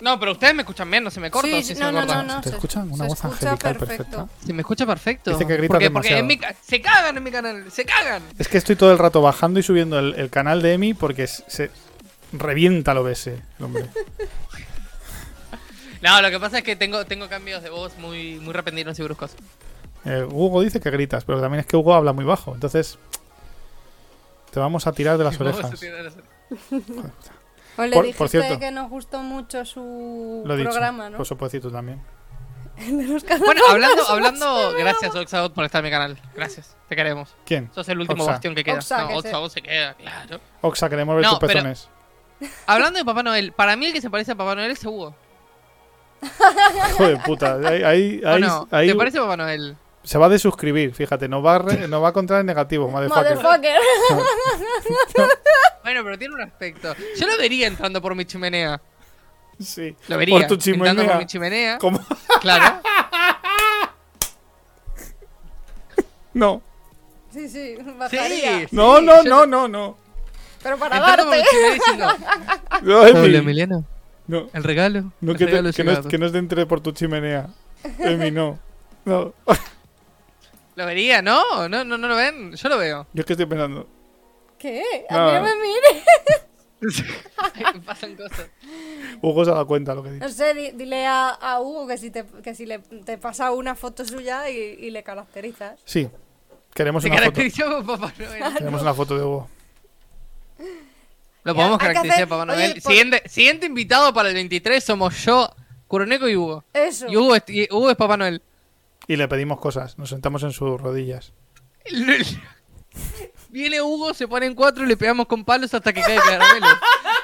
No, 0.00 0.18
pero 0.20 0.32
ustedes 0.32 0.54
me 0.54 0.62
escuchan 0.62 0.90
bien, 0.90 1.02
no 1.04 1.10
se 1.10 1.18
me 1.20 1.30
corta. 1.30 1.48
Sí, 1.48 1.62
se 1.62 1.74
me 1.76 1.80
no, 1.92 1.92
corta? 2.00 2.22
no, 2.22 2.34
no. 2.34 2.40
¿Te 2.42 2.50
se- 2.50 2.54
escuchan? 2.56 2.90
Una 2.92 3.04
se 3.04 3.08
voz 3.08 3.18
escucha 3.24 3.50
angelical 3.52 3.76
perfecto. 3.76 4.04
perfecta. 4.18 4.46
Se 4.46 4.52
me 4.52 4.60
escucha 4.60 4.86
perfecto. 4.86 5.30
Dice 5.30 5.46
que 5.46 5.56
gritas 5.56 5.68
porque, 5.76 5.90
porque 5.90 6.08
demasiado. 6.08 6.20
en 6.20 6.26
mi 6.26 6.36
ca- 6.36 6.54
se 6.62 6.80
cagan 6.82 7.16
en 7.16 7.22
mi 7.22 7.30
canal, 7.30 7.70
se 7.72 7.84
cagan. 7.86 8.22
Es 8.38 8.48
que 8.48 8.58
estoy 8.58 8.76
todo 8.76 8.92
el 8.92 8.98
rato 8.98 9.22
bajando 9.22 9.60
y 9.60 9.62
subiendo 9.62 9.98
el, 9.98 10.14
el 10.14 10.28
canal 10.30 10.60
de 10.60 10.74
Emi 10.74 10.92
porque 10.94 11.26
se, 11.26 11.42
se 11.48 11.70
revienta 12.32 12.92
el 12.92 12.98
OBS, 12.98 13.28
el 13.28 13.40
hombre. 13.60 13.86
No, 16.02 16.20
lo 16.20 16.28
que 16.30 16.38
pasa 16.38 16.58
es 16.58 16.64
que 16.64 16.76
tengo, 16.76 17.06
tengo 17.06 17.30
cambios 17.30 17.62
de 17.62 17.70
voz 17.70 17.96
muy, 17.96 18.38
muy 18.38 18.52
repentinos 18.52 18.98
y 18.98 19.02
bruscos. 19.02 19.30
Eh, 20.04 20.22
Hugo 20.30 20.60
dice 20.60 20.78
que 20.78 20.90
gritas, 20.90 21.24
pero 21.24 21.40
también 21.40 21.60
es 21.60 21.66
que 21.66 21.78
Hugo 21.78 21.94
habla 21.94 22.12
muy 22.12 22.26
bajo. 22.26 22.52
Entonces, 22.52 22.98
te 24.54 24.60
vamos 24.60 24.86
a 24.86 24.92
tirar 24.92 25.18
de 25.18 25.24
las 25.24 25.38
orejas. 25.40 25.70
Pues 25.76 25.90
le 26.70 26.80
Por- 27.96 28.04
dijiste 28.04 28.18
por 28.18 28.28
cierto. 28.28 28.58
que 28.60 28.70
nos 28.70 28.88
gustó 28.88 29.20
mucho 29.20 29.64
su 29.64 30.42
Lo 30.46 30.54
he 30.54 30.56
dicho. 30.56 30.70
programa, 30.70 31.10
¿no? 31.10 31.18
Decir 31.18 31.60
tú 31.60 31.70
también. 31.70 32.00
Bueno, 33.44 33.62
hablando, 33.70 34.02
hablando, 34.08 34.72
gracias 34.76 35.14
Oxagot 35.14 35.52
por 35.54 35.64
estar 35.64 35.78
en 35.80 35.84
mi 35.84 35.90
canal. 35.92 36.18
Gracias, 36.34 36.76
te 36.88 36.96
queremos. 36.96 37.34
¿Quién? 37.46 37.70
Sos 37.72 37.88
el 37.88 38.00
último 38.00 38.22
Oxa. 38.24 38.32
bastión 38.32 38.54
que 38.56 38.64
queda. 38.64 38.78
Oxa, 38.78 39.02
no, 39.02 39.08
que 39.08 39.14
Oxagot 39.14 39.50
se 39.52 39.62
queda, 39.62 39.94
claro. 39.94 40.40
Oxa, 40.60 40.88
queremos 40.88 41.14
ver 41.14 41.24
No, 41.24 41.30
tus 41.30 41.38
pero- 41.40 41.52
pezones. 41.52 41.88
Hablando 42.66 42.98
de 42.98 43.04
Papá 43.04 43.22
Noel, 43.22 43.52
para 43.52 43.76
mí 43.76 43.86
el 43.86 43.92
que 43.92 44.00
se 44.00 44.10
parece 44.10 44.32
a 44.32 44.34
Papá 44.34 44.54
Noel 44.56 44.72
es 44.72 44.84
Hugo. 44.84 45.14
Hijo 46.90 47.06
de 47.06 47.16
puta. 47.18 47.54
Ahí, 47.64 47.82
ahí, 47.84 48.20
¿O 48.24 48.28
ahí- 48.28 48.40
no? 48.40 48.68
ahí 48.72 48.88
¿Te 48.88 48.94
parece 48.96 49.18
Papá 49.20 49.36
Noel? 49.36 49.76
Se 50.04 50.18
va 50.18 50.26
a 50.26 50.28
desuscribir, 50.28 50.94
fíjate. 50.94 51.28
No 51.28 51.42
va 51.42 51.56
a, 51.56 51.58
re- 51.58 51.88
no 51.88 52.00
va 52.00 52.08
a 52.08 52.10
encontrar 52.10 52.40
el 52.40 52.46
negativo, 52.46 52.88
motherfucker. 52.90 53.36
Motherfucker. 53.36 53.76
Bueno, 55.82 56.04
pero 56.04 56.18
tiene 56.18 56.34
un 56.34 56.40
aspecto. 56.42 56.94
Yo 57.16 57.26
lo 57.26 57.36
vería 57.38 57.66
entrando 57.66 58.00
por 58.00 58.14
mi 58.14 58.24
chimenea. 58.24 58.80
Sí. 59.60 59.96
Lo 60.08 60.16
vería. 60.18 60.46
Por 60.46 60.58
tu 60.58 60.70
Entrando 60.70 60.78
por 60.78 60.86
chimenea. 60.94 61.18
mi 61.18 61.26
chimenea. 61.26 61.78
¿Cómo? 61.78 62.00
Claro. 62.40 62.80
Sí, 65.86 65.92
No. 66.34 66.62
sí, 67.32 67.48
Sí. 67.48 67.76
bajaría. 67.96 68.66
No, 68.72 68.98
sí, 68.98 69.04
no, 69.06 69.22
yo- 69.22 69.30
no, 69.30 69.46
no, 69.46 69.68
no. 69.68 69.96
Pero 70.62 70.78
para 70.78 70.96
Entrando 70.96 71.30
darte. 71.30 71.46
chimenea 71.48 71.74
diciendo, 71.74 72.08
No. 72.82 73.06
Emiliano. 73.06 73.84
No, 74.26 74.48
El 74.52 74.64
regalo. 74.64 75.12
no, 75.20 75.32
el 75.32 75.38
que, 75.38 75.44
te- 75.44 75.50
regalo 75.52 75.72
que, 75.72 75.84
no, 75.84 76.02
que 76.08 76.18
no 76.18 76.32
te 76.32 76.38
entre 76.38 76.66
por 76.66 76.80
tu 76.80 76.92
chimenea. 76.92 77.48
Emi, 77.98 78.30
no. 78.30 78.58
No. 79.04 79.34
Lo 80.76 80.86
vería, 80.86 81.22
¿no? 81.22 81.68
¿no? 81.68 81.84
¿No 81.84 81.96
no 81.98 82.08
lo 82.08 82.16
ven? 82.16 82.52
Yo 82.54 82.68
lo 82.68 82.78
veo. 82.78 83.06
Yo 83.12 83.20
es 83.20 83.26
que 83.26 83.32
estoy 83.34 83.46
pensando. 83.46 83.86
¿Qué? 84.58 84.82
A 85.10 85.14
Nada. 85.14 85.40
mí 85.40 85.48
no 85.48 85.54
me 85.54 85.62
mires. 85.62 86.04
Pasan 87.86 88.16
cosas. 88.16 88.48
Hugo 89.22 89.44
se 89.44 89.50
ha 89.50 89.54
dado 89.54 89.66
cuenta 89.66 89.92
de 89.92 89.96
lo 89.96 90.02
que 90.02 90.10
dicho. 90.10 90.24
No 90.24 90.30
sé, 90.30 90.52
di- 90.54 90.72
dile 90.72 91.06
a, 91.06 91.28
a 91.30 91.60
Hugo 91.60 91.86
que 91.86 91.96
si, 91.96 92.10
te, 92.10 92.24
que 92.42 92.54
si 92.54 92.66
le, 92.66 92.78
te 92.80 93.16
pasa 93.18 93.52
una 93.52 93.74
foto 93.74 94.04
suya 94.04 94.50
y, 94.50 94.56
y 94.56 94.90
le 94.90 95.02
caracterizas. 95.02 95.78
Sí. 95.84 96.08
Queremos 96.74 97.04
una 97.04 97.14
foto. 97.14 97.20
caracterizó 97.22 97.84
por 97.84 98.00
Papá 98.00 98.12
Noel. 98.18 98.54
Queremos 98.54 98.82
una 98.82 98.94
foto 98.94 99.16
de 99.16 99.24
Hugo. 99.24 99.48
Lo 101.44 101.54
podemos 101.54 101.78
caracterizar 101.78 102.16
hacer- 102.24 102.28
Papá 102.28 102.42
oye, 102.42 102.46
Noel. 102.68 102.72
por- 102.74 102.82
Siguiente, 102.92 103.22
siguiente 103.28 103.66
invitado 103.66 104.12
para 104.12 104.28
el 104.28 104.34
23 104.34 104.82
somos 104.82 105.24
yo, 105.24 105.48
Curoneco 105.86 106.28
y 106.28 106.36
Hugo. 106.36 106.64
Eso. 106.72 107.06
Y 107.08 107.16
Hugo 107.16 107.36
es, 107.36 107.42
y 107.48 107.68
Hugo 107.70 107.90
es 107.90 107.96
Papá 107.96 108.16
Noel. 108.16 108.42
Y 109.06 109.16
le 109.16 109.28
pedimos 109.28 109.60
cosas. 109.60 109.98
Nos 109.98 110.08
sentamos 110.10 110.42
en 110.42 110.52
sus 110.52 110.80
rodillas. 110.80 111.32
Viene 113.50 113.80
Hugo, 113.82 114.14
se 114.14 114.26
pone 114.26 114.46
en 114.46 114.54
cuatro 114.54 114.84
y 114.84 114.86
le 114.88 114.96
pegamos 114.96 115.26
con 115.26 115.44
palos 115.44 115.72
hasta 115.74 115.92
que 115.92 116.00
cae 116.02 116.16
caramelo. 116.16 116.66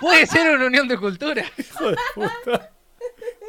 Puede 0.00 0.26
ser 0.26 0.54
una 0.54 0.66
unión 0.66 0.86
de 0.88 0.96
cultura. 0.98 1.44
Hijo 1.58 1.90
de 1.90 1.96
puta. 2.14 2.70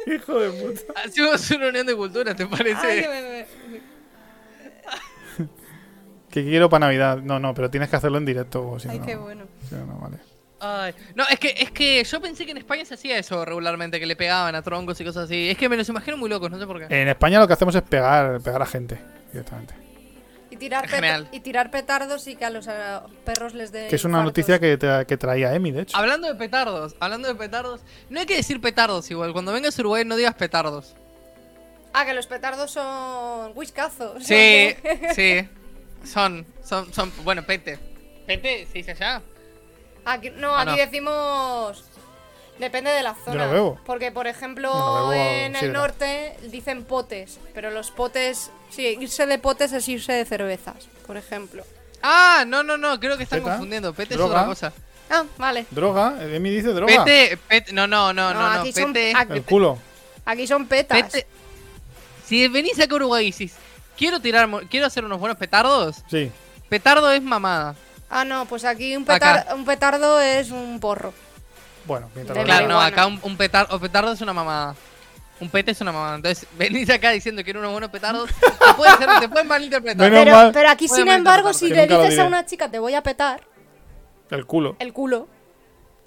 Hijo 0.06 0.38
de 0.40 0.50
puta. 0.50 0.92
Hacemos 1.04 1.50
una 1.52 1.68
unión 1.68 1.86
de 1.86 1.94
cultura, 1.96 2.34
¿te 2.34 2.42
Ay, 2.44 2.48
parece? 2.48 3.08
me- 3.08 3.22
me- 3.22 3.46
Que 6.30 6.42
quiero 6.44 6.68
para 6.70 6.86
Navidad. 6.86 7.18
No, 7.18 7.38
no, 7.38 7.52
pero 7.54 7.70
tienes 7.70 7.88
que 7.90 7.96
hacerlo 7.96 8.18
en 8.18 8.24
directo. 8.24 8.62
Hugo, 8.62 8.80
si 8.80 8.88
Ay, 8.88 8.98
no- 9.00 9.06
qué 9.06 9.16
bueno. 9.16 9.44
si 9.68 9.74
no, 9.74 9.86
no 9.86 9.98
vale. 9.98 10.16
Ay, 10.64 10.94
no, 11.16 11.24
es 11.28 11.40
que, 11.40 11.54
es 11.58 11.72
que 11.72 12.04
yo 12.04 12.20
pensé 12.20 12.44
que 12.44 12.52
en 12.52 12.58
España 12.58 12.84
se 12.84 12.94
hacía 12.94 13.18
eso 13.18 13.44
regularmente, 13.44 13.98
que 13.98 14.06
le 14.06 14.14
pegaban 14.14 14.54
a 14.54 14.62
troncos 14.62 15.00
y 15.00 15.04
cosas 15.04 15.24
así. 15.24 15.50
Es 15.50 15.58
que 15.58 15.68
me 15.68 15.76
los 15.76 15.88
imagino 15.88 16.16
muy 16.16 16.30
locos, 16.30 16.50
no 16.52 16.58
sé 16.58 16.66
por 16.66 16.78
qué. 16.86 17.02
En 17.02 17.08
España 17.08 17.40
lo 17.40 17.46
que 17.48 17.54
hacemos 17.54 17.74
es 17.74 17.82
pegar, 17.82 18.40
pegar 18.40 18.62
a 18.62 18.66
gente 18.66 18.96
directamente. 19.32 19.74
Y 20.50 20.56
tirar, 20.56 20.86
pet- 20.86 21.28
y 21.32 21.40
tirar 21.40 21.70
petardos 21.70 22.28
y 22.28 22.36
que 22.36 22.44
a 22.44 22.50
los 22.50 22.68
perros 23.24 23.54
les 23.54 23.72
dé. 23.72 23.88
Que 23.88 23.96
es 23.96 24.04
una 24.04 24.18
infartos. 24.18 24.24
noticia 24.30 24.60
que, 24.60 24.76
te- 24.76 25.06
que 25.06 25.16
traía 25.16 25.52
Emi, 25.54 25.72
de 25.72 25.82
hecho. 25.82 25.96
Hablando 25.96 26.28
de 26.28 26.34
petardos, 26.36 26.94
hablando 27.00 27.26
de 27.26 27.34
petardos, 27.34 27.80
no 28.10 28.20
hay 28.20 28.26
que 28.26 28.36
decir 28.36 28.60
petardos 28.60 29.10
igual. 29.10 29.32
Cuando 29.32 29.50
vengas 29.52 29.76
a 29.78 29.82
Uruguay 29.82 30.04
no 30.04 30.14
digas 30.14 30.34
petardos. 30.34 30.94
Ah, 31.94 32.04
que 32.06 32.14
los 32.14 32.26
petardos 32.26 32.70
son 32.70 33.52
whiskazos. 33.56 34.22
Sí, 34.24 34.74
sí. 35.14 35.48
Son, 36.04 36.46
son, 36.62 36.92
son, 36.92 37.10
bueno, 37.24 37.42
pete. 37.44 37.78
¿Pete 38.26 38.66
se 38.70 38.74
dice 38.78 38.90
allá? 38.92 39.22
Aquí, 40.04 40.30
no, 40.30 40.54
Ah, 40.54 40.62
aquí 40.62 40.70
no. 40.72 40.76
decimos. 40.76 41.84
Depende 42.58 42.90
de 42.90 43.02
la 43.02 43.14
zona. 43.24 43.46
no 43.46 43.52
bebo. 43.52 43.80
Porque, 43.86 44.12
por 44.12 44.26
ejemplo, 44.26 44.72
No 44.72 45.08
bebo 45.08 45.12
en 45.14 45.56
el 45.56 45.72
norte 45.72 46.36
dicen 46.50 46.84
potes. 46.84 47.38
Pero 47.54 47.70
los 47.70 47.90
potes. 47.90 48.50
Sí, 48.70 48.96
irse 49.00 49.26
de 49.26 49.38
potes 49.38 49.72
es 49.72 49.88
irse 49.88 50.12
de 50.12 50.24
cervezas, 50.24 50.76
por 51.06 51.16
ejemplo. 51.16 51.64
Ah, 52.02 52.44
no, 52.46 52.62
no, 52.62 52.76
no, 52.76 52.98
creo 53.00 53.16
que 53.16 53.24
están 53.24 53.40
¿Peta? 53.40 53.50
confundiendo. 53.52 53.92
Pete 53.94 54.14
¿Droga? 54.14 54.34
es 54.34 54.40
otra 54.40 54.46
cosa. 54.46 54.72
Ah, 55.10 55.24
vale. 55.38 55.66
Droga, 55.70 56.16
Emi 56.22 56.50
dice 56.50 56.68
droga. 56.68 57.04
Pete, 57.04 57.38
pete, 57.48 57.72
no, 57.72 57.86
no, 57.86 58.12
no, 58.12 58.32
No, 58.32 58.40
no, 58.40 58.54
no, 58.54 58.60
aquí 58.60 58.72
son- 58.72 58.92
pete. 58.92 59.12
aquí- 59.16 59.32
El 59.34 59.42
culo. 59.44 59.78
Aquí 60.24 60.46
son 60.46 60.66
petas. 60.66 61.02
pete- 61.02 61.26
Si 62.26 62.48
venís 62.48 62.78
acá 62.80 62.92
a 62.94 62.96
Uruguay 62.96 63.26
y 63.26 63.30
decís, 63.30 63.54
quiero 63.96 64.20
tirar, 64.20 64.46
mo- 64.46 64.60
quiero 64.70 64.86
hacer 64.86 65.04
unos 65.04 65.18
buenos 65.20 65.36
petardos, 65.36 65.96
Sí. 66.08 66.30
petardo 66.68 67.10
es 67.10 67.22
mamada. 67.22 67.74
Ah, 68.14 68.24
no, 68.26 68.44
pues 68.44 68.64
aquí 68.66 68.94
un, 68.96 69.04
Acá. 69.04 69.44
petar- 69.46 69.54
un 69.56 69.64
petardo 69.64 70.20
es 70.20 70.50
un 70.50 70.78
porro. 70.80 71.14
Bueno, 71.86 72.10
mientras 72.14 72.36
lo 72.38 72.44
Claro, 72.44 72.68
no, 72.68 72.80
acá 72.80 73.06
un, 73.06 73.18
un 73.22 73.36
petar- 73.38 73.66
un 73.72 73.80
petardo 73.80 74.12
es 74.12 74.20
una 74.20 74.32
mamada. 74.34 74.74
Un 75.40 75.48
pete 75.48 75.70
es 75.72 75.80
una 75.80 75.92
mamada. 75.92 76.16
Entonces, 76.16 76.46
venís 76.58 76.88
acá 76.90 77.10
diciendo 77.10 77.42
que 77.42 77.50
eran 77.50 77.60
unos 77.62 77.72
buenos 77.72 77.90
petardos. 77.90 78.28
Te, 78.28 78.74
puede 78.74 78.96
ser, 78.98 79.08
te 79.18 79.28
pueden 79.28 79.48
malinterpretar. 79.48 80.10
Menos 80.10 80.24
Pero, 80.24 80.36
mal. 80.36 80.52
pero 80.52 80.68
aquí, 80.68 80.86
sin 80.88 81.08
embargo, 81.08 81.52
si 81.54 81.68
que 81.68 81.74
le 81.74 81.80
nunca 81.82 81.94
lo 81.94 82.00
dices 82.02 82.18
a 82.18 82.22
diré. 82.24 82.28
una 82.28 82.46
chica 82.46 82.70
te 82.70 82.78
voy 82.78 82.94
a 82.94 83.02
petar 83.02 83.40
El 84.30 84.44
culo. 84.46 84.76
el 84.78 84.92
culo, 84.92 85.26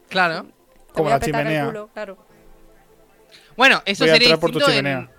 Claro. 0.07 0.43
te 0.43 0.93
Como 0.93 1.03
voy 1.05 1.09
la 1.09 1.15
a 1.15 1.19
petar 1.19 1.41
chimenea. 1.41 1.61
el 1.61 1.67
culo, 1.67 1.89
claro. 1.93 2.17
Bueno, 3.57 3.81
eso 3.85 4.03
Voy 4.03 4.09
a 4.11 4.13
sería 4.13 4.27
entrar 4.27 4.39
por 4.39 4.51
tu 4.51 4.59
distinto 4.59 4.79
en- 4.79 4.85
chimenea. 4.85 5.09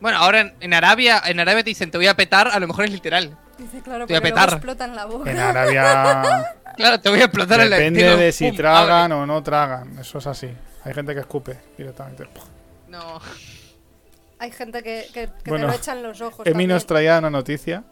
Bueno, 0.00 0.18
ahora 0.18 0.40
en, 0.40 0.54
en 0.60 0.74
Arabia, 0.74 1.22
en 1.26 1.40
Arabia 1.40 1.62
te 1.64 1.70
dicen 1.70 1.90
te 1.90 1.98
voy 1.98 2.06
a 2.06 2.14
petar, 2.14 2.48
a 2.48 2.58
lo 2.58 2.66
mejor 2.68 2.84
es 2.86 2.90
literal. 2.92 3.36
Dice, 3.62 3.80
claro, 3.82 4.06
Te 4.06 4.12
voy 4.14 4.16
a 4.16 4.20
luego 4.20 4.34
petar. 4.36 4.48
explota 4.54 4.84
en 4.84 4.96
la 4.96 5.04
boca. 5.06 5.30
En 5.30 5.38
Arabia 5.38 6.22
Claro, 6.76 7.00
te 7.00 7.08
voy 7.10 7.20
a 7.20 7.24
explotar 7.24 7.60
en 7.60 7.70
la 7.70 7.76
depende 7.76 8.16
de 8.16 8.32
si 8.32 8.48
pum, 8.48 8.56
tragan 8.56 9.12
abre. 9.12 9.22
o 9.22 9.26
no 9.26 9.42
tragan. 9.42 9.98
Eso 9.98 10.18
es 10.18 10.26
así. 10.26 10.50
Hay 10.84 10.94
gente 10.94 11.14
que 11.14 11.20
escupe 11.20 11.58
directamente. 11.78 12.26
No. 12.88 13.20
Hay 14.38 14.50
gente 14.50 14.82
que, 14.82 15.06
que, 15.12 15.28
que 15.44 15.50
Bueno, 15.50 15.66
te 15.66 15.72
lo 15.72 15.78
echan 15.78 16.02
los 16.02 16.20
ojos. 16.20 16.46
Emi 16.46 16.66
nos 16.66 16.84
traía 16.86 17.18
una 17.18 17.30
noticia. 17.30 17.84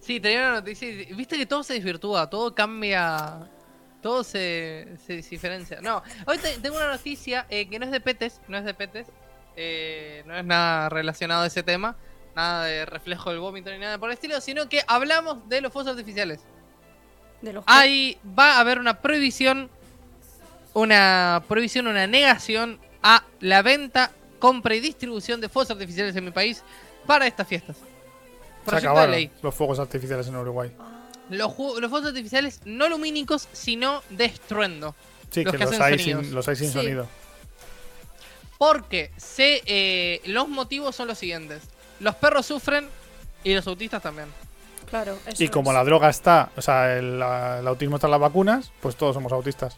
Sí, 0.00 0.20
tenía 0.20 0.38
una 0.40 0.52
noticia. 0.52 0.88
y- 0.88 1.12
Viste 1.14 1.36
que 1.36 1.46
todo 1.46 1.62
se 1.62 1.74
desvirtúa, 1.74 2.28
todo 2.30 2.54
cambia. 2.54 3.38
Todo 4.00 4.22
se, 4.22 4.86
se 5.04 5.14
diferencia. 5.14 5.80
No, 5.80 6.02
hoy 6.26 6.38
te- 6.38 6.58
tengo 6.58 6.76
una 6.76 6.86
noticia 6.92 7.46
eh, 7.50 7.68
que 7.68 7.78
no 7.80 7.86
es 7.86 7.90
de 7.90 8.00
petes, 8.00 8.40
no 8.46 8.56
es 8.56 8.64
de 8.64 8.74
petes. 8.74 9.06
eh, 9.56 10.22
no 10.26 10.36
es 10.36 10.44
nada 10.44 10.88
relacionado 10.88 11.42
a 11.42 11.46
ese 11.48 11.64
tema. 11.64 11.96
Nada 12.38 12.66
de 12.66 12.86
reflejo 12.86 13.30
del 13.30 13.40
vómito 13.40 13.68
ni 13.72 13.78
nada 13.78 13.98
por 13.98 14.10
el 14.10 14.14
estilo, 14.14 14.40
sino 14.40 14.68
que 14.68 14.80
hablamos 14.86 15.48
de 15.48 15.60
los 15.60 15.72
fuegos 15.72 15.90
artificiales. 15.90 16.38
De 17.42 17.52
los 17.52 17.64
Ahí 17.66 18.16
va 18.38 18.52
a 18.52 18.60
haber 18.60 18.78
una 18.78 19.00
prohibición, 19.00 19.68
una 20.72 21.42
prohibición, 21.48 21.88
una 21.88 22.06
negación 22.06 22.78
a 23.02 23.24
la 23.40 23.62
venta, 23.62 24.12
compra 24.38 24.76
y 24.76 24.80
distribución 24.80 25.40
de 25.40 25.48
fuegos 25.48 25.72
artificiales 25.72 26.14
en 26.14 26.26
mi 26.26 26.30
país 26.30 26.62
para 27.08 27.26
estas 27.26 27.48
fiestas. 27.48 27.76
Se 27.78 27.82
Proyecto 28.64 28.70
de 28.70 28.78
acabaron 28.86 29.10
ley. 29.10 29.30
los 29.42 29.52
fuegos 29.52 29.80
artificiales 29.80 30.28
en 30.28 30.36
Uruguay. 30.36 30.70
Los, 31.30 31.52
fuegos 31.56 32.04
artificiales 32.06 32.60
no 32.64 32.88
lumínicos, 32.88 33.48
sino 33.52 34.00
de 34.10 34.26
estruendo. 34.26 34.94
Sí, 35.32 35.42
Los 35.42 35.50
que 35.54 35.58
que 35.58 35.64
los 35.64 35.72
hacen 35.74 35.82
hay, 35.82 35.98
sin, 35.98 36.32
los 36.32 36.46
hay 36.46 36.54
sin 36.54 36.68
Sí. 36.68 36.74
sonido. 36.74 37.08
Porque 38.58 39.10
se, 39.16 39.60
eh, 39.66 40.20
los 40.26 40.48
motivos 40.48 40.94
son 40.94 41.08
los 41.08 41.18
siguientes. 41.18 41.62
Los 42.00 42.14
perros 42.16 42.46
sufren 42.46 42.88
y 43.44 43.54
los 43.54 43.66
autistas 43.66 44.02
también. 44.02 44.28
Claro, 44.88 45.18
eso 45.26 45.42
Y 45.44 45.48
como 45.48 45.70
es. 45.70 45.74
la 45.74 45.84
droga 45.84 46.08
está, 46.08 46.50
o 46.56 46.62
sea, 46.62 46.96
el, 46.96 47.18
la- 47.18 47.58
el 47.58 47.66
autismo 47.66 47.96
está 47.96 48.06
en 48.06 48.12
las 48.12 48.20
vacunas, 48.20 48.72
pues 48.80 48.96
todos 48.96 49.14
somos 49.14 49.32
autistas. 49.32 49.76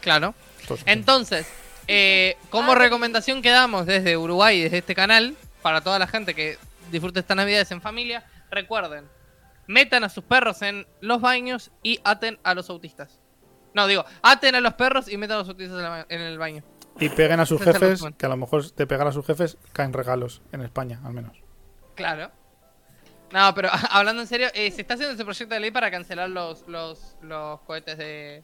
Claro. 0.00 0.34
Todos. 0.66 0.80
Entonces, 0.86 1.46
eh, 1.86 2.36
como 2.50 2.72
Ah, 2.72 2.74
recomendación 2.74 3.40
que 3.40 3.50
damos 3.50 3.86
desde 3.86 4.16
Uruguay 4.16 4.58
y 4.58 4.62
desde 4.64 4.78
este 4.78 4.94
canal, 4.94 5.34
para 5.62 5.80
toda 5.80 5.98
la 5.98 6.06
gente 6.06 6.34
que 6.34 6.58
disfrute 6.90 7.20
estas 7.20 7.36
navidades 7.36 7.70
en 7.70 7.80
familia, 7.80 8.24
recuerden, 8.50 9.06
metan 9.66 10.04
a 10.04 10.08
sus 10.10 10.24
perros 10.24 10.60
en 10.62 10.86
los 11.00 11.20
baños 11.20 11.70
y 11.82 12.00
aten 12.04 12.38
a 12.42 12.54
los 12.54 12.68
autistas. 12.70 13.18
No, 13.74 13.86
digo, 13.86 14.04
aten 14.22 14.54
a 14.54 14.60
los 14.60 14.74
perros 14.74 15.08
y 15.08 15.16
metan 15.16 15.36
a 15.36 15.38
los 15.40 15.48
autistas 15.48 16.04
en 16.08 16.20
el 16.20 16.36
baño. 16.38 16.62
Y 17.00 17.08
peguen 17.10 17.40
a 17.40 17.46
sus 17.46 17.60
jefes, 17.62 18.02
que 18.16 18.26
a 18.26 18.28
lo 18.28 18.36
mejor 18.36 18.72
de 18.74 18.86
pegar 18.86 19.06
a 19.06 19.12
sus 19.12 19.24
jefes 19.26 19.56
caen 19.72 19.92
regalos 19.92 20.42
en 20.52 20.62
España, 20.62 21.00
al 21.04 21.12
menos. 21.14 21.36
Claro. 21.94 22.30
No, 23.32 23.54
pero 23.54 23.68
hablando 23.90 24.22
en 24.22 24.28
serio, 24.28 24.48
eh, 24.54 24.70
se 24.70 24.80
está 24.82 24.94
haciendo 24.94 25.14
ese 25.14 25.24
proyecto 25.24 25.54
de 25.54 25.60
ley 25.60 25.70
para 25.70 25.90
cancelar 25.90 26.30
los, 26.30 26.66
los, 26.66 27.16
los 27.22 27.60
cohetes 27.60 27.98
de, 27.98 28.42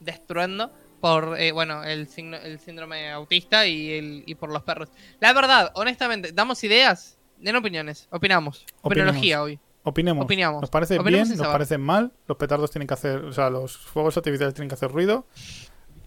de 0.00 0.10
estruendo 0.10 0.72
por, 1.00 1.38
eh, 1.38 1.52
bueno, 1.52 1.84
el, 1.84 2.06
signo- 2.08 2.36
el 2.38 2.58
síndrome 2.60 3.10
autista 3.10 3.66
y, 3.66 3.92
el, 3.92 4.22
y 4.26 4.34
por 4.36 4.50
los 4.52 4.62
perros. 4.62 4.88
La 5.20 5.32
verdad, 5.32 5.70
honestamente, 5.74 6.32
¿damos 6.32 6.62
ideas? 6.64 7.18
Den 7.38 7.56
opiniones, 7.56 8.06
opinamos. 8.10 8.64
Opinología 8.82 9.42
hoy. 9.42 9.58
Opinemos. 9.84 10.24
Opinamos. 10.24 10.60
¿Nos 10.60 10.70
parece 10.70 10.96
Opinemos 10.98 11.28
bien? 11.28 11.38
¿Nos 11.38 11.48
parece 11.48 11.76
mal? 11.76 12.12
Los 12.28 12.36
petardos 12.38 12.70
tienen 12.70 12.86
que 12.86 12.94
hacer, 12.94 13.24
o 13.24 13.32
sea, 13.32 13.50
los 13.50 13.76
fuegos 13.76 14.16
artificiales 14.16 14.54
tienen 14.54 14.68
que 14.68 14.74
hacer 14.76 14.92
ruido. 14.92 15.26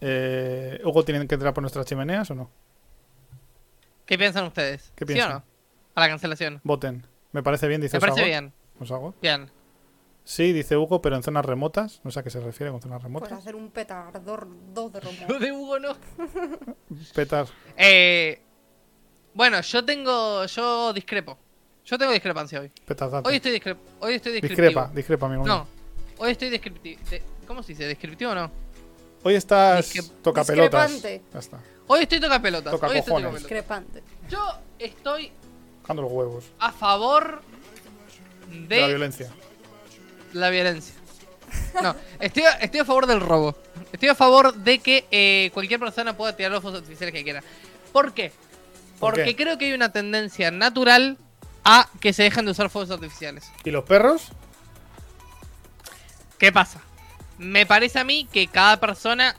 Eh, 0.02 0.80
Hugo 0.84 1.04
tienen 1.04 1.28
que 1.28 1.36
entrar 1.36 1.54
por 1.54 1.62
nuestras 1.62 1.86
chimeneas 1.86 2.30
o 2.32 2.36
no? 2.36 2.50
¿Qué 4.06 4.18
piensan 4.18 4.46
ustedes? 4.46 4.92
¿Qué 4.96 5.06
¿Sí 5.06 5.14
piensan? 5.14 5.32
o 5.32 5.34
no? 5.36 5.44
A 5.96 6.02
la 6.02 6.10
cancelación. 6.10 6.62
Voten. 6.64 7.06
Me 7.32 7.42
parece 7.44 7.68
bien, 7.68 7.82
dice 7.82 7.98
Me 7.98 8.02
parece 8.02 8.24
bien. 8.24 8.54
Osagor. 8.80 9.14
Bien. 9.22 9.50
Sí, 10.24 10.54
dice 10.54 10.76
Hugo, 10.76 11.02
pero 11.02 11.16
en 11.16 11.24
zonas 11.24 11.46
remotas. 11.46 12.02
No 12.04 12.12
sé 12.12 12.20
a 12.20 12.24
qué 12.24 12.30
se 12.30 12.40
refiere 12.40 12.72
con 12.72 12.82
zonas 12.82 12.98
Pues 12.98 13.04
remotas. 13.04 13.32
hacer 13.34 13.56
un 13.56 13.70
petardor 13.72 14.48
dos 14.74 14.92
de 14.92 15.02
Lo 15.02 15.12
romo. 15.12 15.40
de 15.40 15.52
Hugo 15.52 15.80
no. 15.80 15.96
Petar. 17.16 17.48
Eh, 17.78 18.42
bueno, 19.34 19.62
yo 19.62 19.86
tengo. 19.86 20.46
Yo 20.46 20.94
discrepo. 20.94 21.38
Yo 21.86 21.98
tengo 21.98 22.12
discrepancia 22.12 22.60
hoy. 22.60 22.72
Petardate. 22.86 23.30
Hoy 23.30 23.36
estoy, 23.36 23.52
discre 23.52 23.76
hoy 24.00 24.16
estoy 24.16 24.32
descriptivo. 24.34 24.64
Discrepa, 24.68 24.92
discrepa, 24.96 25.26
amigo. 25.28 25.46
No, 25.46 25.68
hoy 26.18 26.32
estoy 26.32 26.50
descriptivo. 26.50 27.00
¿Cómo 27.46 27.62
se 27.62 27.74
dice? 27.74 27.86
¿Descriptivo 27.86 28.32
o 28.32 28.36
no? 28.36 28.52
Hoy 29.28 29.34
estás 29.34 29.92
Discre- 29.92 30.12
toca 30.22 30.44
pelotas. 30.44 30.92
Discrepante. 30.92 31.30
Ya 31.34 31.40
está. 31.40 31.60
Hoy 31.88 32.04
estoy 32.04 32.20
toca 32.20 32.40
pelotas. 32.40 32.72
Toca 32.72 32.88
hoy 32.88 32.98
estoy. 33.00 33.24
Discrepante. 33.34 34.04
Yo 34.30 34.40
estoy 34.78 35.32
Tocando 35.82 36.04
los 36.04 36.12
huevos. 36.12 36.44
a 36.60 36.72
favor 36.72 37.42
de, 38.52 38.68
De 38.68 38.82
la 38.82 38.88
violencia. 38.88 39.32
la 40.34 40.50
violencia. 40.52 40.94
No, 41.82 41.96
estoy 42.20 42.44
a, 42.44 42.52
estoy 42.52 42.82
a 42.82 42.86
favor 42.86 43.08
del 43.08 43.20
robo. 43.20 43.56
Estoy 43.92 44.10
a 44.10 44.16
favor 44.16 44.54
de 44.54 44.78
que 44.78 45.08
eh, 45.10 45.50
cualquier 45.56 45.80
persona 45.80 46.16
pueda 46.16 46.36
tirar 46.36 46.52
los 46.52 46.62
fuegos 46.62 46.82
artificiales 46.82 47.14
que 47.14 47.24
quiera. 47.24 47.42
¿Por 47.92 48.14
qué? 48.14 48.30
¿Por 49.00 49.14
Porque 49.16 49.24
qué? 49.26 49.36
creo 49.36 49.58
que 49.58 49.66
hay 49.66 49.74
una 49.74 49.92
tendencia 49.92 50.52
natural 50.52 51.18
a 51.64 51.90
que 52.00 52.14
se 52.14 52.22
dejen 52.22 52.46
de 52.46 52.52
usar 52.52 52.70
fuegos 52.70 52.92
artificiales. 52.92 53.44
¿Y 53.64 53.72
los 53.72 53.86
perros? 53.86 54.28
¿Qué 56.38 56.52
pasa? 56.52 56.82
Me 57.38 57.66
parece 57.66 58.00
a 58.00 58.04
mí 58.04 58.28
que 58.32 58.48
cada 58.48 58.80
persona. 58.80 59.36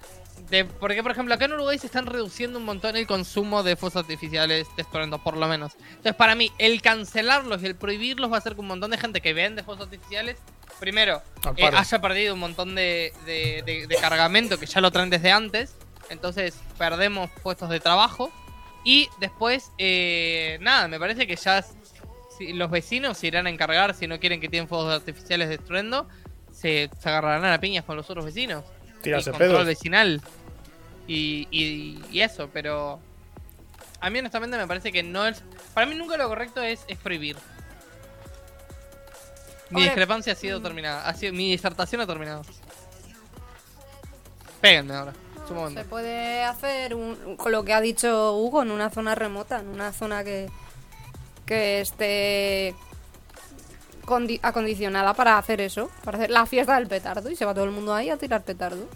De, 0.51 0.65
porque, 0.65 1.03
por 1.03 1.11
ejemplo, 1.11 1.35
acá 1.35 1.47
en 1.47 1.55
Uruguay 1.55 1.79
se 1.79 1.87
están 1.87 2.07
reduciendo 2.07 2.59
un 2.59 2.65
montón 2.67 2.95
el 2.97 3.07
consumo 3.07 3.63
de 3.63 3.75
fuegos 3.75 3.97
artificiales 3.97 4.67
de 4.77 4.83
estruendo, 4.83 5.19
por 5.19 5.37
lo 5.37 5.49
menos. 5.49 5.73
Entonces, 5.89 6.15
para 6.15 6.35
mí, 6.37 6.53
el 6.59 6.83
cancelarlos 6.83 7.63
y 7.63 7.67
el 7.67 7.75
prohibirlos 7.75 8.31
va 8.31 8.37
a 8.37 8.39
hacer 8.39 8.55
que 8.55 8.61
un 8.61 8.69
montón 8.69 8.91
de 8.93 8.99
gente 8.99 9.21
que 9.21 9.33
vende 9.33 9.65
fuegos 9.65 9.85
artificiales, 9.87 10.37
primero, 10.79 11.21
eh, 11.57 11.63
haya 11.79 12.01
perdido 12.01 12.35
un 12.35 12.41
montón 12.41 12.75
de, 12.77 13.13
de- 13.25 13.63
de- 13.67 13.87
de 13.89 13.97
cargamento 13.97 14.59
que 14.61 14.67
ya 14.67 14.81
lo 14.81 14.91
traen 14.93 15.11
desde 15.11 15.33
antes. 15.33 15.75
Entonces, 16.11 16.55
perdemos 16.79 17.29
puestos 17.43 17.69
de 17.71 17.81
trabajo. 17.81 18.31
Y 18.85 19.09
después, 19.19 19.73
eh, 19.79 20.59
nada, 20.61 20.87
me 20.87 21.01
parece 21.01 21.27
que 21.27 21.35
ya 21.35 21.65
si 22.39 22.53
los 22.53 22.71
vecinos 22.71 23.19
se 23.19 23.27
irán 23.29 23.47
a 23.47 23.51
encargar 23.51 23.95
si 23.95 24.07
no 24.07 24.21
quieren 24.21 24.41
que 24.41 24.49
tienen 24.49 24.69
fuegos 24.69 24.93
artificiales 24.95 25.49
de 25.49 25.55
estruendo 25.57 26.07
se, 26.57 26.89
se 26.99 27.09
agarrarán 27.09 27.53
a 27.53 27.61
piñas 27.61 27.85
con 27.85 27.97
los 27.97 28.09
otros 28.09 28.25
vecinos. 28.25 28.65
Tirarse 29.03 29.31
y 29.31 29.33
control 29.33 29.51
pedos. 29.51 29.67
vecinal. 29.67 30.23
Y, 31.07 31.47
y, 31.51 32.03
y 32.11 32.21
eso, 32.23 32.49
pero. 32.53 32.99
A 34.01 34.11
mí, 34.11 34.19
honestamente, 34.19 34.57
me 34.57 34.67
parece 34.67 34.91
que 34.93 35.03
no 35.03 35.27
es. 35.27 35.43
Para 35.75 35.87
mí, 35.87 35.95
nunca 35.95 36.17
lo 36.17 36.29
correcto 36.29 36.63
es, 36.63 36.81
es 36.89 36.99
prohibir. 36.99 37.37
Mi 39.71 39.83
discrepancia 39.83 40.33
ha 40.33 40.37
sido 40.37 40.61
terminada. 40.63 41.09
Ha 41.09 41.15
sido, 41.15 41.33
mi 41.33 41.51
disertación 41.51 42.01
ha 42.01 42.07
terminado. 42.07 42.43
Péguenme 44.61 44.95
ahora. 44.95 45.13
Se 45.75 45.85
puede 45.85 46.43
hacer 46.43 46.95
un- 46.95 47.37
con 47.37 47.53
lo 47.53 47.65
que 47.65 47.73
ha 47.73 47.81
dicho 47.81 48.37
Hugo 48.37 48.63
en 48.63 48.71
una 48.73 48.91
zona 48.91 49.15
remota, 49.15 49.61
en 49.61 49.69
una 49.69 49.93
zona 49.93 50.25
que, 50.25 50.49
que 51.45 51.81
esté 51.81 52.75
acondicionada 54.43 55.15
para 55.15 55.39
hacer 55.39 55.61
eso, 55.61 55.91
para 56.05 56.19
hacer 56.19 56.31
la 56.31 56.47
fiesta 56.47 56.77
del 56.77 56.87
petardo 56.87 57.31
y 57.31 57.37
se 57.37 57.45
va 57.45 57.55
todo 57.55 57.65
el 57.65 57.71
mundo 57.71 57.95
ahí 57.95 58.11
a 58.11 58.17
tirar 58.17 58.43
petardo. 58.43 58.89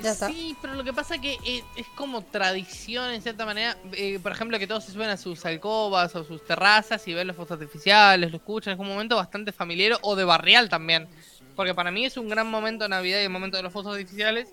Ya 0.00 0.10
está. 0.10 0.26
Sí, 0.26 0.56
pero 0.60 0.74
lo 0.74 0.84
que 0.84 0.92
pasa 0.92 1.18
que 1.18 1.34
eh, 1.44 1.62
es 1.76 1.86
como 1.94 2.22
tradición 2.22 3.10
en 3.12 3.22
cierta 3.22 3.46
manera. 3.46 3.76
Eh, 3.92 4.18
por 4.22 4.32
ejemplo, 4.32 4.58
que 4.58 4.66
todos 4.66 4.84
se 4.84 4.92
suben 4.92 5.08
a 5.08 5.16
sus 5.16 5.46
alcobas 5.46 6.14
o 6.16 6.24
sus 6.24 6.44
terrazas 6.44 7.06
y 7.06 7.14
ven 7.14 7.28
los 7.28 7.36
fuegos 7.36 7.52
artificiales, 7.52 8.30
lo 8.30 8.36
escuchan. 8.36 8.74
Es 8.74 8.80
un 8.80 8.88
momento 8.88 9.16
bastante 9.16 9.52
familiar 9.52 9.98
o 10.02 10.16
de 10.16 10.24
barrial 10.24 10.68
también. 10.68 11.08
Porque 11.54 11.74
para 11.74 11.90
mí 11.92 12.04
es 12.04 12.16
un 12.16 12.28
gran 12.28 12.50
momento 12.50 12.84
de 12.84 12.88
Navidad 12.88 13.20
y 13.20 13.24
el 13.24 13.30
momento 13.30 13.56
de 13.56 13.62
los 13.62 13.72
fuegos 13.72 13.92
artificiales 13.92 14.48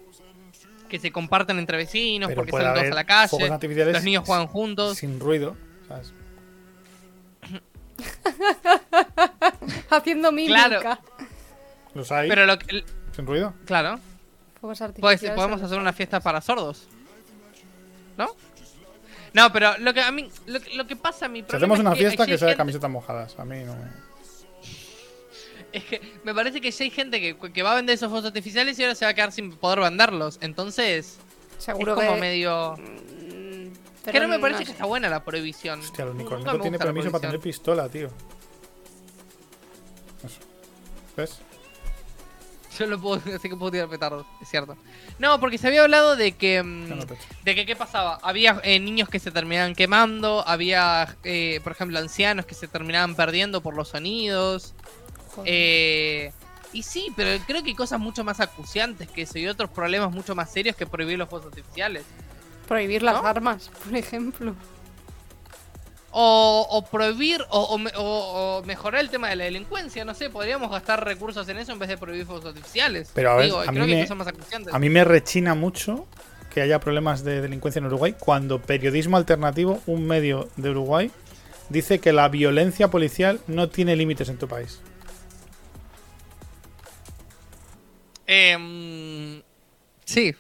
que 0.88 1.00
se 1.00 1.12
comparten 1.12 1.58
entre 1.58 1.78
vecinos 1.78 2.28
Pero 2.28 2.42
porque 2.42 2.52
salen 2.52 2.74
todos 2.74 2.92
a 2.92 2.96
la 2.96 3.06
calle, 3.06 3.50
los 3.92 4.04
niños 4.04 4.24
juegan 4.26 4.48
juntos. 4.48 4.98
Sin 4.98 5.20
ruido. 5.20 5.58
¿sabes? 5.88 6.14
Haciendo 9.90 10.32
mímica. 10.32 10.68
Claro. 10.70 11.00
Los 11.94 12.12
hay 12.12 12.30
Pero 12.30 12.46
lo 12.46 12.58
que, 12.58 12.78
el- 12.78 12.86
sin 13.16 13.26
ruido. 13.26 13.54
claro, 13.66 14.00
Fuegos 14.60 14.82
pues, 15.00 15.22
podemos 15.36 15.62
hacer 15.62 15.80
una 15.80 15.92
fiesta 15.94 16.20
para 16.20 16.40
sordos. 16.42 16.88
¿No? 18.18 18.36
No, 19.34 19.52
pero 19.52 19.78
lo 19.80 19.94
que 19.94 20.02
a 20.02 20.12
mí 20.12 20.30
lo, 20.46 20.60
que- 20.60 20.76
lo 20.76 20.86
que 20.88 20.96
pasa 20.96 21.26
a 21.26 21.30
mi 21.30 21.44
Si 21.50 21.56
hacemos 21.56 21.80
una 21.80 21.96
fiesta 21.96 22.26
que 22.26 22.38
sea 22.38 22.48
de 22.50 22.56
camiseta 22.56 22.88
camisetas 22.88 22.90
mojadas. 22.92 23.40
A 23.40 23.46
mí 23.46 23.64
no 23.64 23.76
me... 23.76 23.86
Es 25.74 25.86
que 25.86 26.02
me 26.26 26.34
parece 26.36 26.60
que 26.60 26.70
ya 26.70 26.84
hay 26.84 26.90
gente 26.92 27.22
que, 27.22 27.38
que 27.54 27.64
va 27.64 27.72
a 27.72 27.76
vender 27.76 27.96
esos 27.96 28.10
fuegos 28.10 28.26
artificiales 28.28 28.78
y 28.78 28.84
ahora 28.84 28.94
se 28.94 29.06
va 29.06 29.12
a 29.12 29.14
quedar 29.14 29.32
sin 29.32 29.56
poder 29.56 29.80
venderlos. 29.80 30.38
Entonces, 30.42 31.18
Seguro 31.58 31.94
es 31.94 32.00
como 32.00 32.16
que. 32.16 32.20
medio. 32.20 32.76
Mm, 34.02 34.06
que 34.06 34.12
pero 34.12 34.28
no 34.28 34.34
me 34.34 34.40
parece 34.40 34.60
sé. 34.60 34.66
que 34.66 34.72
está 34.72 34.86
buena 34.86 35.10
la 35.10 35.24
prohibición. 35.24 35.80
Hostia, 35.80 36.04
el 36.06 36.12
unicornio 36.12 36.54
me 36.54 36.60
tiene 36.60 36.80
permiso 36.80 37.12
para 37.12 37.22
tener 37.22 37.40
pistola, 37.40 37.88
tío. 37.90 38.10
Eso. 40.24 40.40
¿Ves? 41.16 41.40
Yo 42.80 42.88
lo 42.88 43.00
puedo, 43.00 43.22
así 43.36 43.50
que 43.50 43.56
puedo 43.56 43.72
tirar 43.72 43.90
petardos, 43.90 44.26
es 44.42 44.50
cierto. 44.50 44.78
No, 45.20 45.40
porque 45.40 45.58
se 45.58 45.68
había 45.68 45.84
hablado 45.84 46.16
de 46.16 46.32
que. 46.34 46.64
mm, 46.64 46.90
no. 46.90 46.96
De 47.44 47.56
que 47.56 47.66
qué 47.66 47.76
pasaba, 47.76 48.18
había 48.24 48.60
eh, 48.64 48.80
niños 48.80 49.10
que 49.10 49.20
se 49.20 49.32
terminaban 49.32 49.76
quemando, 49.76 50.44
había, 50.48 51.16
eh, 51.24 51.60
por 51.64 51.74
ejemplo, 51.74 52.00
ancianos 52.00 52.46
que 52.46 52.56
se 52.56 52.68
terminaban 52.68 53.16
perdiendo 53.16 53.62
por 53.62 53.76
los 53.76 53.90
sonidos. 53.90 54.74
Eh, 55.46 56.32
y 56.74 56.84
sí, 56.84 57.12
pero 57.16 57.42
creo 57.46 57.62
que 57.64 57.70
hay 57.70 57.76
cosas 57.76 58.00
mucho 58.00 58.24
más 58.24 58.40
acuciantes 58.40 59.10
que 59.10 59.24
eso 59.24 59.38
y 59.38 59.48
otros 59.48 59.70
problemas 59.70 60.12
mucho 60.12 60.36
más 60.36 60.52
serios 60.52 60.76
que 60.76 60.86
prohibir 60.86 61.18
los 61.18 61.30
fuegos 61.30 61.48
artificiales. 61.48 62.04
Prohibir 62.72 63.04
las 63.04 63.22
¿no? 63.22 63.28
armas, 63.28 63.70
por 63.84 63.96
ejemplo. 63.98 64.56
O, 66.14 66.68
o 66.70 66.86
prohibir 66.86 67.42
o, 67.50 67.60
o 67.64 67.78
me- 67.78 67.92
o- 67.98 68.60
o 68.60 68.64
mejorar 68.66 69.02
el 69.02 69.10
tema 69.10 69.28
de 69.30 69.36
la 69.36 69.44
delincuencia, 69.44 70.06
no 70.06 70.14
sé, 70.14 70.30
podríamos 70.30 70.72
gastar 70.72 71.04
recursos 71.06 71.48
en 71.50 71.58
eso 71.58 71.74
en 71.74 71.80
vez 71.80 71.90
de 71.90 71.98
prohibir 71.98 72.26
fuegos 72.26 72.46
artificiales. 72.46 73.12
Pero 73.14 73.32
a 73.32 73.36
ver, 73.36 73.46
Digo, 73.48 73.60
a 73.60 73.66
creo 73.66 73.74
mí 73.86 73.92
que 73.92 74.08
me- 74.10 74.16
más. 74.16 74.28
A 74.74 74.80
mí 74.80 74.90
me 74.90 75.04
rechina 75.04 75.54
mucho 75.54 76.06
que 76.54 76.62
haya 76.62 76.80
problemas 76.80 77.24
de 77.26 77.42
delincuencia 77.42 77.80
en 77.80 77.86
Uruguay 77.88 78.16
cuando 78.18 78.62
Periodismo 78.62 79.18
Alternativo, 79.18 79.82
un 79.86 80.06
medio 80.08 80.48
de 80.58 80.70
Uruguay, 80.70 81.12
dice 81.70 82.00
que 82.00 82.12
la 82.14 82.28
violencia 82.30 82.90
policial 82.90 83.42
no 83.48 83.68
tiene 83.70 83.96
límites 83.98 84.28
en 84.30 84.38
tu 84.38 84.48
país. 84.48 84.80
Em, 88.28 89.42
sí. 90.06 90.36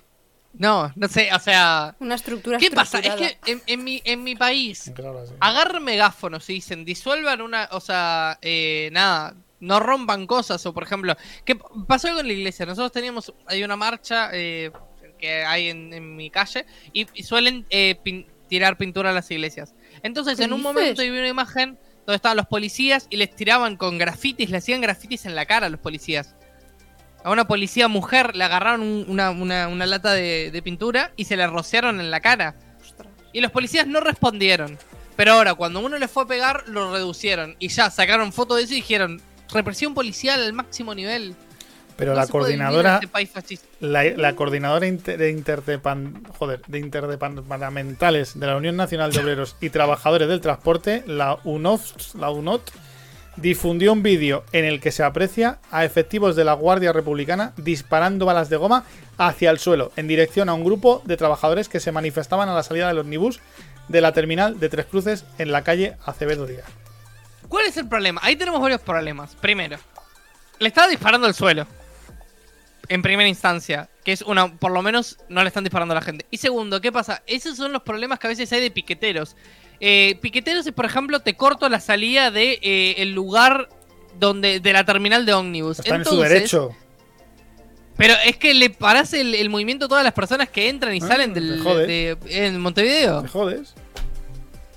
No, 0.53 0.91
no 0.95 1.07
sé, 1.07 1.29
o 1.33 1.39
sea... 1.39 1.95
Una 1.99 2.15
estructura 2.15 2.57
¿Qué 2.57 2.69
pasa? 2.71 2.99
Es 2.99 3.15
que 3.15 3.37
en, 3.45 3.61
en 3.67 3.83
mi, 3.83 4.01
en 4.03 4.21
mi 4.23 4.35
país 4.35 4.91
ahora 4.97 5.25
sí. 5.25 5.33
agarren 5.39 5.83
megáfonos 5.83 6.49
y 6.49 6.53
dicen, 6.55 6.83
disuelvan 6.83 7.41
una, 7.41 7.69
o 7.71 7.79
sea, 7.79 8.37
eh, 8.41 8.89
nada, 8.91 9.33
no 9.61 9.79
rompan 9.79 10.27
cosas, 10.27 10.65
o 10.65 10.73
por 10.73 10.83
ejemplo, 10.83 11.15
¿qué 11.45 11.57
pasó 11.87 12.09
algo 12.09 12.19
en 12.19 12.27
la 12.27 12.33
iglesia? 12.33 12.65
Nosotros 12.65 12.91
teníamos, 12.91 13.33
hay 13.47 13.63
una 13.63 13.77
marcha 13.77 14.29
eh, 14.33 14.71
que 15.17 15.45
hay 15.45 15.69
en, 15.69 15.93
en 15.93 16.15
mi 16.15 16.29
calle 16.29 16.65
y, 16.91 17.07
y 17.13 17.23
suelen 17.23 17.65
eh, 17.69 17.95
pin- 18.03 18.27
tirar 18.49 18.75
pintura 18.77 19.11
a 19.11 19.13
las 19.13 19.31
iglesias. 19.31 19.73
Entonces, 20.03 20.37
¿Qué 20.37 20.43
en 20.43 20.53
un 20.53 20.59
dices? 20.59 20.73
momento 20.73 21.03
yo 21.03 21.13
vi 21.13 21.19
una 21.19 21.27
imagen 21.29 21.77
donde 22.05 22.15
estaban 22.15 22.35
los 22.35 22.47
policías 22.47 23.07
y 23.09 23.17
les 23.17 23.33
tiraban 23.35 23.77
con 23.77 23.97
grafitis, 23.97 24.49
le 24.49 24.57
hacían 24.57 24.81
grafitis 24.81 25.25
en 25.25 25.35
la 25.35 25.45
cara 25.45 25.67
a 25.67 25.69
los 25.69 25.79
policías. 25.79 26.35
A 27.23 27.29
una 27.31 27.45
policía 27.45 27.87
mujer 27.87 28.35
le 28.35 28.43
agarraron 28.43 28.81
un- 28.81 29.05
una, 29.07 29.29
una- 29.31 29.67
una 29.67 29.85
lata 29.85 30.13
de, 30.13 30.49
de 30.51 30.61
pintura 30.61 31.11
y 31.15 31.25
se 31.25 31.37
le 31.37 31.45
rociaron 31.47 31.99
en 31.99 32.09
la 32.11 32.19
cara. 32.19 32.55
Y 33.33 33.41
los 33.41 33.51
policías 33.51 33.85
no 33.87 33.99
respondieron. 33.99 34.77
Pero 35.15 35.33
ahora, 35.33 35.53
cuando 35.53 35.79
uno 35.81 35.97
le 35.97 36.07
fue 36.07 36.23
a 36.23 36.27
pegar, 36.27 36.63
lo 36.67 36.91
reducieron. 36.91 37.55
Y 37.59 37.67
ya 37.67 37.89
sacaron 37.89 38.33
foto 38.33 38.55
de 38.55 38.63
eso 38.63 38.73
y 38.73 38.77
dijeron: 38.77 39.21
represión 39.53 39.93
policial 39.93 40.41
al 40.41 40.53
máximo 40.53 40.95
nivel. 40.95 41.35
Pero 41.95 42.13
No 42.13 42.17
la 42.19 42.25
se 42.25 42.31
puede 42.31 42.45
vivir 42.53 42.61
en 42.61 42.67
coordinadora, 42.67 42.95
este 42.95 43.07
país 43.07 43.29
fascista. 43.29 43.67
la, 43.81 44.03
la 44.03 44.35
coordinadora 44.35 44.87
inter- 44.87 45.19
de, 45.19 45.31
interdepan- 45.37 46.25
joder, 46.39 46.61
de 46.65 46.79
interdepartamentales 46.79 48.39
de 48.39 48.47
la 48.47 48.55
Unión 48.55 48.75
Nacional 48.75 49.11
de 49.11 49.19
Obreros 49.19 49.55
y 49.61 49.69
Trabajadores 49.69 50.27
del 50.27 50.41
Transporte, 50.41 51.03
la 51.05 51.37
UNOF, 51.43 52.15
la 52.15 52.31
UNOT, 52.31 52.71
difundió 53.41 53.93
un 53.93 54.03
vídeo 54.03 54.43
en 54.51 54.65
el 54.65 54.79
que 54.79 54.91
se 54.91 55.03
aprecia 55.03 55.59
a 55.71 55.83
efectivos 55.83 56.35
de 56.35 56.45
la 56.45 56.53
Guardia 56.53 56.93
Republicana 56.93 57.53
disparando 57.57 58.25
balas 58.25 58.49
de 58.49 58.57
goma 58.57 58.85
hacia 59.17 59.49
el 59.49 59.59
suelo 59.59 59.91
en 59.95 60.07
dirección 60.07 60.49
a 60.49 60.53
un 60.53 60.63
grupo 60.63 61.01
de 61.05 61.17
trabajadores 61.17 61.67
que 61.67 61.79
se 61.79 61.91
manifestaban 61.91 62.49
a 62.49 62.53
la 62.53 62.63
salida 62.63 62.87
del 62.87 62.99
omnibus 62.99 63.39
de 63.87 64.01
la 64.01 64.13
terminal 64.13 64.59
de 64.59 64.69
Tres 64.69 64.85
Cruces 64.85 65.25
en 65.37 65.51
la 65.51 65.63
calle 65.63 65.97
Acevedo 66.05 66.45
Díaz. 66.45 66.65
¿Cuál 67.47 67.65
es 67.65 67.75
el 67.77 67.87
problema? 67.87 68.21
Ahí 68.23 68.35
tenemos 68.35 68.61
varios 68.61 68.81
problemas. 68.81 69.35
Primero, 69.35 69.77
le 70.59 70.67
estaba 70.67 70.87
disparando 70.87 71.27
al 71.27 71.33
suelo. 71.33 71.67
En 72.87 73.01
primera 73.01 73.27
instancia. 73.27 73.89
Que 74.05 74.13
es 74.13 74.21
una. 74.21 74.55
Por 74.55 74.71
lo 74.71 74.81
menos 74.81 75.17
no 75.29 75.41
le 75.41 75.49
están 75.49 75.63
disparando 75.63 75.93
a 75.93 75.95
la 75.95 76.01
gente. 76.01 76.25
Y 76.31 76.37
segundo, 76.37 76.79
¿qué 76.81 76.91
pasa? 76.91 77.21
Esos 77.27 77.57
son 77.57 77.73
los 77.73 77.83
problemas 77.83 78.19
que 78.19 78.27
a 78.27 78.29
veces 78.29 78.51
hay 78.53 78.61
de 78.61 78.71
piqueteros. 78.71 79.35
Eh, 79.81 80.17
piqueteros 80.21 80.65
es, 80.67 80.71
por 80.73 80.85
ejemplo, 80.85 81.19
te 81.21 81.35
corto 81.35 81.67
la 81.67 81.79
salida 81.79 82.29
de 82.31 82.59
eh, 82.61 82.95
el 82.99 83.13
lugar 83.13 83.67
donde. 84.19 84.59
de 84.59 84.73
la 84.73 84.85
terminal 84.85 85.25
de 85.25 85.33
ómnibus. 85.33 85.79
Está 85.79 85.95
en 85.95 86.05
su 86.05 86.19
derecho. 86.21 86.69
Pero 87.97 88.13
es 88.25 88.37
que 88.37 88.53
le 88.53 88.69
parás 88.69 89.13
el, 89.13 89.35
el 89.35 89.49
movimiento 89.49 89.85
a 89.85 89.87
todas 89.89 90.03
las 90.03 90.13
personas 90.13 90.49
que 90.49 90.69
entran 90.69 90.95
y 90.95 90.99
Ah, 91.03 91.07
salen 91.07 91.33
del, 91.33 91.63
de- 91.63 92.17
en 92.29 92.59
Montevideo. 92.59 93.21
¿Te 93.23 93.27
jodes? 93.27 93.73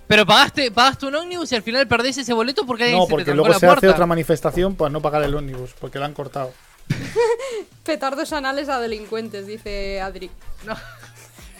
Pero 0.07 0.27
pagaste, 0.27 0.71
pagaste 0.71 1.07
un 1.07 1.15
ómnibus 1.15 1.51
y 1.53 1.55
al 1.57 1.63
final 1.63 1.89
perdés 1.89 2.19
ese 2.19 2.33
boleto 2.35 2.67
porque 2.67 2.85
alguien 2.85 2.99
No, 2.99 3.05
se 3.07 3.09
te 3.11 3.15
porque 3.17 3.35
luego 3.35 3.49
la 3.49 3.59
se 3.59 3.67
puerta. 3.67 3.87
hace 3.87 3.89
otra 3.95 4.05
manifestación 4.07 4.75
para 4.77 4.91
no 4.91 5.01
pagar 5.01 5.23
el 5.23 5.35
ómnibus, 5.35 5.71
porque 5.81 5.99
la 5.99 6.05
han 6.07 6.13
cortado. 6.13 6.53
Petardos 7.85 8.33
anales 8.35 8.69
a 8.69 8.81
delincuentes, 8.81 9.47
dice 9.47 10.01
Adri. 10.01 10.31
No. 10.67 10.75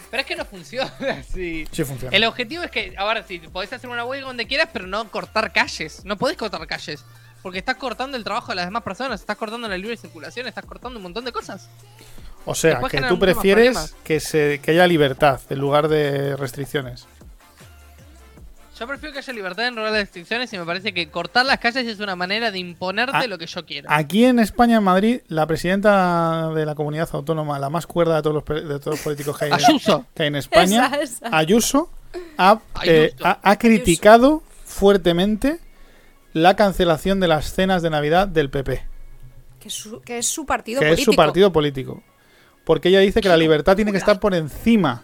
Pero 0.09 0.21
es 0.21 0.27
que 0.27 0.35
no 0.35 0.45
funciona 0.45 0.91
así. 1.19 1.67
Sí 1.71 1.83
funciona. 1.83 2.15
El 2.15 2.23
objetivo 2.25 2.63
es 2.63 2.71
que, 2.71 2.93
ahora 2.97 3.23
sí, 3.23 3.39
podés 3.39 3.71
hacer 3.73 3.89
una 3.89 4.05
huelga 4.05 4.27
donde 4.27 4.47
quieras, 4.47 4.69
pero 4.71 4.87
no 4.87 5.09
cortar 5.11 5.51
calles. 5.51 6.03
No 6.05 6.17
podés 6.17 6.37
cortar 6.37 6.65
calles. 6.67 7.03
Porque 7.41 7.59
estás 7.59 7.75
cortando 7.75 8.17
el 8.17 8.23
trabajo 8.23 8.51
de 8.51 8.55
las 8.55 8.65
demás 8.65 8.81
personas, 8.81 9.19
estás 9.21 9.37
cortando 9.37 9.67
la 9.67 9.77
libre 9.77 9.95
circulación, 9.97 10.47
estás 10.47 10.65
cortando 10.65 10.97
un 10.97 11.03
montón 11.03 11.25
de 11.25 11.31
cosas. 11.31 11.69
O 12.45 12.55
sea, 12.55 12.71
Después 12.71 12.91
que 12.91 13.01
tú 13.01 13.19
prefieres 13.19 13.95
que, 14.03 14.19
se, 14.19 14.59
que 14.63 14.71
haya 14.71 14.87
libertad 14.87 15.39
en 15.49 15.59
lugar 15.59 15.87
de 15.87 16.35
restricciones. 16.37 17.07
Yo 18.77 18.87
prefiero 18.87 19.13
que 19.13 19.19
haya 19.19 19.31
libertad 19.33 19.67
en 19.67 19.75
lugar 19.75 19.93
de 19.93 19.99
restricciones 20.01 20.51
y 20.51 20.57
me 20.57 20.65
parece 20.65 20.93
que 20.93 21.07
cortar 21.09 21.45
las 21.45 21.59
calles 21.59 21.87
es 21.87 21.99
una 22.01 22.15
manera 22.17 22.51
de 22.51 22.59
imponerte 22.59 23.13
Ah, 23.15 23.27
lo 23.27 23.37
que 23.37 23.45
yo 23.47 23.65
quiero. 23.65 23.87
Aquí 23.89 24.25
en 24.25 24.37
España, 24.39 24.77
en 24.77 24.83
Madrid, 24.83 25.21
la 25.29 25.47
presidenta 25.47 26.49
de 26.53 26.65
la 26.65 26.75
comunidad 26.75 27.07
autónoma, 27.13 27.57
la 27.57 27.69
más 27.69 27.87
cuerda 27.87 28.17
de 28.17 28.21
todos 28.21 28.43
los, 28.47 28.63
de 28.67 28.79
todos 28.79 28.85
los 28.97 28.99
políticos 28.99 29.37
que 29.37 29.45
hay, 29.45 29.51
en- 29.51 29.55
Ayuso. 29.65 30.05
que 30.13 30.23
hay 30.23 30.27
en 30.27 30.35
España, 30.35 30.87
Esa, 30.87 31.01
esa. 31.01 31.37
Ayuso, 31.37 31.89
ha, 32.37 32.59
eh, 32.83 33.11
Ayuso. 33.13 33.25
ha- 33.25 33.39
ha 33.43 33.57
criticado 33.57 34.43
fuertemente 34.65 35.59
la 36.33 36.57
cancelación 36.57 37.21
de 37.21 37.29
las 37.29 37.53
cenas 37.53 37.81
de 37.81 37.89
Navidad 37.89 38.27
del 38.27 38.49
PP, 38.49 38.83
Que 39.59 39.69
es 39.69 39.73
su, 39.73 40.01
que 40.01 40.17
es 40.17 40.25
su 40.27 40.45
partido 40.45 40.81
que 40.81 40.87
político. 40.87 41.11
es 41.11 41.15
su 41.15 41.17
partido 41.17 41.51
político. 41.53 42.03
Porque 42.65 42.89
ella 42.89 42.99
dice 42.99 43.21
que 43.21 43.29
la 43.29 43.37
libertad 43.37 43.75
tiene 43.77 43.91
que 43.93 43.99
estar 43.99 44.19
por 44.19 44.33
encima. 44.35 45.03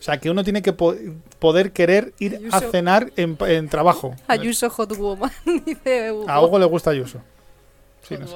O 0.00 0.02
sea, 0.02 0.18
que 0.18 0.30
uno 0.30 0.42
tiene 0.42 0.62
que 0.62 0.72
po- 0.72 0.96
poder 1.38 1.72
querer 1.72 2.14
ir 2.18 2.48
a 2.52 2.60
cenar 2.60 3.12
en, 3.16 3.36
en 3.40 3.68
trabajo. 3.68 4.16
Ayuso 4.26 4.70
Hot 4.70 4.96
Woman, 4.96 5.30
dice 5.66 6.10
Hugo. 6.10 6.28
A 6.28 6.40
Hugo 6.42 6.58
le 6.58 6.64
gusta 6.64 6.90
Ayuso. 6.90 7.20
Sí, 8.08 8.16
no 8.18 8.26
sé. 8.26 8.34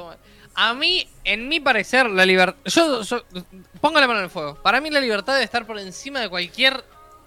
A 0.57 0.75
mí, 0.75 1.09
en 1.25 1.49
mi 1.49 1.59
parecer, 1.61 2.09
la 2.11 2.25
libertad. 2.27 2.57
Yo, 2.67 3.03
yo- 3.03 3.23
pongo 3.81 3.99
la 3.99 4.07
mano 4.07 4.19
en 4.21 4.25
el 4.27 4.31
fuego. 4.31 4.55
Para 4.63 4.81
mí, 4.81 4.91
la 4.91 5.01
libertad 5.01 5.33
debe 5.33 5.45
estar 5.45 5.67
por 5.67 5.79
encima 5.79 6.21
de 6.21 6.29
cualquier 6.29 6.85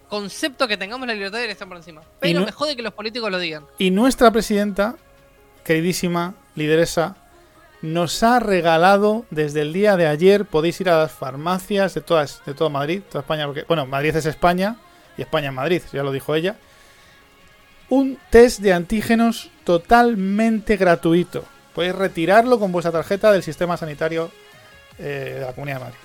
concepto 0.08 0.68
que 0.68 0.78
tengamos. 0.78 1.08
La 1.08 1.14
libertad 1.16 1.40
debe 1.40 1.52
estar 1.52 1.68
por 1.68 1.76
encima. 1.78 2.04
Pero 2.20 2.40
no- 2.42 2.46
me 2.46 2.52
jode 2.52 2.76
que 2.76 2.84
los 2.84 2.94
políticos 2.94 3.30
lo 3.32 3.40
digan. 3.40 3.66
Y 3.80 3.90
nuestra 3.92 4.32
presidenta, 4.32 4.96
queridísima 5.66 6.36
lideresa, 6.56 7.18
nos 7.82 8.24
ha 8.24 8.40
regalado 8.40 9.26
desde 9.30 9.62
el 9.62 9.74
día 9.74 9.98
de 9.98 10.08
ayer, 10.08 10.46
podéis 10.46 10.80
ir 10.82 10.90
a 10.90 10.98
las 10.98 11.12
farmacias 11.12 11.94
de 11.94 12.02
todas, 12.02 12.42
de 12.46 12.54
todo 12.54 12.70
Madrid, 12.70 13.02
toda 13.10 13.22
España, 13.22 13.46
porque, 13.46 13.64
bueno, 13.68 13.86
Madrid 13.86 14.16
es 14.16 14.26
España 14.26 14.78
y 15.18 15.22
España 15.22 15.50
es 15.50 15.54
Madrid, 15.54 15.82
ya 15.94 16.04
lo 16.04 16.12
dijo 16.12 16.36
ella, 16.36 16.56
un 17.90 18.18
test 18.30 18.60
de 18.60 18.74
antígenos 18.74 19.50
totalmente 19.64 20.78
gratuito. 20.78 21.46
Podéis 21.74 21.96
retirarlo 21.96 22.60
con 22.60 22.72
vuestra 22.72 22.92
tarjeta 22.92 23.32
del 23.32 23.44
sistema 23.44 23.78
sanitario 23.78 24.32
eh, 24.98 25.36
de 25.36 25.46
la 25.46 25.54
Comunidad 25.54 25.78
de 25.78 25.84
Madrid. 25.86 26.00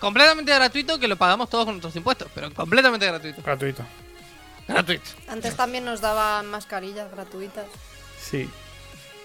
Completamente 0.00 0.52
gratuito, 0.52 0.98
que 0.98 1.08
lo 1.08 1.16
pagamos 1.16 1.48
todos 1.48 1.64
con 1.64 1.74
nuestros 1.74 1.94
impuestos. 1.96 2.28
Pero 2.34 2.52
completamente 2.52 3.06
gratuito. 3.06 3.40
Gratuito. 3.42 3.84
Gratuito. 4.68 5.10
Antes 5.28 5.56
también 5.56 5.84
nos 5.84 6.00
daban 6.00 6.46
mascarillas 6.50 7.10
gratuitas. 7.10 7.66
Sí. 8.20 8.50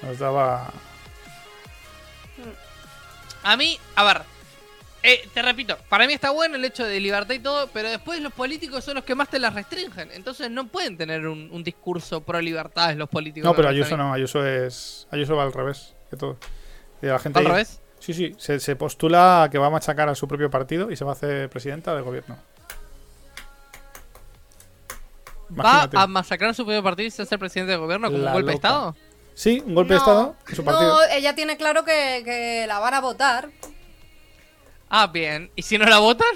Nos 0.01 0.17
daba... 0.19 0.71
A 3.43 3.55
mí, 3.57 3.77
a 3.95 4.03
ver. 4.03 4.21
eh, 5.03 5.27
te 5.33 5.41
repito, 5.41 5.77
para 5.87 6.05
mí 6.07 6.13
está 6.13 6.29
bueno 6.31 6.55
el 6.57 6.65
hecho 6.65 6.85
de 6.85 6.99
libertad 6.99 7.33
y 7.33 7.39
todo, 7.39 7.67
pero 7.73 7.89
después 7.89 8.19
los 8.21 8.33
políticos 8.33 8.83
son 8.83 8.95
los 8.95 9.03
que 9.05 9.15
más 9.15 9.29
te 9.29 9.39
las 9.39 9.53
restringen. 9.53 10.11
Entonces 10.11 10.51
no 10.51 10.67
pueden 10.67 10.97
tener 10.97 11.25
un, 11.27 11.49
un 11.51 11.63
discurso 11.63 12.21
pro 12.21 12.41
libertades 12.41 12.97
los 12.97 13.07
políticos. 13.09 13.49
No, 13.49 13.55
pero 13.55 13.67
a 13.69 13.71
Ayuso 13.71 13.95
no, 13.97 14.13
Ayuso 14.13 14.45
es... 14.45 15.07
Ayuso 15.11 15.35
va 15.35 15.43
al 15.43 15.53
revés 15.53 15.95
que 16.09 16.17
todo. 16.17 16.37
La 17.01 17.17
gente 17.19 17.39
¿Al 17.39 17.45
ahí- 17.45 17.51
revés? 17.51 17.81
Sí, 17.99 18.13
sí, 18.13 18.33
se, 18.37 18.59
se 18.61 18.75
postula 18.77 19.43
a 19.43 19.49
que 19.49 19.57
va 19.57 19.67
a 19.67 19.69
machacar 19.69 20.07
a 20.07 20.15
su 20.15 20.25
propio 20.27 20.49
partido 20.49 20.89
y 20.89 20.95
se 20.95 21.03
va 21.03 21.11
a 21.11 21.13
hacer 21.13 21.49
presidenta 21.49 21.93
del 21.93 22.03
gobierno. 22.03 22.37
¿Va 25.49 25.89
a 25.93 26.07
masacrar 26.07 26.53
su 26.53 26.63
propio 26.63 26.83
partido 26.83 27.07
y 27.07 27.11
ser 27.11 27.39
presidente 27.39 27.71
del 27.71 27.81
gobierno 27.81 28.11
como 28.11 28.23
La 28.23 28.29
un 28.31 28.33
golpe 28.33 28.51
loca. 28.51 28.51
de 28.51 28.55
Estado? 28.55 28.95
Sí, 29.39 29.63
un 29.65 29.73
golpe 29.73 29.93
de 29.93 29.99
No, 29.99 30.05
estado 30.05 30.35
en 30.49 30.55
su 30.55 30.65
partido. 30.65 30.95
No, 30.95 31.03
ella 31.13 31.33
tiene 31.33 31.55
claro 31.55 31.85
que, 31.85 32.23
que 32.25 32.65
la 32.67 32.79
van 32.79 32.93
a 32.93 32.99
votar. 32.99 33.49
Ah, 34.89 35.07
bien. 35.07 35.49
¿Y 35.55 35.61
si 35.61 35.77
no 35.77 35.85
la 35.85 35.99
votan? 35.99 36.27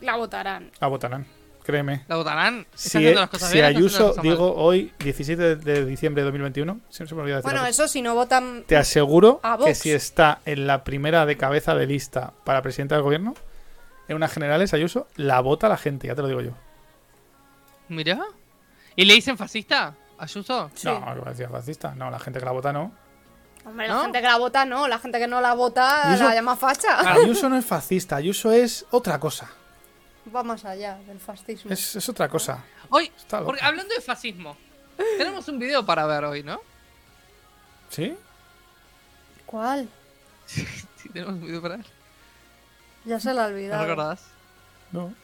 La 0.00 0.16
votarán. 0.16 0.72
La 0.80 0.88
votarán, 0.88 1.24
créeme. 1.62 2.04
¿La 2.08 2.16
votarán? 2.16 2.66
¿Está 2.74 2.76
Si, 2.76 2.98
haciendo 2.98 3.20
las 3.20 3.30
cosas 3.30 3.50
si 3.50 3.54
bien 3.54 3.66
Ayuso, 3.66 3.98
las 3.98 4.08
cosas 4.08 4.24
mal? 4.24 4.32
digo 4.32 4.52
hoy, 4.56 4.92
17 4.98 5.40
de, 5.42 5.56
de 5.56 5.84
diciembre 5.86 6.22
de 6.22 6.24
2021, 6.24 6.80
siempre 6.88 7.08
se 7.08 7.14
me 7.14 7.20
olvida 7.22 7.36
decir 7.36 7.52
Bueno, 7.52 7.64
eso 7.66 7.86
si 7.86 8.02
no 8.02 8.16
votan. 8.16 8.64
Te 8.66 8.76
aseguro 8.76 9.38
A 9.44 9.56
que 9.64 9.76
si 9.76 9.92
está 9.92 10.40
en 10.44 10.66
la 10.66 10.82
primera 10.82 11.24
de 11.24 11.36
cabeza 11.36 11.76
de 11.76 11.86
lista 11.86 12.32
para 12.42 12.62
presidente 12.62 12.96
del 12.96 13.04
gobierno, 13.04 13.34
en 14.08 14.16
unas 14.16 14.32
generales, 14.32 14.74
Ayuso, 14.74 15.06
la 15.14 15.38
vota 15.40 15.68
la 15.68 15.76
gente, 15.76 16.08
ya 16.08 16.16
te 16.16 16.22
lo 16.22 16.26
digo 16.26 16.40
yo. 16.40 16.50
Mira. 17.88 18.18
¿Y 18.96 19.04
le 19.04 19.14
dicen 19.14 19.38
fascista? 19.38 19.94
¿Ayuso? 20.18 20.70
Sí. 20.74 20.86
No, 20.88 21.14
que 21.14 21.20
parecía 21.20 21.48
fascista. 21.48 21.94
No, 21.94 22.10
la 22.10 22.18
gente 22.18 22.38
que 22.40 22.44
la 22.44 22.52
vota 22.52 22.72
no. 22.72 22.92
Hombre, 23.64 23.88
¿No? 23.88 23.96
la 23.96 24.02
gente 24.04 24.20
que 24.20 24.26
la 24.26 24.36
vota 24.38 24.64
no, 24.64 24.88
la 24.88 24.98
gente 24.98 25.18
que 25.18 25.26
no 25.28 25.40
la 25.40 25.54
vota 25.54 26.16
la 26.16 26.34
llama 26.34 26.56
facha. 26.56 26.98
Ayuso 27.12 27.48
no 27.48 27.56
es 27.56 27.64
fascista, 27.66 28.16
Ayuso 28.16 28.50
es 28.52 28.84
otra 28.90 29.18
cosa. 29.20 29.50
Va 30.34 30.42
más 30.42 30.64
allá 30.64 30.96
del 31.06 31.20
fascismo. 31.20 31.70
Es, 31.70 31.96
es 31.96 32.08
otra 32.08 32.28
cosa. 32.28 32.62
Hoy, 32.90 33.10
Está 33.16 33.38
loco. 33.38 33.46
porque 33.48 33.64
hablando 33.64 33.94
de 33.94 34.00
fascismo, 34.00 34.56
tenemos 35.18 35.46
un 35.48 35.58
video 35.58 35.84
para 35.86 36.06
ver 36.06 36.24
hoy, 36.24 36.42
¿no? 36.42 36.60
¿Sí? 37.90 38.16
¿Cuál? 39.46 39.88
Sí, 40.46 41.08
tenemos 41.10 41.34
un 41.34 41.42
video 41.46 41.62
para 41.62 41.76
ver. 41.76 41.86
Ya 43.04 43.20
se 43.20 43.32
la 43.32 43.44
ha 43.44 43.48
¿No 43.48 43.54
olvidado. 43.54 43.82
recordás? 43.86 44.22
No. 44.90 45.14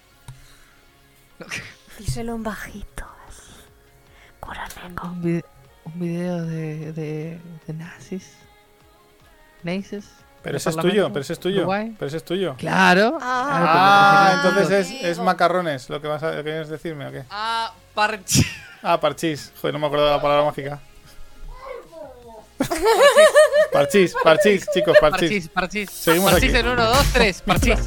Díselo 1.98 2.34
en 2.34 2.42
bajito. 2.42 3.06
Un, 5.02 5.22
vide- 5.22 5.44
un 5.84 6.00
video 6.00 6.42
de, 6.44 6.92
de, 6.92 7.40
de 7.66 7.72
nazis. 7.74 8.32
Nazis. 9.62 10.06
Pero 10.42 10.52
¿De 10.52 10.58
ese 10.58 10.70
es 10.70 10.76
tuyo, 10.76 11.08
pero 11.08 11.20
ese 11.22 11.32
es 11.32 11.40
tuyo. 11.40 11.58
Uruguay. 11.60 11.94
Pero 11.98 12.06
ese 12.08 12.18
es 12.18 12.24
tuyo. 12.24 12.54
Claro. 12.58 13.16
Ah, 13.20 14.34
claro, 14.42 14.48
entonces 14.58 14.90
es, 14.92 15.04
es 15.04 15.18
macarrones 15.18 15.88
lo 15.88 16.02
que 16.02 16.08
vas 16.08 16.22
a 16.22 16.30
lo 16.32 16.36
que 16.38 16.42
quieres 16.50 16.68
decirme 16.68 17.06
o 17.06 17.12
qué? 17.12 17.24
Ah, 17.30 17.72
parche. 17.94 18.42
Ah, 18.82 19.00
parchís. 19.00 19.50
Joder, 19.60 19.72
no 19.72 19.78
me 19.80 19.86
acuerdo 19.86 20.04
de 20.04 20.10
la 20.12 20.20
palabra 20.20 20.44
mágica. 20.44 20.80
parchís, 23.72 24.14
parchís, 24.22 24.66
chicos, 24.72 24.96
parchís. 25.00 25.20
Parchís, 25.30 25.48
parchís. 25.48 25.90
Seguimos 25.90 26.30
parchís 26.32 26.50
aquí. 26.50 26.58
en 26.60 26.68
1, 26.68 26.84
2, 26.86 27.06
3. 27.14 27.42
Parchís. 27.42 27.78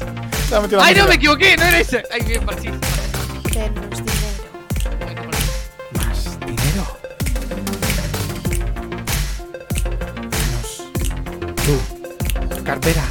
¡Ay, 0.80 0.94
no, 0.96 1.06
me 1.06 1.14
equivoqué! 1.14 1.56
No 1.56 1.62
era 1.64 1.78
ese. 1.78 2.02
¡Ay, 2.10 2.22
bien, 2.22 2.44
parchís! 2.44 2.72
Tú. 11.68 11.78
Cartera. 12.64 13.02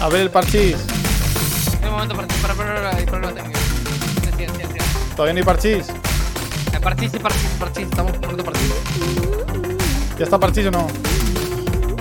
A 0.00 0.08
ver 0.08 0.22
el 0.22 0.30
parchís. 0.30 0.84
Un 1.80 1.90
momento, 1.90 2.16
parchís. 2.16 2.38
Para, 2.38 2.54
para, 2.54 2.90
para, 2.90 3.06
problema 3.06 3.32
técnico. 3.32 3.60
Todavía 5.14 5.34
no 5.34 5.38
hay 5.38 5.44
parchís. 5.44 5.88
Eh, 5.90 6.80
Parchís, 6.82 7.12
parchís, 7.22 7.50
parchís. 7.60 7.84
Estamos 7.84 8.16
poniendo 8.16 8.42
parchís. 8.42 8.72
¿Ya 10.18 10.24
está 10.24 10.40
parchís 10.40 10.66
o 10.66 10.72
no? 10.72 10.88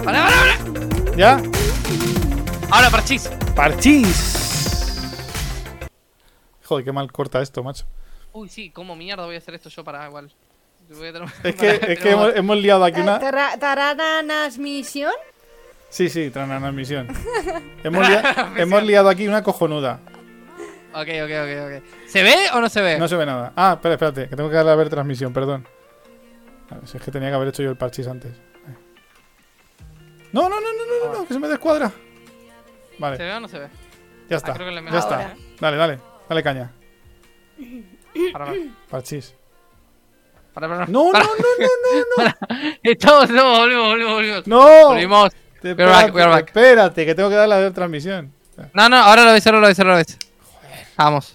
¡Para, 0.04 0.26
para, 0.26 0.58
para! 0.58 1.16
¿Ya? 1.16 1.40
Ahora, 2.72 2.90
parchís. 2.90 3.30
Parchís. 3.56 4.98
Joder, 6.64 6.86
qué 6.86 6.92
mal 6.92 7.12
corta 7.12 7.40
esto, 7.40 7.62
macho. 7.62 7.86
Uy, 8.34 8.50
sí, 8.50 8.72
¿cómo 8.72 8.96
mierda 8.96 9.26
voy 9.26 9.36
a 9.36 9.38
hacer 9.38 9.54
esto 9.54 9.70
yo 9.70 9.84
para 9.84 10.08
igual? 10.08 10.32
Voy 10.90 11.08
a 11.08 11.14
tener- 11.14 11.30
Es 11.44 11.56
que, 11.56 11.94
es 11.94 12.00
que 12.00 12.12
hemos, 12.12 12.36
hemos 12.36 12.58
liado 12.58 12.84
aquí 12.84 13.00
una. 13.02 13.20
Tara- 13.20 13.58
Taranas 13.58 14.58
misión. 14.58 15.14
Sí, 15.90 16.10
sí, 16.10 16.30
transmisión. 16.30 17.08
hemos, 17.84 18.08
lia- 18.08 18.54
hemos 18.58 18.84
liado 18.84 19.10
aquí 19.10 19.28
una 19.28 19.42
cojonuda. 19.44 20.00
Ok, 20.92 21.08
ok, 21.24 21.32
ok, 21.44 21.82
ok. 21.82 22.08
¿Se 22.08 22.24
ve 22.24 22.36
o 22.54 22.60
no 22.62 22.70
se 22.70 22.82
ve? 22.82 22.98
No 22.98 23.08
se 23.08 23.16
ve 23.16 23.26
nada. 23.26 23.54
Ah, 23.56 23.74
espera, 23.76 23.94
espérate, 23.96 24.28
que 24.30 24.36
tengo 24.36 24.50
que 24.50 24.56
darle 24.56 24.72
a 24.72 24.76
ver 24.76 24.90
transmisión, 24.90 25.32
perdón. 25.34 25.68
A 26.72 26.76
ver, 26.76 26.88
si 26.88 26.98
es 26.98 27.04
que 27.04 27.12
tenía 27.12 27.30
que 27.30 27.36
haber 27.36 27.48
hecho 27.50 27.64
yo 27.64 27.70
el 27.72 27.78
parchís 27.78 28.08
antes. 28.08 28.34
No, 30.32 30.44
no, 30.44 30.50
no, 30.50 30.62
no, 30.62 30.86
no, 30.86 31.06
no, 31.14 31.20
no, 31.20 31.28
que 31.28 31.34
se 31.34 31.40
me 31.40 31.48
descuadra. 31.48 31.90
¿Se 31.90 32.96
Vale, 33.00 33.18
ve 33.18 33.34
o 33.34 33.40
no 33.40 33.48
se 33.48 33.60
ve? 33.60 33.68
ya 34.30 34.38
está. 34.38 34.52
Ah, 34.52 34.56
creo 34.56 34.68
que 34.70 34.76
le 34.80 34.92
Ya 34.92 35.00
está. 35.00 35.16
ahora, 35.16 35.36
Dale, 35.60 35.78
dale, 35.78 36.00
dale 36.28 36.44
caña. 36.44 36.72
Parchís. 38.90 39.34
Para, 40.60 40.68
para. 40.68 40.86
No, 40.88 41.12
para. 41.12 41.24
no, 41.26 41.32
no, 41.36 42.24
no, 42.24 42.24
no, 42.26 42.70
Estamos, 42.84 43.30
no, 43.30 43.60
volvimos, 43.60 43.88
volvimos, 43.88 44.14
volvimos. 44.14 44.47
no. 44.47 44.88
Volvimos. 44.89 45.32
Te- 45.62 45.74
We 45.74 45.84
are 45.84 45.91
back, 45.91 46.16
we 46.16 46.22
are 46.22 46.32
Espérate, 46.32 46.32
back. 46.32 46.47
espérate, 46.47 47.05
que 47.05 47.16
tengo 47.16 47.30
que 47.30 47.36
darle 47.36 47.55
a 47.55 47.57
ver 47.60 47.74
transmisión. 47.74 48.34
No, 48.74 48.89
no, 48.89 48.97
ahora 48.97 49.26
lo 49.26 49.34
ves, 49.34 49.45
ahora 49.47 49.60
lo 49.60 49.68
ves, 49.68 49.80
ahora 49.80 49.91
lo 49.91 49.97
ves. 49.97 50.18
Vamos. 50.97 51.26
¿Se 51.28 51.34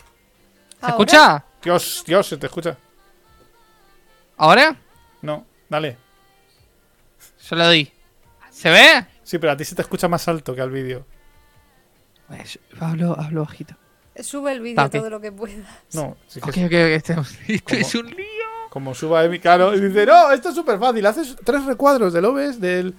¿Ahora? 0.81 0.91
escucha? 0.91 1.45
Dios, 1.62 2.05
Dios, 2.07 2.27
se 2.29 2.37
te 2.37 2.47
escucha. 2.47 2.77
¿Ahora? 4.37 4.77
No, 5.22 5.47
dale. 5.68 5.97
Yo 7.49 7.57
le 7.57 7.64
doy. 7.64 7.93
¿Se 8.51 8.70
ve? 8.70 9.07
Sí, 9.22 9.39
pero 9.39 9.53
a 9.53 9.57
ti 9.57 9.64
se 9.64 9.75
te 9.75 9.83
escucha 9.83 10.09
más 10.09 10.27
alto 10.29 10.55
que 10.55 10.61
al 10.61 10.70
vídeo. 10.70 11.07
Yo 12.31 12.61
hablo, 12.81 13.16
hablo 13.18 13.45
bajito. 13.45 13.75
Sube 14.22 14.53
el 14.53 14.61
vídeo 14.61 14.89
todo 14.91 15.11
lo 15.11 15.20
que 15.20 15.33
puedas. 15.33 15.66
No, 15.93 16.16
sí 16.29 16.41
que 16.41 16.64
Ok, 16.64 16.72
es-. 16.72 17.11
Esto 17.11 17.14
¿Cómo? 17.14 17.81
es 17.81 17.95
un 17.95 18.07
lío. 18.11 18.34
Como 18.75 18.95
suba 18.95 19.25
Emi, 19.25 19.39
claro, 19.39 19.75
y 19.75 19.81
dice, 19.81 20.05
no, 20.05 20.31
esto 20.33 20.49
es 20.51 20.55
súper 20.55 20.79
fácil. 20.79 21.07
Haces 21.07 21.37
tres 21.45 21.64
recuadros 21.64 22.12
del 22.12 22.25
OBS 22.27 22.61
del, 22.61 22.95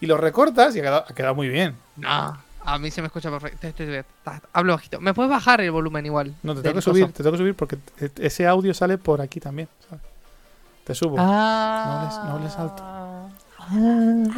y 0.00 0.06
los 0.06 0.18
recortas 0.18 0.74
y 0.74 0.78
ha 0.78 0.82
quedado, 0.82 1.04
ha 1.08 1.14
quedado 1.14 1.34
muy 1.34 1.48
bien. 1.48 1.76
No, 1.96 2.38
a 2.64 2.78
mí 2.78 2.90
se 2.92 3.00
me 3.02 3.08
escucha 3.08 3.28
perfecto. 3.30 3.66
Hablo 4.52 4.74
bajito. 4.74 5.00
¿Me 5.00 5.12
puedes 5.12 5.28
bajar 5.30 5.60
el 5.60 5.70
volumen 5.72 6.06
igual? 6.06 6.32
No, 6.44 6.54
te 6.54 6.62
tengo 6.62 6.76
que 6.76 6.82
subir, 6.82 7.06
te 7.08 7.22
tengo 7.24 7.32
que 7.32 7.38
subir 7.38 7.54
porque 7.56 7.76
e- 8.00 8.10
ese 8.18 8.46
audio 8.46 8.72
sale 8.72 8.98
por 8.98 9.20
aquí 9.20 9.40
también. 9.40 9.68
¿sabes? 9.88 10.04
Te 10.84 10.94
subo. 10.94 11.16
Ah. 11.18 11.84
No 11.86 12.00
hables- 12.00 12.24
no 12.24 12.36
hables 12.36 12.56
alto. 12.56 12.82
Ah. 12.82 13.28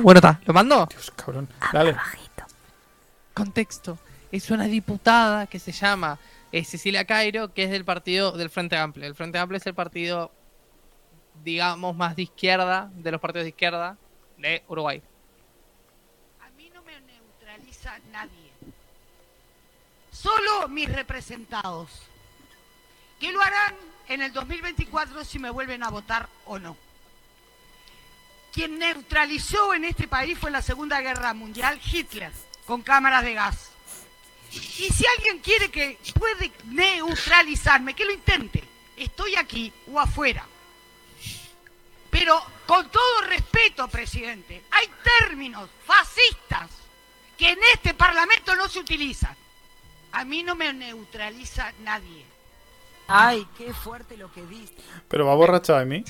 Bueno, 0.03 0.18
está. 0.18 0.41
¿Lo 0.47 0.55
mando? 0.55 0.86
Dios, 0.91 1.12
cabrón. 1.14 1.47
Dale. 1.72 1.95
Contexto. 3.34 3.99
Es 4.32 4.51
una 4.51 4.64
diputada 4.64 5.47
que 5.47 5.59
se 5.59 5.72
llama 5.72 6.18
eh, 6.53 6.64
Cecilia 6.64 7.05
Cairo, 7.05 7.53
que 7.53 7.64
es 7.64 7.70
del 7.70 7.84
partido 7.84 8.32
del 8.32 8.51
Frente 8.51 8.76
Amplio. 8.76 9.07
El 9.07 9.14
Frente 9.14 9.39
Amplio 9.39 9.59
es 9.59 9.66
el 9.66 9.74
partido, 9.74 10.30
digamos, 11.49 11.96
más 11.96 12.14
de 12.14 12.22
izquierda, 12.22 12.90
de 12.92 13.11
los 13.11 13.20
partidos 13.20 13.44
de 13.44 13.49
izquierda 13.49 13.96
de 14.36 14.62
Uruguay. 14.68 15.03
A 16.42 16.51
mí 16.51 16.70
no 16.74 16.82
me 16.82 17.01
neutraliza 17.01 17.99
nadie. 18.12 18.53
Solo 20.11 20.68
mis 20.68 20.92
representados. 20.92 22.03
Que 23.18 23.32
lo 23.32 23.40
harán 23.40 23.74
en 24.09 24.20
el 24.20 24.32
2024 24.32 25.24
si 25.24 25.38
me 25.38 25.49
vuelven 25.49 25.82
a 25.82 25.88
votar 25.88 26.28
o 26.44 26.59
no. 26.59 26.76
Quien 28.53 28.78
neutralizó 28.78 29.72
en 29.72 29.84
este 29.84 30.07
país 30.07 30.38
fue 30.38 30.51
en 30.51 30.55
la 30.55 30.62
Segunda 30.62 31.01
Guerra 31.01 31.32
Mundial 31.32 31.80
Hitler, 31.82 32.32
con 32.66 32.82
cámaras 32.82 33.24
de 33.24 33.34
gas. 33.34 33.70
Y 34.53 34.90
si 34.90 35.05
alguien 35.16 35.38
quiere 35.38 35.70
que 35.70 35.99
puede 36.18 36.53
neutralizarme, 36.66 37.94
que 37.94 38.05
lo 38.05 38.12
intente. 38.12 38.62
Estoy 38.96 39.36
aquí 39.36 39.72
o 39.90 39.99
afuera. 39.99 40.46
Pero 42.11 42.40
con 42.66 42.88
todo 42.90 43.22
respeto, 43.28 43.88
presidente, 43.88 44.62
hay 44.70 44.88
términos 45.20 45.68
fascistas 45.84 46.70
que 47.36 47.50
en 47.50 47.59
este 47.74 47.94
Parlamento 47.94 48.54
no 48.56 48.68
se 48.68 48.80
utilizan. 48.80 49.36
A 50.12 50.24
mí 50.24 50.42
no 50.42 50.54
me 50.54 50.72
neutraliza 50.72 51.72
nadie. 51.82 52.24
Ay, 53.06 53.46
qué 53.56 53.72
fuerte 53.72 54.16
lo 54.16 54.30
que 54.32 54.42
dice. 54.46 54.74
Pero 55.09 55.26
va 55.26 55.34
borracha 55.34 55.78
de 55.78 55.84
mí. 55.86 56.04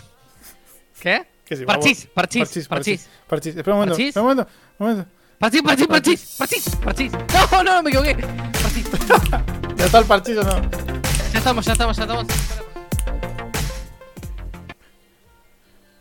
¿Qué? 1.00 1.26
Que 1.44 1.56
sí, 1.56 1.64
va 1.64 1.74
Parchís, 1.74 2.06
parchís, 2.12 2.42
parchís, 2.42 2.68
parchís. 2.68 3.08
parchís. 3.28 3.56
Espera 3.56 3.74
un 3.74 3.80
momento, 3.80 3.96
Parchís. 3.96 4.16
un 4.16 4.22
momento, 4.22 4.48
un 4.78 4.86
momento. 4.88 5.10
Parchís, 5.38 5.62
parchís, 5.62 5.86
parchís, 5.86 6.36
parchís, 6.36 6.76
parchís. 6.76 7.12
No, 7.12 7.62
no, 7.62 7.74
no, 7.74 7.82
me 7.82 7.90
equivoqué. 7.90 8.14
Parchís. 8.16 8.86
¿Ya 9.76 9.84
está 9.84 9.98
el 9.98 10.04
parchís 10.06 10.36
o 10.38 10.42
no? 10.42 10.70
Ya 11.32 11.38
estamos, 11.38 11.64
ya 11.64 11.72
estamos, 11.72 11.96
ya 11.96 12.02
estamos. 12.02 12.26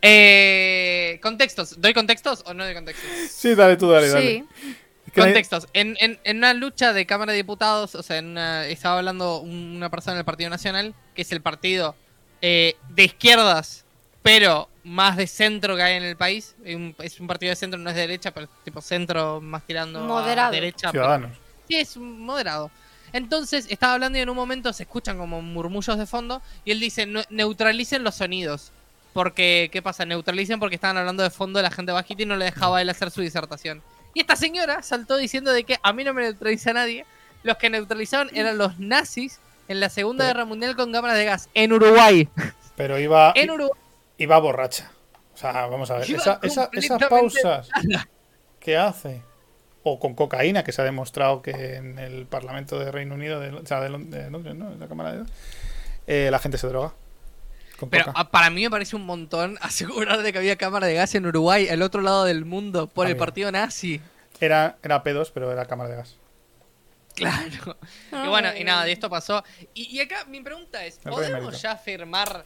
Eh, 0.02 1.18
contextos. 1.22 1.80
¿Doy 1.80 1.92
contextos 1.94 2.42
o 2.46 2.54
no 2.54 2.64
doy 2.64 2.74
contextos? 2.74 3.08
Sí, 3.30 3.54
dale 3.54 3.76
tú, 3.76 3.90
dale, 3.90 4.08
dale. 4.08 4.44
Sí. 4.62 4.72
Contextos. 5.14 5.66
En, 5.72 5.96
en, 6.00 6.18
en 6.24 6.36
una 6.38 6.54
lucha 6.54 6.92
de 6.92 7.06
Cámara 7.06 7.32
de 7.32 7.38
Diputados, 7.38 7.94
o 7.94 8.02
sea, 8.02 8.18
en 8.18 8.26
una- 8.26 8.66
estaba 8.66 8.98
hablando 8.98 9.38
un- 9.38 9.76
una 9.76 9.90
persona 9.90 10.16
del 10.16 10.24
Partido 10.24 10.50
Nacional, 10.50 10.94
que 11.14 11.22
es 11.22 11.32
el 11.32 11.40
partido 11.40 11.96
eh, 12.40 12.76
de 12.90 13.04
izquierdas, 13.04 13.84
pero 14.22 14.68
más 14.84 15.16
de 15.16 15.26
centro 15.26 15.74
que 15.76 15.82
hay 15.82 15.96
en 15.96 16.04
el 16.04 16.16
país. 16.16 16.54
Es 16.64 16.76
un, 16.76 16.94
es 17.00 17.18
un 17.18 17.26
partido 17.26 17.50
de 17.50 17.56
centro, 17.56 17.80
no 17.80 17.90
es 17.90 17.96
de 17.96 18.02
derecha, 18.02 18.32
pero 18.32 18.44
es 18.46 18.64
tipo 18.64 18.80
centro 18.80 19.40
más 19.40 19.66
tirando 19.66 20.00
Moderado. 20.00 20.48
a 20.48 20.52
derecha. 20.52 20.92
pero- 20.92 21.04
Ciudadanos. 21.04 21.36
Sí, 21.66 21.74
es 21.76 21.96
moderado. 21.96 22.70
Entonces, 23.12 23.66
estaba 23.70 23.94
hablando 23.94 24.18
y 24.18 24.20
en 24.20 24.28
un 24.28 24.36
momento 24.36 24.72
se 24.72 24.82
escuchan 24.84 25.16
como 25.18 25.40
murmullos 25.42 25.98
de 25.98 26.06
fondo 26.06 26.42
y 26.64 26.70
él 26.72 26.80
dice, 26.80 27.06
"No- 27.06 27.22
neutralicen 27.30 28.04
los 28.04 28.14
sonidos. 28.16 28.70
Porque, 29.12 29.68
¿qué 29.72 29.82
pasa? 29.82 30.04
Neutralicen 30.04 30.60
porque 30.60 30.74
estaban 30.76 30.96
hablando 30.96 31.22
de 31.22 31.30
fondo 31.30 31.58
de 31.58 31.62
la 31.64 31.70
gente 31.70 31.92
bajita 31.92 32.22
y 32.22 32.26
no 32.26 32.36
le 32.36 32.44
dejaba 32.46 32.80
él 32.82 32.88
hacer 32.90 33.10
su 33.10 33.20
disertación. 33.20 33.82
Y 34.14 34.20
esta 34.20 34.36
señora 34.36 34.82
saltó 34.82 35.16
diciendo 35.16 35.52
de 35.52 35.64
que 35.64 35.78
a 35.82 35.92
mí 35.92 36.04
no 36.04 36.14
me 36.14 36.22
neutraliza 36.22 36.72
nadie. 36.72 37.04
Los 37.42 37.56
que 37.56 37.70
neutralizaron 37.70 38.30
eran 38.34 38.58
los 38.58 38.78
nazis 38.78 39.38
en 39.68 39.80
la 39.80 39.88
Segunda 39.88 40.26
Guerra 40.26 40.44
Mundial 40.44 40.76
con 40.76 40.92
cámaras 40.92 41.16
de 41.16 41.24
gas 41.24 41.48
en 41.54 41.72
Uruguay. 41.72 42.28
Pero 42.76 42.98
iba, 42.98 43.32
En 43.36 43.50
Uruguay. 43.50 43.78
iba 44.18 44.38
borracha. 44.38 44.90
O 45.34 45.36
sea, 45.36 45.66
vamos 45.66 45.90
a 45.90 45.98
ver. 45.98 46.10
Esa- 46.10 46.38
esa- 46.42 46.68
esas 46.72 46.98
pausas 47.08 47.68
que 48.60 48.76
hace. 48.76 49.22
O 49.84 49.98
con 50.00 50.14
cocaína, 50.14 50.64
que 50.64 50.72
se 50.72 50.82
ha 50.82 50.84
demostrado 50.84 51.40
que 51.42 51.76
en 51.76 51.98
el 51.98 52.26
Parlamento 52.26 52.78
de 52.78 52.90
Reino 52.90 53.14
Unido, 53.14 53.38
de, 53.40 53.50
o 53.50 53.64
sea, 53.66 53.80
de 53.80 53.88
Londres, 53.88 54.30
¿no? 54.30 54.38
En 54.72 54.80
la 54.80 54.88
Cámara 54.88 55.12
de 55.12 55.24
eh, 56.08 56.30
la 56.30 56.38
gente 56.40 56.58
se 56.58 56.66
droga. 56.66 56.92
Con 57.78 57.90
Pero 57.90 58.12
para 58.30 58.50
mí 58.50 58.62
me 58.62 58.70
parece 58.70 58.96
un 58.96 59.06
montón 59.06 59.58
asegurar 59.62 60.22
de 60.22 60.32
que 60.32 60.38
había 60.38 60.56
cámara 60.56 60.86
de 60.86 60.94
gas 60.94 61.14
en 61.14 61.26
Uruguay, 61.26 61.68
al 61.68 61.82
otro 61.82 62.02
lado 62.02 62.24
del 62.24 62.44
mundo, 62.44 62.88
por 62.88 63.06
el 63.06 63.16
partido 63.16 63.52
nazi. 63.52 64.00
Era, 64.40 64.78
era 64.82 65.02
pedos, 65.02 65.30
pero 65.30 65.50
era 65.52 65.66
cámara 65.66 65.90
de 65.90 65.96
gas. 65.96 66.16
Claro. 67.14 67.76
Y 68.12 68.28
bueno, 68.28 68.56
y 68.56 68.62
nada, 68.62 68.84
de 68.84 68.92
esto 68.92 69.10
pasó. 69.10 69.42
Y, 69.74 69.96
y 69.96 70.00
acá 70.00 70.24
mi 70.26 70.40
pregunta 70.40 70.84
es, 70.84 70.98
¿podemos 70.98 71.60
ya 71.60 71.72
afirmar 71.72 72.44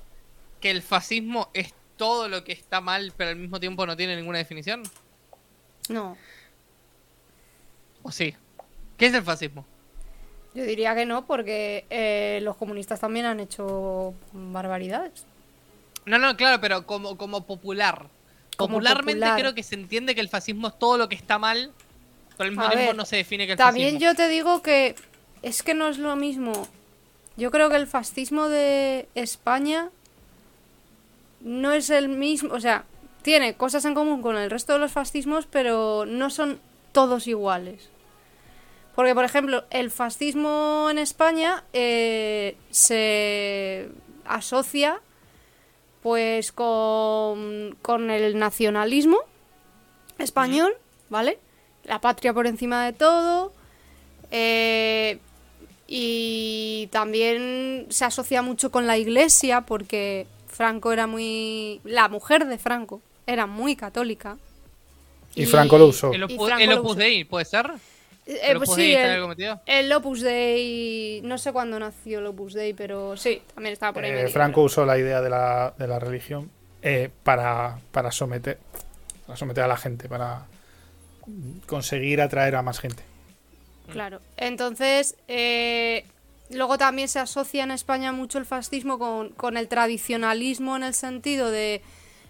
que 0.61 0.71
el 0.71 0.83
fascismo 0.83 1.51
es 1.53 1.75
todo 1.97 2.29
lo 2.29 2.43
que 2.45 2.53
está 2.53 2.81
mal, 2.81 3.13
pero 3.17 3.31
al 3.31 3.37
mismo 3.37 3.61
tiempo 3.61 3.87
no 3.87 3.97
tiene 3.97 4.17
ninguna 4.17 4.39
definición? 4.39 4.83
No, 5.89 6.17
¿O 8.03 8.11
sí? 8.11 8.35
¿Qué 8.97 9.07
es 9.07 9.15
el 9.15 9.23
fascismo? 9.23 9.65
Yo 10.55 10.65
diría 10.65 10.95
que 10.95 11.07
no, 11.07 11.25
porque 11.27 11.85
eh, 11.91 12.41
los 12.43 12.57
comunistas 12.57 13.01
también 13.01 13.27
han 13.27 13.41
hecho 13.41 14.15
barbaridades. 14.33 15.25
No, 16.05 16.19
no, 16.19 16.37
claro, 16.37 16.61
pero 16.61 16.87
como, 16.87 17.17
como 17.17 17.47
popular. 17.47 18.07
Como 18.57 18.75
Popularmente 18.75 19.21
popular. 19.21 19.41
creo 19.41 19.55
que 19.55 19.63
se 19.63 19.75
entiende 19.77 20.15
que 20.15 20.21
el 20.21 20.29
fascismo 20.29 20.69
es 20.69 20.79
todo 20.79 20.99
lo 20.99 21.09
que 21.09 21.15
está 21.15 21.39
mal, 21.39 21.73
pero 22.37 22.45
al 22.45 22.51
mismo 22.51 22.65
A 22.65 22.71
tiempo 22.71 22.87
ver, 22.89 22.97
no 22.97 23.05
se 23.07 23.17
define 23.17 23.47
que 23.47 23.53
el 23.53 23.59
También 23.59 23.95
fascismo. 23.95 24.11
yo 24.11 24.15
te 24.17 24.29
digo 24.29 24.63
que 24.63 24.95
es 25.43 25.63
que 25.63 25.75
no 25.75 25.89
es 25.89 25.99
lo 25.99 26.17
mismo. 26.17 26.69
Yo 27.37 27.51
creo 27.51 27.71
que 27.71 27.77
el 27.77 27.87
fascismo 27.87 28.49
de 28.49 29.09
España 29.15 29.89
no 31.41 31.73
es 31.73 31.89
el 31.91 32.09
mismo, 32.09 32.53
o 32.55 32.61
sea, 32.61 32.85
tiene 33.23 33.55
cosas 33.55 33.85
en 33.85 33.95
común 33.95 34.21
con 34.23 34.37
el 34.37 34.51
resto 34.51 34.75
de 34.75 34.79
los 34.81 34.93
fascismos, 34.93 35.47
pero 35.51 36.05
no 36.07 36.29
son 36.31 36.61
todos 36.93 37.27
iguales. 37.27 37.89
Porque, 38.95 39.15
por 39.15 39.25
ejemplo, 39.25 39.65
el 39.71 39.91
fascismo 39.91 40.89
en 40.91 40.99
España 40.99 41.65
eh, 41.73 42.57
se 42.71 43.89
asocia 44.27 45.01
pues 46.03 46.53
con, 46.53 47.77
con 47.81 48.11
el 48.11 48.39
nacionalismo 48.39 49.19
español, 50.19 50.75
¿vale? 51.09 51.39
La 51.85 52.01
patria 52.01 52.35
por 52.35 52.47
encima 52.47 52.85
de 52.85 52.93
todo. 52.93 53.53
eh, 54.31 55.19
y 55.95 56.89
también 56.91 57.87
se 57.91 58.07
asocia 58.07 58.41
mucho 58.41 58.71
con 58.71 58.87
la 58.87 58.97
iglesia 58.97 59.61
porque 59.61 60.27
Franco 60.49 60.91
era 60.91 61.07
muy... 61.07 61.83
La 61.85 62.09
mujer 62.09 62.47
de 62.47 62.57
Franco 62.57 63.03
era 63.27 63.47
muy 63.47 63.77
católica. 63.77 64.39
Y 65.35 65.45
Franco 65.45 65.77
lo 65.77 65.89
usó. 65.89 66.11
El, 66.13 66.31
y 66.31 66.73
Opus. 66.73 66.97
Dei, 66.97 67.25
¿puede 67.25 67.45
ser? 67.45 67.71
Eh, 68.27 68.39
¿El 68.43 68.59
pues 68.59 68.71
sí, 68.75 68.93
el- 68.95 69.11
algo 69.11 69.29
metido? 69.29 69.61
El 69.67 69.93
Opus 69.93 70.21
Dei, 70.21 71.21
no 71.25 71.39
sé 71.39 71.53
cuándo 71.53 71.79
nació 71.79 72.21
el 72.21 72.27
Opus 72.27 72.55
Dei, 72.55 72.73
pero 72.73 73.17
sí, 73.17 73.43
también 73.55 73.73
estaba 73.73 73.93
por 73.93 74.05
ahí. 74.05 74.11
Eh, 74.11 74.15
metido. 74.15 74.31
Franco 74.31 74.63
usó 74.63 74.85
la 74.87 74.97
idea 74.99 75.21
de 75.21 75.29
la, 75.31 75.75
de 75.77 75.87
la 75.89 75.99
religión 75.99 76.51
eh, 76.83 77.11
para, 77.25 77.79
para, 77.91 78.13
someter, 78.13 78.59
para 79.27 79.37
someter 79.37 79.65
a 79.65 79.69
la 79.69 79.77
gente, 79.77 80.09
para 80.09 80.47
conseguir 81.67 82.21
atraer 82.21 82.57
a 82.57 82.63
más 82.63 82.79
gente. 82.81 83.03
Claro. 83.91 84.21
Entonces, 84.37 85.17
eh, 85.29 86.05
luego 86.51 86.79
también 86.79 87.09
se 87.09 87.19
asocia 87.19 87.65
en 87.65 87.71
España 87.71 88.13
mucho 88.13 88.39
el 88.39 88.47
fascismo 88.47 88.99
con, 88.99 89.31
con 89.31 89.57
el 89.57 89.69
tradicionalismo 89.69 90.77
en 90.77 90.85
el 90.85 90.95
sentido 90.95 91.51
de, 91.51 91.83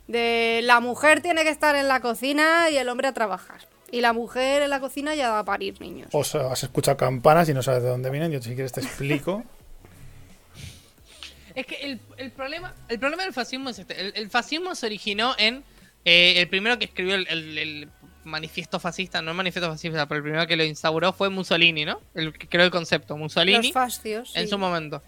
de 0.08 0.60
la 0.64 0.80
mujer 0.80 1.20
tiene 1.22 1.42
que 1.44 1.50
estar 1.50 1.76
en 1.76 1.88
la 1.88 2.00
cocina 2.00 2.68
y 2.70 2.76
el 2.78 2.88
hombre 2.88 3.08
a 3.08 3.12
trabajar. 3.12 3.60
Y 3.92 4.00
la 4.00 4.12
mujer 4.12 4.62
en 4.62 4.70
la 4.70 4.80
cocina 4.80 5.14
ya 5.14 5.30
va 5.30 5.38
a 5.40 5.44
parir 5.44 5.80
niños. 5.80 6.08
O 6.12 6.24
sea, 6.24 6.50
has 6.50 6.62
escuchado 6.64 6.96
campanas 6.96 7.48
y 7.48 7.54
no 7.54 7.62
sabes 7.62 7.82
de 7.84 7.90
dónde 7.90 8.10
vienen. 8.10 8.32
Yo 8.32 8.42
si 8.42 8.54
quieres 8.54 8.72
te 8.72 8.80
explico. 8.80 9.44
Es 11.54 11.66
que 11.66 11.74
el, 11.82 12.00
el 12.16 12.30
problema 12.30 12.74
el 12.88 12.98
problema 12.98 13.24
del 13.24 13.34
fascismo 13.34 13.68
es 13.70 13.78
este. 13.78 14.00
El, 14.00 14.12
el 14.16 14.30
fascismo 14.30 14.74
se 14.74 14.86
originó 14.86 15.34
en 15.38 15.62
eh, 16.04 16.34
el 16.40 16.48
primero 16.48 16.78
que 16.78 16.86
escribió 16.86 17.14
el, 17.14 17.26
el- 17.28 17.58
el 17.58 17.88
manifiesto 18.24 18.80
fascista, 18.80 19.20
no 19.20 19.32
el 19.32 19.36
manifiesto 19.36 19.70
fascista, 19.70 20.06
pero 20.06 20.16
el 20.18 20.22
primero 20.22 20.46
que 20.46 20.56
lo 20.56 20.64
instauró 20.64 21.12
fue 21.12 21.28
Mussolini, 21.28 21.84
¿no? 21.84 22.00
El 22.14 22.32
que 22.32 22.48
creó 22.48 22.64
el 22.64 22.70
concepto, 22.70 23.16
Mussolini, 23.18 23.58
Los 23.64 23.72
fascios. 23.72 24.34
en 24.34 24.44
sí. 24.44 24.48
su 24.50 24.58
momento. 24.58 25.02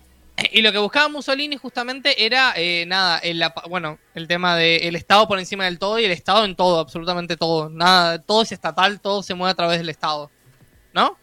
Y 0.53 0.63
lo 0.63 0.73
que 0.73 0.79
buscaba 0.79 1.09
Mussolini 1.09 1.57
justamente 1.57 2.25
era, 2.27 2.55
eh, 2.57 2.85
nada, 2.87 3.19
el, 3.19 3.43
bueno, 3.69 3.99
el 4.15 4.27
tema 4.27 4.57
del 4.57 4.97
Estado 4.97 5.29
por 5.29 5.39
encima 5.39 5.65
del 5.65 5.79
todo 5.79 5.99
y 6.01 6.05
el 6.05 6.11
Estado 6.11 6.45
en 6.45 6.57
todo, 6.57 6.81
absolutamente 6.81 7.37
todo. 7.37 7.69
Nada, 7.71 8.21
todo 8.21 8.43
es 8.43 8.51
estatal, 8.51 9.01
todo 9.01 9.23
se 9.23 9.35
mueve 9.35 9.53
a 9.53 9.55
través 9.55 9.79
del 9.79 9.89
Estado. 9.91 10.31
¿No? 10.93 11.17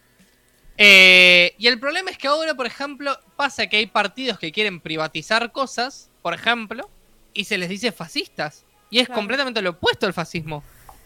Eh, 0.77 1.53
y 1.57 1.67
el 1.67 1.79
problema 1.79 2.09
es 2.09 2.17
que 2.17 2.27
ahora, 2.27 2.55
por 2.55 2.65
ejemplo, 2.65 3.17
pasa 3.35 3.67
que 3.67 3.77
hay 3.77 3.85
partidos 3.87 4.39
que 4.39 4.51
quieren 4.51 4.79
privatizar 4.79 5.51
cosas, 5.51 6.09
por 6.21 6.33
ejemplo, 6.33 6.89
y 7.33 7.43
se 7.43 7.57
les 7.57 7.69
dice 7.69 7.91
fascistas. 7.91 8.65
Y 8.89 8.99
es 8.99 9.07
Claro. 9.07 9.19
completamente 9.19 9.61
lo 9.61 9.71
opuesto 9.71 10.05
al 10.05 10.13
fascismo. 10.13 10.63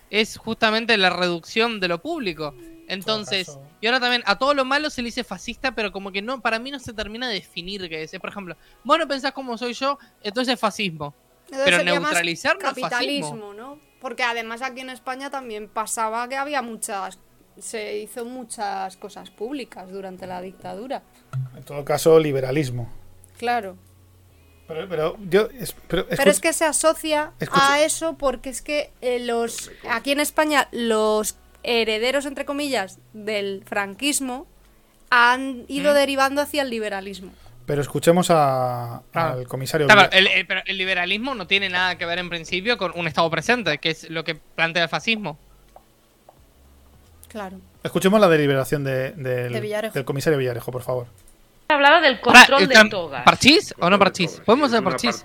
Es 0.09 0.37
justamente 0.37 0.97
la 0.97 1.09
reducción 1.09 1.79
de 1.79 1.87
lo 1.87 2.01
público. 2.01 2.53
Entonces, 2.87 3.57
y 3.81 3.87
ahora 3.87 3.99
también 3.99 4.23
a 4.25 4.37
todo 4.37 4.53
lo 4.53 4.65
malo 4.65 4.89
se 4.89 5.01
le 5.01 5.07
dice 5.07 5.23
fascista, 5.23 5.73
pero 5.73 5.91
como 5.91 6.11
que 6.11 6.21
no, 6.21 6.41
para 6.41 6.59
mí 6.59 6.71
no 6.71 6.79
se 6.79 6.93
termina 6.93 7.27
de 7.27 7.35
definir 7.35 7.89
qué 7.89 8.03
es. 8.03 8.11
Por 8.19 8.29
ejemplo, 8.29 8.55
vos 8.83 8.99
no 8.99 9.07
pensás 9.07 9.31
como 9.31 9.57
soy 9.57 9.73
yo, 9.73 9.97
entonces 10.21 10.53
es 10.53 10.59
fascismo. 10.59 11.15
Entonces 11.45 11.65
pero 11.65 11.83
neutralizar 11.83 12.55
no 12.55 12.59
es 12.59 12.75
capitalismo, 12.75 13.29
fascismo. 13.29 13.53
¿no? 13.53 13.79
Porque 13.99 14.23
además 14.23 14.61
aquí 14.61 14.81
en 14.81 14.89
España 14.89 15.29
también 15.29 15.67
pasaba 15.67 16.27
que 16.27 16.35
había 16.35 16.61
muchas 16.61 17.19
se 17.59 17.99
hizo 17.99 18.25
muchas 18.25 18.97
cosas 18.97 19.29
públicas 19.29 19.89
durante 19.89 20.27
la 20.27 20.41
dictadura. 20.41 21.03
En 21.55 21.63
todo 21.63 21.85
caso, 21.85 22.19
liberalismo. 22.19 22.89
Claro. 23.37 23.77
Pero, 24.67 24.89
pero 24.89 25.17
yo. 25.29 25.47
es- 25.59 25.73
pero, 25.87 26.05
Pero 26.07 26.13
escucha- 26.13 26.29
es 26.31 26.39
que 26.39 26.53
se 26.53 26.65
asocia 26.65 27.31
Escucha. 27.39 27.73
a 27.73 27.81
eso 27.83 28.17
porque 28.17 28.49
es 28.49 28.61
que 28.61 28.91
eh, 29.01 29.19
los 29.19 29.71
aquí 29.89 30.11
en 30.11 30.19
España 30.19 30.67
los 30.71 31.37
herederos 31.63 32.25
entre 32.25 32.45
comillas 32.45 32.97
del 33.13 33.63
franquismo 33.65 34.47
han 35.11 35.65
ido 35.67 35.91
¿Mm? 35.91 35.95
derivando 35.95 36.41
hacia 36.41 36.63
el 36.63 36.69
liberalismo. 36.71 37.31
pero 37.67 37.81
escuchemos 37.81 38.27
a- 38.29 39.01
Claro. 39.11 39.39
al 39.39 39.47
comisario. 39.47 39.87
Claro, 39.87 40.01
Villa- 40.09 40.17
el, 40.19 40.27
el- 40.27 40.45
pero 40.47 40.61
el 40.65 40.77
liberalismo 40.77 41.33
no 41.35 41.47
tiene 41.47 41.67
nada 41.69 41.97
que 41.97 42.05
ver 42.05 42.19
en 42.19 42.29
principio 42.29 42.77
con 42.77 42.91
un 42.95 43.07
Estado 43.07 43.27
presente, 43.31 43.77
que 43.79 43.89
es 43.91 44.07
lo 44.09 44.23
que 44.23 44.35
plantea 44.35 44.83
el 44.83 44.89
fascismo. 44.89 45.37
Claro. 47.27 47.57
Escuchemos 47.83 48.19
la 48.19 48.29
deliberación 48.29 48.83
de, 48.83 49.11
del, 49.11 49.51
De 49.53 49.91
del 49.93 50.05
comisario 50.05 50.37
Villarejo, 50.39 50.71
por 50.71 50.81
favor. 50.83 51.07
Hablaba 51.69 52.01
del 52.01 52.19
control 52.19 52.67
de 52.67 52.89
togas. 52.89 53.23
¿Parchís 53.23 53.73
o 53.79 53.89
no 53.89 53.97
parchís? 53.99 54.41
¿Podemos 54.45 54.71
hacer 54.71 54.83
parchís? 54.83 55.23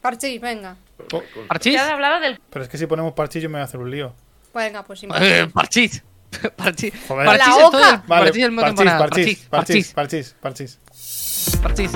Parchís, 0.00 0.40
venga. 0.40 0.76
Oh, 1.12 1.22
¿Parchís? 1.48 1.74
Ya 1.74 1.90
hablaba 1.90 2.20
del 2.20 2.40
pero 2.50 2.64
es 2.64 2.68
que 2.68 2.78
si 2.78 2.86
ponemos 2.86 3.12
parchillo 3.12 3.48
me 3.48 3.54
voy 3.54 3.62
a 3.62 3.64
hacer 3.64 3.80
un 3.80 3.90
lío. 3.90 4.14
Venga, 4.54 4.82
pues 4.82 5.00
sí. 5.00 5.08
Eh, 5.20 5.48
parchís. 5.52 6.02
Parchís. 6.56 6.92
Joder. 7.08 7.26
Parchís 7.26 7.48
la 7.48 7.52
es 7.64 7.70
todo 7.70 7.90
el-. 7.90 8.00
Vale, 8.06 8.26
parchís 8.26 8.46
parchís, 8.56 8.92
parchís, 8.92 9.48
Parchís, 9.50 9.92
parchís, 9.92 10.36
parchís, 10.40 10.78
parchís. 10.90 11.58
parchís. 11.60 11.90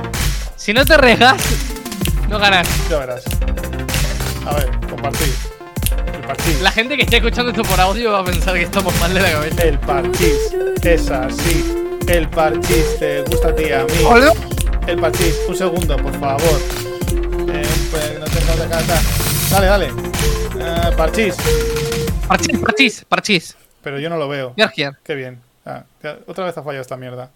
Si 0.57 0.73
no 0.73 0.85
te 0.85 0.95
arriesgas, 0.95 1.41
no 2.29 2.39
ganas. 2.41 2.69
Ya 2.91 2.99
verás. 2.99 3.25
A 4.45 4.55
ver, 4.57 4.71
compartir. 4.91 5.33
El 6.13 6.21
parchís. 6.27 6.61
La 6.63 6.73
gente 6.73 6.97
que 6.97 7.03
esté 7.05 7.19
escuchando 7.19 7.53
esto 7.53 7.63
por 7.63 7.81
audio 7.81 8.11
va 8.13 8.21
a 8.21 8.25
pensar 8.25 8.55
que 8.55 8.63
estamos 8.63 8.99
mal 8.99 9.15
de 9.15 9.21
la 9.21 9.31
cabeza. 9.31 9.63
El 9.63 9.79
parchís. 9.79 10.53
Es 10.83 11.11
así. 11.11 11.94
El 12.09 12.29
parchís 12.29 12.99
te 12.99 13.23
gusta 13.23 13.49
a 13.49 13.55
ti 13.55 13.65
y 13.65 13.73
a 13.73 13.85
mí. 13.85 13.93
El 14.87 14.99
parchís. 15.01 15.35
Un 15.49 15.57
segundo, 15.57 15.97
por 15.97 16.13
favor. 16.19 16.61
Eh, 17.53 17.63
pues, 17.91 18.19
no 18.19 18.25
tengo 18.27 18.63
de 18.63 18.69
casa. 18.69 19.01
Dale, 19.51 19.67
dale. 19.67 19.87
Eh, 19.89 20.97
parchís. 20.97 21.37
Parchís, 22.29 22.59
parchís, 22.59 23.05
parchís. 23.09 23.57
Pero 23.83 23.99
yo 23.99 24.09
no 24.11 24.17
lo 24.17 24.29
veo. 24.29 24.53
Georgia. 24.57 24.99
Qué 25.03 25.15
bien. 25.15 25.41
Ah, 25.67 25.85
otra 26.27 26.45
vez 26.45 26.57
ha 26.59 26.63
fallado 26.63 26.83
esta 26.83 26.97
mierda. 26.97 27.31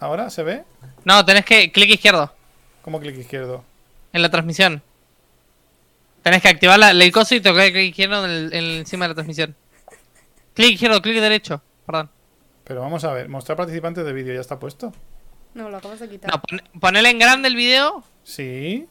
¿Ahora 0.00 0.28
se 0.30 0.42
ve? 0.42 0.64
No, 1.04 1.24
tenés 1.24 1.44
que 1.46 1.70
clic 1.72 1.88
izquierdo 1.90 2.30
¿Cómo 2.82 3.00
clic 3.00 3.16
izquierdo? 3.16 3.64
en 4.12 4.20
la 4.22 4.30
transmisión. 4.30 4.82
Tenés 6.22 6.42
que 6.42 6.48
activar 6.48 6.78
la, 6.78 6.90
el 6.90 7.12
coso 7.12 7.34
y 7.34 7.40
tocar 7.40 7.70
clic 7.72 7.90
izquierdo 7.90 8.24
en 8.24 8.30
el- 8.30 8.52
en 8.52 8.64
el- 8.64 8.78
encima 8.80 9.06
de 9.06 9.08
la 9.10 9.14
transmisión. 9.14 9.54
Clic 10.54 10.72
izquierdo, 10.72 11.00
clic 11.00 11.18
derecho. 11.20 11.62
Perdón. 11.86 12.10
Pero 12.64 12.80
vamos 12.80 13.04
a 13.04 13.12
ver. 13.12 13.28
Mostrar 13.28 13.56
participantes 13.56 14.04
de 14.04 14.12
vídeo. 14.12 14.34
¿Ya 14.34 14.40
está 14.40 14.58
puesto? 14.58 14.92
No, 15.54 15.68
lo 15.70 15.76
acabas 15.76 16.00
de 16.00 16.08
quitar. 16.08 16.30
No, 16.30 16.40
pon- 16.40 16.80
ponele 16.80 17.10
en 17.10 17.18
grande 17.18 17.48
el 17.48 17.56
video. 17.56 18.02
Sí. 18.24 18.86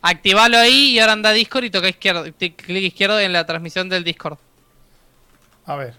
Activalo 0.00 0.56
ahí 0.58 0.90
y 0.92 0.98
ahora 1.00 1.12
anda 1.12 1.30
a 1.30 1.32
Discord 1.32 1.64
y 1.64 1.70
toca 1.70 1.88
izquierdo, 1.88 2.24
clic 2.32 2.68
izquierdo 2.82 3.18
en 3.20 3.32
la 3.32 3.44
transmisión 3.46 3.88
del 3.88 4.04
Discord. 4.04 4.38
A 5.66 5.74
ver. 5.76 5.94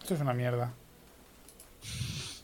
Esto 0.00 0.14
es 0.14 0.20
una 0.20 0.32
mierda. 0.32 0.72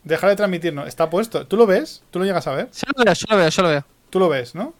Deja 0.03 0.27
de 0.27 0.35
transmitir, 0.35 0.73
¿no? 0.73 0.85
Está 0.85 1.09
puesto. 1.09 1.47
¿Tú 1.47 1.57
lo 1.57 1.65
ves? 1.65 2.03
¿Tú 2.11 2.19
lo 2.19 2.25
llegas 2.25 2.47
a 2.47 2.51
ver? 2.53 2.69
Yo 2.71 2.87
lo 2.95 3.03
veo, 3.03 3.13
yo 3.13 3.25
lo 3.29 3.37
veo, 3.37 3.49
yo 3.49 3.61
lo 3.63 3.69
veo. 3.69 3.85
Tú 4.09 4.19
lo 4.19 4.29
ves, 4.29 4.55
¿no? 4.55 4.73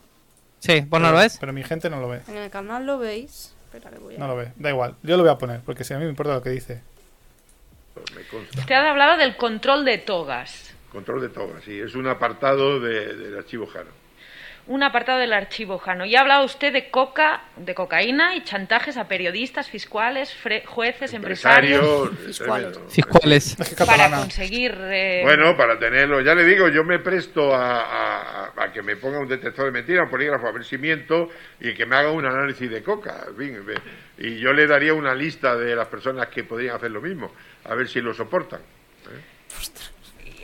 Sí, 0.59 0.81
¿vos 0.81 0.99
no 1.01 1.11
lo 1.11 1.17
ves? 1.17 1.37
Pero 1.39 1.53
mi 1.53 1.63
gente 1.63 1.89
no 1.89 1.99
lo 1.99 2.07
ve. 2.09 2.21
En 2.27 2.37
el 2.37 2.49
canal 2.49 2.85
lo 2.85 2.97
veis. 2.97 3.53
Espera 3.65 3.89
que 3.91 3.99
voy 3.99 4.15
a... 4.15 4.19
No 4.19 4.27
lo 4.27 4.35
ve. 4.35 4.51
Da 4.57 4.69
igual. 4.69 4.95
Yo 5.03 5.17
lo 5.17 5.23
voy 5.23 5.31
a 5.31 5.37
poner, 5.37 5.61
porque 5.61 5.83
si 5.83 5.93
a 5.93 5.97
mí 5.97 6.03
me 6.03 6.09
importa 6.09 6.33
lo 6.33 6.41
que 6.41 6.49
dice. 6.49 6.81
Me 8.15 8.23
consta. 8.23 8.59
Usted 8.59 8.75
ha 8.75 8.89
hablado 8.89 9.17
del 9.17 9.35
control 9.35 9.85
de 9.85 9.97
togas. 9.97 10.75
Control 10.91 11.21
de 11.21 11.29
togas, 11.29 11.63
sí. 11.63 11.79
Es 11.79 11.95
un 11.95 12.07
apartado 12.07 12.79
de- 12.79 13.13
del 13.15 13.37
archivo 13.37 13.67
Jano. 13.67 13.89
Un 14.69 14.83
apartado 14.83 15.19
del 15.19 15.31
archivo 15.31 15.77
Jano. 15.77 16.05
Y 16.05 16.17
ha 16.17 16.19
hablado 16.21 16.43
usted 16.43 16.73
de 16.73 16.89
coca, 16.89 17.41
de 17.55 17.73
cocaína 17.73 18.35
y 18.35 18.43
chantajes 18.43 18.97
a 18.97 19.07
periodistas, 19.07 19.69
fiscales, 19.69 20.35
fre- 20.43 20.65
jueces, 20.65 21.13
empresarios. 21.13 22.09
Empresarios. 22.09 22.77
es 22.77 22.93
Fiscales. 22.93 23.55
Para 23.85 24.09
conseguir. 24.09 24.77
eh, 24.81 25.21
Bueno, 25.23 25.55
para 25.55 25.79
tenerlo, 25.79 26.19
ya 26.19 26.35
le 26.35 26.43
digo, 26.43 26.67
yo 26.67 26.83
me 26.83 26.99
presto 26.99 27.55
a, 27.55 27.79
a- 27.81 28.53
a 28.57 28.73
que 28.73 28.81
me 28.81 28.97
ponga 28.97 29.19
un 29.19 29.27
detector 29.29 29.65
de 29.65 29.71
mentiras, 29.71 30.03
un 30.03 30.09
polígrafo, 30.11 30.47
a 30.47 30.51
ver 30.51 30.65
si 30.65 30.77
miento 30.77 31.29
y 31.61 31.73
que 31.73 31.85
me 31.85 31.95
haga 31.95 32.11
un 32.11 32.25
análisis 32.25 32.69
de 32.69 32.83
coca. 32.83 33.23
En 33.29 33.37
fin, 33.37 33.65
ve- 33.65 33.79
y 34.17 34.37
yo 34.39 34.51
le 34.51 34.67
daría 34.67 34.93
una 34.93 35.15
lista 35.15 35.55
de 35.55 35.77
las 35.77 35.87
personas 35.87 36.27
que 36.27 36.43
podrían 36.43 36.75
hacer 36.75 36.91
lo 36.91 36.99
mismo, 37.01 37.31
a 37.67 37.75
ver 37.75 37.87
si 37.87 38.01
lo 38.01 38.13
soportan. 38.13 38.61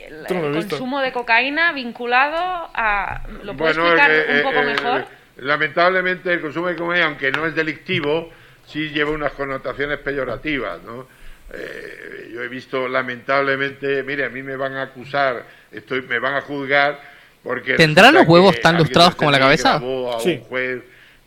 el, 0.06 0.22
lo 0.28 0.58
el 0.58 0.68
consumo 0.68 1.00
de 1.00 1.12
cocaína 1.12 1.72
vinculado 1.72 2.70
a. 2.74 3.22
¿Lo 3.42 3.56
puede 3.56 3.74
Bueno, 3.74 3.86
explicar 3.94 4.10
eh, 4.10 4.26
un 4.30 4.36
eh, 4.36 4.42
poco 4.42 4.58
eh, 4.60 4.64
mejor? 4.64 5.06
lamentablemente 5.38 6.32
el 6.32 6.40
consumo 6.40 6.68
de 6.68 6.76
cocaína, 6.76 7.06
aunque 7.06 7.30
no 7.32 7.46
es 7.46 7.54
delictivo, 7.54 8.30
sí 8.66 8.90
lleva 8.90 9.10
unas 9.10 9.32
connotaciones 9.32 9.98
peyorativas, 9.98 10.82
¿no? 10.82 11.06
Eh, 11.52 12.30
yo 12.32 12.42
he 12.42 12.48
visto 12.48 12.88
lamentablemente, 12.88 14.02
mire, 14.02 14.24
a 14.24 14.28
mí 14.28 14.42
me 14.42 14.56
van 14.56 14.74
a 14.74 14.82
acusar, 14.82 15.44
estoy, 15.70 16.02
me 16.02 16.18
van 16.18 16.34
a 16.34 16.40
juzgar 16.40 17.00
porque 17.42 17.74
¿Tendrá 17.74 18.10
los 18.10 18.26
huevos 18.26 18.58
tan 18.60 18.78
lustrados 18.78 19.14
como 19.14 19.30
la 19.30 19.38
cabeza? 19.38 19.78
grabó 19.78 20.16
a 20.16 20.20
Sí. 20.20 20.38
un 20.40 20.44
juez 20.44 20.82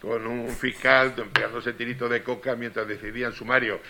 con 0.07 0.25
un 0.25 0.49
fiscal 0.49 1.13
empleándose 1.17 1.73
tiritos 1.73 2.09
de 2.09 2.23
coca 2.23 2.55
mientras 2.55 2.87
decidían 2.87 3.33
sumario. 3.33 3.81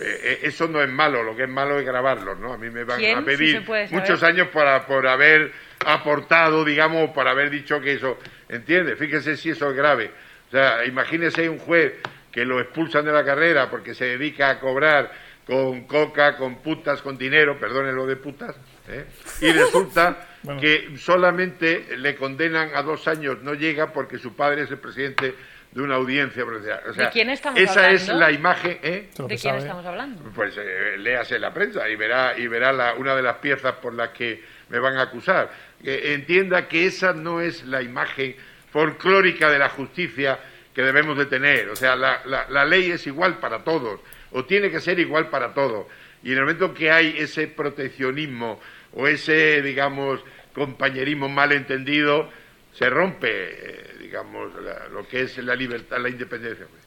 Eh, 0.00 0.20
eh, 0.22 0.38
eso 0.44 0.66
no 0.66 0.82
es 0.82 0.88
malo, 0.88 1.22
lo 1.22 1.36
que 1.36 1.42
es 1.42 1.48
malo 1.48 1.78
es 1.78 1.84
grabarlos, 1.84 2.38
¿no? 2.38 2.54
A 2.54 2.58
mí 2.58 2.70
me 2.70 2.84
van 2.84 2.98
¿Quién? 2.98 3.18
a 3.18 3.24
pedir 3.24 3.62
muchos 3.90 4.22
años 4.22 4.48
para, 4.48 4.86
por 4.86 5.06
haber 5.06 5.52
aportado, 5.84 6.64
digamos, 6.64 7.10
por 7.10 7.28
haber 7.28 7.50
dicho 7.50 7.80
que 7.80 7.92
eso, 7.92 8.18
¿entiende? 8.48 8.96
Fíjese 8.96 9.36
si 9.36 9.50
eso 9.50 9.70
es 9.70 9.76
grave. 9.76 10.10
O 10.48 10.50
sea, 10.50 10.84
imagínese 10.86 11.48
un 11.48 11.58
juez 11.58 11.92
que 12.32 12.44
lo 12.44 12.60
expulsan 12.60 13.04
de 13.04 13.12
la 13.12 13.24
carrera 13.24 13.70
porque 13.70 13.94
se 13.94 14.06
dedica 14.06 14.50
a 14.50 14.60
cobrar 14.60 15.12
con 15.46 15.86
coca, 15.86 16.36
con 16.36 16.56
putas, 16.56 17.02
con 17.02 17.16
dinero, 17.16 17.58
perdónenlo 17.58 18.06
de 18.06 18.16
putas, 18.16 18.56
¿eh? 18.88 19.04
y 19.40 19.52
resulta 19.52 20.28
Bueno. 20.42 20.60
que 20.60 20.96
solamente 20.96 21.96
le 21.96 22.14
condenan 22.14 22.70
a 22.74 22.82
dos 22.82 23.08
años, 23.08 23.42
no 23.42 23.54
llega 23.54 23.92
porque 23.92 24.16
su 24.16 24.36
padre 24.36 24.62
es 24.62 24.70
el 24.70 24.78
presidente 24.78 25.34
de 25.76 25.82
una 25.82 25.96
audiencia 25.96 26.42
provincial. 26.44 26.80
O 26.88 26.94
sea, 26.94 27.04
¿De 27.04 27.10
quién 27.10 27.28
estamos 27.28 27.60
esa 27.60 27.90
es 27.90 28.08
hablando? 28.08 28.26
la 28.26 28.32
imagen, 28.32 28.78
¿eh? 28.82 29.08
Es 29.12 29.16
¿De 29.18 29.26
quién 29.26 29.38
sabe. 29.38 29.58
estamos 29.58 29.84
hablando? 29.84 30.22
Pues 30.34 30.54
eh, 30.58 30.96
léase 30.98 31.38
la 31.38 31.52
prensa 31.52 31.86
y 31.88 31.96
verá, 31.96 32.36
y 32.38 32.46
verá 32.46 32.72
la- 32.72 32.94
una 32.94 33.14
de 33.14 33.22
las 33.22 33.36
piezas 33.36 33.74
por 33.74 33.92
las 33.92 34.08
que 34.08 34.42
me 34.70 34.78
van 34.78 34.96
a 34.96 35.02
acusar. 35.02 35.50
Que 35.84 36.14
entienda 36.14 36.66
que 36.66 36.86
esa 36.86 37.12
no 37.12 37.42
es 37.42 37.62
la 37.64 37.82
imagen 37.82 38.34
folclórica 38.72 39.50
de 39.50 39.58
la 39.58 39.68
justicia 39.68 40.38
que 40.74 40.82
debemos 40.82 41.16
de 41.18 41.26
tener. 41.26 41.68
O 41.68 41.76
sea, 41.76 41.94
la, 41.94 42.22
la- 42.24 42.46
la 42.48 42.64
ley 42.64 42.90
es 42.90 43.06
igual 43.06 43.38
para 43.38 43.62
todos, 43.62 44.00
o 44.32 44.44
tiene 44.46 44.70
que 44.70 44.80
ser 44.80 44.98
igual 44.98 45.28
para 45.28 45.52
todos. 45.52 45.86
Y 46.22 46.32
en 46.32 46.38
el 46.38 46.44
momento 46.44 46.72
que 46.72 46.90
hay 46.90 47.16
ese 47.18 47.48
proteccionismo 47.48 48.60
o 48.94 49.06
ese, 49.06 49.60
digamos, 49.60 50.24
compañerismo 50.54 51.28
malentendido, 51.28 52.30
se 52.72 52.88
rompe, 52.90 53.28
eh, 53.30 53.95
digamos, 54.06 54.52
la- 54.62 54.88
lo 54.88 55.06
que 55.08 55.22
es 55.22 55.36
la 55.38 55.54
libertad, 55.54 55.98
la 56.00 56.08
independencia. 56.08 56.66
pues. 56.68 56.82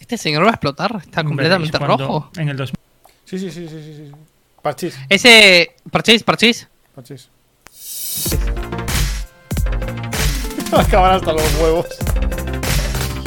Este 0.00 0.18
señor 0.18 0.44
va 0.44 0.48
a 0.48 0.52
explotar, 0.52 0.96
está 1.00 1.22
completamente 1.24 1.78
Cuando- 1.78 1.96
rojo. 1.98 2.30
En 2.36 2.48
el 2.48 2.56
2000. 2.56 2.76
Sí, 3.24 3.38
sí, 3.38 3.50
sí, 3.50 3.68
sí, 3.68 3.82
sí, 3.82 3.94
sí. 4.08 4.12
Parchís, 4.60 4.98
Ese. 5.08 5.74
Parchís, 5.90 6.22
parchís. 6.22 6.68
parchís. 6.94 7.28
Acabar 10.72 11.12
hasta 11.14 11.32
los 11.32 11.54
huevos. 11.60 11.86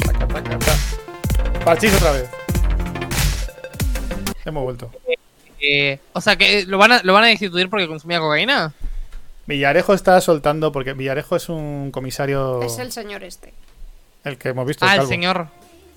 Taca, 0.06 0.28
taca, 0.28 0.60
taca. 0.60 0.76
Parchís 1.64 1.94
otra 1.96 2.12
vez. 2.12 2.30
Hemos 4.46 4.64
vuelto. 4.64 4.92
Eh, 5.60 6.00
o 6.14 6.22
sea, 6.22 6.36
que 6.36 6.66
lo 6.66 6.78
van, 6.78 6.92
a, 6.92 7.02
lo 7.04 7.14
van 7.14 7.24
a 7.24 7.28
destituir 7.28 7.70
porque 7.70 7.88
consumía 7.88 8.20
cocaína. 8.20 8.74
Villarejo 9.48 9.94
está 9.94 10.20
soltando, 10.22 10.72
porque 10.72 10.94
Villarejo 10.94 11.36
es 11.36 11.50
un 11.50 11.92
comisario. 11.92 12.62
Es 12.64 12.78
el 12.80 12.92
señor 12.92 13.24
este. 13.24 13.54
el 14.24 14.38
que 14.38 14.50
hemos 14.50 14.66
visto. 14.66 14.86
Ah, 14.86 14.94
el 14.94 14.98
calvo. 15.00 15.10
señor. 15.10 15.48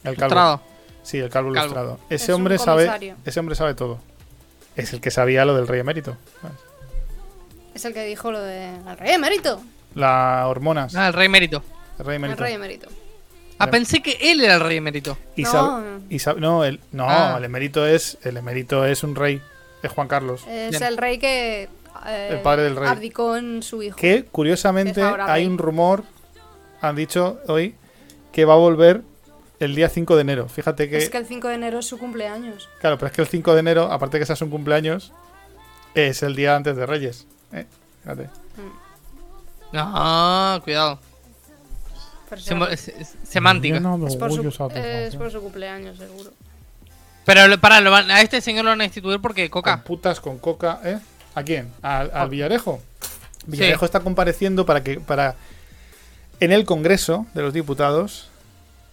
El 0.04 0.14
calvo. 0.16 0.34
Lustrado. 0.34 0.62
Sí, 1.02 1.18
el 1.18 1.30
calvo, 1.30 1.52
Calvo. 1.52 1.64
ilustrado. 1.66 2.00
Es 2.10 2.22
Ese 2.22 2.32
hombre 2.34 2.58
sabe. 2.58 3.14
Ese 3.24 3.40
hombre 3.40 3.54
sabe 3.54 3.74
todo. 3.74 3.98
Es 4.76 4.92
el 4.92 5.00
que 5.00 5.10
sabía 5.10 5.44
lo 5.46 5.56
del 5.56 5.66
rey 5.66 5.80
emérito. 5.80 6.16
Es 7.74 7.84
el 7.84 7.94
que 7.94 8.04
dijo 8.04 8.30
lo 8.32 8.40
de... 8.40 8.68
El 8.88 8.96
rey 8.98 9.12
emérito. 9.12 9.62
Las 9.94 10.46
hormonas. 10.46 10.94
Ah, 10.94 11.08
el 11.08 11.14
rey 11.14 11.26
emérito. 11.26 11.62
el 11.98 12.04
rey 12.04 12.16
El 12.16 12.24
emérito. 12.24 12.42
rey 12.42 12.54
emérito. 12.54 12.88
Ah, 13.58 13.70
pensé 13.70 14.02
que 14.02 14.18
él 14.20 14.40
era 14.40 14.54
el 14.54 14.60
rey 14.60 14.76
emérito. 14.76 15.16
Y 15.34 15.42
No. 15.42 15.50
sab- 15.52 16.00
y 16.10 16.16
sab- 16.18 16.36
no, 16.36 16.64
el, 16.64 16.80
no 16.92 17.06
Ah. 17.08 17.34
el 17.38 17.44
emérito 17.44 17.86
es 17.86 18.18
el 18.22 18.36
emérito 18.36 18.84
es 18.86 19.02
un 19.02 19.16
rey, 19.16 19.40
es 19.82 19.90
Juan 19.90 20.06
Carlos. 20.06 20.42
Es 20.48 20.70
Bien. 20.70 20.82
el 20.84 20.96
rey 20.96 21.18
que... 21.18 21.68
eh, 22.06 22.28
El 22.32 22.40
padre 22.42 22.64
del 22.64 22.76
rey. 22.76 22.88
Abdicó 22.88 23.36
en 23.36 23.62
su 23.62 23.82
hijo. 23.82 23.96
Que 23.96 24.24
curiosamente 24.24 25.02
hay 25.02 25.46
un 25.46 25.58
rumor, 25.58 26.04
han 26.80 26.96
dicho 26.96 27.40
hoy, 27.48 27.74
que 28.32 28.44
va 28.44 28.54
a 28.54 28.58
volver 28.58 29.02
el 29.60 29.74
día 29.74 29.88
5 29.88 30.14
de 30.14 30.20
enero. 30.22 30.48
Fíjate 30.48 30.88
que, 30.88 30.98
Es 30.98 31.10
que 31.10 31.18
el 31.18 31.26
5 31.26 31.48
de 31.48 31.54
enero 31.54 31.78
es 31.80 31.86
su 31.86 31.98
cumpleaños. 31.98 32.68
claro, 32.80 32.96
pero 32.98 33.08
es 33.08 33.12
que 33.12 33.22
el 33.22 33.28
5 33.28 33.54
de 33.54 33.60
enero, 33.60 33.90
aparte 33.90 34.18
que 34.18 34.26
sea 34.26 34.36
su 34.36 34.48
cumpleaños, 34.48 35.12
es 35.94 36.22
el 36.22 36.36
día 36.36 36.54
antes 36.54 36.76
de 36.76 36.86
Reyes. 36.86 37.26
¿eh? 37.52 37.66
Fíjate. 38.02 38.28
No, 39.72 40.60
cuidado. 40.64 40.98
Pero 42.28 42.40
Semo- 42.42 42.68
es- 42.68 42.88
es- 42.88 43.14
semántica. 43.24 43.76
es, 43.76 44.16
por 44.16 44.32
su, 44.32 44.48
es 44.74 45.16
por 45.16 45.30
su 45.30 45.40
cumpleaños, 45.40 45.96
seguro. 45.98 46.30
Pero 47.24 47.58
para, 47.60 47.80
lo 47.80 47.90
van- 47.90 48.10
a 48.10 48.20
este 48.22 48.40
señor 48.40 48.64
lo 48.64 48.70
van 48.70 48.80
a 48.80 48.84
destituir 48.84 49.20
porque 49.20 49.48
Con 49.50 49.62
coca. 49.62 49.82
putas, 49.84 50.20
con 50.20 50.38
coca, 50.38 50.80
¿eh? 50.84 50.98
¿A 51.34 51.42
quién? 51.42 51.72
¿Al, 51.82 52.10
al 52.10 52.10
Ah. 52.14 52.26
Villarejo? 52.26 52.80
Villarejo 53.46 53.84
está 53.84 54.00
compareciendo 54.00 54.66
para 54.66 54.82
que, 54.82 55.00
para, 55.00 55.36
en 56.40 56.52
el 56.52 56.64
Congreso 56.64 57.26
de 57.34 57.42
los 57.42 57.52
Diputados, 57.52 58.30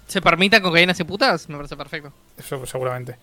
¿Se 0.08 0.22
permita 0.22 0.62
cocaínas 0.62 1.00
y 1.00 1.04
putas? 1.04 1.50
Me 1.50 1.56
parece 1.56 1.76
perfecto. 1.76 2.14
Eso 2.38 2.64
seguramente. 2.68 3.18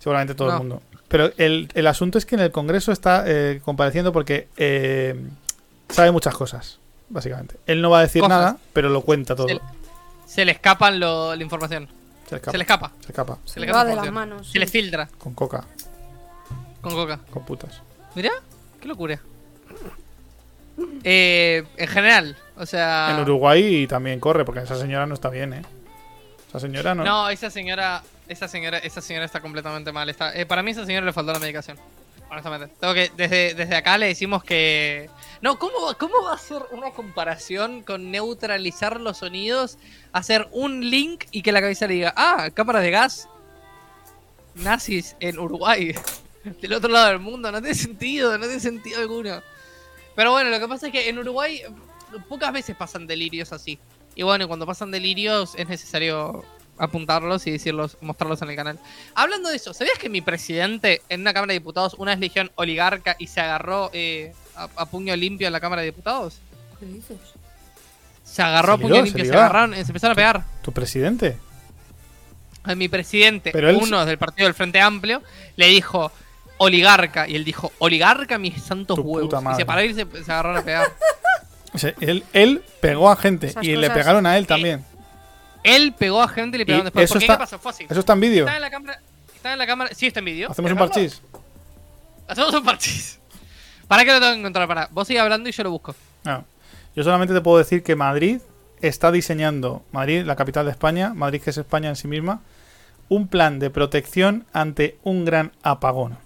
Seguramente 0.00 0.34
todo 0.34 0.50
el 0.50 0.58
mundo. 0.58 0.82
Pero 1.06 1.30
el, 1.38 1.68
el 1.74 1.86
asunto 1.86 2.18
es 2.18 2.26
que 2.26 2.34
en 2.34 2.40
el 2.40 2.50
Congreso 2.50 2.90
está 2.90 3.22
eh, 3.24 3.60
compareciendo 3.64 4.12
porque 4.12 4.48
eh, 4.56 5.14
sabe 5.88 6.10
muchas 6.10 6.34
cosas, 6.34 6.80
básicamente. 7.08 7.54
Él 7.66 7.80
no 7.80 7.88
va 7.90 8.00
a 8.00 8.02
decir 8.02 8.20
Cosas. 8.20 8.36
nada, 8.36 8.56
pero 8.72 8.88
lo 8.88 9.02
cuenta 9.02 9.36
todo. 9.36 9.46
Se, 9.46 9.60
se 10.26 10.44
le 10.44 10.50
escapan 10.50 10.98
lo- 10.98 11.36
la 11.36 11.42
información. 11.44 11.88
Se 12.28 12.34
escapa. 12.34 12.50
Se 12.50 12.58
le 12.58 12.62
escapa. 12.64 12.92
Se 13.00 13.06
escapa. 13.12 13.38
Se 13.44 13.52
Se 13.54 13.60
le 13.60 13.66
le 13.66 13.72
va 13.72 13.84
de 13.84 13.94
las 13.94 14.10
manos. 14.10 14.50
Se 14.50 14.58
le 14.58 14.66
filtra 14.66 15.08
Con 15.18 15.34
coca, 15.34 15.64
con 16.80 16.94
coca. 16.94 17.20
con 17.30 17.44
putas. 17.44 17.80
Mirá, 18.16 18.32
qué 18.84 18.88
locura. 18.88 19.18
Eh, 21.04 21.64
en 21.78 21.88
general, 21.88 22.36
o 22.56 22.66
sea. 22.66 23.08
En 23.14 23.20
Uruguay 23.20 23.86
también 23.86 24.20
corre, 24.20 24.44
porque 24.44 24.60
esa 24.60 24.76
señora 24.76 25.06
no 25.06 25.14
está 25.14 25.30
bien, 25.30 25.54
¿eh? 25.54 25.62
Esa 26.48 26.60
señora 26.60 26.94
no. 26.94 27.02
No, 27.02 27.30
esa 27.30 27.48
señora, 27.48 28.02
esa 28.28 28.46
señora, 28.46 28.76
esa 28.78 29.00
señora 29.00 29.24
está 29.24 29.40
completamente 29.40 29.90
mal. 29.90 30.10
Está, 30.10 30.34
eh, 30.38 30.44
para 30.44 30.62
mí 30.62 30.72
esa 30.72 30.84
señora 30.84 31.06
le 31.06 31.14
faltó 31.14 31.32
la 31.32 31.38
medicación. 31.38 31.78
Honestamente. 32.30 32.74
Tengo 32.78 32.92
que, 32.92 33.10
desde, 33.16 33.54
desde 33.54 33.74
acá 33.76 33.96
le 33.96 34.06
decimos 34.08 34.44
que. 34.44 35.08
No, 35.40 35.58
¿cómo, 35.58 35.86
va- 35.86 35.94
¿cómo 35.94 36.22
va 36.24 36.34
a 36.34 36.38
ser 36.38 36.60
una 36.72 36.90
comparación 36.90 37.82
con 37.82 38.10
neutralizar 38.10 39.00
los 39.00 39.18
sonidos? 39.18 39.78
Hacer 40.12 40.46
un 40.52 40.90
link 40.90 41.24
y 41.30 41.40
que 41.40 41.52
la 41.52 41.60
cabeza 41.62 41.86
le 41.86 41.94
diga, 41.94 42.12
ah, 42.16 42.50
cámaras 42.52 42.82
de 42.82 42.90
gas 42.90 43.28
nazis 44.54 45.16
en 45.20 45.38
Uruguay. 45.38 45.94
Del 46.60 46.72
otro 46.74 46.90
lado 46.90 47.08
del 47.08 47.18
mundo. 47.20 47.50
No 47.50 47.60
tiene 47.60 47.74
sentido, 47.74 48.36
no 48.38 48.44
tiene 48.44 48.60
sentido 48.60 49.00
alguno. 49.00 49.42
Pero 50.14 50.30
bueno, 50.32 50.50
lo 50.50 50.60
que 50.60 50.68
pasa 50.68 50.86
es 50.86 50.92
que 50.92 51.08
en 51.08 51.18
Uruguay 51.18 51.56
eh, 51.56 51.68
pocas 52.28 52.52
veces 52.52 52.76
pasan 52.76 53.06
delirios 53.06 53.52
así. 53.52 53.78
Y 54.14 54.22
bueno, 54.22 54.46
cuando 54.46 54.66
pasan 54.66 54.90
delirios 54.90 55.54
es 55.56 55.68
necesario 55.68 56.44
apuntarlos 56.78 57.46
y 57.46 57.52
decirlos, 57.52 57.96
mostrarlos 58.00 58.42
en 58.42 58.50
el 58.50 58.56
canal. 58.56 58.78
Hablando 59.14 59.48
de 59.48 59.56
eso, 59.56 59.72
¿sabías 59.74 59.98
que 59.98 60.08
mi 60.08 60.20
presidente 60.20 61.02
en 61.08 61.20
una 61.22 61.32
Cámara 61.32 61.52
de 61.52 61.58
Diputados, 61.60 61.94
una 61.98 62.12
vez 62.12 62.20
legión 62.20 62.50
oligarca 62.56 63.16
y 63.18 63.26
se 63.28 63.40
agarró 63.40 63.90
eh, 63.92 64.32
a, 64.56 64.68
a 64.76 64.86
puño 64.86 65.14
limpio 65.16 65.46
en 65.46 65.52
la 65.52 65.60
Cámara 65.60 65.82
de 65.82 65.86
Diputados? 65.86 66.38
¿Qué 66.78 66.86
dices? 66.86 67.16
Se 68.24 68.42
agarró 68.42 68.72
a 68.74 68.78
puño 68.78 69.02
limpio, 69.02 69.24
se 69.24 69.30
se 69.30 69.36
agarraron, 69.36 69.74
eh, 69.74 69.84
se 69.84 69.90
empezaron 69.90 70.12
a 70.12 70.16
pegar. 70.16 70.44
Tu 70.62 70.72
presidente. 70.72 71.36
A 72.64 72.74
mi 72.74 72.88
presidente, 72.88 73.50
Pero 73.52 73.68
él- 73.70 73.78
uno 73.80 74.04
del 74.06 74.16
partido 74.18 74.46
del 74.46 74.54
Frente 74.54 74.80
Amplio, 74.80 75.22
le 75.56 75.66
dijo 75.68 76.10
oligarca. 76.58 77.28
Y 77.28 77.36
él 77.36 77.44
dijo, 77.44 77.72
oligarca 77.78 78.38
mis 78.38 78.62
santos 78.62 78.96
Tu 78.96 79.02
huevos. 79.02 79.34
puta 79.34 79.52
Y 79.52 79.56
se 79.56 79.66
paró 79.66 79.82
y 79.82 79.94
se, 79.94 80.06
se 80.24 80.32
agarraron 80.32 80.58
a 80.58 80.62
pegar. 80.62 80.86
O 81.74 81.78
sea, 81.78 81.92
él, 82.00 82.22
él 82.32 82.62
pegó 82.80 83.10
a 83.10 83.16
gente 83.16 83.48
Esas 83.48 83.64
y 83.64 83.74
le 83.74 83.90
pegaron 83.90 84.26
a 84.26 84.38
él 84.38 84.46
también. 84.46 84.84
Él 85.64 85.92
pegó 85.98 86.22
a 86.22 86.28
gente 86.28 86.56
y 86.56 86.58
le 86.60 86.66
pegaron 86.66 86.82
Y 86.82 86.84
después. 86.84 87.04
eso 87.06 87.14
Porque 87.14 87.24
está- 87.24 87.34
¿qué 87.34 87.38
pasó? 87.40 87.58
Fue 87.58 87.72
así. 87.72 87.86
Eso 87.90 87.98
está 87.98 88.12
en 88.12 88.20
vídeo. 88.20 88.44
Está 88.44 88.54
en 88.54 88.62
la 88.62 88.70
cámara. 88.70 89.00
Está 89.34 89.52
en 89.54 89.58
la 89.58 89.66
cámara. 89.66 89.90
Sí, 89.92 90.06
está 90.06 90.20
en 90.20 90.24
vídeo. 90.26 90.50
Hacemos 90.52 90.70
un 90.70 90.78
parchís. 90.78 91.20
Hacemos 92.28 92.54
un 92.54 92.62
parchís. 92.64 93.18
¿Para 93.88 94.04
qué 94.04 94.12
lo 94.12 94.20
tengo 94.20 94.32
que 94.34 94.38
encontrar? 94.38 94.68
Para. 94.68 94.88
Vos 94.92 95.08
sigue 95.08 95.18
hablando 95.18 95.48
y 95.48 95.52
yo 95.52 95.64
lo 95.64 95.72
busco. 95.72 95.96
No. 96.22 96.44
Yo 96.94 97.02
solamente 97.02 97.34
te 97.34 97.40
puedo 97.40 97.58
decir 97.58 97.82
que 97.82 97.96
Madrid 97.96 98.38
está 98.80 99.10
diseñando, 99.10 99.82
Madrid, 99.90 100.22
la 100.24 100.36
capital 100.36 100.66
de 100.66 100.70
España, 100.70 101.12
Madrid 101.12 101.42
que 101.42 101.50
es 101.50 101.58
España 101.58 101.88
en 101.88 101.96
sí 101.96 102.06
misma, 102.06 102.40
un 103.08 103.26
plan 103.26 103.58
de 103.58 103.70
protección 103.70 104.46
ante 104.52 104.96
un 105.02 105.24
gran 105.24 105.50
apagón. 105.64 106.18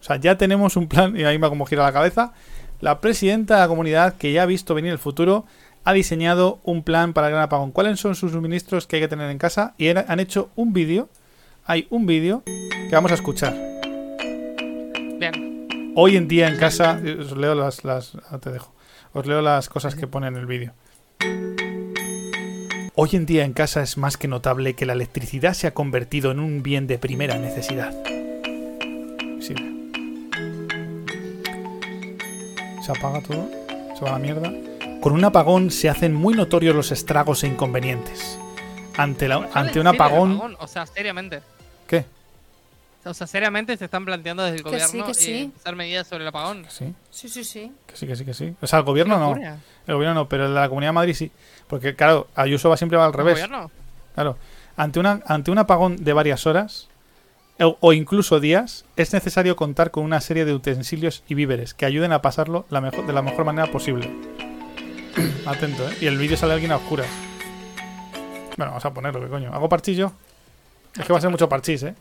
O 0.00 0.02
sea, 0.02 0.16
ya 0.16 0.38
tenemos 0.38 0.76
un 0.76 0.88
plan, 0.88 1.16
y 1.16 1.24
ahí 1.24 1.38
me 1.38 1.48
como 1.48 1.66
gira 1.66 1.82
la 1.82 1.92
cabeza, 1.92 2.32
la 2.80 3.00
presidenta 3.00 3.54
de 3.56 3.60
la 3.60 3.68
comunidad, 3.68 4.16
que 4.16 4.32
ya 4.32 4.42
ha 4.42 4.46
visto 4.46 4.74
venir 4.74 4.92
el 4.92 4.98
futuro, 4.98 5.44
ha 5.84 5.92
diseñado 5.92 6.60
un 6.64 6.82
plan 6.82 7.12
para 7.12 7.28
el 7.28 7.32
gran 7.32 7.44
apagón. 7.44 7.72
¿Cuáles 7.72 8.00
son 8.00 8.14
sus 8.14 8.32
suministros 8.32 8.86
que 8.86 8.96
hay 8.96 9.02
que 9.02 9.08
tener 9.08 9.30
en 9.30 9.38
casa? 9.38 9.74
Y 9.78 9.88
han 9.88 10.20
hecho 10.20 10.50
un 10.56 10.72
vídeo, 10.72 11.08
hay 11.64 11.86
un 11.90 12.06
vídeo 12.06 12.42
que 12.44 12.90
vamos 12.92 13.10
a 13.10 13.14
escuchar. 13.14 13.54
Bien. 15.18 15.92
Hoy 15.96 16.16
en 16.16 16.28
día 16.28 16.48
en 16.48 16.56
casa, 16.56 16.98
eh, 17.04 17.18
os 17.20 17.36
leo 17.36 17.54
las, 17.54 17.84
las 17.84 18.16
ah, 18.30 18.38
te 18.38 18.50
dejo. 18.50 18.72
Os 19.12 19.26
leo 19.26 19.42
las 19.42 19.68
cosas 19.68 19.94
que 19.94 20.06
pone 20.06 20.28
en 20.28 20.36
el 20.36 20.46
vídeo. 20.46 20.72
Hoy 22.94 23.10
en 23.12 23.26
día 23.26 23.44
en 23.44 23.52
casa 23.52 23.82
es 23.82 23.96
más 23.96 24.16
que 24.16 24.28
notable 24.28 24.74
que 24.74 24.86
la 24.86 24.92
electricidad 24.92 25.54
se 25.54 25.66
ha 25.66 25.74
convertido 25.74 26.30
en 26.30 26.38
un 26.38 26.62
bien 26.62 26.86
de 26.86 26.98
primera 26.98 27.38
necesidad. 27.38 27.94
Sí. 29.40 29.54
Se 32.92 32.98
apaga 32.98 33.20
todo, 33.20 33.48
se 33.96 34.00
va 34.04 34.10
a 34.10 34.12
la 34.14 34.18
mierda. 34.18 34.52
Con 35.00 35.12
un 35.12 35.24
apagón 35.24 35.70
se 35.70 35.88
hacen 35.88 36.12
muy 36.12 36.34
notorios 36.34 36.74
los 36.74 36.90
estragos 36.90 37.44
e 37.44 37.46
inconvenientes. 37.46 38.36
Ante, 38.96 39.28
la- 39.28 39.36
¿Hablan 39.36 39.50
ante 39.54 39.78
un 39.78 39.84
del 39.86 39.94
apagón, 39.94 40.56
O 40.58 40.66
sea, 40.66 40.86
seriamente. 40.86 41.40
¿qué? 41.86 42.04
O 43.04 43.14
sea, 43.14 43.26
seriamente 43.28 43.76
se 43.76 43.84
están 43.84 44.04
planteando 44.04 44.42
desde 44.42 44.56
el 44.58 44.64
Que 44.64 44.70
sí, 44.70 44.76
gobierno 44.86 45.06
que 45.06 45.14
sí. 45.14 45.38
empezar 45.44 45.76
medidas 45.76 46.06
sobre 46.08 46.24
el 46.24 46.28
apagón. 46.28 46.64
Que 46.64 46.70
sí, 46.70 46.94
Sí, 47.10 47.28
sí, 47.28 47.44
sí. 47.44 47.72
que 47.86 47.96
sí, 47.96 48.06
que 48.08 48.16
sí, 48.16 48.24
que 48.24 48.34
sí. 48.34 48.54
O 48.60 48.66
sea, 48.66 48.80
el 48.80 48.84
gobierno 48.84 49.18
no. 49.20 49.36
El 49.86 49.94
gobierno 49.94 50.14
no, 50.14 50.28
pero 50.28 50.46
el 50.46 50.52
de 50.54 50.60
la 50.60 50.68
Comunidad 50.68 50.88
de 50.90 50.94
Madrid 50.94 51.14
sí. 51.14 51.30
Porque, 51.68 51.94
claro, 51.94 52.26
Ayuso 52.34 52.68
va 52.68 52.76
siempre 52.76 52.98
va 52.98 53.04
al 53.04 53.12
¿El 53.12 53.16
revés. 53.18 53.34
gobierno? 53.34 53.70
Claro. 54.14 54.36
Ante, 54.76 54.98
una, 54.98 55.20
ante 55.26 55.50
un 55.52 55.58
apagón 55.58 55.96
de 56.02 56.12
varias 56.12 56.44
horas 56.46 56.88
o, 57.60 57.76
o 57.80 57.92
incluso 57.92 58.40
días, 58.40 58.84
es 58.96 59.12
necesario 59.12 59.56
contar 59.56 59.90
con 59.90 60.04
una 60.04 60.20
serie 60.20 60.44
de 60.44 60.54
utensilios 60.54 61.22
y 61.28 61.34
víveres 61.34 61.74
que 61.74 61.86
ayuden 61.86 62.12
a 62.12 62.22
pasarlo 62.22 62.66
la 62.70 62.80
mejor, 62.80 63.06
de 63.06 63.12
la 63.12 63.22
mejor 63.22 63.44
manera 63.44 63.70
posible. 63.70 64.10
Atento, 65.46 65.88
¿eh? 65.88 65.96
Y 66.00 66.06
el 66.06 66.18
vídeo 66.18 66.36
sale 66.36 66.54
alguien 66.54 66.72
a 66.72 66.76
oscuras. 66.76 67.06
Bueno, 68.56 68.72
vamos 68.72 68.84
a 68.84 68.92
ponerlo, 68.92 69.20
¿qué 69.20 69.28
coño? 69.28 69.52
¿Hago 69.52 69.68
parchillo? 69.68 70.12
Es 70.98 71.04
que 71.06 71.12
va 71.12 71.18
a 71.18 71.22
ser 71.22 71.30
mucho 71.30 71.48
parchís, 71.48 71.82
¿eh? 71.82 71.94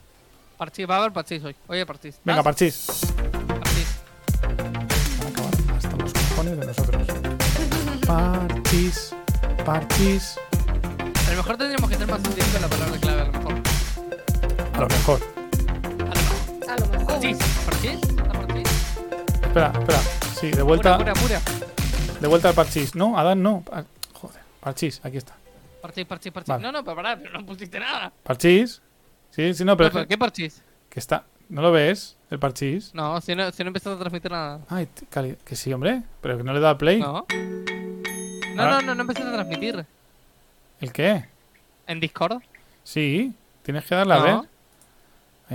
Parchís, 0.57 0.89
va 0.89 0.95
a 0.95 0.99
haber 0.99 1.13
parchís 1.13 1.43
hoy. 1.43 1.55
Oye, 1.67 1.85
parchís. 1.85 2.19
Venga, 2.23 2.43
parchís. 2.43 2.87
Parchís. 3.47 3.99
Van 4.41 5.27
a 5.27 5.29
acabar 5.29 5.53
hasta 5.77 5.95
los 5.95 6.13
cojones 6.13 6.59
de 6.59 6.65
nosotros. 6.65 7.07
Parchís. 8.05 9.15
Parchís. 9.65 10.35
A 11.27 11.31
lo 11.31 11.37
mejor 11.37 11.57
tendríamos 11.57 11.89
que 11.89 11.95
ser 11.95 12.07
más 12.07 12.21
sutiles 12.21 12.47
con 12.49 12.61
la 12.61 12.67
palabra 12.67 12.97
clave, 12.99 13.21
a 13.21 13.25
lo 13.25 13.31
mejor. 13.31 13.53
A 14.73 14.79
lo 14.81 14.87
mejor. 14.87 15.38
A 17.19 17.21
lo 17.21 17.27
mejor. 17.27 17.37
Parchís. 17.39 17.65
¿Parchís? 17.65 17.99
¿Está 18.09 18.31
parchís? 18.31 18.69
Espera, 19.43 19.71
espera. 19.77 19.99
Sí, 20.39 20.51
de 20.51 20.61
vuelta. 20.61 20.97
Pura, 20.97 21.13
pura, 21.13 21.39
pura. 21.39 22.19
De 22.21 22.27
vuelta 22.27 22.49
al 22.49 22.55
parchís. 22.55 22.95
No, 22.95 23.17
Adán 23.17 23.41
no. 23.43 23.63
Ah, 23.71 23.83
Joder. 24.13 24.41
Parchís, 24.61 25.01
aquí 25.03 25.17
está. 25.17 25.33
Parchís, 25.81 26.05
parchís, 26.05 26.31
parchís. 26.31 26.47
Vale. 26.49 26.63
No, 26.63 26.71
no, 26.71 26.83
pero 26.83 26.95
pará, 26.95 27.17
pero 27.17 27.31
no 27.39 27.45
pusiste 27.45 27.79
nada. 27.79 28.11
Parchís. 28.23 28.81
Sí, 29.31 29.53
sí, 29.53 29.63
no, 29.65 29.75
pero, 29.77 29.89
No, 29.89 29.93
pero 29.93 30.07
¿Qué 30.07 30.17
parchís? 30.17 30.61
que 30.89 30.99
está. 30.99 31.23
¿No 31.49 31.61
lo 31.61 31.71
ves? 31.71 32.15
El 32.29 32.39
parchís. 32.39 32.91
No, 32.93 33.19
si 33.21 33.35
no, 33.35 33.51
si 33.51 33.63
no 33.63 33.67
empezaste 33.69 33.95
a 33.95 33.99
transmitir 33.99 34.31
nada. 34.31 34.59
Ay, 34.69 34.87
cali- 35.09 35.37
que 35.43 35.55
sí, 35.55 35.73
hombre. 35.73 36.03
Pero 36.21 36.37
que 36.37 36.43
no 36.43 36.53
le 36.53 36.59
da 36.59 36.77
play. 36.77 36.99
No. 36.99 37.25
No, 38.55 38.65
no, 38.69 38.81
no, 38.81 38.95
no 38.95 39.01
empezaste 39.01 39.29
a 39.29 39.33
transmitir. 39.33 39.85
¿El 40.79 40.91
qué? 40.93 41.25
¿En 41.87 41.99
Discord? 41.99 42.41
Sí. 42.83 43.33
Tienes 43.63 43.83
que 43.85 43.95
darle 43.95 44.13
a 44.13 44.17
No. 44.17 44.23
ver. 44.23 44.49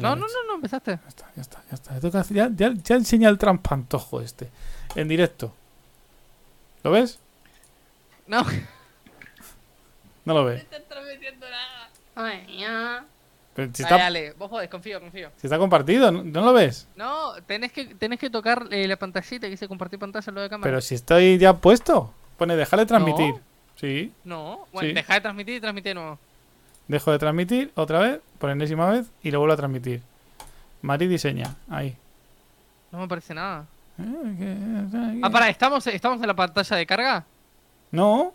No, 0.02 0.16
no, 0.16 0.26
no, 0.26 0.46
no 0.48 0.54
empezaste. 0.56 0.92
Ya 1.02 1.08
está, 1.08 1.30
ya 1.36 1.42
está, 1.42 1.62
ya 1.70 1.74
está. 1.74 1.94
Ya, 1.94 2.00
toca 2.00 2.22
ya, 2.30 2.48
ya, 2.54 2.72
ya 2.82 2.96
enseña 2.96 3.28
el 3.28 3.38
trampantojo 3.38 4.20
este. 4.20 4.50
En 4.94 5.08
directo. 5.08 5.52
¿Lo 6.82 6.90
ves? 6.90 7.18
No. 8.26 8.44
No 10.24 10.34
lo 10.34 10.44
ves. 10.46 10.62
estás 10.62 10.82
transmitiendo 10.88 11.46
nada. 11.48 11.90
Ay, 12.14 12.58
ya. 12.58 13.04
Pero 13.54 13.70
si, 13.72 13.82
Dale, 13.82 13.94
está, 13.94 14.04
dale, 14.04 14.32
vos 14.32 14.50
podés, 14.50 14.68
confío, 14.68 15.00
confío. 15.00 15.30
si 15.36 15.46
está 15.46 15.58
compartido, 15.58 16.10
¿no, 16.10 16.24
no 16.24 16.40
lo 16.40 16.52
ves? 16.52 16.88
No, 16.96 17.34
tenés 17.46 17.70
que, 17.72 17.94
tenés 17.94 18.18
que 18.18 18.28
tocar 18.30 18.66
eh, 18.70 18.88
la 18.88 18.96
pantallita 18.96 19.46
que 19.46 19.50
dice 19.50 19.68
compartir 19.68 19.98
pantalla 19.98 20.32
lo 20.32 20.40
de 20.40 20.48
cámara. 20.48 20.68
Pero 20.68 20.80
si 20.80 20.94
estoy 20.96 21.38
ya 21.38 21.52
puesto. 21.56 22.12
Pone 22.36 22.56
dejar 22.56 22.80
de 22.80 22.86
transmitir. 22.86 23.34
No. 23.34 23.40
Sí. 23.76 24.12
No, 24.24 24.66
bueno, 24.72 24.88
Sí. 24.88 24.94
deja 24.94 25.14
de 25.14 25.20
transmitir 25.20 25.54
y 25.56 25.60
transmite 25.60 25.90
de 25.90 25.94
nuevo. 25.94 26.18
Dejo 26.88 27.12
de 27.12 27.18
transmitir 27.18 27.72
otra 27.76 27.98
vez, 27.98 28.20
por 28.38 28.50
enésima 28.50 28.90
vez, 28.90 29.06
y 29.22 29.30
lo 29.30 29.38
vuelvo 29.38 29.54
a 29.54 29.56
transmitir. 29.56 30.02
Mari 30.82 31.06
diseña. 31.06 31.54
Ahí. 31.70 31.96
No 32.92 32.98
me 32.98 33.08
parece 33.08 33.32
nada. 33.34 33.64
Eh, 33.98 34.34
que- 34.38 35.20
Ah, 35.22 35.30
pará, 35.30 35.48
¿estamos, 35.48 35.86
¿estamos 35.86 36.20
en 36.20 36.26
la 36.26 36.34
pantalla 36.34 36.76
de 36.76 36.86
carga? 36.86 37.24
No. 37.90 38.34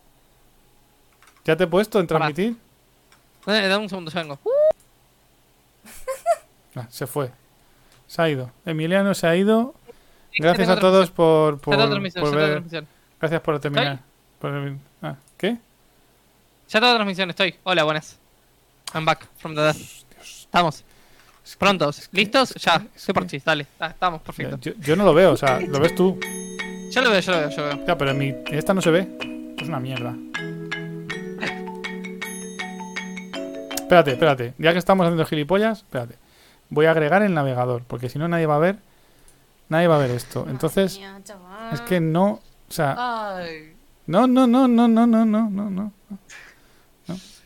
Ya 1.46 1.56
te 1.56 1.66
he 1.66 1.68
puesto 1.68 2.00
en 2.00 2.08
transmitir. 2.08 2.56
Dame, 3.46 3.68
dame 3.68 3.84
un 3.84 3.90
segundo, 3.90 4.12
ya 4.12 4.22
vengo. 4.22 4.40
Ah, 6.76 6.86
se 6.90 7.08
fue. 7.08 7.32
Se 8.08 8.22
ha 8.22 8.30
ido. 8.30 8.52
Emiliano 8.66 9.14
se 9.16 9.26
ha 9.28 9.36
ido. 9.36 9.74
Gracias 10.38 10.70
a 10.70 10.80
todos 10.80 11.10
por, 11.10 11.60
por, 11.60 11.76
por 11.76 12.36
ver. 12.36 12.64
Gracias 13.20 13.42
por 13.42 13.60
terminar. 13.60 14.00
Por- 14.40 14.76
ah, 15.02 15.16
¿Qué? 15.36 15.58
Ya 16.70 16.80
tengo 16.80 16.94
transmisión, 16.94 17.30
estoy. 17.32 17.56
Hola, 17.64 17.84
buenas. 17.84 18.19
I'm 18.94 19.06
back 19.06 19.28
from 19.38 19.56
the 19.56 19.62
death. 19.62 19.78
Estamos. 20.22 20.84
Prontos. 21.58 22.10
¿Listos? 22.12 22.54
Ya. 22.56 22.76
es 22.96 23.06
Qué 23.06 23.08
que- 23.08 23.14
parchís, 23.14 23.44
dale. 23.44 23.66
Ah, 23.80 23.88
estamos, 23.88 24.22
perfecto. 24.22 24.58
Yo, 24.62 24.74
yo 24.80 24.96
no 24.96 25.04
lo 25.04 25.14
veo, 25.14 25.32
o 25.32 25.38
sea, 25.38 25.60
lo 25.60 25.80
ves 25.80 25.96
tú. 25.96 26.20
Yo 26.92 27.02
lo 27.02 27.10
veo, 27.12 27.20
yo 27.20 27.32
lo 27.32 27.38
veo, 27.40 27.50
yo 27.50 27.58
lo 27.58 27.76
veo. 27.76 27.86
Ya, 27.88 27.98
pero 27.98 28.12
en, 28.12 28.18
mi, 28.18 28.36
esta 28.52 28.74
no 28.74 28.82
se 28.82 28.92
ve. 28.92 29.56
Es 29.58 29.68
una 29.68 29.80
mierda. 29.80 30.16
Espérate, 33.76 34.12
espérate. 34.12 34.54
Ya 34.58 34.72
que 34.74 34.80
estamos 34.80 35.06
haciendo 35.06 35.26
gilipollas, 35.26 35.80
espérate. 35.80 36.16
Voy 36.70 36.86
a 36.86 36.92
agregar 36.92 37.24
el 37.24 37.34
navegador, 37.34 37.84
porque 37.86 38.10
si 38.10 38.20
no 38.20 38.28
nadie 38.28 38.46
va 38.46 38.56
a 38.56 38.60
ver. 38.60 38.78
Nadie 39.70 39.88
va 39.88 39.96
a 39.96 40.00
ver 40.00 40.12
esto. 40.12 40.46
Entonces, 40.50 41.00
es 41.74 41.82
que 41.82 42.00
no. 42.00 42.42
O 42.70 42.72
sea, 42.72 42.96
Ay. 43.38 43.76
no, 44.06 44.28
no, 44.28 44.46
no, 44.46 44.68
no, 44.68 44.88
no, 44.88 45.08
no, 45.08 45.26
no, 45.26 45.50
no, 45.50 45.70
no. 45.70 45.94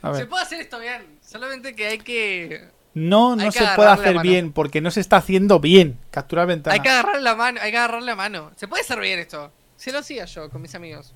A 0.01 0.11
Se 0.13 0.19
ver. 0.19 0.29
puede 0.29 0.43
hacer 0.43 0.59
esto 0.61 0.79
bien. 0.79 1.01
Solamente 1.33 1.75
que 1.75 1.87
hay 1.87 1.97
que. 1.97 2.69
No, 2.93 3.35
no 3.35 3.45
que 3.45 3.51
se 3.53 3.65
puede 3.75 3.89
hacer 3.89 4.19
bien, 4.19 4.53
porque 4.53 4.79
no 4.79 4.91
se 4.91 4.99
está 5.01 5.17
haciendo 5.17 5.59
bien. 5.59 5.97
Capturar 6.11 6.45
ventana. 6.45 6.75
Hay 6.75 6.79
que 6.79 6.89
agarrarle 6.89 7.21
la 7.23 7.33
mano, 7.35 7.59
hay 7.59 7.71
que 7.71 7.77
agarrarle 7.77 8.05
la 8.05 8.15
mano. 8.15 8.51
Se 8.55 8.67
puede 8.67 8.83
hacer 8.83 8.99
bien 8.99 9.17
esto. 9.17 9.51
Se 9.75 9.91
lo 9.91 9.97
hacía 9.97 10.25
yo 10.25 10.51
con 10.51 10.61
mis 10.61 10.75
amigos. 10.75 11.11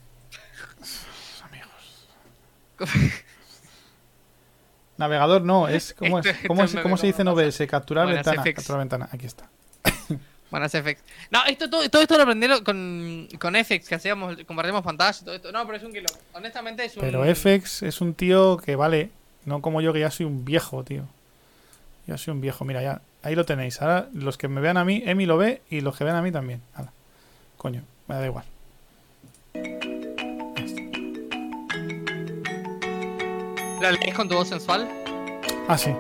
Navegador 4.98 5.44
no, 5.44 5.68
es. 5.68 5.94
¿Cómo, 6.00 6.18
es, 6.20 6.26
Esto- 6.26 6.48
cómo, 6.48 6.64
esto 6.64 6.78
es- 6.78 6.84
cómo 6.84 6.98
se 6.98 7.08
dice 7.08 7.22
en. 7.22 7.28
OBS? 7.28 7.62
Capturar 7.68 8.08
ventana. 8.08 8.42
SFX. 8.42 8.56
Capturar 8.56 8.80
ventana. 8.80 9.10
Aquí 9.12 9.26
está. 9.26 9.48
Bueno, 10.50 10.66
hace 10.66 10.82
FX. 10.82 11.04
No, 11.30 11.44
esto, 11.44 11.70
todo, 11.70 11.90
todo 11.90 12.02
esto 12.02 12.16
lo 12.16 12.24
aprendieron 12.24 12.64
con, 12.64 13.28
con 13.38 13.54
FX, 13.54 13.90
que 13.90 13.96
hacíamos, 13.96 14.38
compartimos 14.48 14.82
pantalla 14.82 15.18
y 15.22 15.26
todo 15.26 15.36
esto. 15.36 15.52
No, 15.52 15.66
pero 15.66 15.78
es 15.78 15.84
un 15.84 15.92
kilo. 15.92 16.06
Honestamente 16.32 16.86
es 16.86 16.96
un. 16.96 17.02
Pero 17.02 17.26
FX 17.36 17.84
es 17.84 18.00
un 18.00 18.14
tío 18.14 18.56
que 18.56 18.78
vale, 18.78 19.10
no 19.48 19.62
como 19.62 19.80
yo 19.80 19.94
que 19.94 20.02
ya 20.02 20.12
soy 20.12 20.26
un 20.26 20.44
viejo, 20.44 20.84
tío. 20.84 21.04
Ya 22.06 22.18
soy 22.18 22.34
un 22.34 22.42
viejo, 22.42 22.66
mira, 22.66 22.84
ya, 22.84 23.02
ahí 23.24 23.34
lo 23.34 23.46
tenéis. 23.46 23.82
Ahora 23.82 24.10
los 24.14 24.38
que 24.38 24.50
me 24.50 24.60
vean 24.60 24.76
a 24.76 24.84
mí, 24.84 25.02
Emi 25.06 25.26
lo 25.26 25.38
ve 25.38 25.62
y 25.70 25.80
los 25.80 25.98
que 25.98 26.04
vean 26.04 26.18
a 26.18 26.22
mí 26.22 26.34
también. 26.34 26.62
Hala. 26.76 26.92
Coño, 27.56 27.82
me 28.08 28.16
da 28.16 28.26
igual. 28.26 28.44
¿Lo 33.82 33.92
lees 33.92 34.14
con 34.14 34.28
tu 34.28 34.36
voz 34.36 34.50
sensual? 34.50 34.90
Ah, 35.70 35.78
sí. 35.78 35.92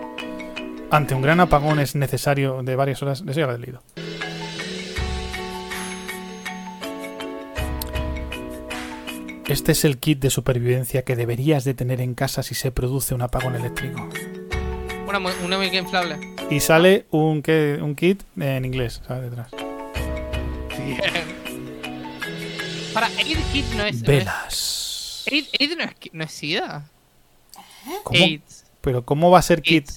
Ante 0.92 1.16
un 1.16 1.22
gran 1.22 1.40
apagón 1.40 1.80
es 1.80 1.96
necesario 1.96 2.62
de 2.64 2.76
varias 2.76 3.02
horas. 3.02 3.24
Eso 3.26 3.40
ya 3.40 3.48
lo 3.48 3.56
he 3.56 3.60
leído. 3.60 3.82
Este 9.48 9.72
es 9.72 9.86
el 9.86 9.98
kit 9.98 10.20
de 10.20 10.30
supervivencia 10.30 11.04
que 11.04 11.16
deberías 11.16 11.64
de 11.64 11.74
tener 11.74 12.02
en 12.02 12.16
casa 12.16 12.44
si 12.44 12.54
se 12.54 12.72
produce 12.72 13.16
un 13.16 13.22
apagón 13.22 13.56
eléctrico. 13.56 14.08
Una, 15.08 15.20
mu- 15.20 15.30
una 15.46 15.58
muñeca 15.58 15.78
inflable. 15.78 16.18
Y 16.50 16.60
sale 16.60 17.06
un, 17.12 17.42
kit 17.42 18.24
en 18.38 18.66
inglés, 18.66 19.02
¿sabes? 19.08 19.30
Detrás. 19.30 19.52
Para, 22.94 23.08
Aid 23.08 23.38
Kit 23.54 23.66
no 23.76 23.86
es. 23.86 23.96
no 23.96 24.00
es- 24.02 24.02
Velas. 24.04 25.26
Aid, 25.32 25.46
Aid 25.60 25.78
no, 25.78 25.84
es, 25.84 25.92
no 26.14 26.24
es 26.24 26.32
SIDA. 26.32 26.90
¿Cómo? 28.04 28.20
AIDS. 28.24 28.66
Pero 28.82 29.06
¿cómo 29.06 29.30
va 29.32 29.40
a 29.40 29.42
ser 29.42 29.62
kit? 29.62 29.90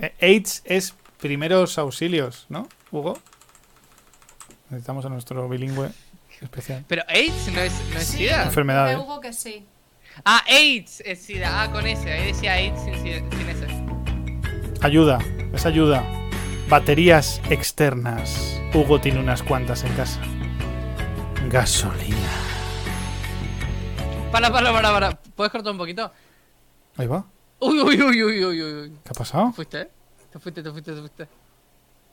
Eh, 0.00 0.12
AIDS 0.20 0.62
es 0.64 0.94
primeros 1.20 1.76
auxilios, 1.78 2.46
¿no, 2.48 2.68
Hugo? 2.92 3.18
Necesitamos 4.70 5.04
a 5.04 5.08
nuestro 5.08 5.48
bilingüe 5.48 5.90
especial. 6.40 6.84
Pero 6.88 7.02
AIDS 7.08 7.52
no 7.52 7.60
es, 7.60 7.72
no 7.92 7.98
es 7.98 8.06
SIDA. 8.06 8.44
Enfermedades. 8.44 8.96
Me 8.96 9.02
Hugo 9.02 9.20
que 9.20 9.32
sí. 9.32 9.66
Ah, 10.24 10.42
AIDS 10.48 11.02
es 11.04 11.22
SIDA. 11.22 11.62
Ah, 11.62 11.70
con 11.70 11.86
ese. 11.86 12.10
Ahí 12.12 12.26
decía 12.32 12.52
AIDS 12.54 12.80
sin, 12.82 12.94
SIDA- 12.94 13.30
sin 13.30 13.48
ese. 13.48 13.66
Ayuda, 14.82 15.18
es 15.52 15.66
ayuda. 15.66 16.04
Baterías 16.68 17.40
externas. 17.50 18.60
Hugo 18.72 19.00
tiene 19.00 19.18
unas 19.20 19.42
cuantas 19.42 19.82
en 19.84 19.92
casa. 19.94 20.20
Gasolina. 21.48 22.16
Para, 24.30 24.52
para, 24.52 24.72
para, 24.72 24.92
para. 24.92 25.10
¿Puedes 25.34 25.50
cortar 25.50 25.72
un 25.72 25.78
poquito? 25.78 26.12
Ahí 26.96 27.06
va. 27.06 27.24
Uy, 27.58 27.80
uy, 27.80 28.00
uy, 28.02 28.22
uy, 28.22 28.44
uy, 28.44 28.62
uy, 28.62 28.62
uy. 28.62 28.90
¿Qué 29.04 29.10
ha 29.10 29.14
pasado? 29.14 29.52
¿Fuiste, 29.52 29.80
eh? 29.82 29.90
Te 30.32 30.38
fuiste, 30.38 30.62
te 30.62 30.70
fuiste, 30.70 30.92
te 30.92 31.00
fuiste. 31.00 31.28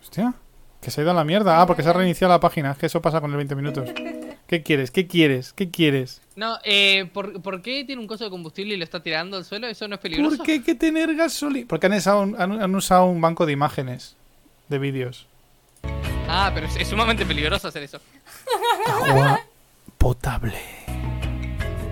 Hostia. 0.01 0.33
Que 0.81 0.91
se 0.91 1.01
ha 1.01 1.03
ido 1.03 1.11
a 1.11 1.15
la 1.15 1.23
mierda. 1.23 1.59
Ah, 1.61 1.65
porque 1.67 1.83
se 1.83 1.89
ha 1.89 1.93
reiniciado 1.93 2.31
la 2.33 2.39
página. 2.39 2.71
Es 2.71 2.77
que 2.77 2.85
eso 2.85 3.01
pasa 3.01 3.19
con 3.21 3.31
el 3.31 3.37
20 3.37 3.55
minutos. 3.55 3.89
¿Qué 4.47 4.63
quieres? 4.63 4.91
¿Qué 4.91 5.07
quieres? 5.07 5.51
¿Qué 5.53 5.69
quieres? 5.69 6.21
No, 6.37 6.57
eh, 6.63 7.09
¿por, 7.13 7.41
¿por 7.41 7.61
qué 7.61 7.83
tiene 7.83 8.01
un 8.01 8.07
coso 8.07 8.23
de 8.23 8.29
combustible 8.29 8.75
y 8.75 8.77
lo 8.77 8.83
está 8.85 9.01
tirando 9.03 9.35
al 9.35 9.43
suelo? 9.43 9.67
¿Eso 9.67 9.87
no 9.89 9.95
es 9.95 10.01
peligroso? 10.01 10.37
¿Por 10.37 10.45
qué 10.45 10.51
hay 10.53 10.61
que 10.61 10.75
tener 10.75 11.13
gasolina? 11.15 11.65
Porque 11.67 11.87
han 11.87 11.93
usado, 11.93 12.21
un, 12.21 12.39
han- 12.39 12.61
han 12.61 12.75
usado 12.75 13.05
un 13.05 13.19
banco 13.19 13.45
de 13.45 13.51
imágenes. 13.53 14.15
De 14.69 14.79
vídeos. 14.79 15.27
Ah, 16.29 16.51
pero 16.53 16.67
es, 16.67 16.75
es 16.77 16.87
sumamente 16.87 17.25
peligroso 17.25 17.67
hacer 17.67 17.83
eso. 17.83 17.99
Agua 18.87 19.41
potable. 19.97 20.57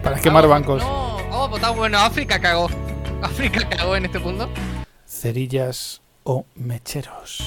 Para 0.03 0.19
quemar 0.21 0.43
Agua- 0.45 0.55
bancos. 0.59 0.81
No, 0.83 1.17
agua 1.33 1.49
potable. 1.49 1.77
Bueno, 1.77 1.97
África 1.99 2.39
cagó. 2.39 2.69
África 3.21 3.67
cagó 3.67 3.95
en 3.95 4.05
este 4.05 4.19
punto. 4.19 4.49
Cerillas 5.07 6.01
o 6.23 6.45
mecheros. 6.55 7.39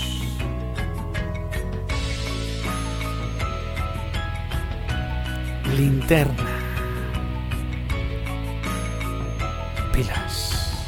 Linterna. 5.77 6.47
Pilas. 9.93 10.87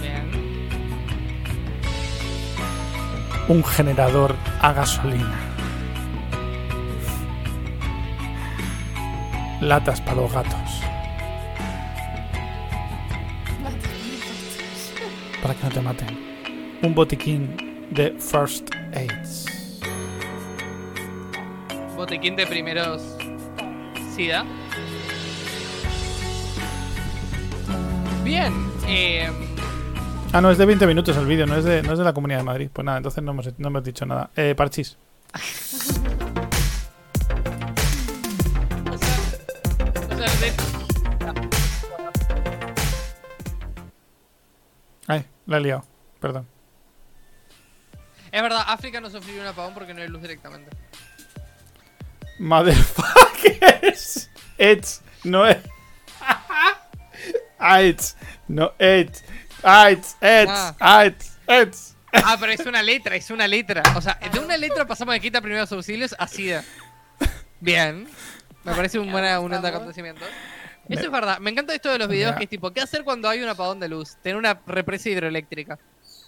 Bien. 0.00 0.30
Un 3.48 3.64
generador 3.64 4.34
a 4.60 4.72
gasolina. 4.72 5.38
Latas 9.60 10.00
para 10.00 10.16
los 10.16 10.32
gatos. 10.32 10.82
Para 15.40 15.54
que 15.54 15.64
no 15.64 15.70
te 15.70 15.80
maten. 15.80 16.18
Un 16.82 16.94
botiquín 16.94 17.86
de 17.90 18.10
First 18.18 18.70
Aids. 18.94 19.80
Botequín 21.96 22.34
de 22.34 22.46
primeros. 22.46 23.21
SIDA. 24.14 24.44
Bien. 28.24 28.52
Eh, 28.86 29.30
Ah, 30.34 30.40
no, 30.40 30.50
es 30.50 30.56
de 30.56 30.64
20 30.64 30.86
minutos 30.86 31.14
el 31.18 31.26
vídeo, 31.26 31.44
no, 31.46 31.56
es 31.56 31.64
de- 31.64 31.82
no 31.82 31.92
es 31.92 31.98
de 31.98 32.04
la 32.06 32.14
Comunidad 32.14 32.38
de 32.38 32.44
Madrid. 32.44 32.70
Pues 32.72 32.86
nada, 32.86 32.96
entonces 32.96 33.22
no 33.22 33.32
hemos, 33.32 33.46
no 33.58 33.68
hemos 33.68 33.84
dicho 33.84 34.06
nada. 34.06 34.30
Eh, 34.34 34.54
Parchis. 34.56 34.96
Ay, 45.06 45.24
la 45.46 45.56
he 45.56 45.60
liado. 45.60 45.84
Perdón. 46.20 46.46
es 48.30 48.42
verdad, 48.42 48.62
África 48.68 49.00
no 49.00 49.10
sufrió 49.10 49.40
un 49.40 49.46
apagón 49.48 49.74
porque 49.74 49.92
no 49.92 50.00
hay 50.02 50.08
luz 50.08 50.22
directamente. 50.22 50.70
Motherfuckers. 52.42 54.28
It's 54.58 55.00
no 55.24 55.46
es. 55.46 55.58
It's 57.60 58.16
no 58.48 58.72
it's. 58.80 59.22
It's 59.64 60.16
it's 60.20 60.74
it's 60.80 61.38
it's. 61.48 61.96
Ah, 62.12 62.36
pero 62.38 62.50
es 62.50 62.66
una 62.66 62.82
letra, 62.82 63.14
es 63.14 63.30
una 63.30 63.46
letra. 63.46 63.82
O 63.94 64.00
sea, 64.00 64.18
de 64.32 64.40
una 64.40 64.56
letra 64.56 64.84
pasamos 64.84 65.14
de 65.14 65.20
quita 65.20 65.40
primeros 65.40 65.70
auxilios 65.70 66.16
a 66.18 66.26
SIDA. 66.26 66.64
Bien. 67.60 68.08
Me 68.64 68.74
parece 68.74 68.98
un 68.98 69.12
buen 69.12 69.24
un 69.38 69.54
acontecimiento. 69.54 70.24
Eso 70.88 71.04
es 71.04 71.10
verdad. 71.12 71.38
Me 71.38 71.50
encanta 71.50 71.74
esto 71.74 71.90
de 71.90 71.98
los 71.98 72.08
videos 72.08 72.34
que 72.34 72.44
es 72.44 72.50
tipo, 72.50 72.72
¿qué 72.72 72.80
hacer 72.80 73.04
cuando 73.04 73.28
hay 73.28 73.40
un 73.40 73.48
apagón 73.48 73.78
de 73.78 73.88
luz? 73.88 74.16
Tener 74.20 74.36
una 74.36 74.60
represa 74.66 75.08
hidroeléctrica 75.08 75.78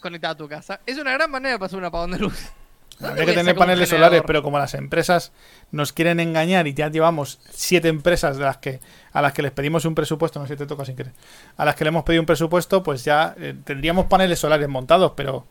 conectada 0.01 0.35
a 0.35 0.37
tu 0.37 0.49
casa. 0.49 0.81
Es 0.87 0.97
una 0.97 1.13
gran 1.13 1.29
manera 1.29 1.55
de 1.55 1.59
pasar 1.59 1.81
un 1.81 1.87
apagón 1.87 2.13
de 2.13 2.19
luz. 2.21 2.53
¿Dónde 2.99 3.09
Habría 3.23 3.27
que 3.27 3.41
tener 3.41 3.57
paneles 3.57 3.89
solares, 3.89 4.23
pero 4.27 4.43
como 4.43 4.59
las 4.59 4.75
empresas 4.75 5.33
nos 5.73 5.93
quieren 5.93 6.21
engañar 6.21 6.67
y 6.69 6.75
ya 6.75 6.89
llevamos 6.91 7.41
siete 7.51 7.89
empresas 7.89 8.37
de 8.39 8.45
las 8.45 8.59
que 8.59 8.81
a 9.13 9.21
las 9.21 9.33
que 9.33 9.43
les 9.43 9.51
pedimos 9.51 9.85
un 9.85 9.95
presupuesto, 9.95 10.39
no 10.39 10.47
sé 10.47 10.55
si 10.55 10.59
te 10.59 10.67
toca 10.67 10.85
sin 10.85 10.95
querer, 10.97 11.13
a 11.57 11.65
las 11.65 11.75
que 11.75 11.85
le 11.85 11.89
hemos 11.89 12.05
pedido 12.05 12.23
un 12.23 12.27
presupuesto, 12.27 12.83
pues 12.83 13.05
ya 13.05 13.35
eh, 13.39 13.55
tendríamos 13.65 14.07
paneles 14.07 14.39
solares 14.39 14.69
montados, 14.69 15.13
pero 15.17 15.47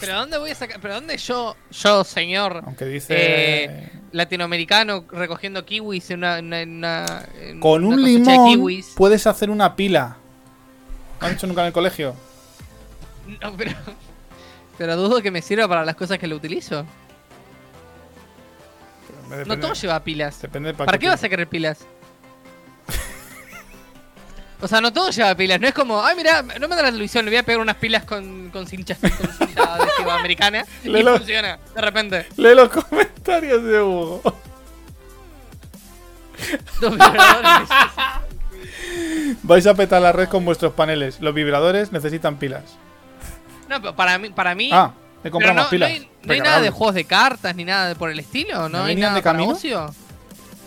¿Pero 0.00 0.18
dónde 0.18 0.38
voy 0.38 0.50
a 0.50 0.54
sacar? 0.56 0.80
¿Pero 0.80 0.94
dónde 0.94 1.16
yo, 1.18 1.56
yo, 1.70 2.02
señor 2.02 2.62
aunque 2.66 2.84
dice 2.84 3.14
eh, 3.16 3.90
latinoamericano 4.10 5.04
recogiendo 5.10 5.64
kiwis 5.64 6.10
en 6.10 6.18
una, 6.18 6.38
una- 6.40 6.60
en 6.62 6.70
una- 6.78 7.28
en 7.40 7.60
con 7.60 7.84
una 7.84 7.96
un 7.96 8.04
limón 8.04 8.46
kiwis? 8.48 8.92
puedes 8.96 9.26
hacer 9.28 9.50
una 9.50 9.76
pila. 9.76 10.16
¿Lo 11.20 11.28
han 11.28 11.34
hecho 11.34 11.46
nunca 11.46 11.60
en 11.62 11.68
el 11.68 11.72
colegio? 11.72 12.14
No, 13.40 13.56
pero. 13.56 13.70
Pero 14.78 14.96
dudo 14.96 15.22
que 15.22 15.30
me 15.30 15.42
sirva 15.42 15.68
para 15.68 15.84
las 15.84 15.94
cosas 15.94 16.18
que 16.18 16.26
lo 16.26 16.36
utilizo. 16.36 16.84
No 19.46 19.58
todo 19.58 19.74
lleva 19.74 20.02
pilas. 20.02 20.40
Depende 20.42 20.72
de 20.72 20.74
¿Para 20.74 20.98
qué 20.98 21.08
vas 21.08 21.22
a 21.22 21.28
querer 21.28 21.48
pilas? 21.48 21.86
O 24.60 24.68
sea, 24.68 24.80
no 24.80 24.92
todo 24.92 25.10
lleva 25.10 25.34
pilas. 25.34 25.60
No 25.60 25.66
es 25.66 25.74
como, 25.74 26.02
ay, 26.02 26.16
mira, 26.16 26.42
no 26.42 26.68
me 26.68 26.76
da 26.76 26.82
la 26.82 26.90
televisión, 26.90 27.24
le 27.24 27.30
voy 27.30 27.38
a 27.38 27.42
pegar 27.42 27.60
unas 27.60 27.76
pilas 27.76 28.04
con, 28.04 28.50
con 28.50 28.66
cincha, 28.66 28.96
con 28.96 29.10
americana 30.10 30.64
y 30.82 31.02
funciona, 31.02 31.58
de 31.74 31.80
repente. 31.80 32.26
Lee 32.36 32.54
los 32.54 32.68
comentarios 32.70 33.62
de 33.62 33.82
Hugo. 33.82 34.22
Dos 36.80 36.92
vibradores. 36.92 37.68
Vais 39.42 39.66
a 39.66 39.74
petar 39.74 40.00
la 40.00 40.12
red 40.12 40.28
con 40.28 40.44
vuestros 40.44 40.72
paneles. 40.72 41.20
Los 41.20 41.34
vibradores 41.34 41.92
necesitan 41.92 42.38
pilas. 42.38 42.78
No, 43.68 43.80
pero 43.80 43.96
para 43.96 44.18
mí, 44.18 44.30
para 44.30 44.54
mí 44.54 44.70
Ah, 44.72 44.92
he 45.18 45.22
pero 45.24 45.32
comprado 45.32 45.62
no, 45.62 45.68
pilas. 45.70 45.90
no 45.90 45.94
hay, 45.96 46.08
no 46.24 46.32
hay 46.34 46.40
nada 46.40 46.60
de 46.60 46.70
juegos 46.70 46.94
de 46.94 47.04
cartas 47.04 47.54
ni 47.56 47.64
nada 47.64 47.88
de 47.88 47.94
por 47.96 48.10
el 48.10 48.18
estilo, 48.18 48.68
¿no? 48.68 48.78
¿No 48.80 48.84
hay 48.84 48.96
nada 48.96 49.14
de 49.14 49.22
para 49.22 49.36
camino? 49.38 49.52
ocio. 49.54 49.94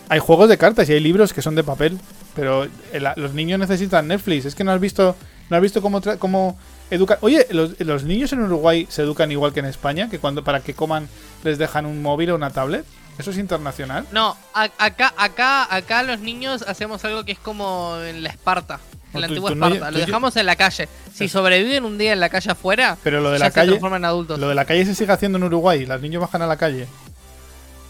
Hay 0.10 0.20
juegos 0.20 0.50
de 0.50 0.58
cartas 0.58 0.90
y 0.90 0.94
hay 0.94 1.00
libros 1.00 1.34
que 1.34 1.42
son 1.42 1.56
de 1.56 1.64
papel, 1.64 2.00
pero 2.36 2.64
el- 2.64 3.08
los 3.18 3.34
niños 3.34 3.60
necesitan 3.60 4.08
Netflix. 4.08 4.46
Es 4.46 4.56
que 4.56 4.64
no 4.64 4.72
has 4.72 4.80
visto, 4.80 5.16
no 5.50 5.56
has 5.58 5.62
visto 5.62 5.82
cómo, 5.82 6.02
cómo 6.18 6.58
educan. 6.90 7.18
Oye, 7.22 7.46
los, 7.52 7.78
los 7.80 8.04
niños 8.04 8.32
en 8.32 8.42
Uruguay 8.42 8.88
se 8.90 9.02
educan 9.02 9.32
igual 9.32 9.52
que 9.54 9.60
en 9.60 9.66
España, 9.66 10.10
que 10.10 10.20
cuando 10.20 10.44
para 10.44 10.62
que 10.62 10.74
coman 10.74 11.10
les 11.44 11.58
dejan 11.58 11.86
un 11.86 12.02
móvil 12.02 12.32
o 12.32 12.36
una 12.36 12.52
tablet. 12.52 12.86
Eso 13.18 13.32
es 13.32 13.38
internacional. 13.40 14.06
No, 14.12 14.38
acá, 14.54 15.12
acá, 15.18 15.68
acá 15.76 16.04
los 16.04 16.20
niños 16.20 16.62
hacemos 16.68 17.04
algo 17.04 17.26
que 17.26 17.32
es 17.32 17.40
como 17.40 17.98
en 18.06 18.22
la 18.24 18.30
Esparta. 18.30 18.80
En 19.18 19.22
la 19.22 19.28
antigua 19.28 19.52
Esparta. 19.52 19.92
Lo 19.92 20.00
dejamos 20.00 20.36
en 20.36 20.46
la 20.46 20.56
calle. 20.56 20.90
Si 21.14 21.28
sobreviven 21.28 21.84
un 21.86 21.98
día 21.98 22.14
en 22.14 22.20
la 22.20 22.30
calle 22.30 22.52
afuera, 22.52 22.98
Pero 23.04 23.22
lo 23.22 23.32
de 23.32 23.40
ya 23.40 23.46
la 23.46 23.52
se 23.52 23.56
calle, 23.56 23.68
transforman 23.72 24.02
en 24.02 24.06
adultos. 24.06 24.40
lo 24.40 24.50
de 24.50 24.56
la 24.56 24.66
calle 24.66 24.86
se 24.86 24.96
sigue 24.96 25.12
haciendo 25.12 25.38
en 25.38 25.44
Uruguay. 25.46 25.86
Los 25.86 26.02
niños 26.02 26.22
bajan 26.22 26.42
a 26.42 26.48
la 26.48 26.58
calle. 26.58 26.88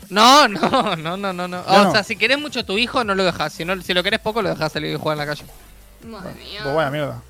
No, 0.10 0.48
no, 0.48 0.96
no, 0.96 1.18
no, 1.18 1.34
no. 1.34 1.48
no. 1.48 1.60
O 1.62 1.84
no. 1.84 1.92
sea, 1.92 2.04
si 2.04 2.16
querés 2.16 2.40
mucho 2.40 2.62
a 2.62 2.64
tu 2.64 2.78
hijo, 2.78 3.04
no 3.04 3.14
lo 3.16 3.24
dejas. 3.24 3.52
Si, 3.54 3.66
no, 3.66 3.80
si 3.82 3.94
lo 3.94 4.04
querés 4.04 4.20
poco, 4.20 4.42
lo 4.42 4.50
dejas 4.50 4.72
salir 4.72 4.94
y 4.94 4.96
jugar 4.98 5.16
en 5.16 5.20
la 5.20 5.26
calle. 5.26 5.44
Madre 6.06 6.34
mía. 6.36 6.62
Pues 6.64 6.92
mierda. 6.92 7.22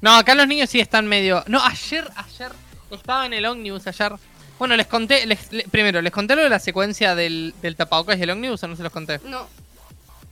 No, 0.00 0.16
acá 0.16 0.34
los 0.34 0.46
niños 0.46 0.70
sí 0.70 0.80
están 0.80 1.06
medio. 1.06 1.44
No, 1.46 1.62
ayer, 1.64 2.08
ayer 2.16 2.52
estaba 2.90 3.26
en 3.26 3.32
el 3.34 3.44
Omnibus 3.46 3.86
ayer. 3.86 4.12
Bueno, 4.58 4.76
les 4.76 4.86
conté, 4.86 5.26
les- 5.26 5.50
le- 5.52 5.64
primero, 5.64 6.00
les 6.00 6.12
conté 6.12 6.36
lo 6.36 6.42
de 6.42 6.48
la 6.48 6.58
secuencia 6.60 7.14
del, 7.14 7.54
del 7.60 7.74
tapabocas 7.74 8.16
y 8.18 8.22
el 8.22 8.30
Omnibus 8.30 8.62
o 8.62 8.68
no 8.68 8.76
se 8.76 8.82
los 8.82 8.92
conté. 8.92 9.18
No. 9.24 9.46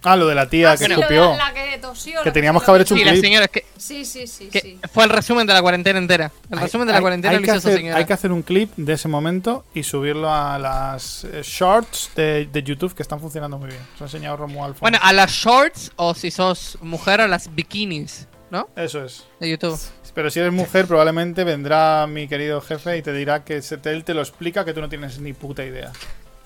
Ah, 0.04 0.16
lo 0.16 0.26
de 0.26 0.34
la 0.34 0.48
tía 0.48 0.72
Ah, 0.72 0.76
que 0.76 0.86
sí, 0.86 0.92
escupió. 0.92 1.30
La, 1.36 1.36
la 1.36 1.54
que 1.54 1.78
tosió. 1.78 2.22
Que 2.22 2.32
teníamos 2.32 2.62
que 2.64 2.70
haber 2.70 2.82
hecho 2.82 2.94
un 2.94 3.00
Sí, 3.00 3.04
la 3.04 3.12
clip. 3.12 3.24
señora, 3.24 3.44
es 3.44 3.50
que, 3.52 3.66
Sí, 3.78 4.04
sí, 4.04 4.26
sí, 4.26 4.46
que 4.48 4.60
sí. 4.60 4.78
fue 4.92 5.04
el 5.04 5.10
resumen 5.10 5.46
de 5.46 5.52
la 5.54 5.62
cuarentena 5.62 5.98
entera. 5.98 6.32
El 6.50 6.58
Hay- 6.58 6.64
resumen 6.64 6.86
de 6.86 6.92
la 6.92 6.98
hay- 6.98 7.02
cuarentena 7.02 7.30
hay 7.30 7.36
lo 7.36 7.42
que 7.42 7.46
hizo 7.50 7.58
esa 7.58 7.68
hacer, 7.68 7.78
señora. 7.78 7.98
Hay 7.98 8.04
que 8.04 8.12
hacer 8.12 8.32
un 8.32 8.42
clip 8.42 8.70
de 8.76 8.92
ese 8.94 9.08
momento 9.08 9.64
y 9.74 9.82
subirlo 9.84 10.32
a 10.32 10.58
las 10.58 11.24
eh, 11.24 11.40
shorts 11.44 12.10
de, 12.16 12.46
de 12.52 12.62
YouTube 12.62 12.94
que 12.94 13.02
están 13.02 13.20
funcionando 13.20 13.58
muy 13.58 13.68
bien. 13.68 13.80
Os 13.94 14.00
ha 14.00 14.04
enseñado 14.04 14.36
Romuald. 14.38 14.78
Bueno, 14.80 14.98
a 15.00 15.12
las 15.12 15.30
shorts 15.30 15.92
o 15.96 16.14
si 16.14 16.30
sos 16.30 16.78
mujer 16.80 17.20
a 17.20 17.28
las 17.28 17.54
bikinis, 17.54 18.26
¿no? 18.50 18.68
Eso 18.76 19.04
es. 19.04 19.24
De 19.40 19.48
YouTube. 19.50 19.78
Pero 20.14 20.30
si 20.30 20.40
eres 20.40 20.52
mujer, 20.52 20.86
probablemente 20.86 21.42
vendrá 21.44 22.06
mi 22.06 22.28
querido 22.28 22.60
jefe 22.60 22.98
y 22.98 23.02
te 23.02 23.12
dirá 23.12 23.44
que 23.44 23.62
se- 23.62 23.78
él 23.84 24.04
te 24.04 24.12
lo 24.14 24.20
explica 24.20 24.64
que 24.64 24.74
tú 24.74 24.80
no 24.80 24.88
tienes 24.88 25.18
ni 25.20 25.32
puta 25.32 25.64
idea. 25.64 25.90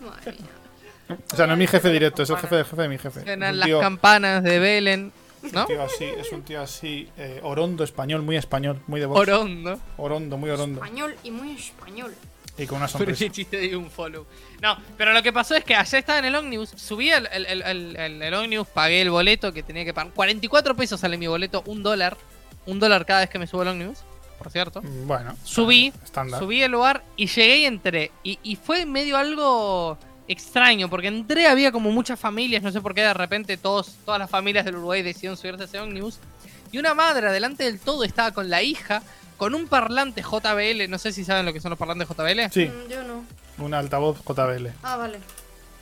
Madre 0.01 0.33
mía. 0.33 0.51
O 1.33 1.37
sea, 1.37 1.47
no 1.47 1.53
es 1.55 1.59
mi 1.59 1.67
jefe 1.67 1.91
directo, 1.91 2.23
es 2.23 2.31
el 2.31 2.37
jefe 2.37 2.57
del 2.57 2.65
jefe 2.65 2.83
de 2.83 2.89
mi 2.89 2.99
jefe. 2.99 3.19
Es 3.21 3.25
Suenan 3.27 3.53
un 3.55 3.59
las 3.61 3.67
tío, 3.67 3.81
campanas 3.81 4.43
de 4.43 4.59
Belén, 4.59 5.13
¿no? 5.53 5.61
un 5.63 5.67
tío 5.67 5.83
así, 5.83 6.05
es 6.05 6.33
un 6.33 6.43
tío 6.43 6.61
así, 6.61 7.09
eh, 7.17 7.41
orondo 7.43 7.85
español, 7.85 8.23
muy 8.23 8.37
español, 8.37 8.81
muy 8.87 9.01
de 9.01 9.07
voz. 9.07 9.19
Orondo. 9.21 9.79
Orondo, 9.97 10.37
muy 10.37 10.51
orondo. 10.51 10.83
Español 10.83 11.15
y 11.23 11.31
muy 11.31 11.53
español. 11.53 12.15
Y 12.59 12.67
con 12.67 12.79
una 12.79 12.87
Pero 12.87 12.99
sonrisa. 13.01 13.25
ese 13.27 13.31
chiste 13.35 13.59
de 13.59 13.77
un 13.77 13.91
follow. 13.91 14.25
No, 14.63 14.79
pero 14.97 15.13
lo 15.13 15.23
que 15.23 15.31
pasó 15.33 15.55
es 15.55 15.63
que 15.63 15.75
ayer 15.77 15.99
estaba 16.01 16.19
en 16.21 16.25
el 16.25 16.35
Omnibus, 16.35 16.71
subí 16.71 17.11
el, 17.11 17.29
el, 17.31 17.45
el, 17.47 17.63
el, 17.63 17.97
el- 17.97 18.23
el 18.23 18.35
Omnibus, 18.35 18.67
pagué 18.69 19.03
el 19.03 19.11
boleto 19.11 19.53
que 19.53 19.63
tenía 19.63 19.85
que 19.85 19.93
pagar. 19.93 20.13
44 20.15 20.75
pesos 20.75 20.99
sale 21.01 21.19
mi 21.19 21.27
boleto, 21.27 21.63
un 21.67 21.83
dólar. 21.83 22.17
Un 22.65 22.81
dólar 22.81 23.05
cada 23.07 23.21
vez 23.21 23.31
que 23.31 23.39
me 23.39 23.47
subo 23.47 23.61
al 23.61 23.69
Omnibus, 23.69 23.99
por 24.39 24.51
cierto. 24.51 24.81
Mm, 24.83 25.07
Bueno, 25.07 25.37
Subí, 25.45 25.93
estándar. 26.03 26.41
subí 26.41 26.63
el 26.63 26.73
lugar 26.73 27.05
y 27.17 27.27
llegué 27.27 27.59
y 27.59 27.65
entré. 27.67 28.11
Y, 28.25 28.39
y 28.43 28.57
fue 28.57 28.87
medio 28.87 29.19
algo 29.19 29.99
extraño, 30.29 30.89
porque 30.91 31.09
entré, 31.09 31.47
había 31.47 31.73
como 31.73 31.91
muchas 31.91 32.19
familias, 32.19 32.63
no 32.63 32.73
sé 32.73 32.81
por 32.81 32.95
qué 32.95 33.03
de 33.03 33.15
repente 33.15 33.57
todos, 33.57 33.95
todas 34.05 34.19
las 34.19 34.31
familias 34.31 34.65
del 34.65 34.77
Uruguay 34.77 35.03
decidieron 35.03 35.37
subirse 35.37 35.63
a 35.63 35.67
ese 35.67 35.79
ómnibus. 35.79 36.19
Y 36.73 36.79
una 36.79 36.95
madre 36.95 37.31
delante 37.33 37.65
del 37.65 37.79
todo 37.79 38.03
estaba 38.05 38.33
con 38.33 38.51
la 38.51 38.63
hija, 38.63 39.03
con 39.37 39.55
un 39.55 39.69
parlante 39.69 40.23
JBL, 40.23 40.89
no 40.89 40.99
sé 40.99 41.13
si 41.13 41.25
saben 41.25 41.47
lo 41.47 41.53
que 41.53 41.61
son 41.61 41.71
los 41.71 41.79
parlantes 41.79 42.09
JBL. 42.09 42.51
Sí, 42.53 42.67
Mm, 42.67 42.91
Yo 42.91 43.03
no. 43.05 43.25
un 43.59 43.75
altavoz 43.75 44.19
JBL. 44.25 44.73
Ah, 44.83 44.97
vale. 44.97 45.19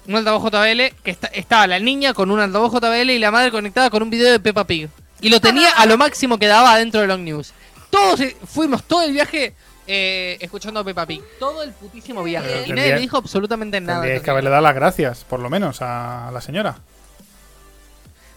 Un 0.06 0.16
altavoz 0.16 0.42
JBL, 0.44 0.92
que 1.02 1.10
está- 1.10 1.28
estaba 1.28 1.66
la 1.66 1.78
niña 1.78 2.12
con 2.12 2.30
un 2.30 2.38
altavoz 2.40 2.72
JBL 2.72 3.10
y 3.14 3.18
la 3.18 3.30
madre 3.30 3.50
conectada 3.50 3.88
con 3.90 4.02
un 4.02 4.10
video 4.10 4.30
de 4.30 4.40
Peppa 4.40 4.66
Pig. 4.66 4.90
Y 5.20 5.30
lo 5.30 5.40
tenía 5.40 5.70
a 5.70 5.86
lo 5.86 5.96
máximo 5.96 6.38
que 6.38 6.46
daba 6.46 6.76
dentro 6.76 7.00
del 7.00 7.10
Omnibus. 7.12 7.54
Todos 7.88 8.20
eh, 8.20 8.36
fuimos 8.44 8.82
todo 8.84 9.02
el 9.04 9.12
viaje 9.12 9.54
eh, 9.86 10.38
escuchando 10.40 10.80
a 10.80 10.84
Peppa 10.84 11.06
Pig. 11.06 11.22
Todo 11.38 11.62
el 11.62 11.72
putísimo 11.72 12.22
viaje. 12.22 12.64
Y 12.66 12.72
nadie 12.72 12.96
dijo 12.98 13.16
absolutamente 13.16 13.80
nada. 13.80 14.00
Tendríais 14.00 14.22
que 14.22 14.30
haberle 14.30 14.50
dado 14.50 14.62
las 14.62 14.74
gracias, 14.74 15.24
por 15.24 15.40
lo 15.40 15.50
menos, 15.50 15.78
a 15.82 16.30
la 16.32 16.40
señora. 16.40 16.76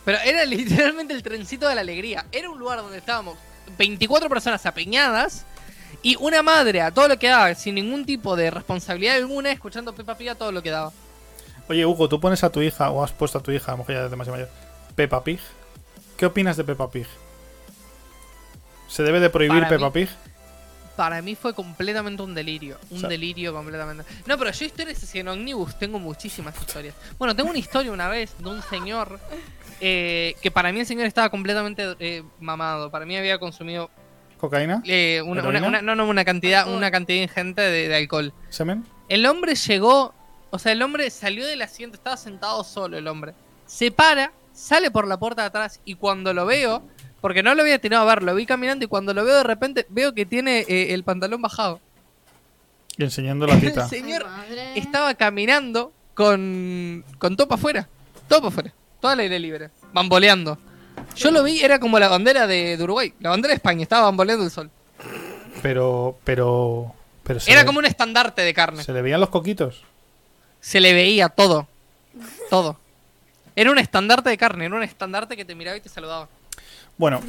Pero 0.06 0.19
era 0.19 0.45
literalmente 0.45 1.14
el 1.14 1.24
trencito 1.24 1.68
de 1.68 1.76
la 1.76 1.82
alegría. 1.82 2.26
Era 2.32 2.49
un 2.49 2.57
lugar 2.60 2.80
donde 2.80 2.98
estábamos 2.98 3.38
24 3.78 4.30
personas 4.30 4.65
apeñadas 4.65 5.45
y 6.02 6.15
una 6.19 6.41
madre 6.44 6.82
a 6.82 6.91
todo 6.91 7.07
lo 7.07 7.18
que 7.18 7.28
daba, 7.28 7.53
sin 7.56 7.76
ningún 7.76 8.06
tipo 8.06 8.36
de 8.36 8.52
responsabilidad 8.52 9.15
alguna, 9.15 9.52
escuchando 9.52 9.94
Peppa 9.94 10.15
Pig 10.15 10.30
a 10.30 10.36
todo 10.36 10.52
lo 10.52 10.61
que 10.61 10.69
daba. 10.69 10.91
Oye, 11.69 11.86
Hugo, 11.86 12.07
tú 12.07 12.19
pones 12.22 12.44
a 12.45 12.49
tu 12.49 12.61
hija, 12.61 12.90
o 12.91 13.03
has 13.03 13.11
puesto 13.11 13.40
a 13.40 13.44
tu 13.44 13.52
hija, 13.52 13.72
a 13.72 13.76
lo 13.76 13.80
mejor 13.80 13.95
ya 13.95 14.06
es 14.06 14.11
demasiado 14.11 14.38
mayor, 14.38 14.49
Peppa 14.95 15.24
Pig. 15.24 15.40
¿Qué 16.15 16.26
opinas 16.26 16.56
de 16.56 16.64
Peppa 16.64 16.90
Pig? 16.90 17.07
¿Se 18.88 19.03
debe 19.03 19.19
de 19.19 19.30
prohibir 19.30 19.57
Para 19.64 19.69
Peppa 19.69 19.86
mí- 19.88 19.91
Pig? 19.91 20.10
Para 20.98 21.22
mí 21.22 21.36
fue 21.36 21.53
completamente 21.53 22.22
un 22.24 22.34
delirio. 22.36 22.78
Un 22.90 22.98
O 22.98 22.99
sea- 23.02 23.07
delirio 23.10 23.53
completamente. 23.53 24.03
No, 24.26 24.38
pero 24.38 24.52
yo 24.52 24.65
historias 24.65 25.02
así 25.02 25.19
en 25.19 25.30
Omnibus 25.30 25.78
tengo 25.80 25.99
muchísimas 25.99 26.53
historias. 26.60 26.94
Bueno, 27.18 27.34
tengo 27.36 27.49
una 27.52 27.60
historia 27.60 27.91
una 27.91 28.10
vez 28.10 28.34
de 28.40 28.49
un 28.49 28.61
señor 28.64 29.19
eh, 29.80 30.36
que 30.41 30.49
para 30.52 30.72
mí 30.72 30.80
el 30.80 30.86
señor 30.86 31.06
estaba 31.06 31.30
completamente 31.30 31.95
eh, 31.99 32.24
mamado. 32.40 32.90
Para 32.90 33.06
mí 33.06 33.15
había 33.15 33.38
consumido 33.38 33.90
¿Cocaína? 34.38 34.82
eh, 34.86 35.22
una, 35.24 35.41
una- 35.44 35.49
¿Heroína? 35.60 35.68
una- 35.68 35.82
no, 35.84 35.95
no, 35.95 36.07
una 36.10 36.26
cantidad, 36.26 36.68
una 36.74 36.90
cantidad 36.91 37.22
ingente 37.22 37.61
de, 37.61 37.88
de 37.88 37.95
alcohol. 37.95 38.34
¿Semen? 38.49 38.84
El 39.07 39.26
hombre 39.28 39.53
llegó, 39.56 40.14
o 40.49 40.60
sea, 40.60 40.72
el 40.72 40.82
hombre 40.82 41.10
salió 41.11 41.45
del 41.45 41.61
asiento, 41.61 41.95
estaba 41.95 42.18
sentado 42.18 42.64
solo 42.64 42.98
el 42.98 43.07
hombre. 43.07 43.34
Se 43.68 43.91
para, 43.91 44.32
sale 44.52 44.90
por 44.90 45.07
la 45.07 45.18
puerta 45.19 45.44
de 45.44 45.48
atrás 45.49 45.80
y 45.86 45.94
cuando 45.95 46.34
lo 46.34 46.45
veo, 46.48 46.82
porque 47.22 47.44
no 47.44 47.53
lo 47.56 47.61
había 47.61 47.80
tirado 47.80 48.03
a 48.03 48.14
ver, 48.15 48.23
lo 48.23 48.34
vi 48.35 48.45
caminando 48.45 48.85
y 48.85 48.88
cuando 48.88 49.14
lo 49.14 49.23
veo 49.26 49.35
de 49.38 49.44
repente 49.44 49.85
veo 49.89 50.14
que 50.14 50.26
tiene 50.26 50.65
eh, 50.68 50.94
el 50.94 51.03
pantalón 51.03 51.41
bajado. 51.41 51.80
Y 52.98 53.03
enseñando 53.03 53.45
la 53.48 53.53
El 53.56 53.61
tita. 53.61 53.88
señor 53.88 54.26
Ay, 54.27 54.73
estaba 54.76 55.14
caminando 55.15 55.91
con, 56.14 57.03
con 57.19 57.35
topa 57.38 57.56
afuera, 57.56 57.88
topa 58.27 58.48
afuera, 58.48 58.73
toda 58.99 59.14
al 59.14 59.19
aire 59.19 59.39
libre, 59.39 59.69
bamboleando. 59.94 60.57
Yo 61.15 61.30
lo 61.31 61.44
vi, 61.44 61.60
era 61.61 61.80
como 61.80 61.99
la 61.99 62.07
bandera 62.07 62.48
de, 62.48 62.76
de 62.77 62.84
Uruguay, 62.84 63.14
la 63.19 63.30
bandera 63.30 63.52
de 63.52 63.56
España, 63.57 63.84
estaba 63.84 64.03
bamboleando 64.03 64.44
el 64.45 64.52
sol. 64.52 64.69
Pero, 65.61 66.18
pero... 66.23 66.94
pero 67.23 67.39
se 67.39 67.52
Era 67.52 67.61
le- 67.61 67.68
como 67.68 67.80
un 67.80 67.85
estandarte 67.85 68.41
de 68.41 68.53
carne. 68.53 68.84
¿Se 68.84 68.94
le 68.94 69.02
veían 69.02 69.19
los 69.19 69.30
coquitos? 69.30 69.84
se 70.60 70.81
le 70.81 70.94
veía 70.94 71.30
todo. 71.30 71.68
Todo. 72.49 72.77
Era 73.56 73.72
un 73.72 73.77
estandarte 73.77 74.30
de 74.30 74.38
carne, 74.38 74.65
era 74.65 74.76
un 74.76 74.84
estandarte 74.84 75.38
que 75.38 75.45
te 75.45 75.56
miraba 75.56 75.77
y 75.77 75.81
te 75.81 75.88
saludaba. 75.89 76.27
Bueno, 76.98 77.22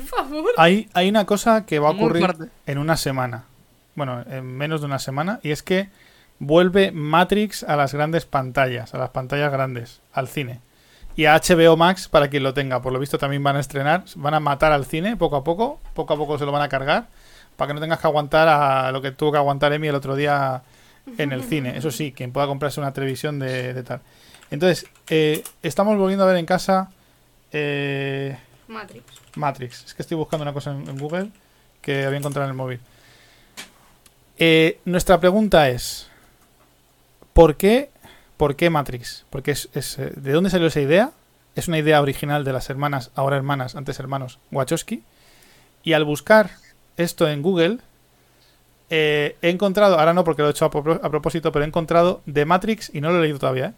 hay, 0.56 0.88
hay 0.94 1.08
una 1.08 1.26
cosa 1.26 1.66
que 1.66 1.78
va 1.78 1.88
a 1.88 1.92
ocurrir 1.92 2.50
en 2.66 2.78
una 2.78 2.96
semana. 2.96 3.44
Bueno, 3.94 4.24
en 4.30 4.46
menos 4.56 4.80
de 4.80 4.86
una 4.86 4.98
semana. 4.98 5.40
Y 5.42 5.50
es 5.50 5.62
que 5.62 5.90
vuelve 6.38 6.92
Matrix 6.92 7.64
a 7.64 7.76
las 7.76 7.92
grandes 7.92 8.24
pantallas, 8.24 8.94
a 8.94 8.98
las 8.98 9.10
pantallas 9.10 9.52
grandes, 9.52 10.00
al 10.12 10.28
cine. 10.28 10.60
Y 11.16 11.26
a 11.26 11.36
HBO 11.36 11.76
Max, 11.76 12.08
para 12.08 12.28
quien 12.28 12.44
lo 12.44 12.54
tenga, 12.54 12.80
por 12.80 12.92
lo 12.92 13.00
visto 13.00 13.18
también 13.18 13.42
van 13.42 13.56
a 13.56 13.60
estrenar, 13.60 14.04
van 14.14 14.34
a 14.34 14.40
matar 14.40 14.70
al 14.70 14.86
cine 14.86 15.16
poco 15.16 15.36
a 15.36 15.42
poco, 15.42 15.80
poco 15.94 16.14
a 16.14 16.16
poco 16.16 16.38
se 16.38 16.46
lo 16.46 16.52
van 16.52 16.62
a 16.62 16.68
cargar, 16.68 17.08
para 17.56 17.68
que 17.68 17.74
no 17.74 17.80
tengas 17.80 17.98
que 17.98 18.06
aguantar 18.06 18.46
a 18.46 18.92
lo 18.92 19.02
que 19.02 19.10
tuvo 19.10 19.32
que 19.32 19.38
aguantar 19.38 19.72
Emi 19.72 19.88
el 19.88 19.96
otro 19.96 20.14
día 20.14 20.62
en 21.18 21.32
el 21.32 21.42
cine. 21.42 21.76
Eso 21.76 21.90
sí, 21.90 22.12
quien 22.12 22.30
pueda 22.30 22.46
comprarse 22.46 22.78
una 22.80 22.92
televisión 22.92 23.40
de, 23.40 23.74
de 23.74 23.82
tal. 23.82 24.00
Entonces, 24.50 24.86
eh, 25.08 25.42
estamos 25.62 25.96
volviendo 25.98 26.24
a 26.24 26.28
ver 26.28 26.36
en 26.36 26.46
casa 26.46 26.90
eh, 27.52 28.38
Matrix. 28.68 29.04
Matrix. 29.38 29.84
Es 29.86 29.94
que 29.94 30.02
estoy 30.02 30.16
buscando 30.16 30.42
una 30.42 30.52
cosa 30.52 30.72
en, 30.72 30.98
Google 30.98 31.30
que 31.80 32.04
había 32.04 32.18
encontrado 32.18 32.46
en 32.46 32.50
el 32.50 32.56
móvil. 32.56 32.80
Eh, 34.36 34.80
nuestra 34.84 35.18
pregunta 35.18 35.68
es: 35.70 36.08
¿por 37.32 37.56
qué, 37.56 37.90
¿por 38.36 38.56
qué 38.56 38.68
Matrix? 38.68 39.24
Porque 39.30 39.52
es, 39.52 39.68
es, 39.72 39.98
eh, 39.98 40.12
¿De 40.16 40.32
dónde 40.32 40.50
salió 40.50 40.66
esa 40.66 40.80
idea? 40.80 41.12
Es 41.54 41.68
una 41.68 41.78
idea 41.78 42.00
original 42.02 42.44
de 42.44 42.52
las 42.52 42.70
hermanas, 42.70 43.10
ahora 43.14 43.36
hermanas, 43.36 43.74
antes 43.74 43.98
hermanos, 43.98 44.38
Wachowski. 44.52 45.02
Y 45.82 45.94
al 45.94 46.04
buscar 46.04 46.50
esto 46.96 47.28
en 47.28 47.42
Google, 47.42 47.78
eh, 48.90 49.36
he 49.42 49.50
encontrado, 49.50 49.98
ahora 49.98 50.14
no 50.14 50.24
porque 50.24 50.42
lo 50.42 50.48
he 50.48 50.50
hecho 50.50 50.64
a 50.64 51.10
propósito, 51.10 51.52
pero 51.52 51.64
he 51.64 51.68
encontrado 51.68 52.22
The 52.32 52.44
Matrix, 52.44 52.90
y 52.94 53.00
no 53.00 53.10
lo 53.10 53.18
he 53.18 53.22
leído 53.22 53.38
todavía, 53.38 53.66
¿eh? 53.66 53.72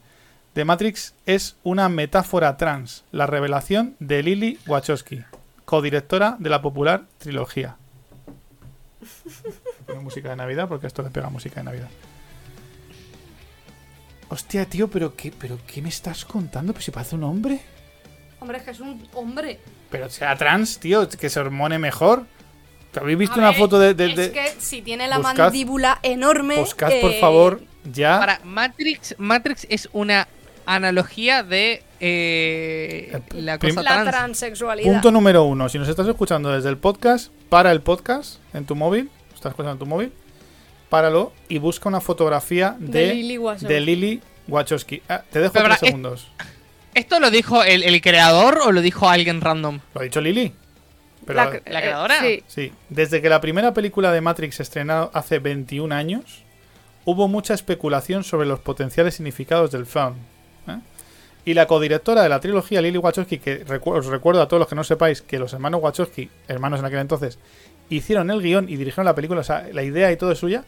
The 0.52 0.64
Matrix 0.64 1.14
es 1.26 1.56
una 1.62 1.88
metáfora 1.88 2.56
trans, 2.56 3.04
la 3.12 3.26
revelación 3.26 3.94
de 4.00 4.22
Lily 4.24 4.58
Wachowski, 4.66 5.22
codirectora 5.70 6.34
de 6.40 6.51
la 6.51 6.60
popular 6.60 7.05
trilogía. 7.18 7.76
Pongo 9.86 10.02
música 10.02 10.30
de 10.30 10.34
Navidad 10.36 10.66
porque 10.66 10.88
esto 10.88 11.01
le 11.01 11.10
pega 11.10 11.30
música 11.30 11.60
de 11.60 11.64
Navidad. 11.64 11.88
Hostia, 14.30 14.64
tío, 14.66 14.88
pero 14.88 15.14
qué, 15.14 15.32
pero 15.38 15.59
qué 15.72 15.80
me 15.80 15.88
estás 15.88 16.24
contando? 16.24 16.72
Pues 16.72 16.84
si 16.86 16.90
parece 16.90 17.14
un 17.14 17.22
hombre. 17.22 17.60
Hombre, 18.40 18.59
es 18.59 18.64
que 18.64 18.70
es 18.72 18.80
un 18.80 19.01
hombre. 19.14 19.60
Pero 19.90 20.10
sea 20.10 20.34
trans, 20.36 20.80
tío, 20.80 21.09
que 21.09 21.30
se 21.30 21.38
hormone 21.38 21.78
mejor. 21.78 22.26
¿Te 22.90 22.98
habéis 22.98 23.18
visto 23.18 23.36
A 23.36 23.38
una 23.38 23.51
ver, 23.51 23.59
foto 23.59 23.78
de, 23.78 23.94
de- 23.94 24.24
Es 24.24 24.30
que 24.30 24.48
si 24.59 24.82
tiene 24.82 25.06
la 25.06 25.18
Buscad- 25.18 25.36
mandíbula 25.38 26.01
enorme. 26.02 26.59
Buscad, 26.59 26.90
por 27.01 27.12
eh, 27.12 27.20
favor, 27.20 27.62
ya. 27.84 28.18
Para 28.18 28.40
Matrix, 28.42 29.14
Matrix 29.18 29.68
es 29.70 29.88
una 29.92 30.26
analogía 30.66 31.42
de 31.42 31.82
eh, 32.00 33.20
la 33.34 33.58
Prim- 33.58 33.74
cosa 33.74 33.82
La 33.82 34.02
trans. 34.02 34.10
transexualidad. 34.10 34.90
Punto 34.92 35.10
número 35.10 35.44
uno. 35.44 35.68
Si 35.68 35.78
nos 35.78 35.88
estás 35.88 36.06
escuchando 36.08 36.50
desde 36.50 36.68
el 36.68 36.76
podcast, 36.78 37.30
para 37.48 37.72
el 37.72 37.80
podcast 37.80 38.36
en 38.54 38.64
tu 38.66 38.74
móvil. 38.76 39.10
Estás 39.34 39.50
escuchando 39.50 39.72
en 39.72 39.78
tu 39.78 39.86
móvil. 39.86 40.12
Páralo 40.88 41.32
y 41.48 41.58
busca 41.58 41.88
una 41.88 42.00
fotografía 42.00 42.76
de, 42.78 43.06
De 43.06 43.14
Lily 43.14 43.38
Wachowski. 43.38 43.66
de 43.74 43.80
Lily 43.80 44.20
Wachowski. 44.48 45.02
Ah, 45.08 45.22
te 45.30 45.38
dejo 45.40 45.52
Pero, 45.52 45.64
tres 45.66 45.76
para, 45.78 45.86
eh, 45.86 45.90
segundos. 45.90 46.28
¿Esto 46.94 47.20
lo 47.20 47.30
dijo 47.30 47.62
el, 47.62 47.84
el 47.84 48.00
creador 48.02 48.58
o 48.64 48.72
lo 48.72 48.80
dijo 48.80 49.08
alguien 49.08 49.40
random? 49.40 49.78
¿Lo 49.94 50.00
ha 50.00 50.04
dicho 50.04 50.20
Lily? 50.20 50.52
Pero, 51.24 51.36
La, 51.36 51.44
¿La 51.50 51.56
eh, 51.58 51.62
creadora? 51.82 52.20
sí. 52.20 52.42
Sí, 52.48 52.72
desde 52.88 53.22
que 53.22 53.28
la 53.28 53.40
primera 53.40 53.72
película 53.72 54.10
de 54.10 54.20
Matrix 54.20 54.56
se 54.56 54.62
estrenó 54.64 55.10
hace 55.14 55.38
21 55.38 55.94
años, 55.94 56.42
hubo 57.04 57.28
mucha 57.28 57.54
especulación 57.54 58.24
sobre 58.24 58.48
los 58.48 58.58
potenciales 58.58 59.14
significados 59.14 59.70
del 59.70 59.86
film. 59.86 60.14
¿Eh? 60.70 60.80
Y 61.44 61.55
la 61.55 61.66
codirectora 61.66 62.22
de 62.22 62.28
la 62.28 62.40
trilogía, 62.40 62.82
Lily 62.82 62.98
Wachowski, 62.98 63.38
que 63.38 63.64
os 63.84 64.06
recuerdo 64.06 64.42
a 64.42 64.48
todos 64.48 64.60
los 64.60 64.68
que 64.68 64.74
no 64.74 64.84
sepáis 64.84 65.22
que 65.22 65.38
los 65.38 65.52
hermanos 65.52 65.80
Wachowski, 65.82 66.28
hermanos 66.48 66.80
en 66.80 66.86
aquel 66.86 66.98
entonces, 66.98 67.38
hicieron 67.88 68.30
el 68.30 68.42
guion 68.42 68.68
y 68.68 68.76
dirigieron 68.76 69.06
la 69.06 69.14
película, 69.14 69.40
o 69.40 69.44
sea, 69.44 69.66
la 69.72 69.82
idea 69.82 70.12
y 70.12 70.16
todo 70.16 70.32
es 70.32 70.38
suya, 70.38 70.64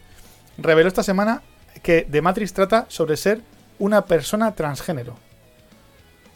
reveló 0.59 0.89
esta 0.89 1.03
semana 1.03 1.43
que 1.83 2.07
The 2.11 2.23
Matrix 2.23 2.53
trata 2.53 2.87
sobre 2.89 3.17
ser 3.17 3.41
una 3.79 4.05
persona 4.07 4.55
transgénero. 4.55 5.17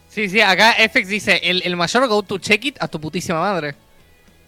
Sí, 0.09 0.29
sí, 0.29 0.41
acá 0.41 0.73
FX 0.73 1.07
dice, 1.07 1.41
el, 1.43 1.61
el 1.63 1.75
mayor 1.75 2.07
go 2.07 2.23
to 2.23 2.37
check 2.37 2.65
it 2.65 2.77
a 2.79 2.87
tu 2.87 2.99
putísima 2.99 3.39
madre. 3.39 3.75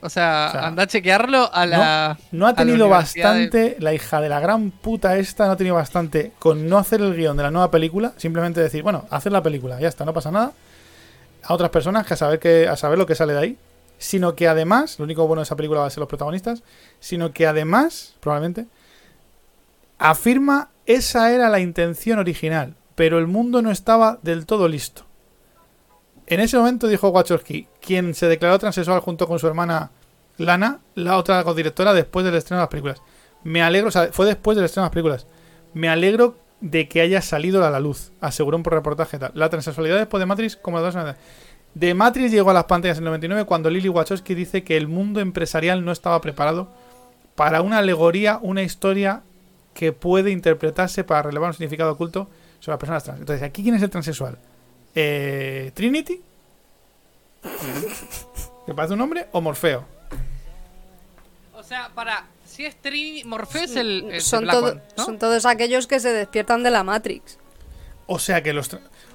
O 0.02 0.10
sea, 0.10 0.48
O 0.50 0.52
sea, 0.54 0.68
anda 0.68 0.84
a 0.84 0.88
chequearlo 0.88 1.50
a 1.54 1.66
la... 1.66 2.18
No 2.32 2.48
ha 2.48 2.52
la 2.52 2.56
tenido 2.56 2.86
de- 2.86 2.92
bastante, 2.92 3.76
la 3.80 3.94
hija 3.94 4.22
de 4.22 4.30
la 4.30 4.40
gran 4.40 4.72
puta 4.72 5.18
esta 5.18 5.46
no 5.46 5.52
ha 5.52 5.58
tenido 5.58 5.76
bastante 5.76 6.32
con 6.40 6.70
no 6.70 6.78
hacer 6.78 7.02
el 7.02 7.16
guion 7.16 7.36
de 7.36 7.44
la 7.44 7.52
nueva 7.52 7.70
película, 7.70 8.14
simplemente 8.18 8.62
decir, 8.62 8.82
bueno, 8.82 9.06
hacer 9.10 9.32
la 9.32 9.44
película, 9.44 9.80
ya 9.80 9.88
está, 9.90 10.06
no 10.06 10.14
pasa 10.14 10.32
nada. 10.32 10.54
A 11.44 11.54
otras 11.54 11.70
personas 11.70 12.06
que 12.08 12.14
a 12.14 12.18
saber 12.18 12.40
que 12.40 12.68
a 12.68 12.76
saber 12.78 12.98
lo 12.98 13.06
que 13.06 13.16
sale 13.16 13.34
de 13.34 13.40
ahí, 13.40 13.58
sino 13.98 14.36
que 14.36 14.48
además, 14.48 14.98
lo 15.00 15.04
único 15.06 15.28
bueno 15.28 15.42
de 15.42 15.44
esa 15.44 15.58
película 15.58 15.82
va 15.82 15.88
a 15.88 15.90
ser 15.90 16.00
los 16.00 16.08
protagonistas, 16.08 16.64
sino 17.02 17.34
que 17.34 17.48
además, 17.48 18.16
probablemente 18.22 18.68
afirma 19.98 20.70
esa 20.86 21.32
era 21.32 21.50
la 21.50 21.60
intención 21.60 22.20
original, 22.20 22.76
pero 22.96 23.20
el 23.20 23.28
mundo 23.28 23.62
no 23.62 23.72
estaba 23.72 24.18
del 24.22 24.46
todo 24.46 24.68
listo. 24.68 25.06
En 26.30 26.40
ese 26.40 26.58
momento 26.58 26.88
dijo 26.88 27.10
Wachowski, 27.10 27.68
quien 27.82 28.14
se 28.14 28.28
declaró 28.28 28.60
transexual 28.60 29.00
junto 29.00 29.28
con 29.28 29.40
su 29.40 29.48
hermana 29.48 29.90
Lana, 30.38 30.80
la 30.94 31.18
otra 31.18 31.44
codirectora, 31.44 31.92
después 31.96 32.24
del 32.24 32.36
estreno 32.36 32.60
de 32.60 32.64
las 32.64 32.70
películas. 32.70 33.02
Me 33.44 33.64
alegro, 33.64 33.88
o 33.88 33.92
sea, 33.92 34.10
fue 34.12 34.28
después 34.28 34.56
del 34.56 34.66
estreno 34.66 34.84
de 34.84 34.86
las 34.90 34.94
películas. 34.94 35.28
Me 35.74 35.90
alegro 35.90 36.38
de 36.62 36.88
que 36.88 37.02
haya 37.02 37.24
salido 37.24 37.66
a 37.66 37.72
la 37.72 37.80
luz, 37.80 38.12
aseguró 38.22 38.58
un 38.58 38.64
reportaje 38.64 39.18
tal. 39.18 39.32
La 39.34 39.50
transexualidad 39.50 39.98
después 39.98 40.20
de 40.20 40.28
Matrix, 40.28 40.56
como 40.56 40.80
las 40.80 40.94
dos 40.94 41.16
De 41.74 41.94
Matrix 41.96 42.32
llegó 42.32 42.52
a 42.52 42.54
las 42.54 42.66
pantallas 42.66 43.00
en 43.00 43.06
el 43.06 43.10
99 43.10 43.46
cuando 43.46 43.72
Lily 43.72 43.90
Wachowski 43.90 44.36
dice 44.36 44.64
que 44.64 44.78
el 44.78 44.88
mundo 44.88 45.22
empresarial 45.22 45.84
no 45.84 45.92
estaba 45.92 46.22
preparado 46.22 46.70
para 47.34 47.64
una 47.64 47.80
alegoría, 47.80 48.38
una 48.44 48.62
historia 48.62 49.24
que 49.74 49.94
puede 49.94 50.30
interpretarse 50.30 51.04
para 51.04 51.24
relevar 51.24 51.50
un 51.50 51.54
significado 51.54 51.92
oculto 51.92 52.30
sobre 52.60 52.74
las 52.74 52.80
personas 52.80 53.04
trans. 53.04 53.20
Entonces, 53.22 53.42
¿aquí 53.42 53.64
quién 53.64 53.74
es 53.74 53.82
el 53.82 53.90
transexual? 53.90 54.38
Eh, 54.96 55.72
¿Trinity? 55.74 56.22
¿Que 58.66 58.74
parece 58.74 58.94
un 58.94 59.02
hombre? 59.02 59.28
¿O 59.32 59.42
Morfeo? 59.42 59.86
O 61.54 61.64
sea, 61.64 61.90
para... 61.94 62.26
Si 62.46 62.66
es 62.66 62.76
Trinity... 62.76 63.24
Morfeo 63.26 63.64
es 63.64 63.76
el, 63.76 64.10
el 64.12 64.22
son, 64.22 64.44
Black 64.44 64.56
todo- 64.56 64.72
One, 64.72 64.82
¿no? 64.98 65.06
son 65.06 65.20
todos 65.20 65.46
aquellos 65.46 65.88
que 65.88 66.00
se 66.00 66.12
despiertan 66.12 66.64
de 66.64 66.72
la 66.72 66.84
Matrix. 66.84 67.38
O 68.08 68.18
sea 68.18 68.42
que 68.42 68.54
los. 68.54 68.70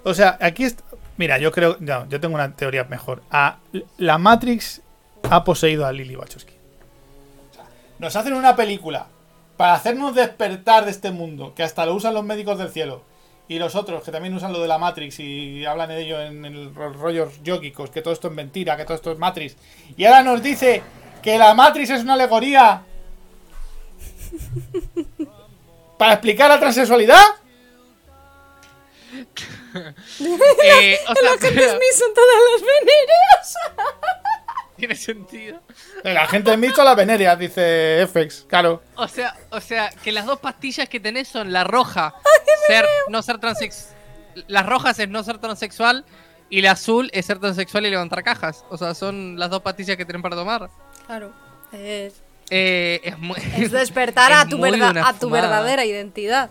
O 0.05 0.15
sea, 0.15 0.39
aquí 0.41 0.65
est- 0.65 0.81
Mira, 1.17 1.39
yo 1.39 1.51
creo. 1.51 1.77
No, 1.81 2.09
yo 2.09 2.21
tengo 2.21 2.37
una 2.37 2.55
teoría 2.55 2.85
mejor. 2.85 3.23
A- 3.31 3.59
la 3.99 4.19
Matrix 4.19 4.83
ha 5.31 5.43
poseído 5.43 5.85
a 5.85 5.93
Lily 5.93 6.15
Wachowski. 6.17 6.55
Nos 7.99 8.15
hacen 8.15 8.35
una 8.35 8.55
película 8.55 9.07
para 9.57 9.75
hacernos 9.75 10.15
despertar 10.15 10.85
de 10.85 10.93
este 10.93 11.11
mundo, 11.11 11.55
que 11.57 11.63
hasta 11.65 11.85
lo 11.87 11.95
usan 11.95 12.15
los 12.15 12.25
médicos 12.25 12.59
del 12.59 12.71
cielo. 12.71 13.03
Y 13.47 13.59
los 13.59 13.75
otros, 13.75 14.03
que 14.03 14.11
también 14.11 14.33
usan 14.35 14.53
lo 14.53 14.61
de 14.61 14.69
la 14.69 14.79
Matrix 14.79 15.19
y 15.21 15.67
hablan 15.67 15.91
de 15.91 16.01
ello 16.01 16.21
en 16.21 16.45
el 16.47 16.75
ro- 16.75 16.93
rollos 16.95 17.43
yógicos, 17.43 17.91
que 17.91 18.01
todo 18.01 18.15
esto 18.15 18.29
es 18.29 18.35
mentira, 18.35 18.77
que 18.77 18.85
todo 18.85 18.95
esto 18.95 19.13
es 19.13 19.19
Matrix. 19.19 19.57
Y 19.97 20.07
ahora 20.07 20.23
nos 20.23 20.43
dice 20.43 20.83
que 21.23 21.37
la 21.37 21.53
Matrix 21.53 21.91
es 21.91 22.03
una 22.03 22.15
alegoría. 22.15 22.83
¿Para 25.99 26.15
explicar 26.15 26.49
la 26.51 26.59
transexualidad? 26.59 27.21
Eh, 29.75 30.99
o 31.09 31.15
sea, 31.15 31.31
pero- 31.41 31.79
son 31.97 32.15
todas 32.15 32.37
las. 32.51 32.63
Tiene 34.87 34.95
sentido. 34.97 35.61
La 36.03 36.27
gente 36.27 36.53
en 36.53 36.61
mixto 36.61 36.83
la 36.85 36.95
veneria, 36.95 37.37
dice 37.37 38.07
FX, 38.07 38.45
claro. 38.49 38.83
O 38.97 39.09
sea, 39.09 39.35
o 39.51 39.61
sea, 39.61 39.91
que 40.03 40.13
las 40.13 40.27
dos 40.27 40.39
pastillas 40.41 40.89
que 40.89 41.01
tenés 41.01 41.29
son 41.29 41.53
la 41.53 41.65
roja, 41.65 42.15
ser, 42.67 42.87
no 43.09 43.23
ser 43.23 43.39
transex... 43.39 43.89
Las 44.49 44.67
rojas 44.67 44.99
es 44.99 45.09
no 45.09 45.23
ser 45.23 45.39
transexual 45.39 46.05
y 46.51 46.61
la 46.61 46.73
azul 46.73 47.09
es 47.13 47.25
ser 47.27 47.39
transexual 47.39 47.87
y 47.87 47.91
levantar 47.91 48.23
cajas. 48.25 48.65
O 48.69 48.77
sea, 48.77 48.93
son 48.95 49.39
las 49.39 49.49
dos 49.51 49.63
pastillas 49.63 49.97
que 49.97 50.05
tienen 50.05 50.23
para 50.23 50.35
tomar. 50.37 50.69
Claro. 51.07 51.33
Es, 51.73 52.15
Eh, 52.51 53.01
es, 53.05 53.19
muy- 53.21 53.39
es 53.57 53.71
despertar 53.71 54.33
es 54.33 54.39
a 54.39 54.47
tu, 54.49 54.59
verda- 54.59 55.07
a 55.09 55.13
tu 55.19 55.31
verdadera 55.31 55.85
identidad. 55.85 56.51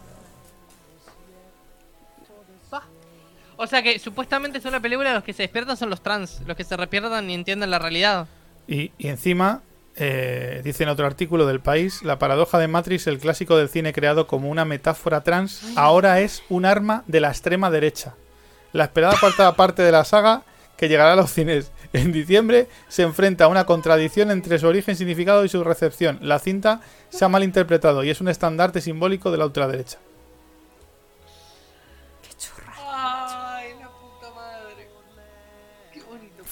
O 3.64 3.68
sea 3.68 3.82
que 3.82 3.98
supuestamente 3.98 4.60
son 4.60 4.74
la 4.74 4.82
película 4.82 5.14
los 5.14 5.24
que 5.24 5.32
se 5.32 5.44
despiertan 5.44 5.78
son 5.78 5.90
los 5.90 6.04
trans, 6.04 6.42
los 6.46 6.58
que 6.58 6.66
se 6.66 6.76
despiertan 6.76 7.30
y 7.30 7.34
entienden 7.34 7.72
la 7.72 7.80
realidad. 7.80 8.28
Y, 8.68 8.92
y 8.98 9.08
encima, 9.08 9.62
eh, 9.96 10.60
dice 10.66 10.84
en 10.84 10.90
otro 10.90 11.06
artículo 11.06 11.46
del 11.48 11.62
país, 11.62 12.04
la 12.04 12.20
paradoja 12.20 12.60
de 12.60 12.68
Matrix, 12.68 13.08
el 13.08 13.20
clásico 13.20 13.56
del 13.56 13.70
cine 13.70 13.94
creado 13.94 14.28
como 14.28 14.50
una 14.50 14.66
metáfora 14.66 15.22
trans, 15.22 15.64
ahora 15.78 16.20
es 16.20 16.44
un 16.50 16.66
arma 16.66 17.06
de 17.08 17.22
la 17.22 17.30
extrema 17.30 17.72
derecha. 17.72 18.16
La 18.74 18.84
esperada 18.84 19.16
cuarta 19.18 19.56
parte 19.56 19.82
de 19.82 19.94
la 19.94 20.04
saga, 20.04 20.44
que 20.76 20.90
llegará 20.90 21.14
a 21.14 21.16
los 21.16 21.32
cines 21.32 21.72
en 21.94 22.12
diciembre, 22.12 22.68
se 22.90 23.04
enfrenta 23.04 23.46
a 23.46 23.48
una 23.48 23.66
contradicción 23.66 24.30
entre 24.30 24.60
su 24.60 24.68
origen, 24.68 24.98
significado 24.98 25.46
y 25.46 25.50
su 25.50 25.64
recepción. 25.64 26.20
La 26.22 26.40
cinta 26.40 26.82
se 27.08 27.24
ha 27.24 27.30
malinterpretado 27.30 28.04
y 28.04 28.10
es 28.10 28.20
un 28.20 28.28
estandarte 28.28 28.82
simbólico 28.82 29.32
de 29.32 29.38
la 29.38 29.46
ultraderecha. 29.46 30.00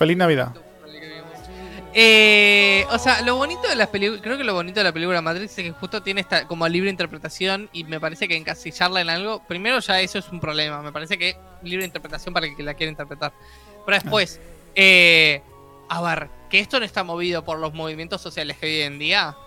Feliz 0.02 0.18
Navidad. 0.18 0.56
Eh, 1.94 2.88
o 2.90 2.98
sea, 2.98 3.22
lo 3.22 3.36
bonito 3.36 3.68
de 3.70 3.76
las 3.76 3.90
películas, 3.90 4.24
creo 4.24 4.36
que 4.36 4.44
lo 4.44 4.56
bonito 4.56 4.80
de 4.80 4.86
la 4.86 4.92
película 4.92 5.22
Matrix 5.22 5.60
es 5.60 5.66
que 5.66 5.72
justo 5.74 6.02
tiene 6.02 6.22
esta 6.22 6.48
como 6.48 6.68
libre 6.68 6.90
interpretación 6.90 7.70
y 7.72 7.84
me 7.84 8.00
parece 8.00 8.28
que 8.28 8.36
encasillarla 8.36 9.02
en 9.02 9.12
algo, 9.12 9.44
primero 9.46 9.78
ya 9.78 10.02
eso 10.02 10.18
es 10.18 10.28
un 10.30 10.40
problema, 10.40 10.82
me 10.82 10.92
parece 10.92 11.20
que 11.20 11.38
libre 11.62 11.86
interpretación 11.86 12.34
para 12.34 12.48
el 12.48 12.56
que 12.56 12.64
la 12.64 12.74
quiera 12.74 12.90
interpretar. 12.90 13.32
Pero 13.86 13.96
después, 13.96 14.42
eh, 14.74 15.44
a 15.88 16.02
ver, 16.02 16.30
que 16.50 16.58
esto 16.58 16.80
no 16.80 16.86
está 16.88 17.04
movido 17.04 17.46
por 17.46 17.60
los 17.60 17.72
movimientos 17.76 18.22
sociales 18.22 18.58
que 18.58 18.66
hoy 18.66 18.82
en 18.82 18.98
día, 18.98 19.38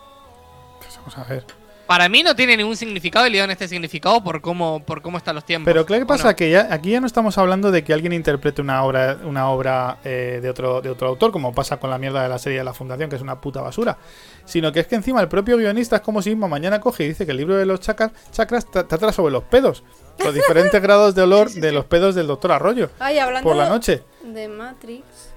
Pues 0.78 0.97
vamos 0.98 1.18
a 1.18 1.24
ver. 1.24 1.44
Para 1.86 2.09
mí 2.09 2.23
no 2.23 2.35
tiene 2.35 2.56
ningún 2.56 2.77
significado 2.77 3.27
y 3.27 3.31
le 3.31 3.39
dan 3.39 3.51
este 3.51 3.69
significado 3.69 4.23
por 4.24 4.40
cómo, 4.40 4.82
por 4.85 5.02
cómo 5.02 5.19
están 5.19 5.35
los 5.35 5.44
tiempos. 5.44 5.70
Pero 5.73 5.85
¿qué 5.86 6.05
pasa? 6.06 6.24
Bueno, 6.24 6.36
Que 6.36 6.51
ya, 6.51 6.69
aquí 6.70 6.90
ya 6.90 7.01
no 7.01 7.06
estamos 7.06 7.36
hablando 7.39 7.70
de 7.70 7.85
que 7.85 7.93
alguien 7.93 8.12
interprete 8.12 8.62
una 8.62 8.82
obra, 8.85 9.19
una 9.24 9.48
obra 9.51 9.98
eh, 10.05 10.40
de, 10.43 10.48
otro, 10.51 10.81
de 10.81 10.90
otro 10.90 11.09
autor, 11.09 11.31
como 11.32 11.52
pasa 11.55 11.78
con 11.78 11.90
la 11.90 11.98
mierda 11.98 12.23
de 12.23 12.28
la 12.28 12.39
serie 12.39 12.59
de 12.59 12.65
la 12.65 12.73
Fundación, 12.74 13.11
que 13.11 13.16
es 13.16 13.23
una 13.23 13.40
puta 13.40 13.61
basura. 13.61 13.98
Sino 14.44 14.73
que 14.73 14.81
es 14.81 14.86
que 14.86 14.94
encima 14.94 15.20
el 15.20 15.28
propio 15.28 15.56
guionista 15.56 15.97
es 15.97 16.02
como 16.02 16.23
si 16.23 16.31
mismo 16.31 16.48
mañana 16.48 16.81
coge 16.81 17.05
y 17.05 17.09
dice 17.09 17.24
que 17.27 17.32
el 17.32 17.39
libro 17.39 17.56
de 17.56 17.66
los 17.66 17.81
chakras, 17.81 18.12
chakras 18.32 18.66
tra- 18.70 18.86
trata 18.86 19.12
sobre 19.12 19.32
los 19.32 19.44
pedos. 19.44 19.82
Los 20.19 20.35
diferentes 20.35 20.81
grados 20.81 21.15
de 21.15 21.23
olor 21.23 21.51
de 21.51 21.73
los 21.73 21.85
pedos 21.86 22.15
del 22.15 22.27
doctor 22.27 22.52
Arroyo. 22.52 22.90
Ay, 22.98 23.19
hablando 23.19 23.48
Por 23.48 23.56
la 23.56 23.69
noche. 23.69 24.02
de 24.23 24.48
Matrix. 24.48 25.34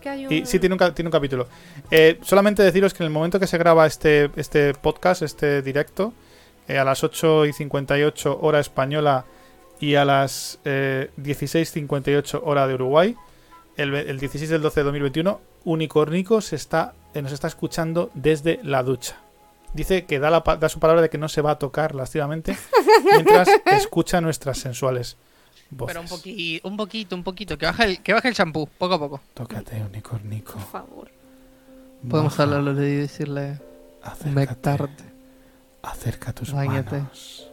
Es 0.00 0.02
que 0.02 0.08
hay 0.08 0.26
un. 0.26 0.32
Y 0.32 0.46
sí, 0.46 0.58
tiene 0.58 0.74
un, 0.74 0.78
ca- 0.78 0.94
tiene 0.94 1.08
un 1.08 1.12
capítulo. 1.12 1.46
Eh, 1.90 2.18
solamente 2.22 2.62
deciros 2.62 2.94
que 2.94 3.02
en 3.02 3.06
el 3.08 3.12
momento 3.12 3.38
que 3.38 3.46
se 3.46 3.58
graba 3.58 3.86
este, 3.86 4.30
este 4.36 4.74
podcast, 4.74 5.22
este 5.22 5.62
directo, 5.62 6.12
eh, 6.68 6.78
a 6.78 6.84
las 6.84 7.04
8 7.04 7.46
y 7.46 7.52
58 7.52 8.38
hora 8.40 8.60
española 8.60 9.24
y 9.78 9.94
a 9.96 10.04
las 10.04 10.58
eh, 10.64 11.10
16.58 11.20 12.40
hora 12.44 12.66
de 12.66 12.74
Uruguay, 12.74 13.16
el, 13.76 13.94
el 13.94 14.18
16 14.18 14.50
del 14.50 14.62
12 14.62 14.80
de 14.80 14.84
2021, 14.84 15.40
Unicornico 15.64 16.40
se 16.40 16.56
está, 16.56 16.94
eh, 17.14 17.22
nos 17.22 17.32
está 17.32 17.48
escuchando 17.48 18.10
desde 18.14 18.60
la 18.62 18.82
ducha. 18.82 19.16
Dice 19.72 20.04
que 20.04 20.18
da, 20.18 20.30
la, 20.30 20.40
da 20.40 20.68
su 20.68 20.80
palabra 20.80 21.00
de 21.02 21.10
que 21.10 21.18
no 21.18 21.28
se 21.28 21.42
va 21.42 21.52
a 21.52 21.58
tocar 21.58 21.94
lascivamente 21.94 22.56
mientras 23.04 23.48
escucha 23.66 24.20
nuestras 24.20 24.58
sensuales 24.58 25.16
voces. 25.70 25.86
pero 25.94 26.00
un 26.02 26.08
poquito, 26.08 26.68
un 26.68 26.76
poquito, 26.76 27.16
un 27.16 27.22
poquito, 27.22 27.58
que 27.58 27.66
baje 27.66 27.84
el, 27.84 28.02
que 28.02 28.12
baje 28.12 28.28
el 28.28 28.34
champú, 28.34 28.68
poco 28.78 28.94
a 28.94 28.98
poco. 28.98 29.20
Tócate, 29.34 29.82
Unicornico. 29.82 30.52
Por 30.54 30.62
favor. 30.62 31.10
Podemos 32.08 32.32
Baja, 32.32 32.42
hablarlo 32.44 32.82
y 32.82 32.94
decirle 32.96 33.60
acércate. 34.02 35.04
Acerca 35.82 36.32
tus 36.32 36.52
Báñate. 36.52 36.96
manos. 36.98 37.48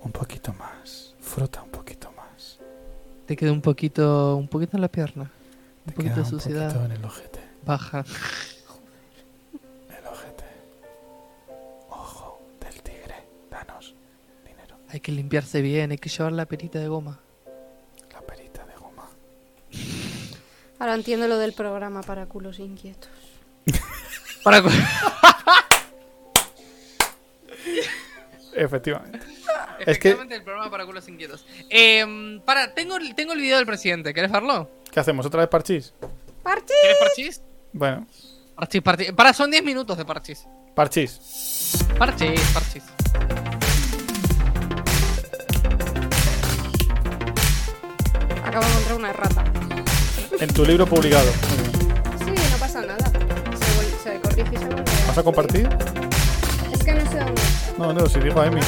Un 0.00 0.12
poquito 0.12 0.52
más. 0.54 1.14
Frota 1.20 1.62
un 1.62 1.70
poquito 1.70 2.10
más. 2.16 2.58
Te 3.26 3.36
queda 3.36 3.52
un 3.52 3.60
poquito, 3.60 4.36
un 4.36 4.48
poquito 4.48 4.76
en 4.76 4.80
la 4.80 4.88
pierna. 4.88 5.22
Un 5.24 5.28
Te 5.86 5.92
poquito 5.92 6.14
queda 6.14 6.14
de 6.14 6.20
un 6.34 6.40
suciedad. 6.40 6.68
poquito 6.72 6.84
en 6.86 6.92
el 6.92 7.04
ojete. 7.04 7.40
Baja. 7.64 8.04
Hay 14.92 15.00
que 15.00 15.10
limpiarse 15.10 15.62
bien, 15.62 15.90
hay 15.90 15.98
que 15.98 16.08
llevar 16.10 16.32
la 16.32 16.44
perita 16.46 16.78
de 16.78 16.86
goma. 16.88 17.18
La 18.12 18.20
perita 18.20 18.64
de 18.66 18.74
goma. 18.74 19.08
Ahora 20.78 20.94
entiendo 20.94 21.26
lo 21.28 21.38
del 21.38 21.54
programa 21.54 22.02
para 22.02 22.26
culos 22.26 22.58
inquietos. 22.58 23.08
Para 24.44 24.60
Efectivamente. 28.54 29.18
Es 29.18 29.24
que- 29.24 29.90
Efectivamente, 30.10 30.34
el 30.34 30.42
programa 30.42 30.70
para 30.70 30.84
culos 30.84 31.08
inquietos. 31.08 31.46
Eh, 31.70 32.40
para, 32.44 32.74
tengo, 32.74 32.96
el- 32.96 33.14
tengo 33.14 33.32
el 33.34 33.40
video 33.40 33.56
del 33.56 33.66
presidente, 33.66 34.12
¿querés 34.12 34.30
verlo? 34.32 34.68
¿Qué 34.90 35.00
hacemos? 35.00 35.24
¿Otra 35.24 35.40
vez 35.40 35.48
parchís? 35.48 35.94
¡Parchi! 36.42 36.74
¿Querés 36.82 36.98
parchís? 36.98 37.42
Bueno, 37.72 38.06
Parchís, 38.56 38.82
parchís. 38.82 39.12
Para, 39.12 39.32
son 39.32 39.50
10 39.50 39.62
minutos 39.64 39.96
de 39.96 40.04
parchís. 40.04 40.44
parchís. 40.74 41.78
Parchís, 41.98 42.40
parchís. 42.52 42.82
Acabo 48.52 48.66
de 48.66 48.70
encontrar 48.70 48.98
una 48.98 49.08
errata. 49.08 49.44
En 50.38 50.52
tu 50.52 50.62
libro 50.66 50.84
publicado. 50.84 51.24
Sí, 52.18 52.34
no 52.50 52.56
pasa 52.58 52.82
nada. 52.82 53.10
Se, 53.58 54.04
se 54.04 54.20
corrige 54.20 54.54
y 54.54 54.58
se 54.58 54.64
vuelve. 54.66 54.84
¿Vas 55.06 55.16
a 55.16 55.22
compartir? 55.22 55.68
Es 56.70 56.84
que 56.84 56.92
no 56.92 57.10
sé 57.10 57.18
dónde. 57.18 57.42
No, 57.78 57.92
no, 57.94 58.06
si 58.06 58.20
digo 58.20 58.42
a 58.42 58.46
Emi. 58.48 58.60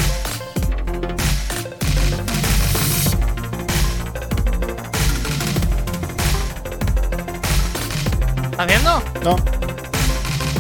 ¿Estás 8.51 8.67
viendo? 8.67 9.03
No. 9.23 9.37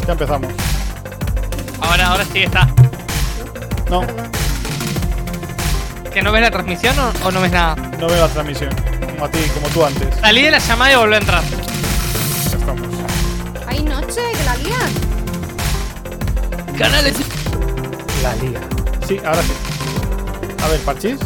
Ya 0.06 0.12
empezamos. 0.12 0.52
Ahora, 1.80 2.09
ahora 2.09 2.24
sí 2.30 2.42
está. 2.42 2.68
No, 3.88 4.02
¿Que 6.12 6.22
no 6.22 6.30
ves 6.30 6.42
la 6.42 6.51
transmisión 6.51 6.94
o, 6.98 7.26
o 7.26 7.30
no 7.32 7.40
ves 7.40 7.52
nada? 7.52 7.74
no 7.98 8.06
veo 8.06 8.20
la 8.20 8.28
transmisión. 8.28 8.93
Como 9.24 9.36
a 9.36 9.40
ti, 9.40 9.48
como 9.55 9.68
tú 9.68 9.82
antes. 9.86 10.14
Salí 10.20 10.42
de 10.42 10.51
la 10.51 10.59
llamada 10.59 10.92
y 10.92 10.96
volví 10.96 11.14
a 11.14 11.18
entrar. 11.18 11.42
Ya 12.51 12.56
estamos. 12.59 12.88
¡Hay 13.66 13.82
noche! 13.82 14.20
¡Que 14.36 14.44
la 14.44 14.56
lían! 14.56 14.92
Canales. 16.76 17.16
La 18.22 18.36
liga. 18.36 18.60
Sí, 19.09 19.18
ahora 19.24 19.42
sí. 19.42 19.52
A 20.62 20.68
ver, 20.68 20.80
Parchís. 20.80 21.18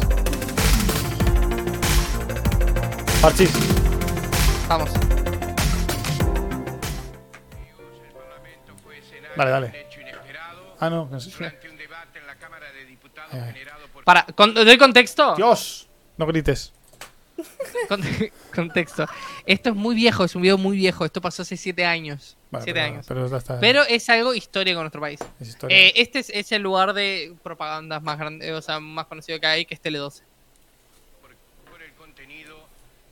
Parchís. 3.21 3.51
Vamos. 4.69 4.91
Dale, 9.37 9.51
dale. 9.51 9.87
Ah, 10.79 10.89
no. 10.89 11.09
no 11.11 11.19
sé. 11.19 11.31
Eh, 13.33 13.67
Para, 14.05 14.23
con- 14.37 14.55
¿doy 14.55 14.79
contexto? 14.79 15.35
Dios. 15.35 15.89
No 16.17 16.27
grites. 16.27 16.73
Con- 17.89 18.03
contexto. 18.55 19.07
Esto 19.47 19.71
es 19.71 19.75
muy 19.77 19.95
viejo, 19.95 20.25
es 20.25 20.35
un 20.35 20.43
video 20.43 20.59
muy 20.59 20.77
viejo. 20.77 21.05
Esto 21.05 21.21
pasó 21.21 21.43
hace 21.43 21.57
7 21.57 21.85
años. 21.85 22.37
Vale, 22.51 22.65
7 22.65 22.79
pero, 22.81 22.93
años. 22.93 23.07
Pero, 23.07 23.37
está. 23.37 23.61
Pero 23.61 23.83
es 23.85 24.09
algo 24.11 24.35
histórico 24.35 24.79
en 24.79 24.85
nuestro 24.85 25.01
país. 25.01 25.21
es 25.41 25.49
historia. 25.49 25.77
Eh, 25.77 25.93
este 25.97 26.19
es, 26.21 26.31
es 26.31 26.51
el 26.53 26.63
lugar 26.63 26.93
de 26.95 27.35
propagandas 27.43 28.03
más 28.03 28.19
grande, 28.19 28.53
o 28.53 28.63
sea, 28.63 28.81
más 28.81 29.07
conocido 29.07 29.39
que 29.41 29.47
hay, 29.47 29.65
que 29.67 29.75
es 29.75 29.81
Tele 29.81 29.99
12. 29.99 30.23
por 31.71 31.83
el 31.83 31.93
contenido 31.93 32.67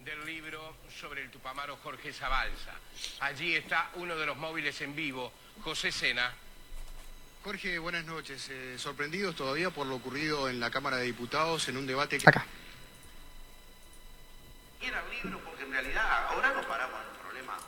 del 0.04 0.24
libro 0.26 0.74
sobre 1.00 1.22
el 1.22 1.30
tupamaro 1.30 1.76
Jorge 1.82 2.12
Zabalza. 2.12 2.72
Allí 3.20 3.54
está 3.54 3.90
uno 3.96 4.16
de 4.16 4.26
los 4.26 4.36
móviles 4.36 4.80
en 4.80 4.94
vivo, 4.96 5.30
José 5.62 5.92
Sena. 5.92 6.32
Jorge, 7.44 7.78
buenas 7.78 8.04
noches. 8.06 8.48
Eh, 8.50 8.74
sorprendidos 8.76 9.36
todavía 9.36 9.70
por 9.70 9.86
lo 9.86 9.96
ocurrido 9.96 10.48
en 10.48 10.58
la 10.58 10.70
Cámara 10.70 10.96
de 10.96 11.04
Diputados 11.04 11.68
en 11.68 11.76
un 11.76 11.86
debate 11.86 12.18
que... 12.18 12.28
Acá. 12.28 12.44
Era 14.86 15.02
el 15.02 15.22
libro 15.22 15.40
porque 15.44 15.64
en 15.64 15.72
realidad 15.72 16.04
ahora 16.30 16.52
nos 16.54 16.66
paramos 16.66 16.94
en 17.00 17.06
el 17.10 17.20
problema 17.22 17.58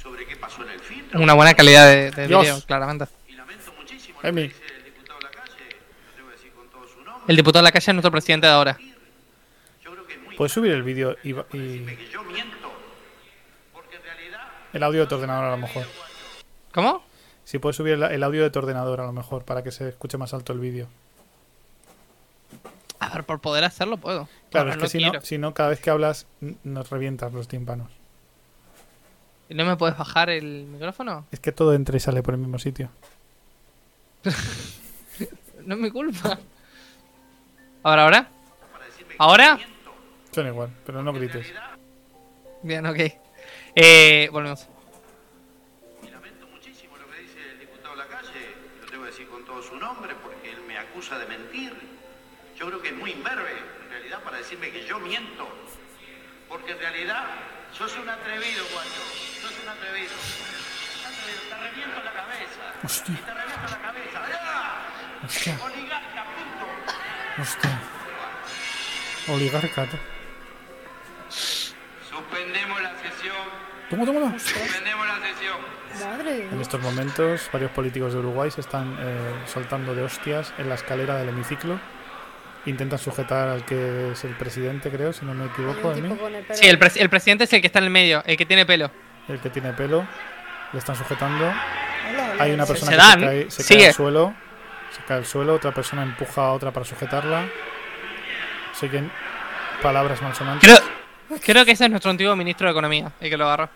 sobre 0.00 0.26
qué 0.26 0.36
pasó 0.36 0.62
en 0.62 0.70
el 0.70 0.80
filtro. 0.80 1.20
Una 1.20 1.34
buena 1.34 1.54
calidad 1.54 1.86
de, 1.88 2.10
de 2.10 2.26
video, 2.26 2.60
claramente. 2.66 3.06
Y 3.28 3.32
lamento 3.32 3.72
muchísimo 3.78 4.20
lo 4.22 4.28
Emi. 4.28 4.48
que 4.48 4.54
dice 4.54 4.76
el 4.76 4.84
diputado 4.84 5.20
Lacalle, 5.20 5.52
lo 5.52 6.14
tengo 6.14 6.28
que 6.28 6.36
decir 6.36 6.52
con 6.52 6.68
todo 6.68 6.86
su 6.86 7.00
nombre. 7.02 7.24
El 7.28 7.36
diputado 7.36 7.62
de 7.62 7.68
la 7.68 7.72
calle 7.72 7.90
es 7.90 7.94
nuestro 7.94 8.10
presidente 8.10 8.46
de 8.46 8.52
ahora. 8.52 8.78
Yo 9.82 9.92
creo 9.92 10.06
que 10.06 10.14
es 10.14 10.20
muy 10.20 10.36
¿Puedes 10.36 10.52
subir 10.52 10.72
el 10.72 10.82
vídeo 10.82 11.16
y, 11.22 11.30
y 11.30 11.34
que 11.34 12.08
yo 12.12 12.22
miento, 12.24 12.72
porque 13.72 13.96
en 13.96 14.02
realidad 14.02 14.40
el 14.72 14.82
audio 14.82 15.00
de 15.00 15.06
tu 15.06 15.14
ordenador 15.16 15.44
a 15.46 15.50
lo 15.50 15.58
mejor? 15.58 15.84
¿Cómo? 16.72 17.04
Si 17.44 17.58
puedes 17.58 17.76
subir 17.76 17.94
el, 17.94 18.02
el 18.02 18.22
audio 18.22 18.42
de 18.42 18.50
tu 18.50 18.58
ordenador 18.58 19.00
a 19.00 19.04
lo 19.04 19.12
mejor 19.12 19.44
para 19.44 19.62
que 19.62 19.70
se 19.70 19.88
escuche 19.88 20.16
más 20.18 20.32
alto 20.34 20.52
el 20.52 20.60
vídeo. 20.60 20.88
A 23.10 23.14
ver, 23.14 23.24
por 23.24 23.40
poder 23.40 23.64
hacerlo 23.64 23.96
puedo. 23.96 24.28
Claro, 24.50 24.70
es 24.70 24.76
que 24.76 24.88
si, 24.88 24.98
quiero. 24.98 25.14
no, 25.14 25.20
si 25.20 25.38
no, 25.38 25.54
cada 25.54 25.70
vez 25.70 25.80
que 25.80 25.90
hablas 25.90 26.26
nos 26.62 26.90
revientas 26.90 27.32
los 27.32 27.48
tímpanos. 27.48 27.90
¿Y 29.48 29.54
¿No 29.54 29.64
me 29.64 29.76
puedes 29.76 29.96
bajar 29.96 30.30
el 30.30 30.66
micrófono? 30.66 31.26
Es 31.30 31.40
que 31.40 31.52
todo 31.52 31.74
entra 31.74 31.96
y 31.96 32.00
sale 32.00 32.22
por 32.22 32.34
el 32.34 32.40
mismo 32.40 32.58
sitio. 32.58 32.90
No 35.64 35.76
es 35.76 35.80
mi 35.80 35.90
culpa. 35.90 36.38
¿Ahora, 37.82 38.02
ahora? 38.02 38.28
¿Ahora? 39.18 39.58
Suena 40.30 40.50
igual, 40.50 40.70
pero 40.84 41.02
no 41.02 41.12
grites. 41.12 41.46
Bien, 42.62 42.84
ok. 42.84 42.98
Eh, 43.74 44.28
volvemos. 44.30 44.66
y 46.02 46.10
lamento 46.10 46.46
muchísimo 46.48 46.96
lo 46.96 47.10
que 47.10 47.20
dice 47.22 47.38
el 47.52 47.60
diputado 47.60 47.94
Lacalle, 47.96 48.54
lo 48.80 48.86
tengo 48.90 49.04
que 49.04 49.10
decir 49.10 49.28
con 49.28 49.44
todo 49.44 49.62
su 49.62 49.76
nombre 49.76 50.14
porque 50.22 50.50
él 50.50 50.58
me 50.66 50.76
acusa 50.76 51.18
de 51.18 51.26
mentir. 51.26 51.53
Yo 52.64 52.70
creo 52.70 52.80
que 52.80 52.88
es 52.88 52.96
muy 52.96 53.10
imberbe 53.10 53.52
en 53.84 53.90
realidad 53.90 54.22
para 54.22 54.38
decirme 54.38 54.70
que 54.70 54.86
yo 54.86 54.98
miento, 54.98 55.46
porque 56.48 56.72
en 56.72 56.78
realidad 56.78 57.26
yo 57.78 57.86
soy 57.86 58.00
un 58.00 58.08
atrevido, 58.08 58.64
guacho, 58.72 59.02
yo 59.42 59.48
soy 59.50 59.62
un 59.64 59.68
atrevido. 59.68 60.12
Te 61.50 61.56
reviento 61.58 62.02
la 62.02 62.12
cabeza. 62.14 62.60
Hostia. 62.82 63.14
Y 63.14 63.18
te 63.18 63.34
reviento 63.34 63.70
la 63.70 63.82
cabeza. 63.82 64.22
¡Ah! 64.40 64.82
Hostia, 65.26 65.58
Oligarca, 65.62 66.24
punto. 66.24 67.42
hostia. 67.42 67.80
Oligarca. 69.28 69.86
tú. 69.90 69.96
Suspendemos 71.28 72.80
la 72.80 72.94
sesión. 72.98 73.36
Toma, 73.90 74.06
toma. 74.06 74.38
Suspendemos 74.38 75.06
la 75.06 75.20
sesión. 75.20 75.58
Madre. 76.00 76.48
En 76.50 76.60
estos 76.62 76.80
momentos, 76.80 77.50
varios 77.52 77.72
políticos 77.72 78.14
de 78.14 78.20
Uruguay 78.20 78.50
se 78.50 78.62
están 78.62 78.96
eh, 78.98 79.42
soltando 79.44 79.94
de 79.94 80.02
hostias 80.02 80.54
en 80.56 80.70
la 80.70 80.76
escalera 80.76 81.16
del 81.16 81.28
hemiciclo. 81.28 81.78
Intentan 82.66 82.98
sujetar 82.98 83.48
al 83.48 83.64
que 83.66 84.12
es 84.12 84.24
el 84.24 84.34
presidente, 84.36 84.90
creo, 84.90 85.12
si 85.12 85.24
no 85.26 85.34
me 85.34 85.46
equivoco, 85.46 85.92
el. 85.92 86.16
Sí, 86.54 86.66
el, 86.66 86.78
pres- 86.78 86.96
el 86.98 87.10
presidente 87.10 87.44
es 87.44 87.52
el 87.52 87.60
que 87.60 87.66
está 87.66 87.78
en 87.80 87.84
el 87.84 87.90
medio, 87.90 88.22
el 88.24 88.36
que 88.38 88.46
tiene 88.46 88.64
pelo. 88.64 88.90
el 89.28 89.38
que 89.38 89.50
tiene 89.50 89.72
pelo. 89.74 90.06
Le 90.72 90.78
están 90.78 90.96
sujetando. 90.96 91.52
Hay 92.38 92.52
una 92.52 92.64
persona 92.66 92.90
se 92.90 92.96
que 92.96 93.02
dan, 93.02 93.20
se 93.20 93.26
cae, 93.26 93.50
se 93.50 93.62
sigue. 93.62 93.78
cae 93.80 93.88
al 93.88 93.94
suelo. 93.94 94.34
Se 94.96 95.02
cae 95.06 95.16
al 95.18 95.26
suelo. 95.26 95.54
Otra 95.54 95.72
persona 95.72 96.02
empuja 96.02 96.46
a 96.46 96.52
otra 96.52 96.70
para 96.70 96.86
sujetarla. 96.86 97.44
Siguen 98.72 99.10
palabras 99.82 100.20
malsonantes. 100.22 100.68
Creo, 101.28 101.38
creo 101.40 101.64
que 101.64 101.72
ese 101.72 101.84
es 101.84 101.90
nuestro 101.90 102.10
antiguo 102.10 102.34
ministro 102.34 102.66
de 102.66 102.72
Economía, 102.72 103.12
el 103.20 103.30
que 103.30 103.36
lo 103.36 103.44
agarró. 103.44 103.68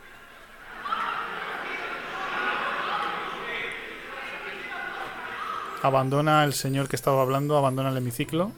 Abandona 5.82 6.44
el 6.44 6.54
señor 6.54 6.88
que 6.88 6.96
estaba 6.96 7.22
hablando, 7.22 7.56
abandona 7.56 7.90
el 7.90 7.96
hemiciclo. 7.98 8.52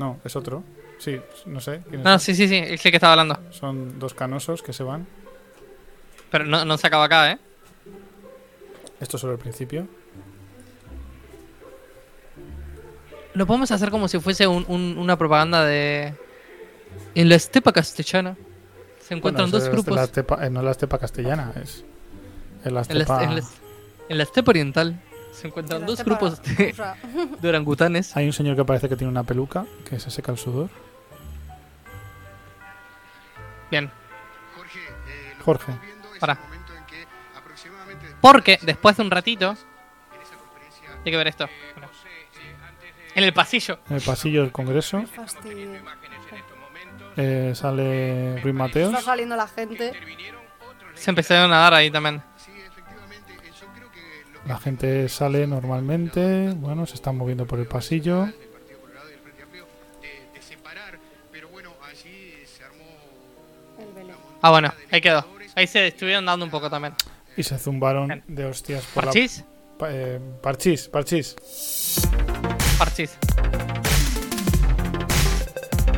No, 0.00 0.18
es 0.24 0.34
otro. 0.34 0.64
Sí, 0.98 1.20
no 1.44 1.60
sé. 1.60 1.82
No, 1.90 2.02
son. 2.12 2.20
sí, 2.20 2.34
sí, 2.34 2.48
sí, 2.48 2.56
es 2.56 2.84
el 2.86 2.90
que 2.90 2.96
estaba 2.96 3.12
hablando. 3.12 3.38
Son 3.50 3.98
dos 3.98 4.14
canosos 4.14 4.62
que 4.62 4.72
se 4.72 4.82
van. 4.82 5.06
Pero 6.30 6.44
no, 6.46 6.64
no 6.64 6.78
se 6.78 6.86
acaba 6.86 7.04
acá, 7.04 7.32
¿eh? 7.32 7.38
Esto 8.98 9.16
es 9.16 9.20
solo 9.20 9.34
el 9.34 9.38
principio. 9.38 9.86
Lo 13.34 13.46
podemos 13.46 13.70
hacer 13.70 13.90
como 13.90 14.08
si 14.08 14.18
fuese 14.20 14.46
un- 14.46 14.64
un- 14.68 14.96
una 14.98 15.16
propaganda 15.18 15.64
de... 15.64 16.14
En 17.14 17.28
la 17.28 17.34
estepa 17.36 17.72
castellana 17.72 18.36
se 19.06 19.14
encuentran 19.14 19.50
Bueno, 19.50 19.58
dos 19.58 19.68
es 19.68 19.72
grupos. 19.72 19.94
La 19.94 20.04
estepa- 20.04 20.44
eh, 20.46 20.50
no 20.50 20.62
la 20.62 20.70
estepa 20.72 20.98
castellana, 20.98 21.52
es. 21.62 21.84
La 22.64 22.68
En 22.68 22.74
la, 22.74 22.80
estepa. 22.82 23.22
en 23.24 23.36
la- 23.36 23.42
en 24.08 24.16
la 24.18 24.22
estepa 24.24 24.50
oriental 24.50 25.00
se 25.40 25.48
encuentran 25.48 25.86
dos 25.86 26.04
grupos 26.04 26.42
de, 26.42 27.48
orangutanes. 27.48 28.16
Hay 28.16 28.26
un 28.26 28.32
señor 28.32 28.56
que 28.56 28.64
parece 28.64 28.88
que 28.88 28.96
tiene 28.96 29.10
una 29.10 29.24
peluca, 29.24 29.64
que 29.88 29.98
se 29.98 30.10
seca 30.10 30.32
el 30.32 30.38
sudor. 30.38 30.68
Bien. 33.70 33.90
Jorge, 35.44 35.72
eh, 35.72 35.76
Para. 36.18 36.38
Porque 38.20 38.58
después 38.62 38.96
de 38.96 39.02
un 39.02 39.10
ratito... 39.10 39.56
Hay 41.04 41.10
que 41.10 41.16
ver 41.16 41.28
esto. 41.28 41.48
Bueno. 41.74 41.88
En 43.14 43.24
el 43.24 43.32
pasillo. 43.32 43.80
En 43.88 43.96
el 43.96 44.02
pasillo 44.02 44.42
del 44.42 44.52
Congreso 44.52 45.02
eh, 47.16 47.52
sale 47.54 48.38
Ruiz 48.42 48.54
Mateos. 48.54 48.92
Está 48.92 49.02
saliendo 49.02 49.36
la 49.36 49.48
gente. 49.48 49.92
Se 50.94 51.10
empezaron 51.10 51.50
a 51.52 51.60
dar 51.60 51.74
ahí 51.74 51.90
también. 51.90 52.22
La 54.50 54.58
gente 54.58 55.08
sale 55.08 55.46
normalmente. 55.46 56.50
Bueno, 56.56 56.84
se 56.84 56.94
están 56.96 57.16
moviendo 57.16 57.46
por 57.46 57.60
el 57.60 57.66
pasillo. 57.68 58.26
Belén. 63.94 64.16
Ah, 64.42 64.50
bueno, 64.50 64.72
ahí 64.90 65.00
quedó. 65.00 65.24
Ahí 65.54 65.66
se 65.68 65.86
estuvieron 65.86 66.24
dando 66.26 66.44
un 66.44 66.50
poco 66.50 66.68
también. 66.68 66.94
Y 67.36 67.42
se 67.44 67.56
zumbaron 67.58 68.24
de 68.26 68.44
hostias 68.44 68.84
por 68.92 69.04
¿Parchís? 69.04 69.38
la. 69.38 69.78
pa- 69.78 69.88
eh, 69.92 70.20
parchís, 70.42 70.88
parchís. 70.88 71.36
Parchís. 72.76 73.16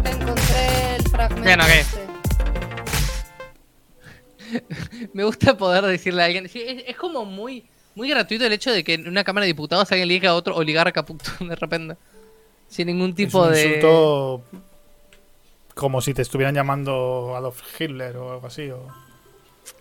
Encontré 0.05 0.97
el 0.97 1.09
fragmento. 1.09 1.43
Bien, 1.45 1.61
ok. 1.61 1.69
este. 1.71 2.03
Me 5.15 5.25
gusta 5.25 5.57
poder 5.57 5.85
decirle 5.85 6.23
a 6.23 6.27
alguien. 6.27 6.49
sí, 6.51 6.63
es, 6.67 6.85
es 6.87 6.97
como 6.97 7.25
muy 7.25 7.65
muy 7.95 8.09
gratuito 8.09 8.45
el 8.47 8.53
hecho 8.53 8.73
de 8.73 8.83
que 8.85 8.95
en 8.95 9.09
una 9.09 9.25
Cámara 9.25 9.45
de 9.45 9.49
Diputados 9.53 9.91
alguien 9.93 10.09
le 10.09 10.15
diga 10.15 10.31
a 10.31 10.35
otro 10.35 10.57
oligarca 10.57 11.05
puto 11.05 11.31
de 11.41 11.57
repente. 11.57 11.97
Sin 12.69 12.87
ningún 12.87 13.15
tipo 13.15 13.45
es 13.45 13.49
un 13.49 13.55
de. 13.55 13.67
insulto 13.77 14.43
Como 15.75 16.01
si 16.01 16.15
te 16.15 16.23
estuvieran 16.23 16.55
llamando 16.55 17.35
Adolf 17.37 17.63
Hitler 17.79 18.17
o 18.17 18.33
algo 18.33 18.47
así. 18.47 18.71
O... 18.71 18.87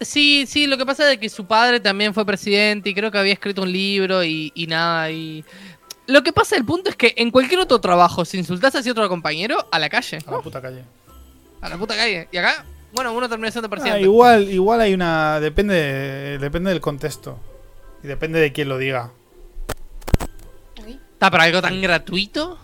Sí, 0.01 0.45
sí, 0.47 0.67
lo 0.67 0.77
que 0.77 0.85
pasa 0.85 1.11
es 1.11 1.17
que 1.17 1.29
su 1.29 1.45
padre 1.45 1.79
también 1.79 2.13
fue 2.13 2.25
presidente 2.25 2.89
y 2.89 2.93
creo 2.93 3.11
que 3.11 3.17
había 3.17 3.33
escrito 3.33 3.61
un 3.61 3.71
libro 3.71 4.23
y, 4.23 4.51
y 4.55 4.67
nada. 4.67 5.09
Y 5.09 5.45
lo 6.07 6.21
que 6.23 6.33
pasa, 6.33 6.55
el 6.57 6.65
punto 6.65 6.89
es 6.89 6.95
que 6.95 7.13
en 7.17 7.31
cualquier 7.31 7.61
otro 7.61 7.79
trabajo, 7.79 8.25
si 8.25 8.37
insultas 8.37 8.75
a 8.75 8.91
otro 8.91 9.07
compañero, 9.07 9.65
a 9.71 9.79
la 9.79 9.89
calle. 9.89 10.19
A 10.25 10.31
la 10.31 10.41
puta 10.41 10.61
calle. 10.61 10.83
A 11.61 11.69
la 11.69 11.77
puta 11.77 11.95
calle. 11.95 12.27
Y 12.31 12.37
acá, 12.37 12.65
bueno, 12.93 13.13
uno 13.13 13.29
termina 13.29 13.51
siendo 13.51 13.67
Ah, 13.67 13.69
presidente. 13.69 14.01
igual, 14.01 14.49
igual 14.51 14.81
hay 14.81 14.93
una. 14.93 15.39
Depende, 15.39 16.37
depende 16.39 16.71
del 16.71 16.81
contexto. 16.81 17.39
Y 18.03 18.07
depende 18.07 18.39
de 18.39 18.51
quién 18.51 18.69
lo 18.69 18.77
diga. 18.77 19.11
¿Está 21.13 21.29
para 21.29 21.43
algo 21.43 21.61
tan 21.61 21.79
gratuito? 21.81 22.57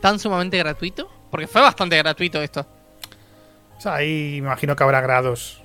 ¿Tan 0.00 0.18
sumamente 0.18 0.56
gratuito? 0.58 1.10
Porque 1.30 1.46
fue 1.46 1.60
bastante 1.60 1.96
gratuito 1.96 2.40
esto. 2.40 2.66
O 3.76 3.80
sea, 3.80 3.94
ahí 3.94 4.38
me 4.40 4.48
imagino 4.48 4.76
que 4.76 4.84
habrá 4.84 5.00
grados 5.00 5.60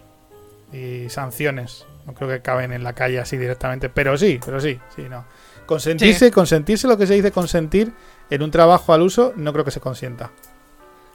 y 0.74 1.10
sanciones. 1.10 1.86
No 2.08 2.14
creo 2.16 2.28
que 2.28 2.42
caben 2.42 2.74
en 2.74 2.84
la 2.84 2.94
calle 2.94 3.20
así 3.20 3.38
directamente. 3.38 3.90
Pero 3.90 4.18
sí, 4.18 4.40
pero 4.44 4.60
sí, 4.60 4.80
sí, 4.96 5.04
no. 5.08 5.26
Consentirse, 5.68 6.32
consentirse 6.32 6.88
lo 6.88 6.98
que 6.98 7.06
se 7.06 7.14
dice 7.14 7.32
consentir 7.32 7.94
en 8.32 8.42
un 8.42 8.50
trabajo 8.50 8.92
al 8.94 9.04
uso, 9.04 9.34
no 9.36 9.54
creo 9.54 9.64
que 9.64 9.72
se 9.72 9.80
consienta. 9.80 10.32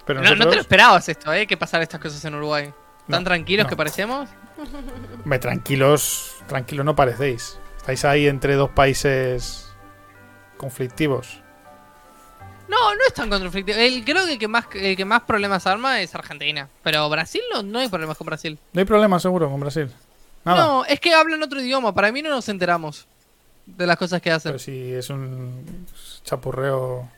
Pero 0.07 0.23
no, 0.23 0.37
no 0.37 0.49
te 0.49 0.55
lo 0.55 0.61
esperabas 0.61 1.09
esto, 1.09 1.33
¿eh? 1.33 1.47
Que 1.49 1.57
pasar 1.57 1.83
estas 1.83 2.01
cosas 2.01 2.25
en 2.25 2.35
Uruguay. 2.37 2.73
¿Tan 3.09 3.23
No, 3.23 3.29
tranquilos 3.29 3.65
no. 3.65 3.71
que 3.71 3.77
parecemos? 3.77 4.29
me 5.25 5.39
tranquilos, 5.39 6.33
tranquilos 6.47 6.87
no 6.87 6.95
parecéis. 6.97 7.59
Estáis 7.77 8.05
ahí 8.05 8.27
entre 8.27 8.55
dos 8.55 8.71
países 8.71 9.69
conflictivos. 10.57 11.41
No, 12.69 12.95
no 12.95 13.01
es 13.07 13.13
tan 13.13 13.29
conflictivo. 13.29 13.77
El, 13.79 14.05
creo 14.05 14.25
que 14.25 14.33
el 14.33 14.39
que, 14.39 14.49
más, 14.49 14.65
el 14.75 14.97
que 14.97 15.05
más 15.05 15.23
problemas 15.23 15.67
arma 15.67 16.01
es 16.01 16.15
Argentina. 16.15 16.69
Pero 16.83 17.09
Brasil 17.11 17.43
no, 17.53 17.63
no 17.63 17.79
hay 17.79 17.89
problemas 17.89 18.17
con 18.17 18.27
Brasil. 18.27 18.59
No 18.73 18.79
hay 18.81 18.87
problema 18.87 19.21
seguro 19.21 19.51
con 19.51 19.61
Brasil. 19.61 19.91
Nada. 20.45 20.65
No, 20.65 20.85
es 20.87 20.99
que 20.99 21.13
hablan 21.13 21.43
otro 21.43 21.61
idioma. 21.61 21.95
Para 21.95 22.11
mí 22.11 22.23
no 22.23 22.31
nos 22.31 22.49
enteramos 22.49 23.07
de 23.67 23.87
las 23.87 23.97
cosas 23.99 24.23
que 24.23 24.31
hacen. 24.31 24.51
Pero 24.53 24.59
si 24.59 24.93
es 24.93 25.11
un 25.11 25.87
chapurreo. 26.23 27.09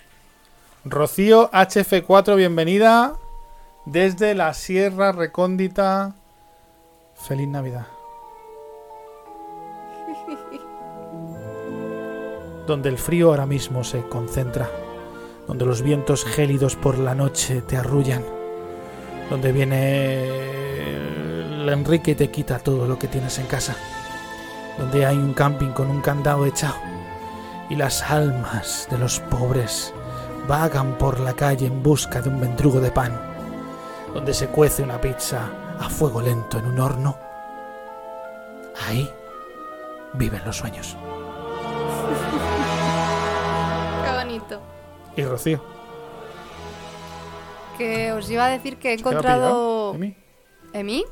Rocío 0.85 1.51
HF4, 1.51 2.37
bienvenida 2.37 3.15
desde 3.87 4.35
la 4.35 4.53
Sierra 4.53 5.13
Recóndita. 5.13 6.15
Feliz 7.15 7.49
Navidad. 7.49 7.87
Donde 12.67 12.91
el 12.91 12.99
frío 12.99 13.31
ahora 13.31 13.47
mismo 13.47 13.83
se 13.85 14.07
concentra. 14.09 14.69
Donde 15.47 15.65
los 15.65 15.81
vientos 15.83 16.25
gélidos 16.25 16.77
por 16.77 16.99
la 16.99 17.15
noche 17.15 17.63
te 17.63 17.79
arrullan. 17.79 18.23
Donde 19.31 19.53
viene 19.53 20.27
el 21.63 21.69
Enrique 21.69 22.11
y 22.11 22.17
te 22.17 22.31
quita 22.31 22.59
todo 22.59 22.87
lo 22.87 22.99
que 22.99 23.09
tienes 23.09 23.39
en 23.39 23.47
casa 23.47 23.75
donde 24.79 25.07
hay 25.07 25.17
un 25.17 25.33
camping 25.33 25.71
con 25.71 25.91
un 25.91 26.01
candado 26.01 26.47
echado 26.47 26.77
y 27.69 27.77
las 27.77 28.03
almas 28.03 28.87
de 28.91 28.99
los 28.99 29.21
pobres 29.21 29.93
vagan 30.47 30.97
por 30.99 31.21
la 31.21 31.33
calle 31.33 31.67
en 31.67 31.83
busca 31.83 32.21
de 32.21 32.29
un 32.29 32.39
mendrugo 32.39 32.81
de 32.81 32.91
pan, 32.91 33.19
donde 34.16 34.32
se 34.32 34.48
cuece 34.48 34.82
una 34.82 34.98
pizza 34.98 35.51
a 35.78 35.90
fuego 35.90 36.22
lento 36.22 36.59
en 36.59 36.64
un 36.64 36.80
horno. 36.80 37.18
Ahí 38.86 39.12
viven 40.14 40.43
los 40.47 40.56
sueños. 40.56 40.97
Qué 44.05 44.10
bonito. 44.16 44.62
Y 45.16 45.22
Rocío. 45.22 45.62
Que 47.76 48.12
os 48.12 48.30
iba 48.30 48.47
a 48.47 48.48
decir 48.48 48.78
que 48.78 48.94
he 48.94 48.97
¿se 48.97 49.05
queda 49.05 49.10
encontrado. 49.10 49.94
¿Emi? 49.94 50.16
¿Emi? 50.72 51.05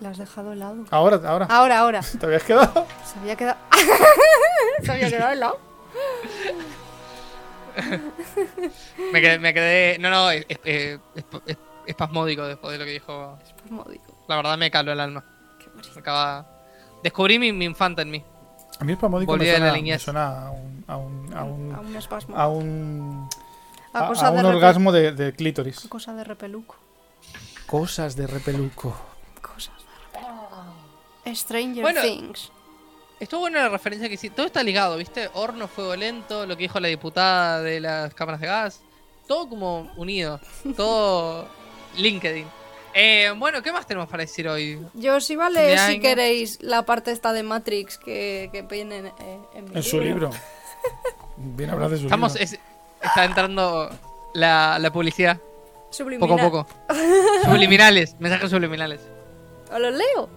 La 0.00 0.08
has 0.08 0.18
dejado 0.18 0.50
al 0.50 0.58
lado. 0.58 0.84
Ahora, 0.90 1.20
ahora. 1.24 1.46
Ahora, 1.48 1.78
ahora. 1.78 2.00
¿Te 2.18 2.26
habías 2.26 2.42
quedado? 2.42 2.84
Se 3.04 3.16
había 3.20 3.36
quedado. 3.36 3.58
Se 4.82 4.90
había 4.90 5.08
quedado 5.08 5.30
al 5.30 5.40
lado. 5.40 5.58
Me 9.12 9.20
quedé, 9.20 9.38
me 9.38 9.54
quedé- 9.54 9.98
No, 9.98 10.10
no, 10.10 10.30
es, 10.30 10.44
es- 10.48 10.58
es- 10.64 11.00
es- 11.46 11.56
espasmódico 11.86 12.44
después 12.46 12.72
de 12.72 12.78
lo 12.78 12.84
que 12.84 12.92
dijo. 12.92 13.38
Espasmódico. 13.44 14.24
La 14.28 14.36
verdad 14.36 14.56
me 14.58 14.70
caló 14.70 14.92
el 14.92 15.00
alma. 15.00 15.24
Me 15.94 16.00
acaba... 16.00 16.46
Descubrí 17.02 17.38
mi, 17.38 17.52
mi 17.52 17.64
infanta 17.64 18.02
en 18.02 18.10
mí. 18.10 18.24
A 18.78 18.84
mí 18.84 18.92
el 18.92 18.98
Pamódico 18.98 19.32
Volví 19.32 19.46
me 19.46 19.58
la 19.58 19.72
me 19.72 19.98
suena 19.98 20.46
a 20.46 20.50
un, 20.50 20.84
a 20.86 20.96
un, 20.96 21.34
a 21.34 21.44
un, 21.44 21.74
A 21.74 21.80
un 21.80 21.96
espasmo. 21.96 22.36
a 22.36 22.48
un, 22.48 23.28
A 23.92 24.04
a- 24.04 24.08
cosa 24.08 24.28
a 24.28 24.30
de 24.32 24.38
un 24.40 24.46
orgasmo 24.46 24.92
de, 24.92 25.12
de 25.12 25.32
clítoris. 25.34 25.80
Cosa 25.88 26.14
de 26.14 26.24
repeluco. 26.24 26.76
Cosas 27.66 28.16
de 28.16 28.26
repeluco. 28.26 28.96
Cosas 29.42 29.74
de 30.12 30.20
repeluco. 30.20 31.34
Stranger 31.34 31.82
Bueno. 31.82 32.00
Things. 32.02 32.52
Estuvo 33.20 33.40
buena 33.40 33.62
la 33.62 33.68
referencia 33.68 34.08
que 34.08 34.14
hiciste. 34.14 34.34
Todo 34.34 34.46
está 34.46 34.62
ligado, 34.62 34.96
¿viste? 34.96 35.28
Horno, 35.34 35.68
fuego 35.68 35.94
lento, 35.94 36.46
lo 36.46 36.56
que 36.56 36.62
dijo 36.64 36.80
la 36.80 36.88
diputada 36.88 37.60
de 37.62 37.78
las 37.80 38.14
cámaras 38.14 38.40
de 38.40 38.46
gas. 38.46 38.80
Todo 39.28 39.48
como 39.48 39.90
unido. 39.96 40.40
Todo 40.76 41.46
LinkedIn. 41.96 42.46
Eh, 42.94 43.32
bueno, 43.36 43.62
¿qué 43.62 43.70
más 43.72 43.86
tenemos 43.86 44.08
para 44.08 44.22
decir 44.22 44.48
hoy? 44.48 44.80
Yo 44.94 45.18
De 45.20 45.50
leer 45.50 45.78
si 45.78 45.84
año. 45.92 46.00
queréis 46.02 46.58
la 46.62 46.84
parte 46.84 47.12
esta 47.12 47.32
de 47.32 47.42
Matrix 47.44 47.98
que, 47.98 48.48
que 48.50 48.62
viene 48.62 48.96
en, 48.98 49.06
eh, 49.06 49.12
en 49.54 49.64
mi 49.66 49.76
En 49.76 49.82
su 49.82 50.00
libro. 50.00 50.30
Viene 51.36 51.70
a 51.70 51.74
hablar 51.74 51.90
de 51.90 51.98
su 51.98 52.04
Estamos, 52.04 52.32
libro. 52.34 52.44
es- 52.44 52.58
está 53.02 53.24
entrando 53.24 53.88
la, 54.34 54.78
la 54.78 54.90
publicidad. 54.92 55.38
Subliminal. 55.90 56.28
Poco 56.28 56.40
a 56.40 56.44
poco. 56.50 56.66
Subliminales, 57.44 58.16
mensajes 58.18 58.50
subliminales. 58.50 59.00
¿O 59.72 59.78
los 59.78 59.94
leo? 59.94 60.28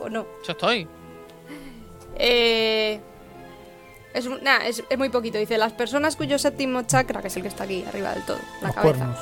¿O 0.00 0.08
no? 0.08 0.26
Yo 0.46 0.52
estoy. 0.52 0.86
Eh, 2.16 3.00
es, 4.14 4.26
un- 4.26 4.42
nah, 4.42 4.58
es, 4.64 4.82
es 4.88 4.98
muy 4.98 5.08
poquito. 5.08 5.38
Dice, 5.38 5.58
las 5.58 5.72
personas 5.72 6.16
cuyo 6.16 6.38
séptimo 6.38 6.82
chakra, 6.82 7.20
que 7.20 7.28
es 7.28 7.36
el 7.36 7.42
que 7.42 7.48
está 7.48 7.64
aquí 7.64 7.84
arriba 7.86 8.14
del 8.14 8.24
todo, 8.24 8.38
la 8.60 8.68
Los 8.68 8.76
cabeza, 8.76 8.98
cuernos. 8.98 9.18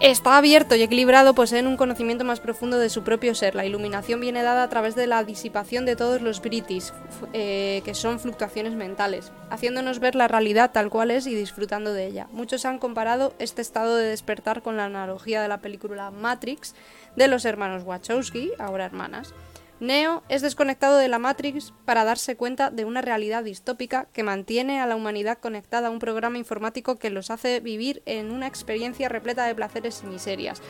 está 0.00 0.36
abierto 0.38 0.76
y 0.76 0.82
equilibrado, 0.82 1.34
poseen 1.34 1.66
un 1.66 1.76
conocimiento 1.76 2.24
más 2.24 2.40
profundo 2.40 2.78
de 2.78 2.88
su 2.88 3.02
propio 3.02 3.34
ser. 3.34 3.54
La 3.54 3.66
iluminación 3.66 4.20
viene 4.20 4.42
dada 4.42 4.62
a 4.62 4.68
través 4.68 4.94
de 4.94 5.06
la 5.06 5.24
disipación 5.24 5.84
de 5.84 5.96
todos 5.96 6.22
los 6.22 6.40
britis, 6.40 6.94
eh, 7.32 7.82
que 7.84 7.94
son 7.94 8.20
fluctuaciones 8.20 8.74
mentales, 8.74 9.32
haciéndonos 9.50 9.98
ver 9.98 10.14
la 10.14 10.28
realidad 10.28 10.70
tal 10.72 10.88
cual 10.88 11.10
es 11.10 11.26
y 11.26 11.34
disfrutando 11.34 11.92
de 11.92 12.06
ella. 12.06 12.28
Muchos 12.30 12.64
han 12.64 12.78
comparado 12.78 13.34
este 13.38 13.60
estado 13.60 13.96
de 13.96 14.06
despertar 14.08 14.62
con 14.62 14.76
la 14.76 14.84
analogía 14.86 15.42
de 15.42 15.48
la 15.48 15.58
película 15.58 16.10
Matrix 16.12 16.74
de 17.18 17.26
los 17.26 17.44
hermanos 17.44 17.82
Wachowski, 17.84 18.52
ahora 18.58 18.86
hermanas. 18.86 19.34
Neo 19.80 20.24
es 20.28 20.42
desconectado 20.42 20.96
de 20.96 21.06
la 21.06 21.20
Matrix 21.20 21.72
para 21.84 22.02
darse 22.02 22.36
cuenta 22.36 22.70
de 22.70 22.84
una 22.84 23.00
realidad 23.00 23.44
distópica 23.44 24.08
que 24.12 24.24
mantiene 24.24 24.80
a 24.80 24.88
la 24.88 24.96
humanidad 24.96 25.38
conectada 25.38 25.86
a 25.86 25.90
un 25.92 26.00
programa 26.00 26.36
informático 26.36 26.96
que 26.96 27.10
los 27.10 27.30
hace 27.30 27.60
vivir 27.60 28.02
en 28.04 28.32
una 28.32 28.48
experiencia 28.48 29.08
repleta 29.08 29.44
de 29.44 29.54
placeres 29.54 30.02
y 30.02 30.08
miserias. 30.08 30.60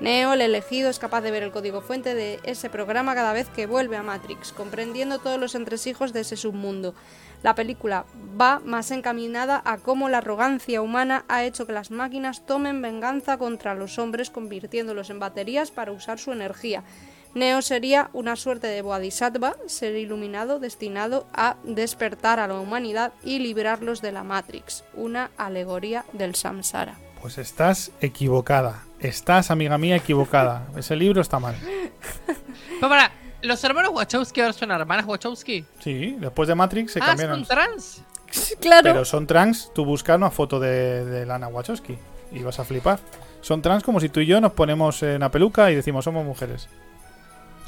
Neo, 0.00 0.34
el 0.34 0.42
elegido, 0.42 0.90
es 0.90 0.98
capaz 0.98 1.22
de 1.22 1.30
ver 1.30 1.44
el 1.44 1.50
código 1.50 1.80
fuente 1.80 2.14
de 2.14 2.40
ese 2.42 2.68
programa 2.68 3.14
cada 3.14 3.32
vez 3.32 3.48
que 3.48 3.66
vuelve 3.66 3.96
a 3.96 4.02
Matrix, 4.02 4.52
comprendiendo 4.52 5.18
todos 5.18 5.40
los 5.40 5.54
entresijos 5.54 6.12
de 6.12 6.20
ese 6.20 6.36
submundo. 6.36 6.94
La 7.42 7.54
película 7.54 8.04
va 8.38 8.60
más 8.64 8.90
encaminada 8.90 9.62
a 9.64 9.78
cómo 9.78 10.10
la 10.10 10.18
arrogancia 10.18 10.82
humana 10.82 11.24
ha 11.28 11.44
hecho 11.44 11.66
que 11.66 11.72
las 11.72 11.90
máquinas 11.90 12.44
tomen 12.44 12.82
venganza 12.82 13.38
contra 13.38 13.74
los 13.74 13.98
hombres 13.98 14.28
convirtiéndolos 14.28 15.08
en 15.08 15.20
baterías 15.20 15.70
para 15.70 15.92
usar 15.92 16.18
su 16.18 16.32
energía. 16.32 16.84
Neo 17.34 17.62
sería 17.62 18.10
una 18.12 18.36
suerte 18.36 18.66
de 18.66 18.82
Bodhisattva, 18.82 19.56
ser 19.66 19.96
iluminado 19.96 20.58
destinado 20.58 21.26
a 21.32 21.56
despertar 21.62 22.40
a 22.40 22.48
la 22.48 22.58
humanidad 22.58 23.12
y 23.22 23.38
librarlos 23.38 24.00
de 24.00 24.12
la 24.12 24.24
Matrix, 24.24 24.84
una 24.94 25.30
alegoría 25.36 26.04
del 26.12 26.34
samsara. 26.34 26.98
Pues 27.20 27.38
estás 27.38 27.90
equivocada. 28.00 28.84
Estás, 29.00 29.50
amiga 29.50 29.76
mía, 29.78 29.96
equivocada. 29.96 30.66
Ese 30.76 30.96
libro 30.96 31.20
está 31.20 31.38
mal. 31.38 31.54
Pero 32.26 32.88
para, 32.88 33.12
¿los 33.42 33.62
hermanos 33.62 33.92
Wachowski 33.94 34.40
ahora 34.40 34.52
son 34.52 34.70
hermanas 34.70 35.06
Wachowski? 35.06 35.64
Sí, 35.80 36.16
después 36.18 36.48
de 36.48 36.54
Matrix 36.54 36.92
se 36.92 37.00
ah, 37.00 37.06
cambiaron. 37.06 37.44
son 37.44 37.48
trans. 37.48 38.02
Claro. 38.60 38.82
Pero 38.82 39.04
son 39.06 39.26
trans, 39.26 39.70
tú 39.74 39.86
buscas 39.86 40.18
una 40.18 40.30
foto 40.30 40.60
de, 40.60 41.02
de 41.06 41.24
Lana 41.24 41.48
Wachowski 41.48 41.96
y 42.30 42.42
vas 42.42 42.58
a 42.58 42.64
flipar. 42.64 43.00
Son 43.40 43.62
trans 43.62 43.82
como 43.82 44.00
si 44.00 44.10
tú 44.10 44.20
y 44.20 44.26
yo 44.26 44.38
nos 44.38 44.52
ponemos 44.52 45.02
en 45.02 45.16
una 45.16 45.30
peluca 45.30 45.70
y 45.70 45.76
decimos 45.76 46.04
somos 46.04 46.26
mujeres. 46.26 46.68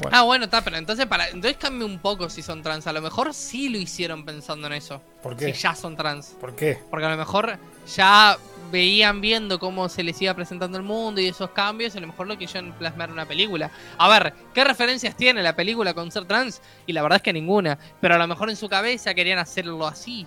Bueno. 0.01 0.17
Ah, 0.17 0.23
bueno, 0.23 0.45
está, 0.47 0.63
pero 0.63 0.77
entonces 0.77 1.07
para. 1.07 1.29
Entonces 1.29 1.57
cambia 1.59 1.87
un 1.87 1.99
poco 1.99 2.31
si 2.31 2.43
son 2.43 2.63
trans. 2.63 2.87
A 2.87 2.93
lo 2.93 3.03
mejor 3.03 3.35
sí 3.35 3.69
lo 3.69 3.79
hicieron 3.79 4.25
pensando 4.25 4.67
en 4.67 4.75
eso. 4.75 5.03
¿Por 5.23 5.37
qué? 5.37 5.53
Si 5.53 5.61
ya 5.61 5.75
son 5.75 5.97
trans. 5.97 6.37
¿Por 6.41 6.55
qué? 6.57 6.79
Porque 6.91 7.07
a 7.07 7.11
lo 7.11 7.17
mejor 7.17 7.59
ya 7.95 8.39
veían 8.71 9.21
viendo 9.21 9.59
cómo 9.59 9.89
se 9.89 10.03
les 10.03 10.21
iba 10.23 10.33
presentando 10.35 10.79
el 10.79 10.85
mundo 10.85 11.21
y 11.21 11.27
esos 11.27 11.51
cambios, 11.51 11.97
a 11.97 12.01
lo 12.01 12.07
mejor 12.07 12.27
lo 12.29 12.39
quisieron 12.39 12.73
plasmar 12.73 13.09
en 13.09 13.15
una 13.15 13.27
película. 13.27 13.71
A 13.99 14.09
ver, 14.09 14.33
¿qué 14.55 14.65
referencias 14.65 15.17
tiene 15.17 15.43
la 15.43 15.57
película 15.57 15.93
con 15.93 16.11
ser 16.11 16.25
trans? 16.25 16.63
Y 16.87 16.93
la 16.93 17.03
verdad 17.03 17.17
es 17.17 17.23
que 17.23 17.33
ninguna. 17.33 17.79
Pero 18.01 18.15
a 18.15 18.19
lo 18.19 18.27
mejor 18.27 18.49
en 18.51 18.57
su 18.57 18.69
cabeza 18.69 19.15
querían 19.15 19.39
hacerlo 19.39 19.87
así. 19.87 20.27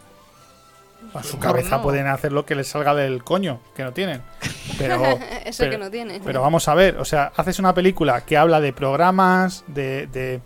A 1.14 1.24
su 1.24 1.38
cabeza 1.40 1.78
no. 1.78 1.84
pueden 1.84 2.08
hacer 2.08 2.32
lo 2.32 2.46
que 2.46 2.56
les 2.56 2.68
salga 2.68 2.94
del 2.96 3.24
coño, 3.24 3.60
que 3.76 3.84
no 3.84 3.92
tienen. 3.94 4.22
Pero, 4.78 5.04
Eso 5.46 5.58
pero- 5.60 5.72
que 5.72 5.78
no 5.78 5.92
tiene. 5.92 6.20
pero 6.24 6.42
vamos 6.42 6.68
a 6.68 6.74
ver, 6.74 6.98
o 6.98 7.06
sea, 7.06 7.32
haces 7.36 7.60
una 7.60 7.74
película 7.76 8.22
que 8.26 8.38
habla 8.38 8.60
de 8.62 8.74
programas, 8.74 9.64
de, 9.68 10.08
de, 10.08 10.40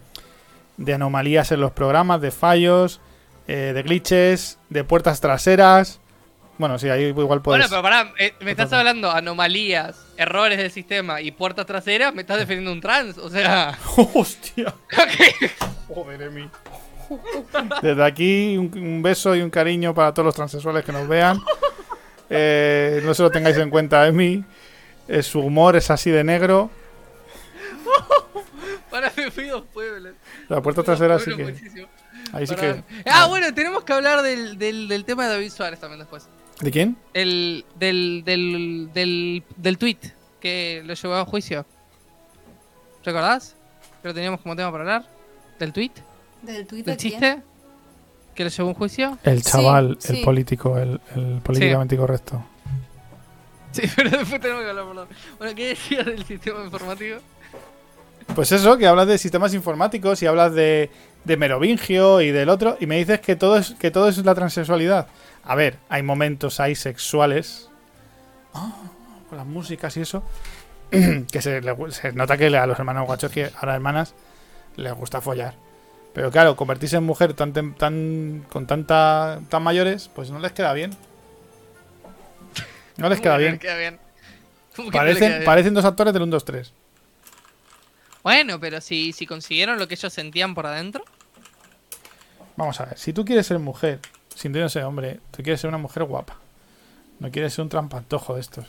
de 0.75 0.93
anomalías 0.93 1.51
en 1.53 1.61
los 1.61 1.71
programas, 1.71 2.19
de 2.19 2.31
fallos, 2.31 2.99
eh, 3.47 3.71
de 3.73 3.83
glitches, 3.83 4.59
de 4.69 4.83
puertas 4.83 5.21
traseras. 5.21 6.01
Bueno, 6.57 6.77
sí, 6.79 6.89
ahí 6.89 7.03
igual 7.05 7.41
puedes. 7.41 7.69
Bueno, 7.69 7.69
pero 7.69 7.81
pará, 7.83 8.11
eh, 8.19 8.33
me 8.41 8.51
estás 8.51 8.73
hablando 8.73 9.11
anomalías, 9.11 9.95
errores 10.17 10.57
del 10.57 10.71
sistema 10.71 11.21
y 11.21 11.31
puertas 11.31 11.65
traseras, 11.67 12.13
me 12.13 12.21
estás 12.21 12.39
defendiendo 12.39 12.71
un 12.73 12.81
trans, 12.81 13.17
o 13.19 13.29
sea... 13.29 13.77
¡Hostia! 14.13 14.73
Joder, 15.87 16.21
Emi. 16.23 16.49
Desde 17.81 18.03
aquí, 18.03 18.57
un, 18.57 18.71
un 18.77 19.01
beso 19.01 19.35
y 19.35 19.41
un 19.41 19.49
cariño 19.49 19.93
para 19.93 20.13
todos 20.13 20.25
los 20.27 20.35
transexuales 20.35 20.83
que 20.83 20.91
nos 20.91 21.07
vean. 21.07 21.41
Eh, 22.29 23.01
no 23.03 23.13
se 23.13 23.23
lo 23.23 23.31
tengáis 23.31 23.57
en 23.57 23.69
cuenta, 23.69 24.05
Emi. 24.07 24.43
Eh, 25.07 25.23
su 25.23 25.39
humor 25.39 25.75
es 25.75 25.89
así 25.89 26.11
de 26.11 26.23
negro. 26.23 26.69
Para 28.91 29.09
fui 29.09 29.45
dos 29.45 29.63
pueblos. 29.73 30.13
La 30.49 30.61
puerta 30.61 30.83
trasera 30.83 31.19
sí 31.19 31.35
que. 31.35 31.87
Ahí 32.33 32.47
sí 32.47 32.55
que. 32.55 32.83
Ah, 33.05 33.27
bueno, 33.27 33.53
tenemos 33.53 33.83
que 33.83 33.93
hablar 33.93 34.21
del, 34.21 34.57
del, 34.57 34.87
del 34.87 35.05
tema 35.05 35.25
de 35.27 35.33
David 35.33 35.51
Suárez 35.51 35.79
también 35.79 35.99
después. 35.99 36.27
¿De 36.59 36.71
quién? 36.71 36.97
El, 37.13 37.65
del, 37.75 38.23
del, 38.25 38.89
del, 38.93 39.43
del 39.55 39.77
tweet 39.77 39.99
que 40.39 40.81
lo 40.85 40.93
llevó 40.93 41.15
a 41.15 41.25
juicio. 41.25 41.65
¿Recordás? 43.03 43.55
Que 44.01 44.07
lo 44.09 44.13
teníamos 44.13 44.41
como 44.41 44.55
tema 44.55 44.71
para 44.71 44.83
hablar. 44.83 45.09
¿Del 45.59 45.71
tweet? 45.71 45.91
¿Del 46.41 46.65
tuit 46.67 46.85
¿Del 46.85 46.95
de 46.95 47.01
quién? 47.01 47.11
chiste? 47.11 47.41
¿Que 48.35 48.43
lo 48.43 48.49
llevó 48.49 48.69
a 48.69 48.71
un 48.71 48.77
juicio? 48.77 49.17
El 49.23 49.41
chaval, 49.41 49.97
sí. 49.99 50.17
el 50.19 50.23
político, 50.23 50.77
el, 50.77 50.99
el 51.15 51.41
políticamente 51.41 51.97
correcto. 51.97 52.43
Sí, 53.71 53.81
pero 53.95 54.09
después 54.11 54.39
tenemos 54.41 54.63
que 54.63 54.69
hablar, 54.69 54.85
perdón. 54.87 55.07
Bueno, 55.39 55.55
¿qué 55.55 55.67
decías 55.69 56.05
del 56.05 56.23
sistema 56.25 56.63
informático? 56.63 57.17
Pues 58.35 58.51
eso, 58.51 58.77
que 58.77 58.85
hablas 58.85 59.07
de 59.07 59.17
sistemas 59.17 59.53
informáticos 59.53 60.21
y 60.21 60.25
hablas 60.27 60.53
de, 60.53 60.91
de 61.23 61.37
Merovingio 61.37 62.21
y 62.21 62.31
del 62.31 62.49
otro, 62.49 62.77
y 62.79 62.85
me 62.85 62.97
dices 62.97 63.19
que 63.21 63.35
todo 63.35 63.57
es, 63.57 63.71
que 63.79 63.89
todo 63.89 64.09
es 64.09 64.17
la 64.23 64.35
transexualidad. 64.35 65.07
A 65.43 65.55
ver, 65.55 65.77
hay 65.89 66.03
momentos 66.03 66.59
ahí 66.59 66.75
sexuales. 66.75 67.69
Ah, 68.53 68.71
con 69.29 69.37
las 69.37 69.47
músicas 69.47 69.95
y 69.97 70.01
eso. 70.01 70.23
que 70.91 71.41
se, 71.41 71.61
le- 71.61 71.91
se 71.91 72.11
nota 72.13 72.37
que 72.37 72.47
a 72.55 72.67
los 72.67 72.77
hermanos 72.77 73.05
guachos, 73.07 73.31
que 73.31 73.49
ahora 73.59 73.75
hermanas, 73.75 74.13
les 74.75 74.93
gusta 74.93 75.21
follar. 75.21 75.55
Pero 76.17 76.31
claro, 76.31 76.55
convertirse 76.55 76.95
en 76.97 77.03
mujer 77.03 77.35
tan, 77.35 77.53
tem- 77.53 77.75
tan 77.77 78.43
con 78.49 78.65
tanta 78.65 79.39
tan 79.49 79.61
mayores, 79.61 80.09
pues 80.15 80.31
no 80.31 80.39
les 80.39 80.51
queda 80.51 80.73
bien. 80.73 80.89
No 82.97 83.07
les 83.07 83.21
queda 83.21 83.33
¿Cómo 83.35 83.37
que 83.37 83.37
no 83.37 83.37
bien. 83.37 83.51
le 83.53 83.59
queda 83.59 83.77
bien? 83.77 83.99
¿Cómo 84.75 84.89
que 84.89 84.97
no 84.97 85.03
le 85.03 85.09
queda 85.11 85.19
Parecen, 85.19 85.29
bien? 85.37 85.45
parecen 85.45 85.73
dos 85.75 85.85
actores 85.85 86.13
del 86.13 86.23
1, 86.23 86.31
2, 86.31 86.45
3. 86.45 86.73
Bueno, 88.23 88.59
pero 88.59 88.81
si, 88.81 89.13
si 89.13 89.27
consiguieron 89.27 89.77
lo 89.77 89.87
que 89.87 89.93
ellos 89.93 90.11
sentían 90.11 90.55
por 90.55 90.65
adentro. 90.65 91.05
Vamos 92.55 92.81
a 92.81 92.85
ver, 92.85 92.97
si 92.97 93.13
tú 93.13 93.23
quieres 93.23 93.45
ser 93.45 93.59
mujer, 93.59 93.99
sintiéndose 94.33 94.83
hombre, 94.83 95.19
tú 95.29 95.43
quieres 95.43 95.61
ser 95.61 95.67
una 95.67 95.77
mujer 95.77 96.03
guapa. 96.05 96.37
No 97.19 97.29
quieres 97.29 97.53
ser 97.53 97.61
un 97.61 97.69
trampantojo 97.69 98.33
de 98.33 98.41
estos. 98.41 98.65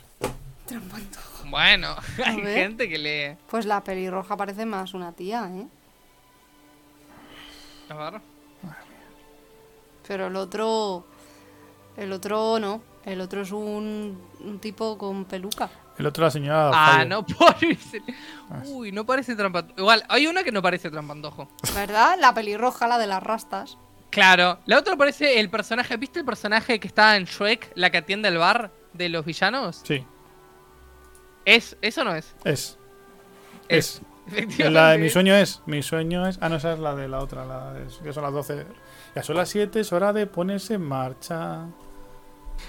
Bueno, 1.45 1.87
A 1.89 2.03
hay 2.27 2.41
ver. 2.41 2.55
gente 2.59 2.87
que 2.87 2.99
le. 2.99 3.37
Pues 3.49 3.65
la 3.65 3.83
pelirroja 3.83 4.37
parece 4.37 4.67
más 4.67 4.93
una 4.93 5.13
tía, 5.13 5.49
¿eh? 5.51 5.65
A 7.89 7.95
ver. 8.11 8.21
Pero 10.07 10.27
el 10.27 10.35
otro. 10.35 11.05
El 11.97 12.11
otro 12.13 12.59
no. 12.59 12.81
El 13.05 13.21
otro 13.21 13.41
es 13.41 13.51
un, 13.51 14.21
un 14.41 14.59
tipo 14.59 14.97
con 14.97 15.25
peluca. 15.25 15.69
El 15.97 16.05
otro, 16.05 16.23
la 16.23 16.31
señora. 16.31 16.69
Ah, 16.73 16.91
Fabio. 16.99 17.05
no 17.09 17.25
parece. 17.25 18.01
Uy, 18.65 18.91
no 18.91 19.05
parece 19.05 19.35
trampantojo. 19.35 19.79
Igual, 19.79 20.03
hay 20.09 20.27
una 20.27 20.43
que 20.43 20.51
no 20.51 20.61
parece 20.61 20.89
trampantojo. 20.89 21.49
¿Verdad? 21.75 22.17
La 22.19 22.33
pelirroja, 22.33 22.87
la 22.87 22.97
de 22.97 23.07
las 23.07 23.21
rastas. 23.21 23.77
Claro, 24.09 24.59
la 24.65 24.79
otra 24.79 24.95
parece 24.95 25.39
el 25.39 25.49
personaje. 25.49 25.95
¿Viste 25.97 26.19
el 26.19 26.25
personaje 26.25 26.79
que 26.79 26.87
está 26.87 27.15
en 27.17 27.25
Shrek, 27.25 27.71
la 27.75 27.89
que 27.89 27.97
atiende 27.97 28.27
el 28.29 28.37
bar 28.37 28.71
de 28.93 29.09
los 29.09 29.23
villanos? 29.25 29.81
Sí, 29.85 30.03
Es, 31.45 31.77
eso 31.81 32.03
no 32.03 32.15
es. 32.15 32.33
es. 32.43 32.77
Es. 33.67 34.01
Es. 34.01 34.01
Efectivamente. 34.31 34.69
La 34.71 34.91
de 34.91 34.97
mi 34.97 35.09
sueño 35.09 35.35
es. 35.35 35.61
Mi 35.65 35.81
sueño 35.83 36.27
es. 36.27 36.37
Ah, 36.41 36.49
no, 36.49 36.55
esa 36.55 36.73
es 36.73 36.79
la 36.79 36.95
de 36.95 37.07
la 37.07 37.19
otra. 37.19 37.45
La 37.45 37.73
de- 37.73 37.87
que 38.03 38.13
son 38.13 38.23
las 38.23 38.33
12. 38.33 38.65
Ya 39.15 39.23
son 39.23 39.35
las 39.37 39.49
7, 39.49 39.79
es 39.79 39.91
hora 39.91 40.13
de 40.13 40.27
ponerse 40.27 40.75
en 40.75 40.81
marcha. 40.81 41.65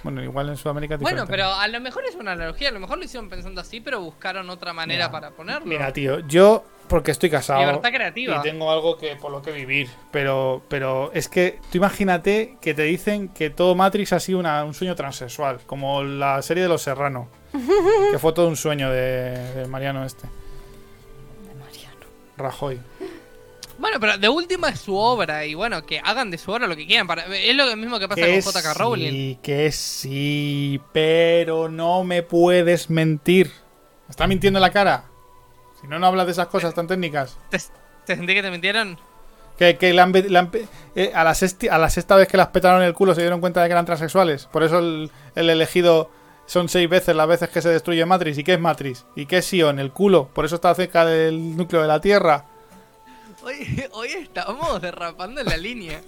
Bueno, 0.05 0.23
igual 0.23 0.49
en 0.49 0.57
Sudamérica 0.57 0.97
Bueno, 0.97 1.23
diferente. 1.23 1.33
pero 1.33 1.53
a 1.53 1.67
lo 1.67 1.81
mejor 1.81 2.05
es 2.09 2.15
una 2.15 2.33
analogía. 2.33 2.69
A 2.69 2.73
lo 2.73 2.79
mejor 2.81 2.99
lo 2.99 3.05
hicieron 3.05 3.29
pensando 3.29 3.61
así, 3.61 3.81
pero 3.81 4.01
buscaron 4.01 4.49
otra 4.49 4.73
manera 4.73 5.09
Mira, 5.09 5.11
para 5.11 5.31
ponerlo. 5.33 5.67
Mira, 5.67 5.93
tío, 5.93 6.21
yo 6.21 6.65
porque 6.89 7.11
estoy 7.11 7.29
casado 7.29 7.61
Libertad 7.61 7.91
creativa. 7.91 8.37
y 8.39 8.43
tengo 8.43 8.71
algo 8.71 8.97
que 8.97 9.17
por 9.17 9.31
lo 9.33 9.43
que 9.43 9.51
vivir, 9.53 9.89
pero 10.13 10.63
pero 10.69 11.11
es 11.13 11.29
que 11.29 11.59
tú 11.71 11.79
imagínate 11.79 12.57
que 12.61 12.73
te 12.73 12.83
dicen 12.83 13.29
que 13.29 13.51
todo 13.51 13.75
Matrix 13.75 14.13
ha 14.13 14.21
sido 14.21 14.39
una- 14.39 14.65
un 14.65 14.75
sueño 14.75 14.95
transexual, 14.95 15.59
como 15.67 16.03
la 16.05 16.41
serie 16.43 16.63
de 16.63 16.69
Los 16.69 16.83
Serrano, 16.83 17.29
que 18.13 18.19
fue 18.19 18.33
todo 18.33 18.47
un 18.49 18.57
sueño 18.57 18.91
de, 18.91 19.55
de 19.55 19.67
Mariano 19.67 20.05
este. 20.05 20.29
Rajoy. 22.41 22.81
Bueno, 23.79 23.99
pero 23.99 24.19
de 24.19 24.29
última 24.29 24.69
es 24.69 24.81
su 24.81 24.95
obra. 24.97 25.47
Y 25.47 25.55
bueno, 25.55 25.87
que 25.87 26.01
hagan 26.01 26.31
de 26.31 26.37
su 26.39 26.51
obra 26.53 26.67
lo 26.67 26.77
que 26.77 26.87
quieran. 26.87 27.07
Para- 27.07 27.25
es 27.35 27.55
lo 27.57 27.75
mismo 27.77 27.99
que 27.99 28.09
pasa 28.09 28.21
Que 28.21 28.33
con 28.43 28.53
J.K. 28.53 28.75
Rowling. 28.75 29.11
sí, 29.11 29.39
que 29.43 29.73
sí, 29.73 30.81
pero 30.93 31.69
no 31.69 32.05
me 32.05 32.23
puedes 32.23 32.91
mentir. 32.91 33.47
¿Me 34.07 34.11
está 34.11 34.27
mintiendo 34.27 34.59
en 34.59 34.63
la 34.63 34.71
cara? 34.71 35.05
Si 35.81 35.87
no, 35.87 35.99
no 35.99 36.07
hablas 36.07 36.27
de 36.27 36.33
esas 36.33 36.49
cosas 36.49 36.75
tan 36.75 36.87
técnicas. 36.87 37.39
¿Te, 37.49 37.59
te 38.05 38.17
sentí 38.17 38.35
que 38.35 38.43
te 38.43 38.51
mintieron? 38.51 38.99
Que, 39.57 39.77
que 39.79 39.93
le 39.95 40.01
han 40.03 40.13
le 40.13 40.49
eh, 40.95 41.13
a, 41.15 41.23
la 41.25 41.33
sexti- 41.33 41.71
a 41.71 41.79
la 41.79 41.89
sexta 41.91 42.17
vez 42.17 42.29
que 42.29 42.37
las 42.37 42.49
petaron 42.49 42.83
el 42.83 42.93
culo 42.95 43.15
se 43.15 43.21
dieron 43.23 43.41
cuenta 43.41 43.63
de 43.63 43.69
que 43.69 43.73
eran 43.73 43.87
transexuales. 43.87 44.47
Por 44.47 44.63
eso 44.63 44.79
el, 44.79 45.11
el 45.35 45.49
elegido 45.51 46.11
son 46.51 46.69
seis 46.69 46.89
veces 46.89 47.15
las 47.15 47.29
veces 47.29 47.49
que 47.49 47.63
se 47.63 47.69
destruye 47.69 48.05
Matrix. 48.05 48.39
¿Y 48.39 48.43
qué 48.43 48.55
es 48.55 48.61
Matrix? 48.61 49.07
¿Y 49.15 49.27
qué 49.27 49.39
es 49.39 49.47
Sion? 49.47 49.79
El 49.79 49.93
culo. 49.93 50.27
Por 50.35 50.45
eso 50.45 50.57
está 50.57 50.75
cerca 50.75 51.07
del 51.07 51.57
núcleo 51.57 51.81
de 51.81 51.87
la 51.87 52.01
Tierra. 52.01 52.45
Hoy, 53.45 53.85
hoy 53.93 54.09
estamos 54.09 54.83
derrapando 54.83 55.41
en 55.43 55.47
la 55.47 55.57
línea. 55.57 56.03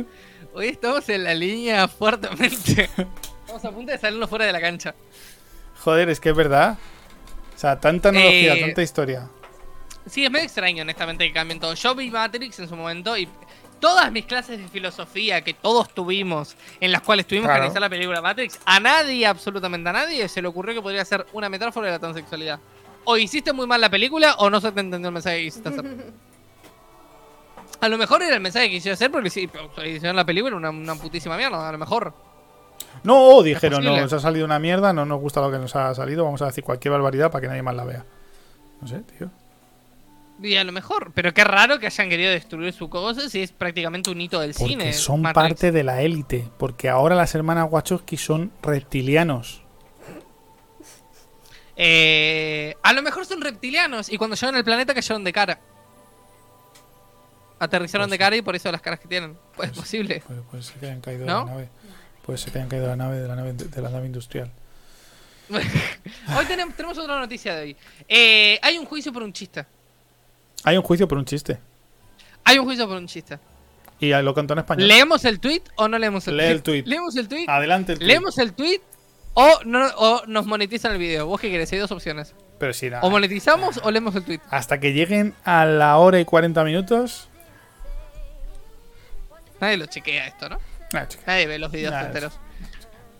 Hoy 0.52 0.66
estamos 0.66 1.08
en 1.10 1.22
la 1.22 1.32
línea 1.32 1.86
fuertemente. 1.86 2.90
Estamos 3.42 3.64
a 3.64 3.70
punto 3.70 3.92
de 3.92 3.98
salirnos 3.98 4.28
fuera 4.28 4.44
de 4.44 4.52
la 4.52 4.60
cancha. 4.60 4.96
Joder, 5.84 6.10
es 6.10 6.18
que 6.18 6.30
es 6.30 6.36
verdad. 6.36 6.76
O 7.54 7.58
sea, 7.58 7.78
tanta 7.78 8.08
analogía, 8.08 8.54
Eh, 8.56 8.60
tanta 8.62 8.82
historia. 8.82 9.28
Sí, 10.10 10.24
es 10.24 10.30
medio 10.32 10.46
extraño, 10.46 10.82
honestamente, 10.82 11.24
que 11.24 11.32
cambien 11.32 11.60
todo. 11.60 11.74
Yo 11.74 11.94
vi 11.94 12.10
Matrix 12.10 12.58
en 12.58 12.68
su 12.68 12.74
momento 12.74 13.16
y 13.16 13.28
todas 13.82 14.12
mis 14.12 14.24
clases 14.26 14.60
de 14.60 14.68
filosofía 14.68 15.42
que 15.42 15.54
todos 15.54 15.92
tuvimos, 15.92 16.56
en 16.80 16.92
las 16.92 17.02
cuales 17.02 17.26
tuvimos 17.26 17.46
Claro. 17.48 17.56
que 17.56 17.60
analizar 17.62 17.82
la 17.82 17.90
película 17.90 18.22
Matrix, 18.22 18.60
a 18.64 18.78
nadie, 18.78 19.26
absolutamente 19.26 19.90
a 19.90 19.92
nadie, 19.92 20.28
se 20.28 20.40
le 20.40 20.46
ocurrió 20.46 20.72
que 20.72 20.80
podría 20.80 21.04
ser 21.04 21.26
una 21.32 21.48
metáfora 21.48 21.86
de 21.86 21.92
la 21.94 21.98
transexualidad. 21.98 22.60
O 23.04 23.16
hiciste 23.16 23.52
muy 23.52 23.66
mal 23.66 23.80
la 23.80 23.90
película 23.90 24.36
o 24.38 24.48
no 24.48 24.60
se 24.60 24.70
te 24.70 24.78
entendió 24.78 25.08
el 25.08 25.14
mensaje 25.14 25.38
que 25.38 25.44
quisiste 25.46 25.68
hacer. 25.68 25.84
A 27.80 27.88
lo 27.88 27.98
mejor 27.98 28.22
era 28.22 28.36
el 28.36 28.40
mensaje 28.40 28.66
que 28.66 28.70
quisiste 28.74 28.92
hacer 28.92 29.10
porque 29.10 29.28
si 29.28 29.50
hicieron 29.86 30.14
la 30.14 30.24
película 30.24 30.54
una, 30.56 30.70
una 30.70 30.94
putísima 30.94 31.36
mierda, 31.36 31.68
a 31.68 31.72
lo 31.72 31.78
mejor. 31.78 32.14
No, 33.02 33.42
dijeron, 33.42 33.82
no, 33.82 33.96
nos 33.96 34.12
ha 34.12 34.20
salido 34.20 34.44
una 34.44 34.60
mierda, 34.60 34.92
no 34.92 35.04
nos 35.04 35.20
gusta 35.20 35.40
lo 35.40 35.50
que 35.50 35.58
nos 35.58 35.74
ha 35.74 35.92
salido, 35.92 36.24
vamos 36.24 36.40
a 36.42 36.46
decir 36.46 36.62
cualquier 36.62 36.92
barbaridad 36.92 37.32
para 37.32 37.42
que 37.42 37.48
nadie 37.48 37.62
más 37.62 37.74
la 37.74 37.84
vea. 37.84 38.04
No 38.80 38.86
sé, 38.86 39.00
tío. 39.18 39.28
Y 40.42 40.56
a 40.56 40.64
lo 40.64 40.72
mejor, 40.72 41.12
pero 41.14 41.32
qué 41.32 41.44
raro 41.44 41.78
que 41.78 41.86
hayan 41.86 42.08
querido 42.08 42.30
destruir 42.30 42.72
su 42.72 42.88
cosa 42.90 43.28
si 43.28 43.42
es 43.42 43.52
prácticamente 43.52 44.10
un 44.10 44.20
hito 44.20 44.40
del 44.40 44.52
Porque 44.54 44.68
cine. 44.68 44.92
son 44.92 45.22
Matrix. 45.22 45.34
parte 45.48 45.72
de 45.72 45.84
la 45.84 46.02
élite. 46.02 46.48
Porque 46.58 46.88
ahora 46.88 47.14
las 47.14 47.34
hermanas 47.34 47.68
Wachowski 47.70 48.16
son 48.16 48.50
reptilianos. 48.62 49.62
Eh, 51.76 52.76
a 52.82 52.92
lo 52.92 53.02
mejor 53.02 53.24
son 53.24 53.40
reptilianos 53.40 54.10
y 54.10 54.18
cuando 54.18 54.36
llegan 54.36 54.56
al 54.56 54.64
planeta 54.64 54.94
cayeron 54.94 55.24
de 55.24 55.32
cara. 55.32 55.58
Aterrizaron 57.58 58.10
de 58.10 58.18
cara 58.18 58.36
y 58.36 58.42
por 58.42 58.56
eso 58.56 58.70
las 58.72 58.82
caras 58.82 58.98
que 59.00 59.08
tienen. 59.08 59.36
Pues 59.56 59.70
es 59.70 59.76
posible. 59.76 60.22
Puede, 60.26 60.42
puede 60.42 60.62
ser 60.62 60.76
que 60.80 60.86
hayan 60.86 61.00
caído 61.00 61.24
¿No? 61.26 61.40
de 61.40 61.44
la 61.46 61.50
nave. 61.52 61.68
Puede 62.26 62.38
ser 62.38 62.52
que 62.52 62.58
hayan 62.58 62.68
caído 62.68 62.84
de 62.86 62.90
la 62.90 62.96
nave, 62.96 63.18
de 63.18 63.28
la 63.28 63.36
nave, 63.36 63.52
de 63.52 63.82
la 63.82 63.90
nave 63.90 64.06
industrial. 64.06 64.50
hoy 65.52 66.44
tenemos, 66.46 66.74
tenemos 66.74 66.98
otra 66.98 67.18
noticia 67.18 67.54
de 67.54 67.62
hoy. 67.62 67.76
Eh, 68.08 68.58
hay 68.62 68.78
un 68.78 68.84
juicio 68.86 69.12
por 69.12 69.22
un 69.22 69.32
chiste. 69.32 69.64
Hay 70.64 70.76
un 70.76 70.82
juicio 70.82 71.08
por 71.08 71.18
un 71.18 71.24
chiste. 71.24 71.58
Hay 72.44 72.58
un 72.58 72.64
juicio 72.64 72.86
por 72.86 72.96
un 72.96 73.06
chiste. 73.06 73.38
Y 73.98 74.10
lo 74.10 74.34
contó 74.34 74.54
en 74.54 74.58
español. 74.60 74.88
¿Leemos 74.88 75.24
el 75.24 75.38
tweet 75.38 75.62
o 75.76 75.86
no 75.86 75.96
leemos 75.98 76.26
el 76.26 76.36
Lee 76.36 76.42
tweet? 76.42 76.52
el 76.52 76.62
tuit. 76.62 76.86
¿Leemos 76.86 77.16
el 77.16 77.28
tweet? 77.28 77.44
Adelante 77.48 77.92
el 77.92 77.98
tuit. 77.98 78.08
¿Leemos 78.08 78.38
el 78.38 78.52
tweet 78.52 78.80
o, 79.34 79.60
no, 79.64 79.86
o 79.96 80.26
nos 80.26 80.46
monetizan 80.46 80.92
el 80.92 80.98
video? 80.98 81.26
¿Vos 81.26 81.40
qué 81.40 81.50
querés? 81.50 81.72
Hay 81.72 81.78
dos 81.78 81.92
opciones. 81.92 82.34
Pero 82.58 82.72
si 82.72 82.90
O 83.00 83.10
monetizamos 83.10 83.80
o 83.82 83.90
leemos 83.90 84.14
el 84.16 84.24
tweet. 84.24 84.40
Hasta 84.50 84.80
que 84.80 84.92
lleguen 84.92 85.34
a 85.44 85.64
la 85.64 85.96
hora 85.98 86.18
y 86.18 86.24
40 86.24 86.64
minutos. 86.64 87.28
Nadie 89.60 89.76
lo 89.76 89.86
chequea 89.86 90.26
esto, 90.26 90.48
¿no? 90.48 90.58
Nadie 91.26 91.46
ve 91.46 91.58
los 91.58 91.70
videos 91.70 91.94
enteros. 91.94 92.32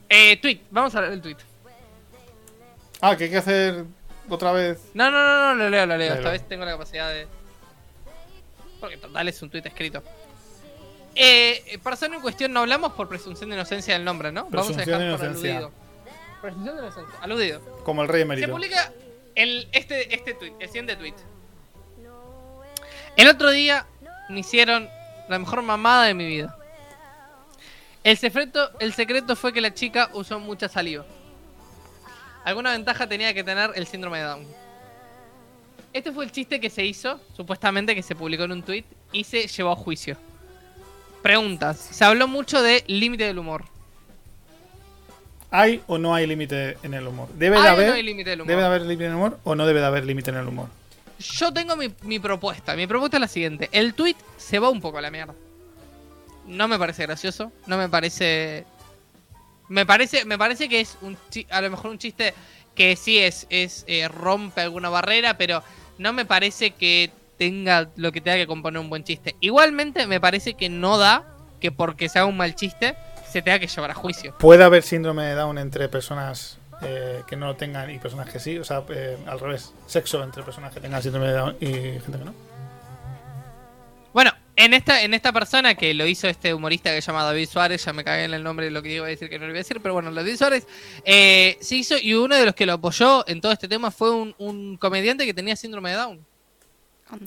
Eh, 0.08 0.36
tweet, 0.42 0.60
vamos 0.70 0.94
a 0.94 1.00
leer 1.00 1.12
el 1.14 1.22
tweet. 1.22 1.36
Ah, 3.00 3.16
que 3.16 3.24
hay 3.24 3.30
que 3.30 3.38
hacer 3.38 3.84
otra 4.36 4.52
vez. 4.52 4.78
No, 4.94 5.10
no, 5.10 5.18
no, 5.22 5.54
no, 5.54 5.64
lo 5.64 5.70
leo, 5.70 5.86
lo 5.86 5.96
leo. 5.96 5.98
Léelo. 5.98 6.14
Esta 6.16 6.30
vez 6.30 6.48
tengo 6.48 6.64
la 6.64 6.72
capacidad 6.72 7.10
de. 7.10 7.26
Porque 8.80 8.96
total 8.96 9.28
es 9.28 9.40
un 9.42 9.50
tweet 9.50 9.62
escrito. 9.64 10.02
Eh, 11.14 11.78
persona 11.82 12.16
en 12.16 12.22
cuestión, 12.22 12.52
no 12.52 12.60
hablamos 12.60 12.92
por 12.92 13.08
presunción 13.08 13.50
de 13.50 13.56
inocencia 13.56 13.94
del 13.94 14.04
nombre, 14.04 14.32
¿no? 14.32 14.46
Vamos 14.50 14.76
a 14.76 14.80
dejar 14.80 15.00
de 15.00 15.16
por 15.16 15.26
aludido. 15.26 15.72
Presunción 16.40 16.76
de 16.76 16.82
inocencia, 16.82 17.18
aludido. 17.20 17.60
Como 17.84 18.02
el 18.02 18.08
rey 18.08 18.20
Se 18.20 18.22
emérito. 18.22 18.50
publica 18.50 18.92
el, 19.34 19.68
este, 19.72 20.14
este 20.14 20.34
tweet, 20.34 20.54
el 20.58 20.68
siguiente 20.68 20.96
tweet. 20.96 21.14
El 23.16 23.28
otro 23.28 23.50
día 23.50 23.86
me 24.30 24.40
hicieron 24.40 24.88
la 25.28 25.38
mejor 25.38 25.62
mamada 25.62 26.04
de 26.04 26.14
mi 26.14 26.26
vida. 26.26 26.56
El 28.04 28.16
secreto, 28.16 28.70
el 28.80 28.94
secreto 28.94 29.36
fue 29.36 29.52
que 29.52 29.60
la 29.60 29.74
chica 29.74 30.10
usó 30.14 30.40
mucha 30.40 30.68
saliva. 30.68 31.04
Alguna 32.44 32.72
ventaja 32.72 33.06
tenía 33.08 33.32
que 33.34 33.44
tener 33.44 33.70
el 33.74 33.86
síndrome 33.86 34.18
de 34.18 34.24
Down. 34.24 34.46
Este 35.92 36.10
fue 36.10 36.24
el 36.24 36.32
chiste 36.32 36.58
que 36.58 36.70
se 36.70 36.84
hizo, 36.84 37.20
supuestamente 37.36 37.94
que 37.94 38.02
se 38.02 38.14
publicó 38.14 38.44
en 38.44 38.52
un 38.52 38.62
tweet 38.62 38.84
y 39.12 39.24
se 39.24 39.46
llevó 39.46 39.72
a 39.72 39.76
juicio. 39.76 40.16
Preguntas. 41.22 41.78
Se 41.78 42.04
habló 42.04 42.26
mucho 42.26 42.62
de 42.62 42.82
límite 42.86 43.24
del 43.24 43.38
humor. 43.38 43.64
¿Hay 45.50 45.82
o 45.86 45.98
no 45.98 46.14
hay 46.14 46.26
límite 46.26 46.78
en 46.82 46.94
el 46.94 47.06
humor? 47.06 47.28
¿Debe 47.34 47.58
¿Hay 47.58 47.62
de 47.62 47.68
haber, 47.68 47.90
no 47.90 48.02
límite 48.02 48.30
del 48.30 48.40
humor? 48.40 48.48
¿Debe 48.48 48.60
de 48.62 48.66
haber 48.66 48.82
límite 48.82 49.04
en 49.04 49.10
el 49.10 49.16
humor 49.16 49.38
o 49.44 49.54
no 49.54 49.66
debe 49.66 49.80
de 49.80 49.86
haber 49.86 50.04
límite 50.06 50.30
en 50.30 50.36
el 50.38 50.48
humor? 50.48 50.68
Yo 51.18 51.52
tengo 51.52 51.76
mi, 51.76 51.94
mi 52.02 52.18
propuesta. 52.18 52.74
Mi 52.74 52.86
propuesta 52.86 53.18
es 53.18 53.20
la 53.20 53.28
siguiente. 53.28 53.68
El 53.70 53.92
tweet 53.92 54.16
se 54.38 54.58
va 54.58 54.70
un 54.70 54.80
poco 54.80 54.96
a 54.98 55.02
la 55.02 55.10
mierda. 55.10 55.34
No 56.46 56.68
me 56.68 56.78
parece 56.78 57.02
gracioso. 57.04 57.52
No 57.66 57.76
me 57.76 57.88
parece. 57.90 58.64
Me 59.72 59.86
parece, 59.86 60.26
me 60.26 60.36
parece 60.36 60.68
que 60.68 60.80
es 60.80 60.98
un 61.00 61.16
a 61.50 61.62
lo 61.62 61.70
mejor 61.70 61.92
un 61.92 61.98
chiste 61.98 62.34
que 62.74 62.94
sí 62.94 63.18
es, 63.18 63.46
es 63.48 63.86
eh, 63.88 64.06
rompe 64.06 64.60
alguna 64.60 64.90
barrera, 64.90 65.38
pero 65.38 65.62
no 65.96 66.12
me 66.12 66.26
parece 66.26 66.72
que 66.72 67.10
tenga 67.38 67.88
lo 67.96 68.12
que 68.12 68.20
tenga 68.20 68.36
que 68.36 68.46
componer 68.46 68.80
un 68.80 68.90
buen 68.90 69.02
chiste. 69.02 69.34
Igualmente 69.40 70.06
me 70.06 70.20
parece 70.20 70.52
que 70.54 70.68
no 70.68 70.98
da 70.98 71.24
que 71.58 71.72
porque 71.72 72.10
se 72.10 72.18
haga 72.18 72.28
un 72.28 72.36
mal 72.36 72.54
chiste 72.54 72.96
se 73.26 73.40
tenga 73.40 73.58
que 73.58 73.66
llevar 73.66 73.90
a 73.90 73.94
juicio. 73.94 74.36
¿Puede 74.38 74.62
haber 74.62 74.82
síndrome 74.82 75.24
de 75.24 75.36
Down 75.36 75.56
entre 75.56 75.88
personas 75.88 76.58
eh, 76.82 77.22
que 77.26 77.36
no 77.36 77.46
lo 77.46 77.56
tengan 77.56 77.88
y 77.90 77.98
personas 77.98 78.28
que 78.28 78.40
sí? 78.40 78.58
O 78.58 78.64
sea, 78.64 78.82
eh, 78.90 79.16
al 79.26 79.40
revés, 79.40 79.72
sexo 79.86 80.22
entre 80.22 80.42
personas 80.42 80.74
que 80.74 80.80
tengan 80.80 81.02
síndrome 81.02 81.28
de 81.28 81.32
Down 81.32 81.56
y 81.60 81.66
gente 81.72 82.18
que 82.18 82.24
no. 82.26 82.34
Bueno, 84.12 84.32
en 84.64 84.74
esta, 84.74 85.02
en 85.02 85.14
esta 85.14 85.32
persona 85.32 85.74
que 85.74 85.94
lo 85.94 86.06
hizo 86.06 86.28
este 86.28 86.52
humorista 86.54 86.90
que 86.94 87.00
se 87.02 87.06
llama 87.06 87.24
David 87.24 87.48
Suárez, 87.48 87.84
ya 87.84 87.92
me 87.92 88.04
cagué 88.04 88.24
en 88.24 88.34
el 88.34 88.42
nombre 88.42 88.66
de 88.66 88.70
lo 88.72 88.82
que 88.82 88.90
iba 88.94 89.06
a 89.06 89.08
decir 89.08 89.28
que 89.30 89.38
no 89.38 89.44
lo 89.46 89.50
iba 89.50 89.58
a 89.58 89.62
decir, 89.64 89.80
pero 89.80 89.94
bueno, 89.94 90.12
David 90.12 90.36
Suárez 90.36 90.66
eh, 91.04 91.56
se 91.60 91.76
hizo 91.76 91.96
y 91.98 92.14
uno 92.14 92.34
de 92.36 92.44
los 92.46 92.54
que 92.54 92.66
lo 92.66 92.74
apoyó 92.74 93.26
en 93.28 93.40
todo 93.40 93.52
este 93.52 93.68
tema 93.68 93.90
fue 93.90 94.10
un, 94.10 94.34
un 94.38 94.76
comediante 94.76 95.24
que 95.26 95.34
tenía 95.34 95.56
síndrome 95.56 95.90
de 95.90 95.96
Down. 95.96 96.26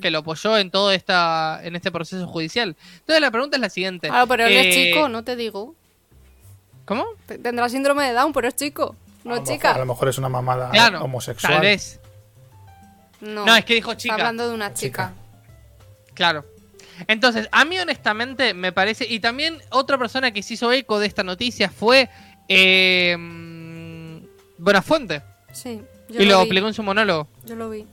Que 0.02 0.10
lo 0.10 0.18
apoyó 0.18 0.58
en 0.58 0.70
todo 0.72 0.90
esta, 0.90 1.60
en 1.62 1.76
este 1.76 1.92
proceso 1.92 2.26
judicial. 2.26 2.74
Entonces 2.98 3.20
la 3.20 3.30
pregunta 3.30 3.56
es 3.56 3.60
la 3.60 3.70
siguiente. 3.70 4.08
Claro, 4.08 4.26
pero 4.26 4.44
él 4.46 4.52
es 4.56 4.66
Eh, 4.74 4.86
chico, 4.88 5.08
no 5.08 5.22
te 5.22 5.36
digo. 5.36 5.76
¿Cómo? 6.84 7.04
Te- 7.26 7.38
Tendrá 7.38 7.68
síndrome 7.68 8.04
de 8.04 8.12
Down, 8.12 8.32
pero 8.32 8.48
es 8.48 8.56
chico. 8.56 8.96
No 9.22 9.34
a, 9.34 9.36
es 9.36 9.40
mejor, 9.42 9.54
chica. 9.54 9.74
a 9.74 9.78
lo 9.78 9.86
mejor 9.86 10.08
es 10.08 10.18
una 10.18 10.28
mamada 10.28 10.70
Claro, 10.70 11.04
homosexual. 11.04 11.52
Tal 11.52 11.62
vez. 11.62 12.00
No, 13.20 13.44
No, 13.46 13.54
es 13.56 13.64
que 13.64 13.74
dijo 13.74 13.92
Está 13.92 14.02
chica. 14.02 14.14
hablando 14.14 14.48
de 14.48 14.54
una 14.54 14.74
chica. 14.74 15.12
Claro. 16.14 16.44
Entonces, 17.08 17.48
a 17.52 17.64
mí 17.64 17.78
honestamente 17.78 18.54
me 18.54 18.72
parece, 18.72 19.06
y 19.08 19.20
también 19.20 19.58
otra 19.70 19.98
persona 19.98 20.30
que 20.30 20.42
se 20.42 20.54
hizo 20.54 20.72
eco 20.72 20.98
de 20.98 21.06
esta 21.06 21.22
noticia 21.22 21.68
fue 21.68 22.08
eh, 22.48 23.16
Buenafuente, 24.58 25.22
Sí, 25.52 25.80
yo 26.08 26.20
y 26.20 26.26
lo 26.26 26.40
explicó 26.40 26.66
en 26.66 26.74
su 26.74 26.82
monólogo. 26.82 27.28
Yo 27.46 27.56
lo 27.56 27.70
vi. 27.70 27.86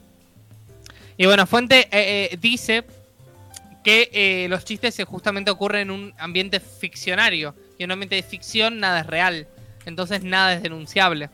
Y 1.16 1.26
Buenafuente 1.26 1.88
eh, 1.90 2.30
eh, 2.32 2.38
dice 2.40 2.84
que 3.82 4.10
eh, 4.12 4.48
los 4.48 4.64
chistes 4.64 4.94
se 4.94 5.04
justamente 5.04 5.50
ocurren 5.50 5.82
en 5.82 5.90
un 5.90 6.14
ambiente 6.18 6.60
ficcionario, 6.60 7.54
y 7.78 7.84
en 7.84 7.88
un 7.88 7.92
ambiente 7.92 8.16
de 8.16 8.22
ficción 8.22 8.80
nada 8.80 9.00
es 9.00 9.06
real, 9.06 9.46
entonces 9.86 10.22
nada 10.24 10.54
es 10.54 10.62
denunciable. 10.62 11.30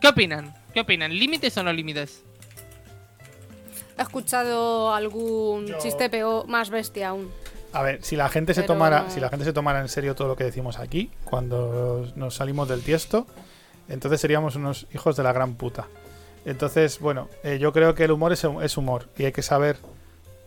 ¿Qué 0.00 0.08
opinan? 0.08 0.54
¿Qué 0.72 0.80
opinan? 0.80 1.16
¿Límites 1.16 1.56
o 1.58 1.62
no 1.62 1.72
límites? 1.72 2.24
He 3.98 4.02
escuchado 4.02 4.92
algún 4.94 5.66
Yo- 5.66 5.78
chiste 5.78 6.08
peor, 6.10 6.46
más 6.48 6.70
bestia 6.70 7.08
aún. 7.10 7.30
A 7.74 7.82
ver, 7.82 8.02
si 8.02 8.16
la 8.16 8.28
gente 8.28 8.52
se 8.52 8.62
tomara, 8.64 9.08
si 9.10 9.18
la 9.20 9.28
gente 9.30 9.44
se 9.46 9.52
tomara 9.54 9.80
en 9.80 9.88
serio 9.88 10.14
todo 10.14 10.28
lo 10.28 10.36
que 10.36 10.44
decimos 10.44 10.78
aquí, 10.78 11.10
cuando 11.24 12.06
nos 12.16 12.34
salimos 12.34 12.68
del 12.68 12.82
tiesto, 12.82 13.26
entonces 13.88 14.20
seríamos 14.20 14.56
unos 14.56 14.86
hijos 14.94 15.16
de 15.16 15.22
la 15.22 15.32
gran 15.32 15.54
puta. 15.54 15.86
Entonces, 16.44 16.98
bueno, 16.98 17.28
eh, 17.44 17.58
yo 17.58 17.72
creo 17.72 17.94
que 17.94 18.04
el 18.04 18.10
humor 18.10 18.32
es, 18.32 18.44
es 18.62 18.76
humor 18.76 19.08
y 19.16 19.24
hay 19.24 19.32
que 19.32 19.42
saber 19.42 19.76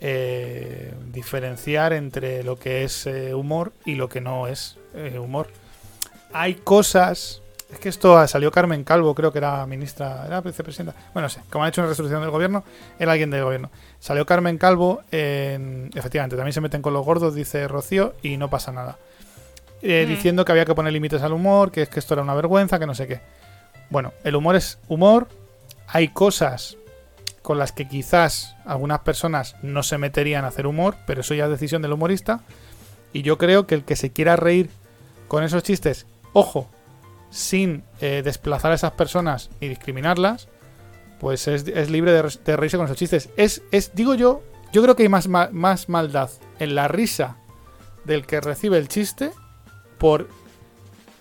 eh, 0.02 0.94
diferenciar 1.12 1.94
entre 1.94 2.44
lo 2.44 2.60
que 2.60 2.84
es 2.84 3.08
eh, 3.08 3.34
humor 3.34 3.72
y 3.86 3.96
lo 3.96 4.08
que 4.10 4.22
no 4.22 4.46
es 4.48 4.78
humor. 5.18 5.48
Hay 6.32 6.56
cosas. 6.56 7.42
Es 7.72 7.80
que 7.80 7.90
esto 7.90 8.26
salió 8.28 8.52
Carmen 8.52 8.84
Calvo, 8.84 9.16
creo 9.16 9.32
que 9.32 9.40
era 9.40 9.66
ministra, 9.66 10.24
era 10.28 10.40
vicepresidenta. 10.42 10.94
Bueno, 11.14 11.26
no 11.26 11.30
sé, 11.30 11.42
como 11.50 11.64
han 11.64 11.70
hecho 11.70 11.82
una 11.82 11.90
resolución 11.90 12.22
del 12.22 12.30
gobierno, 12.30 12.64
era 13.00 13.12
alguien 13.14 13.32
del 13.32 13.44
gobierno. 13.44 13.72
Salió 14.00 14.26
Carmen 14.26 14.58
Calvo, 14.58 15.02
en- 15.12 15.90
efectivamente, 15.96 16.36
también 16.36 16.54
se 16.54 16.62
meten 16.62 16.82
con 16.84 16.94
los 16.94 17.04
gordos, 17.04 17.34
dice 17.34 17.68
Rocío, 17.68 18.14
y 18.22 18.38
no 18.38 18.50
pasa 18.50 18.72
nada. 18.72 18.98
Eh, 19.82 20.06
Mm. 20.06 20.10
Diciendo 20.10 20.46
que 20.46 20.52
había 20.52 20.66
que 20.66 20.76
poner 20.76 20.94
límites 20.94 21.22
al 21.24 21.34
humor, 21.34 21.72
que 21.72 21.82
es 21.82 21.90
que 21.90 22.00
esto 22.00 22.14
era 22.14 22.24
una 22.24 22.34
vergüenza, 22.36 22.78
que 22.80 22.86
no 22.86 22.94
sé 22.96 23.08
qué. 23.08 23.22
Bueno, 23.90 24.14
el 24.24 24.36
humor 24.36 24.56
es 24.56 24.78
humor. 24.88 25.28
Hay 25.88 26.10
cosas 26.10 26.78
con 27.42 27.58
las 27.60 27.72
que 27.72 27.88
quizás 27.88 28.56
algunas 28.66 29.00
personas 29.00 29.56
no 29.64 29.84
se 29.84 29.98
meterían 29.98 30.46
a 30.46 30.48
hacer 30.50 30.66
humor, 30.66 30.96
pero 31.06 31.22
eso 31.22 31.34
ya 31.34 31.46
es 31.46 31.52
decisión 31.52 31.82
del 31.82 31.94
humorista. 31.94 32.42
Y 33.14 33.22
yo 33.24 33.38
creo 33.38 33.68
que 33.68 33.76
el 33.76 33.84
que 33.86 33.96
se 33.96 34.12
quiera 34.12 34.36
reír 34.36 34.70
con 35.28 35.44
esos 35.44 35.62
chistes, 35.64 36.06
ojo, 36.34 36.68
sin 37.36 37.84
eh, 38.00 38.22
desplazar 38.24 38.72
a 38.72 38.76
esas 38.76 38.94
personas 38.94 39.50
y 39.60 39.68
discriminarlas, 39.68 40.48
pues 41.20 41.50
es, 41.50 41.68
es 41.68 41.90
libre 41.90 42.14
de, 42.14 42.22
de 42.46 42.56
reírse 42.56 42.78
con 42.78 42.86
esos 42.86 42.96
chistes. 42.98 43.30
Es, 43.36 43.62
es, 43.72 43.94
digo 43.94 44.16
yo, 44.16 44.42
yo 44.72 44.82
creo 44.82 44.96
que 44.96 45.04
hay 45.04 45.10
más, 45.10 45.28
más 45.28 45.90
maldad 45.90 46.30
en 46.60 46.76
la 46.76 46.88
risa 46.88 47.36
del 48.06 48.26
que 48.26 48.40
recibe 48.40 48.78
el 48.78 48.88
chiste 48.88 49.32
por 49.98 50.30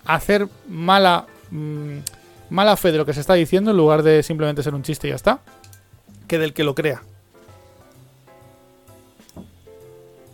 hacer 0.05 0.47
mala, 0.69 1.25
mm, 1.51 1.97
mala 2.49 2.77
fe 2.77 2.93
de 2.93 2.97
lo 2.97 3.05
que 3.05 3.13
se 3.13 3.19
está 3.19 3.33
diciendo 3.33 3.71
en 3.71 3.77
lugar 3.77 4.01
de 4.01 4.23
simplemente 4.23 4.63
ser 4.63 4.73
un 4.73 4.83
chiste 4.83 5.07
y 5.07 5.09
ya 5.09 5.15
está, 5.17 5.39
que 6.29 6.37
del 6.39 6.53
que 6.53 6.63
lo 6.63 6.75
crea. 6.75 7.03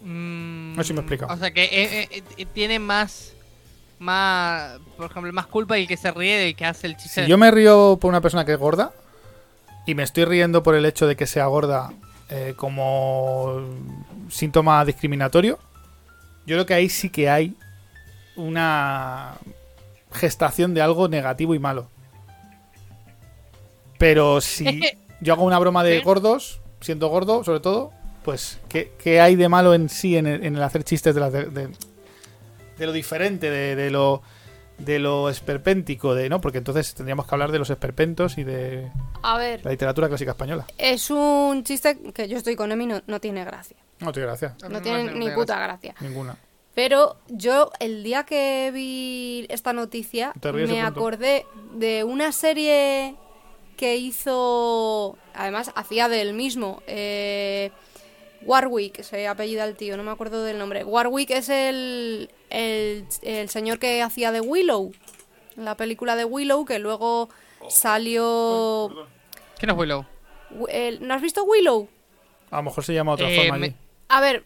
Mm, 0.04 0.76
No 0.76 0.84
sé 0.84 0.88
si 0.90 0.94
me 0.94 1.00
he 1.00 1.02
explicado. 1.04 1.34
O 1.34 1.38
sea 1.38 1.52
que 1.52 1.64
eh, 1.64 2.24
eh, 2.38 2.46
tiene 2.54 2.80
más, 2.80 3.34
más, 4.02 4.80
por 4.98 5.10
ejemplo, 5.12 5.32
más 5.32 5.48
culpa 5.48 5.78
el 5.78 5.88
que 5.88 5.96
se 5.98 6.12
ríe 6.12 6.38
del 6.38 6.56
que 6.56 6.66
hace 6.66 6.88
el 6.88 6.98
chiste. 6.98 7.24
Si 7.24 7.30
yo 7.30 7.38
me 7.38 7.50
río 7.52 7.98
por 8.02 8.10
una 8.10 8.20
persona 8.22 8.44
que 8.46 8.54
es 8.54 8.58
gorda 8.60 8.92
y 9.86 9.96
me 9.96 10.04
estoy 10.04 10.26
riendo 10.26 10.64
por 10.64 10.76
el 10.76 10.86
hecho 10.86 11.08
de 11.08 11.16
que 11.16 11.28
sea 11.28 11.46
gorda 11.46 11.94
eh, 12.30 12.54
como 12.58 13.62
síntoma 14.30 14.84
discriminatorio, 14.86 15.60
yo 16.46 16.56
creo 16.56 16.66
que 16.66 16.74
ahí 16.74 16.90
sí 16.90 17.10
que 17.10 17.30
hay 17.30 17.56
una 18.36 19.34
gestación 20.12 20.74
de 20.74 20.82
algo 20.82 21.08
negativo 21.08 21.54
y 21.56 21.60
malo. 21.60 21.90
Pero 23.98 24.42
si 24.42 24.82
yo 25.22 25.34
hago 25.34 25.44
una 25.44 25.60
broma 25.60 25.84
de 25.84 26.00
gordos, 26.02 26.60
siendo 26.80 27.08
gordo 27.10 27.44
sobre 27.44 27.60
todo, 27.60 27.92
pues 28.24 28.60
¿qué, 28.68 28.94
qué 29.02 29.22
hay 29.22 29.36
de 29.36 29.48
malo 29.50 29.74
en 29.74 29.90
sí 29.90 30.18
en 30.18 30.26
el, 30.28 30.44
en 30.44 30.56
el 30.56 30.64
hacer 30.64 30.84
chistes 30.84 31.14
de, 31.14 31.22
la- 31.22 31.30
de, 31.30 31.46
de- 31.46 31.70
de 32.82 32.88
lo 32.88 32.92
diferente, 32.94 33.50
de, 33.50 33.76
de 33.78 33.90
lo 33.92 34.22
de 34.78 34.98
lo 34.98 35.30
esperpéntico, 35.30 36.16
de 36.16 36.28
no, 36.28 36.42
porque 36.42 36.58
entonces 36.58 36.96
tendríamos 36.96 37.28
que 37.28 37.36
hablar 37.36 37.52
de 37.52 37.60
los 37.60 37.70
esperpentos 37.70 38.40
y 38.40 38.44
de 38.44 38.90
A 39.22 39.38
ver, 39.38 39.64
la 39.64 39.70
literatura 39.70 40.08
clásica 40.08 40.32
española. 40.32 40.66
es 40.78 41.12
un 41.12 41.64
chiste 41.64 42.00
que 42.14 42.28
yo 42.28 42.36
estoy 42.38 42.56
con 42.56 42.72
Emi, 42.72 42.88
no, 42.88 43.02
no 43.06 43.20
tiene 43.22 43.46
gracia. 43.46 43.78
No 44.00 44.12
tiene 44.12 44.26
gracia, 44.26 44.56
No 44.70 44.82
tiene 44.82 45.14
ni 45.14 45.30
puta 45.30 45.60
gracia. 45.60 45.94
ninguna. 46.00 46.36
Pero 46.74 47.18
yo, 47.28 47.70
el 47.80 48.02
día 48.02 48.24
que 48.24 48.72
vi 48.74 49.46
esta 49.50 49.72
noticia, 49.74 50.34
me 50.52 50.82
acordé 50.82 51.46
de 51.76 52.04
una 52.04 52.32
serie 52.32 53.16
que 53.78 53.98
hizo. 53.98 55.16
Además, 55.36 55.72
hacía 55.76 56.10
del 56.10 56.34
mismo. 56.34 56.82
eh, 56.88 57.72
Warwick, 58.44 59.04
se 59.04 59.28
apellida 59.28 59.66
el 59.66 59.76
tío, 59.76 59.96
no 59.98 60.04
me 60.04 60.10
acuerdo 60.12 60.44
del 60.44 60.58
nombre. 60.58 60.84
Warwick 60.84 61.30
es 61.32 61.50
el, 61.50 62.32
el, 62.52 63.06
el 63.22 63.50
señor 63.50 63.80
que 63.80 64.02
hacía 64.02 64.32
de 64.32 64.42
Willow. 64.42 64.92
La 65.56 65.76
película 65.76 66.16
de 66.16 66.26
Willow, 66.26 66.66
que 66.66 66.80
luego 66.80 67.30
salió. 67.70 68.90
¿Quién 69.58 69.70
es 69.72 69.78
Willow? 69.78 70.06
el- 70.70 71.06
¿No 71.08 71.14
has 71.14 71.22
visto 71.22 71.44
Willow? 71.44 71.88
A 72.50 72.58
lo 72.58 72.64
mejor 72.64 72.84
se 72.84 72.94
llama 72.94 73.14
otra 73.14 73.30
Eh, 73.30 73.38
forma 73.38 73.58
me- 73.58 73.66
allí. 73.68 73.76
A 74.10 74.20
ver, 74.22 74.46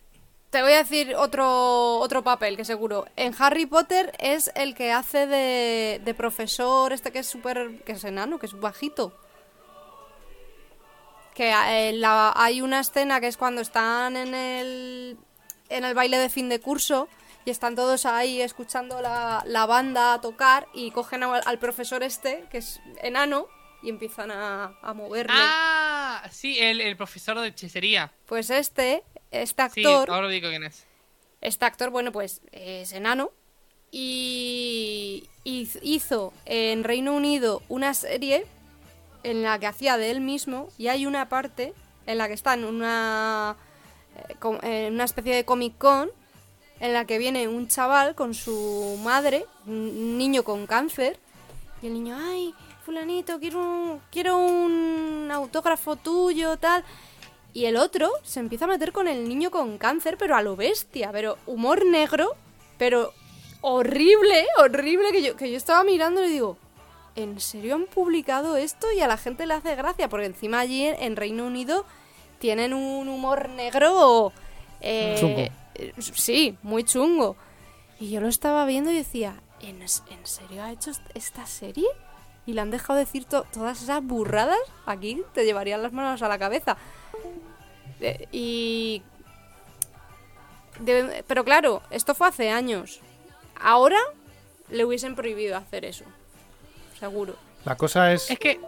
te 0.52 0.62
voy 0.62 0.74
a 0.74 0.78
decir 0.78 1.16
otro, 1.16 1.98
otro 2.00 2.24
papel 2.24 2.56
que 2.58 2.64
seguro. 2.66 3.06
En 3.16 3.34
Harry 3.40 3.66
Potter 3.66 4.14
es 4.20 4.52
el 4.56 4.76
que 4.76 4.92
hace 4.92 5.26
de, 5.28 6.00
de 6.04 6.14
profesor, 6.14 6.94
este 6.94 7.12
que 7.12 7.20
es 7.20 7.28
súper. 7.28 7.82
que 7.84 7.94
es 7.94 8.04
enano, 8.04 8.38
que 8.40 8.46
es 8.46 8.60
bajito. 8.60 9.14
Que 11.34 11.52
eh, 11.52 11.94
la- 11.94 12.34
hay 12.36 12.62
una 12.62 12.80
escena 12.80 13.20
que 13.20 13.28
es 13.28 13.36
cuando 13.38 13.62
están 13.62 14.16
en 14.16 14.34
el, 14.34 15.18
en 15.70 15.84
el 15.84 15.94
baile 15.94 16.18
de 16.18 16.30
fin 16.30 16.48
de 16.48 16.60
curso 16.62 17.10
y 17.46 17.52
están 17.52 17.76
todos 17.76 18.06
ahí 18.06 18.42
escuchando 18.42 19.02
la, 19.02 19.44
la 19.46 19.66
banda 19.66 20.20
tocar 20.20 20.68
y 20.74 20.92
cogen 20.92 21.24
al, 21.24 21.42
al 21.46 21.60
profesor 21.60 22.02
este, 22.04 22.46
que 22.52 22.58
es 22.58 22.82
enano, 23.02 23.48
y 23.84 23.90
empiezan 23.90 24.32
a, 24.32 24.74
a 24.82 24.94
moverle. 24.96 25.32
Ah, 25.36 26.28
sí, 26.32 26.58
el, 26.60 26.82
el 26.82 26.98
profesor 26.98 27.40
de 27.40 27.50
hechicería. 27.50 28.12
Pues 28.26 28.50
este, 28.50 29.04
este 29.30 29.70
Sí, 29.70 29.84
actor, 29.86 30.10
ahora 30.10 30.28
digo 30.28 30.50
quién 30.50 30.64
es. 30.64 30.86
este 31.42 31.66
actor, 31.66 31.92
bueno, 31.92 32.12
pues 32.12 32.42
es 32.52 32.94
enano 32.94 33.32
y 33.92 35.24
hizo 35.44 36.34
en 36.46 36.84
Reino 36.84 37.14
Unido 37.14 37.62
una 37.70 37.94
serie 37.94 38.46
en 39.24 39.42
la 39.44 39.58
que 39.60 39.68
hacía 39.68 39.98
de 39.98 40.12
él 40.12 40.20
mismo 40.22 40.68
y 40.78 40.88
hay 40.88 41.06
una 41.06 41.30
parte 41.30 41.74
en 42.06 42.18
la 42.18 42.28
que 42.28 42.34
está 42.34 42.54
en 42.56 42.66
una 42.66 43.56
eh, 44.18 44.36
en 44.88 44.94
una 44.96 45.04
especie 45.04 45.36
de 45.36 45.46
Comic 45.46 45.78
Con 45.78 46.12
en 46.80 46.94
la 46.94 47.06
que 47.06 47.18
viene 47.18 47.48
un 47.48 47.68
chaval 47.68 48.16
con 48.16 48.34
su 48.34 49.00
madre, 49.04 49.46
un 49.66 50.18
niño 50.18 50.44
con 50.44 50.68
cáncer, 50.68 51.20
y 51.82 51.88
el 51.88 51.94
niño, 51.94 52.18
ay, 52.20 52.54
fulanito, 52.86 53.40
quiero 53.40 53.60
un, 53.60 54.02
quiero 54.12 54.38
un 54.38 55.30
autógrafo 55.32 55.96
tuyo, 55.96 56.58
tal. 56.58 56.84
Y 57.54 57.66
el 57.66 57.78
otro 57.78 58.12
se 58.24 58.40
empieza 58.40 58.66
a 58.66 58.68
meter 58.68 58.92
con 58.92 59.08
el 59.08 59.28
niño 59.28 59.50
con 59.50 59.78
cáncer, 59.78 60.18
pero 60.18 60.36
a 60.36 60.42
lo 60.42 60.56
bestia, 60.56 61.12
pero 61.12 61.38
humor 61.46 61.86
negro, 61.86 62.36
pero 62.78 63.14
horrible, 63.62 64.46
horrible, 64.58 65.12
que 65.12 65.24
yo, 65.24 65.36
que 65.38 65.50
yo 65.50 65.58
estaba 65.58 65.84
mirando 65.84 66.24
y 66.24 66.30
digo, 66.30 66.58
¿en 67.16 67.40
serio 67.40 67.76
han 67.76 67.86
publicado 67.86 68.58
esto? 68.58 68.92
Y 68.92 69.00
a 69.02 69.08
la 69.08 69.18
gente 69.18 69.46
le 69.46 69.54
hace 69.54 69.76
gracia, 69.76 70.10
porque 70.10 70.26
encima 70.26 70.60
allí 70.60 70.86
en, 70.86 71.16
Reino 71.16 71.46
Unido 71.46 71.86
tienen 72.40 72.74
un 72.74 73.08
humor 73.08 73.50
negro... 73.50 74.34
eh. 74.82 75.50
Eh, 75.76 75.94
sí, 76.00 76.58
muy 76.64 76.84
chungo. 76.84 77.36
Y 78.00 78.10
yo 78.12 78.20
lo 78.22 78.28
estaba 78.28 78.66
viendo 78.66 78.92
y 78.92 78.96
decía, 78.96 79.36
¿en, 79.62 79.82
en 79.82 80.26
serio 80.26 80.64
ha 80.64 80.72
hecho 80.72 80.92
est- 80.92 81.02
esta 81.14 81.46
serie? 81.46 81.88
Y 82.46 82.54
le 82.54 82.62
han 82.62 82.72
dejado 82.72 83.00
decir 83.00 83.26
to- 83.26 83.46
todas 83.54 83.82
esas 83.82 84.04
burradas. 84.04 84.58
Aquí 84.86 85.22
te 85.34 85.46
llevarían 85.46 85.82
las 85.82 85.94
manos 85.94 86.22
a 86.22 86.28
la 86.28 86.38
cabeza. 86.38 86.78
Eh, 88.02 88.28
y... 88.32 89.02
de- 90.80 91.24
pero 91.28 91.44
claro, 91.44 91.82
esto 91.90 92.14
fue 92.16 92.28
hace 92.28 92.50
años. 92.50 93.00
Ahora 93.60 94.00
le 94.70 94.84
hubiesen 94.86 95.16
prohibido 95.16 95.58
hacer 95.58 95.86
eso. 95.86 96.06
Seguro. 97.00 97.36
La 97.64 97.76
cosa 97.78 98.12
es. 98.14 98.30
Es 98.30 98.38
que 98.40 98.60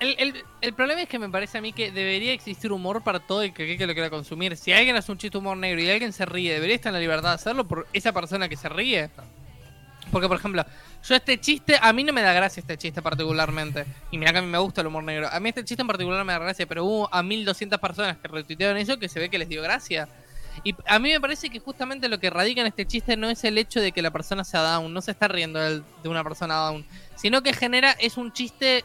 el, 0.00 0.16
el- 0.18 0.44
el 0.60 0.74
problema 0.74 1.02
es 1.02 1.08
que 1.08 1.18
me 1.18 1.28
parece 1.28 1.58
a 1.58 1.60
mí 1.60 1.72
que 1.72 1.92
debería 1.92 2.32
existir 2.32 2.72
humor 2.72 3.02
para 3.02 3.20
todo 3.20 3.42
el 3.42 3.52
que, 3.54 3.76
que 3.78 3.86
lo 3.86 3.92
quiera 3.92 4.10
consumir. 4.10 4.56
Si 4.56 4.72
alguien 4.72 4.96
hace 4.96 5.12
un 5.12 5.18
chiste 5.18 5.38
humor 5.38 5.56
negro 5.56 5.80
y 5.80 5.88
alguien 5.90 6.12
se 6.12 6.26
ríe, 6.26 6.52
debería 6.54 6.74
estar 6.76 6.90
en 6.90 6.94
la 6.94 7.00
libertad 7.00 7.28
de 7.30 7.34
hacerlo 7.36 7.66
por 7.68 7.86
esa 7.92 8.12
persona 8.12 8.48
que 8.48 8.56
se 8.56 8.68
ríe. 8.68 9.10
Porque, 10.10 10.26
por 10.26 10.38
ejemplo, 10.38 10.64
yo 11.06 11.14
este 11.14 11.38
chiste, 11.38 11.78
a 11.80 11.92
mí 11.92 12.02
no 12.02 12.12
me 12.12 12.22
da 12.22 12.32
gracia 12.32 12.60
este 12.60 12.76
chiste 12.76 13.00
particularmente. 13.00 13.84
Y 14.10 14.18
mira 14.18 14.32
que 14.32 14.38
a 14.38 14.42
mí 14.42 14.48
me 14.48 14.58
gusta 14.58 14.80
el 14.80 14.88
humor 14.88 15.04
negro. 15.04 15.28
A 15.30 15.38
mí 15.38 15.50
este 15.50 15.64
chiste 15.64 15.82
en 15.82 15.86
particular 15.86 16.24
me 16.24 16.32
da 16.32 16.38
gracia, 16.40 16.66
pero 16.66 16.84
hubo 16.84 17.14
a 17.14 17.22
1200 17.22 17.78
personas 17.78 18.16
que 18.18 18.26
retuitearon 18.26 18.76
eso 18.78 18.98
que 18.98 19.08
se 19.08 19.20
ve 19.20 19.28
que 19.30 19.38
les 19.38 19.48
dio 19.48 19.62
gracia. 19.62 20.08
Y 20.64 20.74
a 20.86 20.98
mí 20.98 21.10
me 21.12 21.20
parece 21.20 21.48
que 21.48 21.60
justamente 21.60 22.08
lo 22.08 22.18
que 22.18 22.28
radica 22.28 22.60
en 22.60 22.66
este 22.66 22.86
chiste 22.86 23.16
no 23.16 23.30
es 23.30 23.44
el 23.44 23.56
hecho 23.56 23.80
de 23.80 23.92
que 23.92 24.02
la 24.02 24.10
persona 24.10 24.42
sea 24.44 24.62
down, 24.62 24.92
no 24.92 25.00
se 25.00 25.12
está 25.12 25.28
riendo 25.28 25.60
de 25.60 26.08
una 26.08 26.24
persona 26.24 26.54
down, 26.56 26.84
sino 27.14 27.42
que 27.42 27.52
genera, 27.52 27.92
es 27.92 28.16
un 28.16 28.32
chiste 28.32 28.84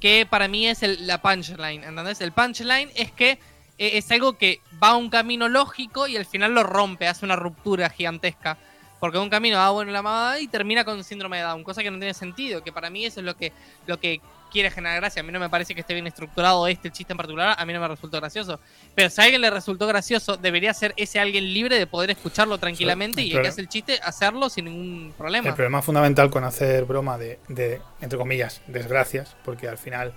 que 0.00 0.26
para 0.28 0.48
mí 0.48 0.66
es 0.66 0.82
el- 0.82 1.06
la 1.06 1.20
punchline, 1.22 1.84
¿entendés? 1.84 2.20
El 2.20 2.32
punchline 2.32 2.90
es 2.94 3.10
que 3.12 3.38
eh, 3.78 3.98
es 3.98 4.10
algo 4.10 4.38
que 4.38 4.60
va 4.82 4.90
a 4.90 4.96
un 4.96 5.10
camino 5.10 5.48
lógico 5.48 6.06
y 6.06 6.16
al 6.16 6.24
final 6.24 6.54
lo 6.54 6.62
rompe, 6.62 7.08
hace 7.08 7.24
una 7.26 7.36
ruptura 7.36 7.90
gigantesca. 7.90 8.56
Porque 8.98 9.18
un 9.18 9.28
camino 9.28 9.58
va 9.58 9.68
bueno 9.70 9.92
la 9.92 10.00
mamada 10.00 10.40
y 10.40 10.48
termina 10.48 10.84
con 10.84 11.04
síndrome 11.04 11.36
de 11.36 11.42
Down, 11.42 11.62
cosa 11.62 11.82
que 11.82 11.90
no 11.90 11.98
tiene 11.98 12.14
sentido, 12.14 12.64
que 12.64 12.72
para 12.72 12.88
mí 12.88 13.04
eso 13.04 13.20
es 13.20 13.26
lo 13.26 13.36
que, 13.36 13.52
lo 13.86 14.00
que 14.00 14.22
quiere 14.50 14.70
generar 14.70 15.00
gracia. 15.00 15.20
A 15.20 15.22
mí 15.22 15.32
no 15.32 15.40
me 15.40 15.48
parece 15.48 15.74
que 15.74 15.80
esté 15.80 15.94
bien 15.94 16.06
estructurado 16.06 16.66
este 16.66 16.90
chiste 16.90 17.12
en 17.12 17.16
particular, 17.16 17.56
a 17.58 17.66
mí 17.66 17.72
no 17.72 17.80
me 17.80 17.88
resultó 17.88 18.18
gracioso. 18.18 18.60
Pero 18.94 19.10
si 19.10 19.20
a 19.20 19.24
alguien 19.24 19.40
le 19.40 19.50
resultó 19.50 19.86
gracioso, 19.86 20.36
debería 20.36 20.72
ser 20.74 20.94
ese 20.96 21.20
alguien 21.20 21.52
libre 21.52 21.78
de 21.78 21.86
poder 21.86 22.10
escucharlo 22.10 22.58
tranquilamente 22.58 23.20
el 23.20 23.28
y 23.28 23.32
el 23.34 23.42
que 23.42 23.48
hace 23.48 23.60
el 23.60 23.68
chiste 23.68 23.98
hacerlo 24.02 24.48
sin 24.48 24.66
ningún 24.66 25.14
problema. 25.16 25.48
El 25.48 25.54
problema 25.54 25.82
fundamental 25.82 26.30
con 26.30 26.44
hacer 26.44 26.84
broma 26.84 27.18
de, 27.18 27.38
de, 27.48 27.80
entre 28.00 28.18
comillas, 28.18 28.62
desgracias, 28.66 29.36
porque 29.44 29.68
al 29.68 29.78
final, 29.78 30.14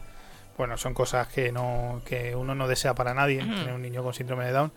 bueno, 0.57 0.77
son 0.77 0.93
cosas 0.93 1.27
que 1.27 1.51
no 1.51 2.01
que 2.05 2.35
uno 2.35 2.55
no 2.55 2.67
desea 2.67 2.95
para 2.95 3.13
nadie, 3.13 3.39
tener 3.39 3.73
un 3.73 3.81
niño 3.81 4.03
con 4.03 4.13
síndrome 4.13 4.45
de 4.45 4.51
Down, 4.51 4.71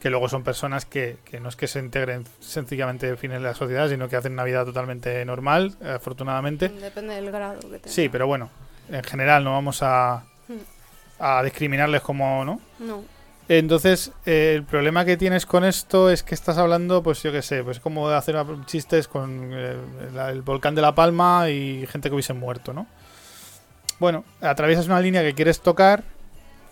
que 0.00 0.10
luego 0.10 0.28
son 0.28 0.44
personas 0.44 0.84
que, 0.84 1.18
que 1.24 1.40
no 1.40 1.48
es 1.48 1.56
que 1.56 1.66
se 1.66 1.78
integren 1.78 2.24
sencillamente 2.40 3.06
de 3.06 3.16
fines 3.16 3.40
de 3.40 3.48
la 3.48 3.54
sociedad, 3.54 3.88
sino 3.88 4.08
que 4.08 4.16
hacen 4.16 4.32
una 4.32 4.44
vida 4.44 4.64
totalmente 4.64 5.24
normal, 5.24 5.74
afortunadamente. 5.82 6.68
Depende 6.68 7.14
del 7.14 7.30
grado 7.30 7.60
que 7.60 7.78
tenga. 7.78 7.88
Sí, 7.88 8.08
pero 8.08 8.26
bueno, 8.26 8.50
en 8.90 9.02
general 9.04 9.44
no 9.44 9.52
vamos 9.52 9.82
a, 9.82 10.24
a 11.18 11.42
discriminarles 11.42 12.02
como, 12.02 12.44
¿no? 12.44 12.60
No. 12.78 13.02
Entonces, 13.48 14.10
eh, 14.26 14.54
el 14.56 14.64
problema 14.64 15.04
que 15.04 15.16
tienes 15.16 15.46
con 15.46 15.64
esto 15.64 16.10
es 16.10 16.24
que 16.24 16.34
estás 16.34 16.58
hablando, 16.58 17.02
pues 17.02 17.22
yo 17.22 17.30
qué 17.30 17.42
sé, 17.42 17.62
pues 17.62 17.78
como 17.78 18.08
de 18.08 18.16
hacer 18.16 18.36
chistes 18.66 19.06
con 19.06 19.50
eh, 19.52 19.76
la- 20.14 20.30
el 20.30 20.42
volcán 20.42 20.74
de 20.74 20.82
La 20.82 20.94
Palma 20.96 21.48
y 21.48 21.86
gente 21.86 22.08
que 22.08 22.14
hubiese 22.14 22.32
muerto, 22.32 22.72
¿no? 22.72 22.86
Bueno, 23.98 24.24
atraviesas 24.40 24.86
una 24.86 25.00
línea 25.00 25.22
que 25.22 25.32
quieres 25.34 25.60
tocar, 25.60 26.02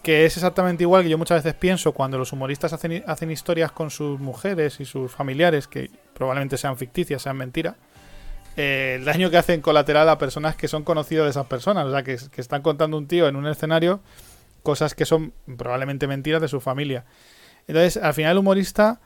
que 0.02 0.26
es 0.26 0.36
exactamente 0.36 0.82
igual 0.82 1.02
que 1.04 1.08
yo 1.08 1.16
muchas 1.16 1.42
veces 1.42 1.58
pienso 1.58 1.92
cuando 1.92 2.18
los 2.18 2.32
humoristas 2.32 2.72
hacen, 2.72 3.02
hacen 3.06 3.30
historias 3.30 3.72
con 3.72 3.90
sus 3.90 4.18
mujeres 4.20 4.80
y 4.80 4.84
sus 4.84 5.12
familiares, 5.12 5.66
que 5.68 5.90
probablemente 6.12 6.58
sean 6.58 6.76
ficticias, 6.76 7.22
sean 7.22 7.36
mentiras. 7.36 7.76
Eh, 8.56 8.96
el 8.98 9.04
daño 9.04 9.30
que 9.30 9.36
hacen 9.36 9.60
colateral 9.60 10.08
a 10.08 10.18
personas 10.18 10.54
que 10.56 10.68
son 10.68 10.84
conocidas 10.84 11.24
de 11.24 11.30
esas 11.30 11.46
personas, 11.46 11.86
o 11.86 11.90
sea, 11.90 12.02
que, 12.02 12.18
están 12.36 12.62
contando 12.62 12.96
un 12.96 13.08
tío 13.08 13.26
en 13.26 13.36
un 13.36 13.46
escenario 13.46 14.00
cosas 14.62 14.94
que 14.94 15.04
son 15.04 15.34
probablemente 15.58 16.06
mentiras 16.06 16.40
de 16.40 16.48
su 16.48 16.60
familia. 16.60 17.04
Entonces, 17.66 18.02
al 18.02 18.14
final 18.14 18.32
el 18.32 18.38
humorista 18.38 19.00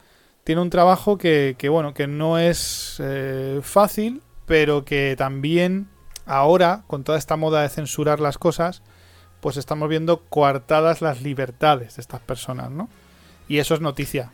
tiene 0.45 0.61
un 0.61 0.70
trabajo 0.70 1.19
que, 1.19 1.57
que, 1.59 1.69
bueno, 1.69 1.95
que 1.95 2.07
no 2.07 2.39
es 2.39 2.97
eh, 3.01 3.61
fácil, 3.62 4.23
pero 4.47 4.85
que 4.85 5.15
también 5.16 5.89
ahora, 6.27 6.85
con 6.87 7.03
toda 7.03 7.19
esta 7.19 7.37
moda 7.37 7.62
de 7.62 7.69
censurar 7.70 8.20
las 8.20 8.39
cosas, 8.39 8.83
pues 9.41 9.57
estamos 9.57 9.89
viendo 9.89 10.23
coartadas 10.29 11.01
las 11.03 11.23
libertades 11.23 11.97
de 11.97 12.03
estas 12.03 12.20
personas, 12.20 12.70
¿no? 12.70 12.89
Y 13.49 13.59
eso 13.59 13.75
es 13.75 13.81
noticia. 13.81 14.33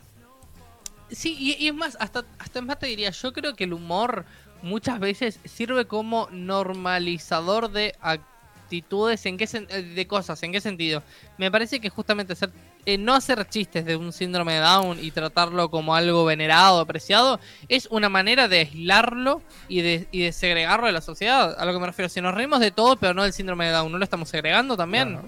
Sí, 1.10 1.36
y, 1.38 1.64
y 1.64 1.68
es 1.68 1.74
más, 1.74 1.96
hasta, 2.00 2.24
hasta 2.38 2.60
más 2.62 2.78
te 2.78 2.86
diría, 2.86 3.10
yo 3.10 3.32
creo 3.32 3.54
que 3.54 3.64
el 3.64 3.72
humor 3.72 4.24
muchas 4.64 4.98
veces 4.98 5.38
sirve 5.44 5.84
como 5.84 6.28
normalizador 6.32 7.70
de 7.70 7.94
actitudes, 8.00 9.24
en 9.26 9.36
qué 9.36 9.46
eh, 9.52 9.82
de 9.82 10.06
cosas, 10.06 10.42
¿en 10.42 10.52
qué 10.52 10.60
sentido? 10.60 11.02
Me 11.36 11.50
parece 11.50 11.80
que 11.80 11.90
justamente 11.90 12.32
hacer, 12.32 12.50
eh, 12.86 12.96
no 12.96 13.14
hacer 13.14 13.46
chistes 13.48 13.84
de 13.84 13.96
un 13.96 14.12
síndrome 14.12 14.54
de 14.54 14.60
Down 14.60 14.98
y 15.02 15.10
tratarlo 15.10 15.70
como 15.70 15.94
algo 15.94 16.24
venerado, 16.24 16.80
apreciado, 16.80 17.38
es 17.68 17.86
una 17.90 18.08
manera 18.08 18.48
de 18.48 18.60
aislarlo 18.60 19.42
y 19.68 19.82
de, 19.82 20.08
y 20.10 20.22
de 20.22 20.32
segregarlo 20.32 20.86
de 20.86 20.92
la 20.92 21.02
sociedad. 21.02 21.54
A 21.58 21.64
lo 21.66 21.74
que 21.74 21.78
me 21.78 21.86
refiero, 21.86 22.08
si 22.08 22.22
nos 22.22 22.34
reímos 22.34 22.60
de 22.60 22.70
todo, 22.70 22.96
pero 22.96 23.12
no 23.12 23.22
del 23.22 23.34
síndrome 23.34 23.66
de 23.66 23.72
Down, 23.72 23.92
¿no 23.92 23.98
lo 23.98 24.04
estamos 24.04 24.30
segregando 24.30 24.76
también? 24.78 25.20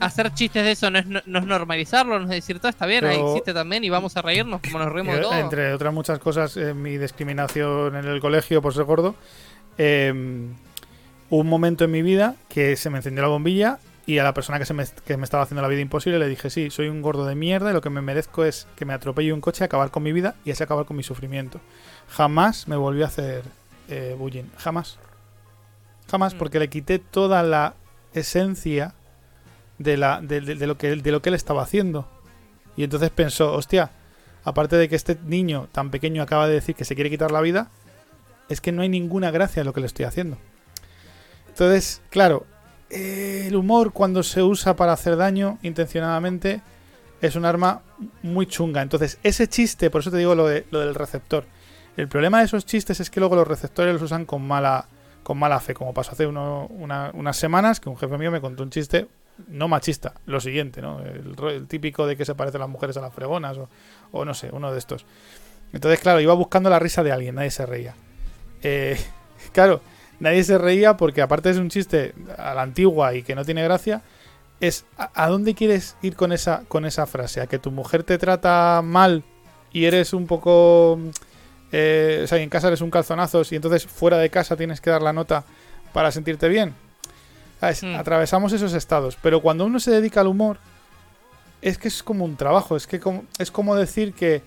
Hacer 0.00 0.32
chistes 0.34 0.64
de 0.64 0.72
eso 0.72 0.90
no 0.90 0.98
es, 0.98 1.06
no, 1.06 1.20
no 1.26 1.38
es 1.40 1.44
normalizarlo, 1.46 2.18
no 2.18 2.24
es 2.24 2.30
decir 2.30 2.58
todo 2.58 2.68
está 2.70 2.86
bien, 2.86 3.04
ahí 3.04 3.18
existe 3.20 3.52
también 3.52 3.84
y 3.84 3.90
vamos 3.90 4.16
a 4.16 4.22
reírnos 4.22 4.60
como 4.62 4.78
nos 4.78 4.90
reímos 4.92 5.16
Eh, 5.16 5.20
todo. 5.20 5.34
Entre 5.34 5.72
otras 5.74 5.92
muchas 5.92 6.18
cosas, 6.18 6.56
eh, 6.56 6.72
mi 6.74 6.96
discriminación 6.96 7.94
en 7.96 8.04
el 8.06 8.20
colegio 8.20 8.62
por 8.62 8.72
ser 8.74 8.84
gordo. 8.84 9.14
eh, 9.78 10.12
hubo 11.30 11.40
un 11.40 11.46
momento 11.48 11.84
en 11.84 11.90
mi 11.90 12.02
vida 12.02 12.36
que 12.48 12.76
se 12.76 12.90
me 12.90 12.98
encendió 12.98 13.22
la 13.22 13.28
bombilla 13.28 13.78
y 14.06 14.18
a 14.18 14.24
la 14.24 14.34
persona 14.34 14.58
que, 14.58 14.66
se 14.66 14.74
me, 14.74 14.84
que 15.06 15.16
me 15.16 15.24
estaba 15.24 15.42
haciendo 15.42 15.62
la 15.62 15.68
vida 15.68 15.80
imposible 15.80 16.18
le 16.18 16.28
dije, 16.28 16.50
sí, 16.50 16.70
soy 16.70 16.88
un 16.88 17.00
gordo 17.02 17.24
de 17.24 17.34
mierda 17.34 17.70
y 17.70 17.72
lo 17.72 17.80
que 17.80 17.88
me 17.90 18.02
merezco 18.02 18.44
es 18.44 18.66
que 18.76 18.84
me 18.84 18.92
atropelle 18.92 19.32
un 19.32 19.40
coche, 19.40 19.64
acabar 19.64 19.90
con 19.90 20.02
mi 20.02 20.12
vida 20.12 20.34
y 20.44 20.50
así 20.50 20.62
acabar 20.62 20.84
con 20.84 20.96
mi 20.96 21.02
sufrimiento. 21.02 21.60
Jamás 22.10 22.68
me 22.68 22.76
volvió 22.76 23.04
a 23.04 23.08
hacer 23.08 23.42
eh, 23.88 24.14
bullying. 24.18 24.44
Jamás. 24.58 24.98
Jamás, 26.10 26.34
Mm. 26.34 26.38
porque 26.38 26.58
le 26.58 26.68
quité 26.68 26.98
toda 26.98 27.42
la 27.42 27.74
esencia 28.12 28.94
de, 29.78 29.96
lo 29.96 30.78
que, 30.78 30.96
de 30.96 31.20
él 31.24 31.34
estaba 31.34 31.62
haciendo. 31.62 32.08
Y 32.76 32.84
entonces 32.84 33.10
pensó, 33.10 33.52
hostia, 33.52 33.90
aparte 34.44 34.76
de 34.76 34.88
que 34.88 34.96
este 34.96 35.18
niño 35.24 35.68
tan 35.72 35.90
pequeño 35.90 36.22
acaba 36.22 36.48
de 36.48 36.54
decir 36.54 36.74
que 36.74 36.84
se 36.84 36.94
quiere 36.94 37.10
quitar 37.10 37.30
la 37.30 37.40
vida, 37.40 37.70
es 38.48 38.60
que 38.60 38.72
no 38.72 38.82
hay 38.82 38.88
ninguna 38.88 39.30
gracia 39.30 39.60
en 39.60 39.66
lo 39.66 39.72
que 39.72 39.80
le 39.80 39.86
estoy 39.86 40.04
haciendo. 40.04 40.38
Entonces, 41.48 42.02
claro, 42.10 42.46
el 42.90 43.54
humor 43.56 43.92
cuando 43.92 44.22
se 44.22 44.42
usa 44.42 44.76
para 44.76 44.92
hacer 44.92 45.16
daño 45.16 45.58
intencionadamente 45.62 46.60
es 47.20 47.36
un 47.36 47.44
arma 47.44 47.82
muy 48.22 48.46
chunga. 48.46 48.82
Entonces, 48.82 49.18
ese 49.22 49.48
chiste, 49.48 49.88
por 49.88 50.00
eso 50.02 50.10
te 50.10 50.18
digo 50.18 50.34
lo, 50.34 50.46
de, 50.46 50.66
lo 50.70 50.80
del 50.80 50.94
receptor. 50.94 51.44
El 51.96 52.08
problema 52.08 52.40
de 52.40 52.46
esos 52.46 52.66
chistes 52.66 53.00
es 53.00 53.08
que 53.08 53.20
luego 53.20 53.36
los 53.36 53.46
receptores 53.46 53.94
los 53.94 54.02
usan 54.02 54.26
con 54.26 54.46
mala, 54.46 54.86
con 55.22 55.38
mala 55.38 55.60
fe, 55.60 55.74
como 55.74 55.94
pasó 55.94 56.12
hace 56.12 56.26
una- 56.26 57.10
unas 57.14 57.36
semanas 57.36 57.78
que 57.78 57.88
un 57.88 57.96
jefe 57.96 58.18
mío 58.18 58.30
me 58.32 58.40
contó 58.40 58.62
un 58.64 58.70
chiste 58.70 59.06
no 59.48 59.68
machista, 59.68 60.14
lo 60.26 60.40
siguiente, 60.40 60.80
¿no? 60.80 61.00
El, 61.00 61.34
el 61.48 61.66
típico 61.66 62.06
de 62.06 62.16
que 62.16 62.24
se 62.24 62.34
parecen 62.34 62.60
las 62.60 62.68
mujeres 62.68 62.96
a 62.96 63.00
las 63.00 63.12
fregonas 63.12 63.58
o, 64.12 64.24
no 64.24 64.34
sé, 64.34 64.50
uno 64.52 64.72
de 64.72 64.78
estos. 64.78 65.06
Entonces, 65.72 66.00
claro, 66.00 66.20
iba 66.20 66.34
buscando 66.34 66.70
la 66.70 66.78
risa 66.78 67.02
de 67.02 67.12
alguien, 67.12 67.34
nadie 67.34 67.50
se 67.50 67.66
reía. 67.66 67.94
Eh, 68.62 68.98
claro, 69.52 69.80
nadie 70.20 70.44
se 70.44 70.58
reía 70.58 70.96
porque 70.96 71.22
aparte 71.22 71.50
es 71.50 71.56
un 71.56 71.68
chiste 71.68 72.14
a 72.38 72.54
la 72.54 72.62
antigua 72.62 73.14
y 73.14 73.22
que 73.22 73.34
no 73.34 73.44
tiene 73.44 73.64
gracia, 73.64 74.02
es 74.60 74.86
¿a, 74.96 75.28
dónde 75.28 75.54
quieres 75.54 75.96
ir 76.00 76.14
con 76.14 76.32
esa, 76.32 76.62
con 76.68 76.86
esa 76.86 77.06
frase? 77.06 77.40
¿A 77.40 77.46
que 77.46 77.58
tu 77.58 77.70
mujer 77.70 78.04
te 78.04 78.18
trata 78.18 78.82
mal 78.82 79.24
y 79.72 79.84
eres 79.84 80.12
un 80.12 80.26
poco... 80.26 80.98
eh, 81.72 82.20
o 82.22 82.26
sea, 82.26 82.38
en 82.38 82.48
casa 82.48 82.68
eres 82.68 82.80
un 82.80 82.90
calzonazos 82.90 83.50
y 83.52 83.56
entonces 83.56 83.84
fuera 83.86 84.18
de 84.18 84.30
casa 84.30 84.56
tienes 84.56 84.80
que 84.80 84.90
dar 84.90 85.02
la 85.02 85.12
nota 85.12 85.44
para 85.92 86.12
sentirte 86.12 86.48
bien? 86.48 86.74
¿Sabes? 87.64 87.82
Mm. 87.82 87.94
Atravesamos 87.96 88.52
esos 88.52 88.74
estados, 88.74 89.16
pero 89.22 89.40
cuando 89.40 89.64
uno 89.64 89.80
se 89.80 89.90
dedica 89.90 90.20
al 90.20 90.26
humor, 90.26 90.58
es 91.62 91.78
que 91.78 91.88
es 91.88 92.02
como 92.02 92.24
un 92.24 92.36
trabajo, 92.36 92.76
es 92.76 92.86
que 92.86 93.00
como, 93.00 93.24
es 93.38 93.50
como 93.50 93.74
decir 93.74 94.12
que, 94.12 94.42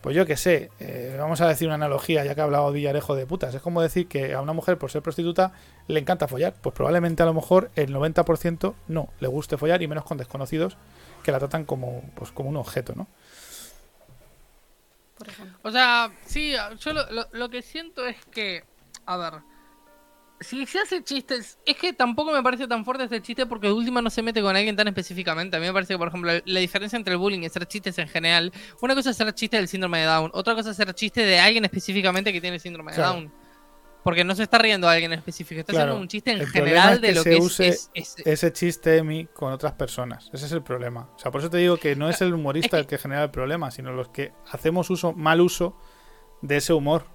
pues 0.00 0.16
yo 0.16 0.24
qué 0.24 0.36
sé, 0.38 0.70
eh, 0.80 1.14
vamos 1.18 1.40
a 1.42 1.48
decir 1.48 1.68
una 1.68 1.74
analogía, 1.74 2.24
ya 2.24 2.34
que 2.34 2.40
ha 2.40 2.44
hablado 2.44 2.72
Villarejo 2.72 3.14
de 3.16 3.26
putas, 3.26 3.54
es 3.54 3.60
como 3.60 3.82
decir 3.82 4.08
que 4.08 4.32
a 4.32 4.40
una 4.40 4.54
mujer 4.54 4.78
por 4.78 4.90
ser 4.90 5.02
prostituta 5.02 5.52
le 5.88 6.00
encanta 6.00 6.26
follar, 6.26 6.54
pues 6.62 6.74
probablemente 6.74 7.22
a 7.22 7.26
lo 7.26 7.34
mejor 7.34 7.70
el 7.76 7.92
90% 7.94 8.74
no 8.88 9.08
le 9.20 9.28
guste 9.28 9.58
follar 9.58 9.82
y 9.82 9.88
menos 9.88 10.04
con 10.04 10.16
desconocidos 10.16 10.78
que 11.22 11.32
la 11.32 11.38
tratan 11.38 11.64
como, 11.66 12.02
pues, 12.14 12.30
como 12.32 12.48
un 12.48 12.56
objeto, 12.56 12.94
¿no? 12.96 13.08
Por 15.18 15.28
ejemplo. 15.28 15.58
O 15.64 15.70
sea, 15.70 16.10
sí, 16.24 16.54
yo 16.78 16.92
lo, 16.92 17.10
lo- 17.10 17.28
lo 17.32 17.48
que 17.50 17.60
siento 17.60 18.06
es 18.06 18.16
que, 18.26 18.64
a 19.04 19.16
ver, 19.16 19.32
si 20.40 20.66
se 20.66 20.78
hace 20.80 21.02
chistes, 21.02 21.58
es 21.66 21.76
que 21.76 21.92
tampoco 21.92 22.32
me 22.32 22.42
parece 22.42 22.66
tan 22.68 22.84
fuerte 22.84 23.04
este 23.04 23.20
chiste 23.22 23.46
porque 23.46 23.66
de 23.68 23.72
última 23.72 24.00
no 24.02 24.10
se 24.10 24.22
mete 24.22 24.40
con 24.42 24.54
alguien 24.54 24.76
tan 24.76 24.86
específicamente. 24.88 25.56
A 25.56 25.60
mí 25.60 25.66
me 25.66 25.72
parece 25.72 25.94
que, 25.94 25.98
por 25.98 26.08
ejemplo, 26.08 26.30
la 26.44 26.60
diferencia 26.60 26.96
entre 26.96 27.12
el 27.14 27.18
bullying 27.18 27.40
y 27.42 27.46
hacer 27.46 27.66
chistes 27.66 27.98
en 27.98 28.08
general, 28.08 28.52
una 28.80 28.94
cosa 28.94 29.10
es 29.10 29.20
hacer 29.20 29.34
chistes 29.34 29.58
del 29.60 29.68
síndrome 29.68 29.98
de 29.98 30.04
Down, 30.06 30.30
otra 30.34 30.54
cosa 30.54 30.70
es 30.70 30.80
hacer 30.80 30.94
chistes 30.94 31.26
de 31.26 31.40
alguien 31.40 31.64
específicamente 31.64 32.32
que 32.32 32.40
tiene 32.40 32.56
el 32.56 32.60
síndrome 32.60 32.92
Claro. 32.92 33.14
de 33.14 33.20
Down. 33.22 33.32
Porque 34.04 34.22
no 34.24 34.34
se 34.34 34.44
está 34.44 34.58
riendo 34.58 34.86
de 34.86 34.94
alguien 34.94 35.12
específico, 35.12 35.60
está 35.60 35.72
Claro, 35.72 35.90
haciendo 35.92 36.02
un 36.02 36.08
chiste 36.08 36.30
en 36.30 36.38
el 36.38 36.46
general 36.46 36.94
es 36.94 37.00
de 37.02 37.12
lo 37.14 37.22
se 37.24 37.30
que 37.30 37.36
es- 37.36 37.44
use 37.44 37.68
es, 37.68 37.90
es- 37.92 38.14
ese 38.24 38.52
chiste 38.52 38.96
Emi 38.96 39.26
con 39.26 39.52
otras 39.52 39.72
personas. 39.72 40.30
Ese 40.32 40.46
es 40.46 40.52
el 40.52 40.62
problema. 40.62 41.10
O 41.16 41.18
sea, 41.18 41.30
por 41.32 41.40
eso 41.40 41.50
te 41.50 41.58
digo 41.58 41.76
que 41.78 41.96
no 41.96 42.08
es 42.08 42.20
el 42.22 42.32
humorista 42.32 42.78
el 42.78 42.86
que 42.86 42.96
genera 42.96 43.24
el 43.24 43.30
problema, 43.30 43.70
sino 43.72 43.92
los 43.92 44.08
que 44.08 44.32
hacemos 44.52 44.88
uso, 44.88 45.12
mal 45.12 45.40
uso 45.40 45.76
de 46.42 46.56
ese 46.58 46.72
humor. 46.72 47.06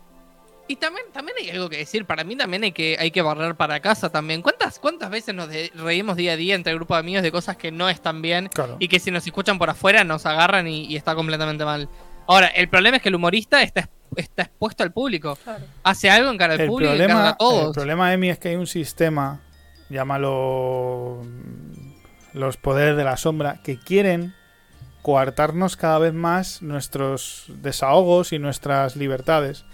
Y 0.67 0.77
también, 0.77 1.05
también 1.11 1.37
hay 1.39 1.49
algo 1.49 1.69
que 1.69 1.77
decir, 1.77 2.05
para 2.05 2.23
mí 2.23 2.37
también 2.37 2.63
hay 2.63 2.71
que, 2.71 2.95
hay 2.97 3.11
que 3.11 3.21
barrer 3.21 3.55
para 3.55 3.79
casa 3.81 4.09
también. 4.09 4.41
¿Cuántas, 4.41 4.79
cuántas 4.79 5.09
veces 5.09 5.35
nos 5.35 5.49
de- 5.49 5.71
reímos 5.75 6.15
día 6.15 6.33
a 6.33 6.35
día 6.37 6.55
entre 6.55 6.71
el 6.71 6.77
grupo 6.79 6.93
de 6.93 7.01
amigos 7.01 7.21
de 7.21 7.31
cosas 7.33 7.57
que 7.57 7.69
no 7.71 7.89
están 7.89 8.21
bien 8.21 8.47
Claro. 8.47 8.77
y 8.79 8.87
que 8.87 8.99
si 8.99 9.11
nos 9.11 9.25
escuchan 9.25 9.57
por 9.59 9.69
afuera 9.69 10.03
nos 10.05 10.25
agarran 10.25 10.67
y, 10.67 10.85
y 10.85 10.95
está 10.95 11.15
completamente 11.15 11.65
mal? 11.65 11.89
Ahora, 12.27 12.47
el 12.47 12.69
problema 12.69 12.95
es 12.97 13.03
que 13.03 13.09
el 13.09 13.15
humorista 13.15 13.61
está, 13.61 13.89
está 14.15 14.43
expuesto 14.43 14.83
al 14.83 14.93
público. 14.93 15.37
Claro. 15.43 15.65
Hace 15.83 16.09
algo 16.09 16.31
en 16.31 16.37
cara 16.37 16.53
al 16.53 16.61
El 16.61 16.67
público 16.69 16.93
y 16.93 16.97
carga 16.97 17.07
problema, 17.13 17.29
a 17.31 17.37
todos. 17.37 17.67
el 17.67 17.73
problema, 17.73 18.13
Emi, 18.13 18.29
es 18.29 18.39
que 18.39 18.47
hay 18.49 18.55
un 18.55 18.67
sistema, 18.67 19.41
llámalo 19.89 21.21
mm, 21.23 22.37
los 22.37 22.57
poderes 22.57 22.95
de 22.95 23.03
la 23.03 23.17
sombra, 23.17 23.59
que 23.63 23.77
quieren 23.77 24.33
coartarnos 25.01 25.75
cada 25.75 25.99
vez 25.99 26.13
más 26.13 26.61
nuestros 26.61 27.45
desahogos 27.49 28.31
y 28.31 28.39
nuestras 28.39 28.95
libertades. 28.95 29.65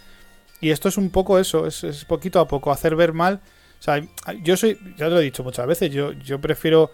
Y 0.62 0.72
esto 0.72 0.90
es 0.90 0.98
un 0.98 1.10
poco 1.10 1.40
eso, 1.40 1.66
es, 1.66 2.06
poquito 2.06 2.40
a 2.40 2.48
poco, 2.48 2.72
hacer 2.72 2.96
ver 2.96 3.14
mal. 3.14 3.40
O 3.80 3.82
sea, 3.82 4.02
yo 4.42 4.58
soy, 4.58 4.78
ya 4.98 5.06
te 5.06 5.12
lo 5.12 5.20
he 5.20 5.24
dicho 5.24 5.44
muchas 5.44 5.66
veces, 5.66 5.92
yo, 5.92 6.42
prefiero 6.42 6.92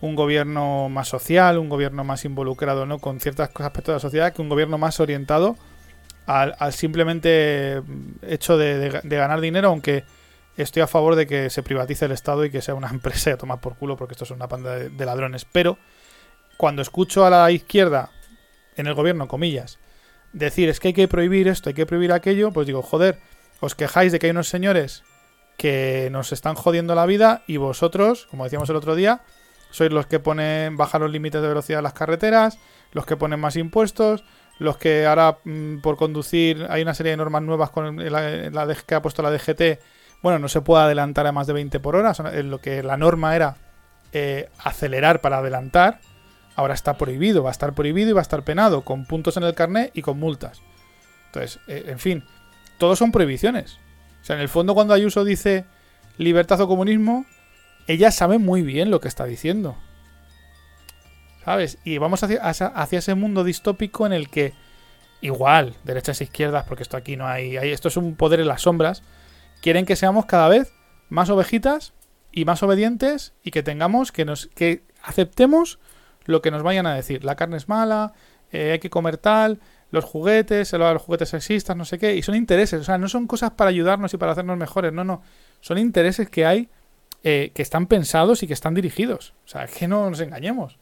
un 0.00 0.16
gobierno 0.16 0.88
más 0.88 1.08
social, 1.08 1.58
un 1.58 1.68
gobierno 1.68 2.02
más 2.02 2.24
involucrado 2.24 2.86
¿no? 2.86 2.98
con 2.98 3.20
ciertos 3.20 3.48
aspectos 3.48 3.86
de 3.86 3.92
la 3.92 4.00
sociedad, 4.00 4.32
que 4.32 4.42
un 4.42 4.48
gobierno 4.48 4.76
más 4.76 4.98
orientado 4.98 5.56
al, 6.26 6.72
simplemente 6.72 7.82
hecho 8.22 8.58
de, 8.58 9.00
ganar 9.04 9.40
dinero, 9.40 9.68
aunque 9.68 10.04
estoy 10.56 10.82
a 10.82 10.86
favor 10.88 11.14
de 11.14 11.26
que 11.26 11.50
se 11.50 11.62
privatice 11.62 12.06
el 12.06 12.12
Estado 12.12 12.44
y 12.44 12.50
que 12.50 12.62
sea 12.62 12.74
una 12.74 12.88
empresa 12.90 13.32
a 13.32 13.36
tomar 13.36 13.60
por 13.60 13.76
culo, 13.76 13.96
porque 13.96 14.12
esto 14.12 14.24
es 14.24 14.30
una 14.32 14.48
panda 14.48 14.74
de, 14.74 14.90
de 14.90 15.06
ladrones. 15.06 15.46
Pero 15.50 15.78
cuando 16.56 16.82
escucho 16.82 17.24
a 17.24 17.30
la 17.30 17.50
izquierda, 17.52 18.10
en 18.76 18.88
el 18.88 18.94
gobierno, 18.94 19.28
comillas, 19.28 19.78
decir 20.34 20.68
es 20.68 20.80
que 20.80 20.88
hay 20.88 20.94
que 20.94 21.08
prohibir 21.08 21.48
esto, 21.48 21.70
hay 21.70 21.74
que 21.74 21.86
prohibir 21.86 22.12
aquello, 22.12 22.52
pues 22.52 22.66
digo, 22.66 22.82
joder, 22.82 23.18
os 23.60 23.74
quejáis 23.74 24.12
de 24.12 24.18
que 24.18 24.26
hay 24.26 24.32
unos 24.32 24.48
señores 24.48 25.02
que 25.56 26.08
nos 26.12 26.32
están 26.32 26.56
jodiendo 26.56 26.94
la 26.94 27.06
vida 27.06 27.42
y 27.46 27.56
vosotros, 27.56 28.26
como 28.30 28.44
decíamos 28.44 28.68
el 28.68 28.76
otro 28.76 28.94
día, 28.94 29.22
sois 29.70 29.90
los 29.90 30.06
que 30.06 30.20
ponen 30.20 30.76
bajar 30.76 31.00
los 31.00 31.10
límites 31.10 31.40
de 31.40 31.48
velocidad 31.48 31.78
en 31.78 31.84
las 31.84 31.94
carreteras, 31.94 32.58
los 32.92 33.06
que 33.06 33.16
ponen 33.16 33.40
más 33.40 33.56
impuestos, 33.56 34.24
los 34.58 34.76
que 34.76 35.06
ahora 35.06 35.38
mm, 35.44 35.78
por 35.78 35.96
conducir 35.96 36.66
hay 36.68 36.82
una 36.82 36.94
serie 36.94 37.10
de 37.10 37.16
normas 37.16 37.42
nuevas 37.42 37.70
con 37.70 37.96
la, 37.96 38.50
la 38.50 38.74
que 38.74 38.94
ha 38.94 39.02
puesto 39.02 39.22
la 39.22 39.30
DGT. 39.30 39.80
Bueno, 40.22 40.38
no 40.38 40.48
se 40.48 40.60
puede 40.60 40.84
adelantar 40.84 41.26
a 41.26 41.32
más 41.32 41.46
de 41.46 41.52
20 41.52 41.80
por 41.80 41.96
hora, 41.96 42.12
lo 42.42 42.60
que 42.60 42.82
la 42.82 42.96
norma 42.96 43.36
era 43.36 43.56
eh, 44.12 44.48
acelerar 44.58 45.20
para 45.20 45.38
adelantar. 45.38 46.00
Ahora 46.56 46.74
está 46.74 46.96
prohibido, 46.96 47.42
va 47.42 47.50
a 47.50 47.52
estar 47.52 47.74
prohibido 47.74 48.10
y 48.10 48.12
va 48.12 48.20
a 48.20 48.22
estar 48.22 48.44
penado, 48.44 48.82
con 48.82 49.06
puntos 49.06 49.36
en 49.36 49.42
el 49.42 49.54
carnet 49.54 49.90
y 49.94 50.02
con 50.02 50.18
multas. 50.18 50.62
Entonces, 51.26 51.58
eh, 51.66 51.84
en 51.88 51.98
fin, 51.98 52.24
todos 52.78 52.98
son 52.98 53.10
prohibiciones. 53.12 53.78
O 54.22 54.24
sea, 54.24 54.36
en 54.36 54.42
el 54.42 54.48
fondo 54.48 54.74
cuando 54.74 54.94
Ayuso 54.94 55.24
dice 55.24 55.64
libertad 56.16 56.60
o 56.60 56.68
comunismo, 56.68 57.26
ella 57.88 58.10
sabe 58.10 58.38
muy 58.38 58.62
bien 58.62 58.90
lo 58.90 59.00
que 59.00 59.08
está 59.08 59.24
diciendo. 59.24 59.76
¿Sabes? 61.44 61.78
Y 61.84 61.98
vamos 61.98 62.22
hacia, 62.22 62.40
hacia- 62.42 62.98
ese 62.98 63.14
mundo 63.14 63.44
distópico 63.44 64.06
en 64.06 64.12
el 64.12 64.30
que 64.30 64.54
igual, 65.20 65.74
derechas 65.84 66.20
e 66.20 66.24
izquierdas, 66.24 66.64
porque 66.66 66.82
esto 66.82 66.96
aquí 66.96 67.16
no 67.16 67.26
hay, 67.26 67.56
hay- 67.56 67.70
esto 67.72 67.88
es 67.88 67.96
un 67.96 68.14
poder 68.16 68.40
en 68.40 68.48
las 68.48 68.62
sombras, 68.62 69.02
quieren 69.60 69.84
que 69.86 69.96
seamos 69.96 70.26
cada 70.26 70.48
vez 70.48 70.72
más 71.10 71.28
ovejitas 71.30 71.92
y 72.32 72.44
más 72.44 72.62
obedientes 72.62 73.34
y 73.42 73.50
que 73.50 73.62
tengamos 73.62 74.10
que 74.12 74.24
nos 74.24 74.46
que 74.54 74.84
aceptemos 75.02 75.78
lo 76.24 76.42
que 76.42 76.50
nos 76.50 76.62
vayan 76.62 76.86
a 76.86 76.94
decir. 76.94 77.24
La 77.24 77.36
carne 77.36 77.56
es 77.56 77.68
mala, 77.68 78.12
eh, 78.52 78.72
hay 78.72 78.78
que 78.78 78.90
comer 78.90 79.16
tal, 79.16 79.60
los 79.90 80.04
juguetes, 80.04 80.68
se 80.68 80.78
los 80.78 81.02
juguetes 81.02 81.28
sexistas, 81.28 81.76
no 81.76 81.84
sé 81.84 81.98
qué, 81.98 82.14
y 82.14 82.22
son 82.22 82.34
intereses, 82.34 82.80
o 82.80 82.84
sea, 82.84 82.98
no 82.98 83.08
son 83.08 83.26
cosas 83.26 83.52
para 83.52 83.70
ayudarnos 83.70 84.12
y 84.14 84.16
para 84.16 84.32
hacernos 84.32 84.56
mejores, 84.58 84.92
no, 84.92 85.04
no, 85.04 85.22
son 85.60 85.78
intereses 85.78 86.28
que 86.28 86.46
hay 86.46 86.68
eh, 87.22 87.52
que 87.54 87.62
están 87.62 87.86
pensados 87.86 88.42
y 88.42 88.46
que 88.46 88.52
están 88.52 88.74
dirigidos. 88.74 89.32
O 89.46 89.48
sea, 89.48 89.66
que 89.66 89.88
no 89.88 90.10
nos 90.10 90.20
engañemos. 90.20 90.78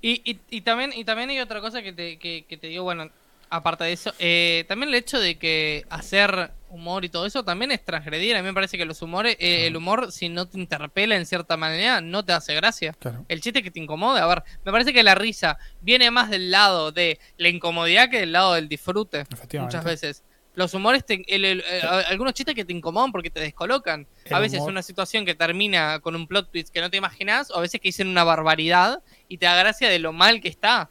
Y, 0.00 0.20
y, 0.30 0.40
y 0.50 0.60
también, 0.62 0.92
y 0.94 1.04
también 1.04 1.30
hay 1.30 1.40
otra 1.40 1.60
cosa 1.60 1.82
que 1.82 1.92
te, 1.92 2.18
que 2.18 2.58
te 2.60 2.66
digo, 2.66 2.84
bueno, 2.84 3.10
aparte 3.52 3.84
de 3.84 3.92
eso, 3.92 4.12
eh, 4.18 4.64
también 4.66 4.88
el 4.88 4.94
hecho 4.96 5.20
de 5.20 5.38
que 5.38 5.84
hacer 5.90 6.50
humor 6.68 7.04
y 7.04 7.10
todo 7.10 7.26
eso 7.26 7.44
también 7.44 7.70
es 7.70 7.84
transgredir. 7.84 8.34
A 8.34 8.40
mí 8.40 8.46
me 8.46 8.54
parece 8.54 8.78
que 8.78 8.84
los 8.86 9.02
humores, 9.02 9.36
eh, 9.38 9.66
el 9.66 9.76
humor, 9.76 10.10
si 10.10 10.28
no 10.30 10.48
te 10.48 10.58
interpela 10.58 11.16
en 11.16 11.26
cierta 11.26 11.56
manera, 11.58 12.00
no 12.00 12.24
te 12.24 12.32
hace 12.32 12.54
gracia. 12.54 12.94
Claro. 12.98 13.26
El 13.28 13.40
chiste 13.42 13.62
que 13.62 13.70
te 13.70 13.78
incomode, 13.78 14.20
a 14.20 14.26
ver, 14.26 14.42
me 14.64 14.72
parece 14.72 14.92
que 14.94 15.02
la 15.02 15.14
risa 15.14 15.58
viene 15.82 16.10
más 16.10 16.30
del 16.30 16.50
lado 16.50 16.90
de 16.92 17.20
la 17.36 17.48
incomodidad 17.48 18.08
que 18.08 18.20
del 18.20 18.32
lado 18.32 18.54
del 18.54 18.68
disfrute. 18.70 19.26
Muchas 19.66 19.84
veces. 19.84 20.24
Los 20.54 20.74
humores, 20.74 21.04
te- 21.06 21.24
el- 21.34 21.44
el- 21.46 21.60
eh, 21.66 21.80
algunos 22.08 22.34
chistes 22.34 22.54
que 22.54 22.64
te 22.66 22.72
incomodan 22.74 23.10
porque 23.10 23.30
te 23.30 23.40
descolocan. 23.40 24.06
A 24.36 24.38
veces 24.38 24.58
humor- 24.60 24.70
una 24.72 24.82
situación 24.82 25.24
que 25.24 25.34
termina 25.34 25.98
con 26.00 26.14
un 26.14 26.26
plot 26.26 26.50
twist 26.50 26.68
que 26.72 26.80
no 26.82 26.90
te 26.90 26.98
imaginas, 26.98 27.50
o 27.50 27.56
a 27.56 27.60
veces 27.60 27.80
que 27.80 27.88
dicen 27.88 28.08
una 28.08 28.22
barbaridad 28.24 29.02
y 29.28 29.38
te 29.38 29.46
da 29.46 29.56
gracia 29.56 29.88
de 29.88 29.98
lo 29.98 30.12
mal 30.12 30.40
que 30.42 30.48
está. 30.48 30.90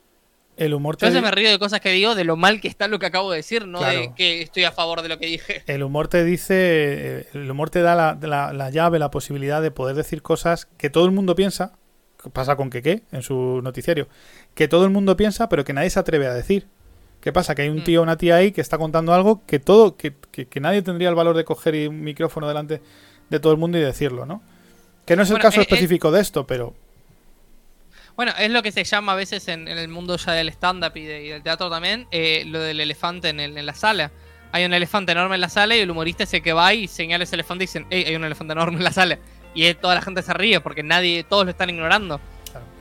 El 0.64 0.74
humor 0.74 0.98
Yo 0.98 1.12
te, 1.12 1.22
me 1.22 1.32
río 1.32 1.50
de 1.50 1.58
cosas 1.58 1.80
que 1.82 1.90
digo, 1.92 2.14
de 2.14 2.24
lo 2.24 2.36
mal 2.36 2.62
que 2.62 2.68
está 2.68 2.88
lo 2.88 3.00
que 3.00 3.08
acabo 3.08 3.32
de 3.32 3.38
decir, 3.38 3.66
no 3.68 3.82
de 3.82 4.12
que 4.16 4.42
estoy 4.44 4.64
a 4.64 4.72
favor 4.72 5.02
de 5.02 5.10
lo 5.10 5.18
que 5.18 5.26
dije. 5.26 5.64
el 5.66 5.82
humor 5.84 6.08
te 6.08 6.24
dice, 6.24 6.54
eh, 6.58 7.28
el 7.34 7.50
humor 7.50 7.70
te 7.70 7.82
da 7.82 7.96
la, 7.96 8.18
la- 8.22 8.54
la 8.54 8.70
llave, 8.70 9.00
la 9.00 9.10
posibilidad 9.12 9.62
de 9.62 9.72
poder 9.72 9.96
decir 9.96 10.22
cosas 10.22 10.68
que 10.78 10.90
todo 10.90 11.06
el 11.06 11.12
mundo 11.12 11.34
piensa, 11.36 11.74
que 12.24 12.30
pasa 12.30 12.56
con 12.56 12.70
Keke 12.70 13.02
en 13.12 13.24
su 13.24 13.62
noticiario, 13.64 14.08
que 14.54 14.68
todo 14.68 14.84
el 14.86 14.92
mundo 14.92 15.18
piensa 15.18 15.50
pero 15.50 15.64
que 15.66 15.74
nadie 15.74 15.90
se 15.90 16.00
atreve 16.00 16.28
a 16.28 16.34
decir. 16.34 16.68
¿Qué 17.22 17.32
pasa? 17.32 17.54
Que 17.56 17.64
hay 17.64 17.70
un 17.70 17.78
Mm. 17.78 17.84
tío 17.84 18.00
o 18.00 18.04
una 18.04 18.18
tía 18.18 18.36
ahí 18.36 18.52
que 18.52 18.62
está 18.62 18.78
contando 18.78 19.14
algo 19.14 19.42
que 19.46 19.60
todo, 19.60 19.96
que, 19.96 20.14
que- 20.32 20.48
que 20.48 20.60
nadie 20.60 20.82
tendría 20.84 21.10
el 21.10 21.16
valor 21.16 21.36
de 21.38 21.44
coger 21.44 21.88
un 21.90 22.02
micrófono 22.02 22.48
delante 22.48 22.82
de 23.30 23.40
todo 23.40 23.52
el 23.54 23.60
mundo 23.60 23.78
y 23.78 23.82
decirlo, 23.82 24.26
¿no? 24.26 24.42
Que 25.06 25.16
no 25.16 25.24
es 25.24 25.30
el 25.30 25.34
Bueno, 25.36 25.42
caso 25.44 25.60
eh, 25.60 25.64
eh, 25.64 25.68
específico 25.70 26.12
de 26.12 26.22
esto, 26.22 26.46
pero 26.48 26.74
Bueno, 28.16 28.34
es 28.38 28.52
lo 28.52 28.62
que 28.62 28.72
se 28.72 28.84
llama 28.84 29.14
a 29.14 29.16
veces 29.16 29.48
en, 29.48 29.68
en 29.68 29.78
el 29.78 29.88
mundo 29.88 30.18
ya 30.18 30.34
del 30.34 30.50
stand-up 30.50 30.92
y, 30.96 31.06
de- 31.06 31.24
y 31.26 31.30
del 31.30 31.42
teatro 31.44 31.70
también, 31.70 32.08
eh, 32.12 32.44
lo 32.48 32.60
del 32.60 32.80
elefante 32.80 33.30
en, 33.30 33.40
el- 33.40 33.58
en 33.58 33.66
la 33.66 33.74
sala. 33.74 34.12
Hay 34.52 34.66
un 34.66 34.74
elefante 34.74 35.14
enorme 35.14 35.36
en 35.36 35.42
la 35.42 35.50
sala 35.50 35.76
y 35.76 35.80
el 35.80 35.90
humorista 35.90 36.24
es 36.24 36.34
el 36.34 36.42
que 36.44 36.52
va 36.54 36.74
y 36.74 36.88
señala 36.88 37.24
ese 37.24 37.36
elefante 37.36 37.64
y 37.64 37.68
dicen, 37.68 37.88
hey, 37.90 38.04
hay 38.08 38.16
un 38.16 38.26
elefante 38.26 38.52
enorme 38.54 38.78
en 38.78 38.84
la 38.84 38.92
sala. 38.92 39.18
Y 39.54 39.74
toda 39.76 39.96
la 39.96 40.02
gente 40.02 40.22
se 40.22 40.34
ríe 40.34 40.60
porque 40.60 40.84
nadie, 40.84 41.24
todos 41.24 41.46
lo 41.46 41.52
están 41.52 41.70
ignorando. 41.70 42.20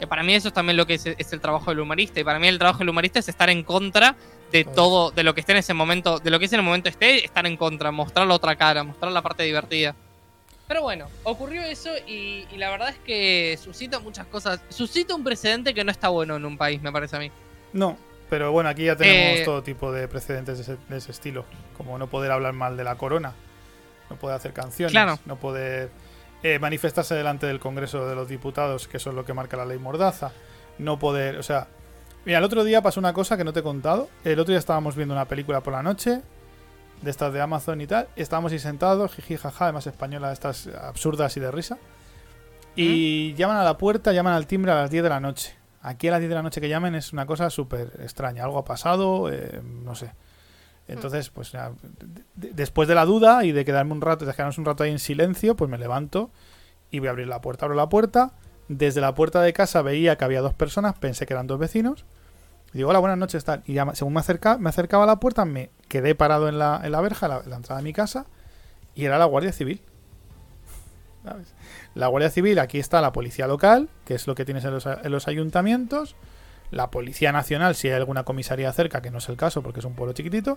Eh, 0.01 0.07
para 0.09 0.23
mí 0.25 0.35
eso 0.35 0.49
es 0.49 0.55
también 0.55 0.77
lo 0.77 0.85
que 0.87 0.95
es, 0.95 1.07
es 1.07 1.33
el 1.33 1.41
trabajo 1.41 1.71
del 1.71 1.79
humorista. 1.81 2.19
Y 2.19 2.25
para 2.25 2.41
mí 2.41 2.49
el 2.49 2.59
trabajo 2.59 2.81
del 2.81 2.89
humorista 2.89 3.21
es 3.21 3.29
estar 3.29 3.51
en 3.51 3.63
contra 3.63 4.17
de 4.51 4.65
todo, 4.65 5.13
de 5.13 5.23
lo 5.23 5.33
que 5.33 5.41
esté 5.41 5.53
en 5.53 5.59
ese 5.59 5.75
momento, 5.75 6.19
de 6.19 6.31
lo 6.31 6.41
que 6.41 6.47
es 6.47 6.53
en 6.53 6.59
el 6.59 6.65
momento 6.65 6.89
esté, 6.89 7.25
estar 7.25 7.47
en 7.47 7.57
contra, 7.57 7.93
mostrar 7.93 8.27
la 8.27 8.35
otra 8.35 8.57
cara, 8.57 8.83
mostrar 8.83 9.13
la 9.13 9.23
parte 9.23 9.45
divertida. 9.45 9.95
Pero 10.71 10.83
bueno, 10.83 11.09
ocurrió 11.25 11.63
eso 11.65 11.91
y, 12.07 12.47
y 12.53 12.57
la 12.57 12.71
verdad 12.71 12.91
es 12.91 12.99
que 12.99 13.59
suscita 13.61 13.99
muchas 13.99 14.25
cosas. 14.29 14.61
Suscita 14.69 15.17
un 15.17 15.25
precedente 15.25 15.75
que 15.75 15.83
no 15.83 15.91
está 15.91 16.11
bueno 16.11 16.37
en 16.37 16.45
un 16.45 16.57
país, 16.57 16.81
me 16.81 16.93
parece 16.93 17.17
a 17.17 17.19
mí. 17.19 17.33
No, 17.73 17.97
pero 18.29 18.53
bueno, 18.53 18.69
aquí 18.69 18.85
ya 18.85 18.95
tenemos 18.95 19.41
Eh, 19.41 19.45
todo 19.45 19.65
tipo 19.65 19.91
de 19.91 20.07
precedentes 20.07 20.59
de 20.59 20.63
ese, 20.63 20.77
de 20.89 20.97
ese 20.97 21.11
estilo. 21.11 21.45
Como 21.77 21.99
no 21.99 22.07
poder 22.07 22.31
hablar 22.31 22.53
mal 22.53 22.77
de 22.77 22.85
la 22.85 22.95
corona, 22.95 23.33
no 24.11 24.15
poder 24.15 24.37
hacer 24.37 24.53
canciones, 24.53 24.93
Claro. 24.93 25.19
no 25.27 25.35
poder 25.41 25.91
eh, 26.45 26.61
manifestarse 26.61 27.17
delante 27.17 27.47
del 27.47 27.59
Congreso 27.59 28.09
de 28.09 28.15
los 28.15 28.29
Diputados, 28.29 28.87
que 28.87 28.99
eso 28.99 29.11
es 29.11 29.17
lo 29.17 29.25
que 29.25 29.35
marca 29.35 29.57
la 29.57 29.67
ley 29.67 29.79
Mordaza, 29.81 30.31
no 30.79 31.01
poder, 31.01 31.37
o 31.39 31.43
sea, 31.43 31.67
mira, 32.25 32.39
el 32.39 32.45
otro 32.45 32.63
día 32.63 32.81
pasó 32.81 33.01
una 33.01 33.13
cosa 33.13 33.37
que 33.37 33.43
no 33.43 33.53
te 33.53 33.59
he 33.59 33.63
contado. 33.65 34.09
El 34.23 34.39
otro 34.39 34.53
día 34.53 34.61
estábamos 34.61 34.95
viendo 34.95 35.15
una 35.15 35.25
película 35.25 35.63
por 35.63 35.73
la 35.73 35.83
noche, 35.83 36.21
de 37.03 37.11
estas 37.11 37.33
de 37.33 37.41
Amazon 37.41 37.81
y 37.81 37.87
tal, 37.87 38.09
estábamos 38.17 38.53
ahí 38.53 38.59
sentados, 38.59 39.15
jiji, 39.15 39.37
jaja, 39.37 39.65
además 39.67 39.87
española, 39.87 40.33
estas 40.33 40.67
absurdas 40.69 41.37
y 41.37 41.41
de 41.41 41.51
risa. 41.51 41.79
Y 42.77 43.35
llaman 43.35 43.57
a 43.57 43.65
la 43.65 43.77
puerta, 43.77 44.13
llaman 44.13 44.35
al 44.35 44.47
timbre 44.47 44.73
a 44.73 44.77
las 44.77 44.91
10 44.91 45.03
de 45.03 45.09
la 45.09 45.21
noche. 45.21 45.55
Aquí 45.83 46.09
a 46.09 46.13
las 46.13 46.21
10 46.21 46.29
de 46.29 46.35
la 46.35 46.43
noche 46.43 46.61
que 46.61 46.69
llamen 46.69 46.95
es 46.95 47.13
una 47.13 47.27
cosa 47.27 47.51
súper 47.51 47.91
extraña. 48.01 48.45
Algo 48.45 48.59
ha 48.59 48.65
pasado, 48.65 49.31
eh, 49.33 49.61
no 49.65 49.95
sé. 49.95 50.13
Entonces, 50.87 51.31
pues 51.31 51.53
ya, 51.53 51.73
de- 52.37 52.53
después 52.53 52.89
de 52.89 52.95
la 52.95 53.05
duda 53.05 53.45
y 53.45 53.53
de 53.53 53.65
quedarme 53.65 53.93
un 53.93 54.01
rato, 54.01 54.25
de 54.25 54.33
quedarnos 54.33 54.59
un 54.59 54.65
rato 54.65 54.83
ahí 54.85 54.91
en 54.91 54.99
silencio, 54.99 55.57
pues 55.57 55.71
me 55.71 55.79
levanto 55.79 56.31
y 56.91 56.99
voy 56.99 57.09
a 57.09 57.11
abrir 57.13 57.29
la 57.29 57.41
puerta. 57.41 57.65
Abro 57.67 57.77
la 57.77 57.89
puerta. 57.89 58.33
Desde 58.69 59.01
la 59.01 59.15
puerta 59.15 59.41
de 59.43 59.53
casa 59.53 59.83
veía 59.83 60.17
que 60.17 60.25
había 60.25 60.41
dos 60.43 60.55
personas, 60.55 60.97
pensé 60.99 61.27
que 61.27 61.33
eran 61.35 61.47
dos 61.47 61.59
vecinos. 61.59 62.05
Y 62.73 62.79
digo, 62.79 62.91
hola, 62.91 63.01
buenas 63.01 63.19
noches, 63.19 63.45
tal. 63.45 63.63
Y 63.67 63.73
ya, 63.75 63.95
según 63.95 64.13
me, 64.15 64.21
acerca, 64.21 64.59
me 64.59 64.69
acercaba 64.69 65.05
a 65.05 65.07
la 65.09 65.19
puerta, 65.19 65.45
me 65.45 65.71
quedé 65.91 66.15
parado 66.15 66.49
en 66.49 66.59
la, 66.59 66.81
en 66.83 66.93
la 66.93 67.03
verja, 67.03 67.27
en 67.27 67.33
la, 67.33 67.41
en 67.41 67.51
la 67.51 67.57
entrada 67.57 67.81
de 67.81 67.85
mi 67.85 67.93
casa, 67.93 68.25
y 68.95 69.05
era 69.05 69.19
la 69.19 69.27
Guardia 69.27 69.53
Civil. 69.53 69.83
¿Sabes? 71.23 71.53
La 71.95 72.07
Guardia 72.07 72.31
Civil, 72.31 72.59
aquí 72.59 72.79
está 72.79 73.03
la 73.03 73.13
policía 73.13 73.47
local, 73.47 73.91
que 74.07 74.15
es 74.15 74.27
lo 74.27 74.35
que 74.35 74.47
tienes 74.47 74.65
en 74.65 74.71
los, 74.73 74.87
en 74.87 75.13
los 75.13 75.29
ayuntamientos, 75.29 76.17
la 76.71 76.91
Policía 76.91 77.33
Nacional, 77.33 77.75
si 77.75 77.89
hay 77.89 77.95
alguna 77.95 78.23
comisaría 78.25 78.73
cerca, 78.73 79.03
que 79.03 79.11
no 79.11 79.19
es 79.19 79.29
el 79.29 79.37
caso 79.37 79.61
porque 79.63 79.81
es 79.81 79.85
un 79.85 79.95
pueblo 79.95 80.15
chiquitito, 80.15 80.57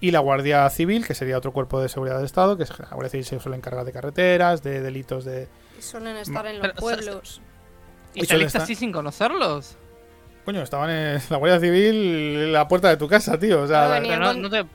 y 0.00 0.10
la 0.10 0.18
Guardia 0.18 0.68
Civil, 0.70 1.06
que 1.06 1.14
sería 1.14 1.38
otro 1.38 1.52
cuerpo 1.52 1.80
de 1.80 1.88
seguridad 1.88 2.16
del 2.16 2.24
Estado, 2.26 2.56
que 2.56 2.64
es, 2.64 2.78
la 2.78 2.88
Guardia 2.88 3.10
Civil 3.10 3.24
se 3.26 3.38
suele 3.38 3.56
encargar 3.58 3.84
de 3.84 3.92
carreteras, 3.92 4.62
de 4.62 4.80
delitos 4.80 5.24
de... 5.24 5.48
Y 5.78 5.82
suelen 5.82 6.16
estar 6.16 6.46
en 6.46 6.58
los 6.58 6.62
Pero, 6.62 6.72
o 6.74 6.88
sea, 6.88 6.96
pueblos. 6.96 7.40
¿Y 8.14 8.22
está- 8.32 8.62
así 8.62 8.74
sin 8.74 8.90
conocerlos? 8.92 9.76
Coño, 10.46 10.62
estaban 10.62 10.88
en 10.88 11.20
la 11.30 11.36
Guardia 11.36 11.60
Civil 11.60 11.94
en 12.44 12.52
la 12.54 12.66
puerta 12.66 12.88
de 12.88 12.96
tu 12.96 13.06
casa, 13.08 13.38
tío. 13.38 13.62
O 13.62 13.66
sea, 13.66 14.00
No, 14.00 14.40
Pero 14.40 14.48
te, 14.48 14.64
pero 14.64 14.66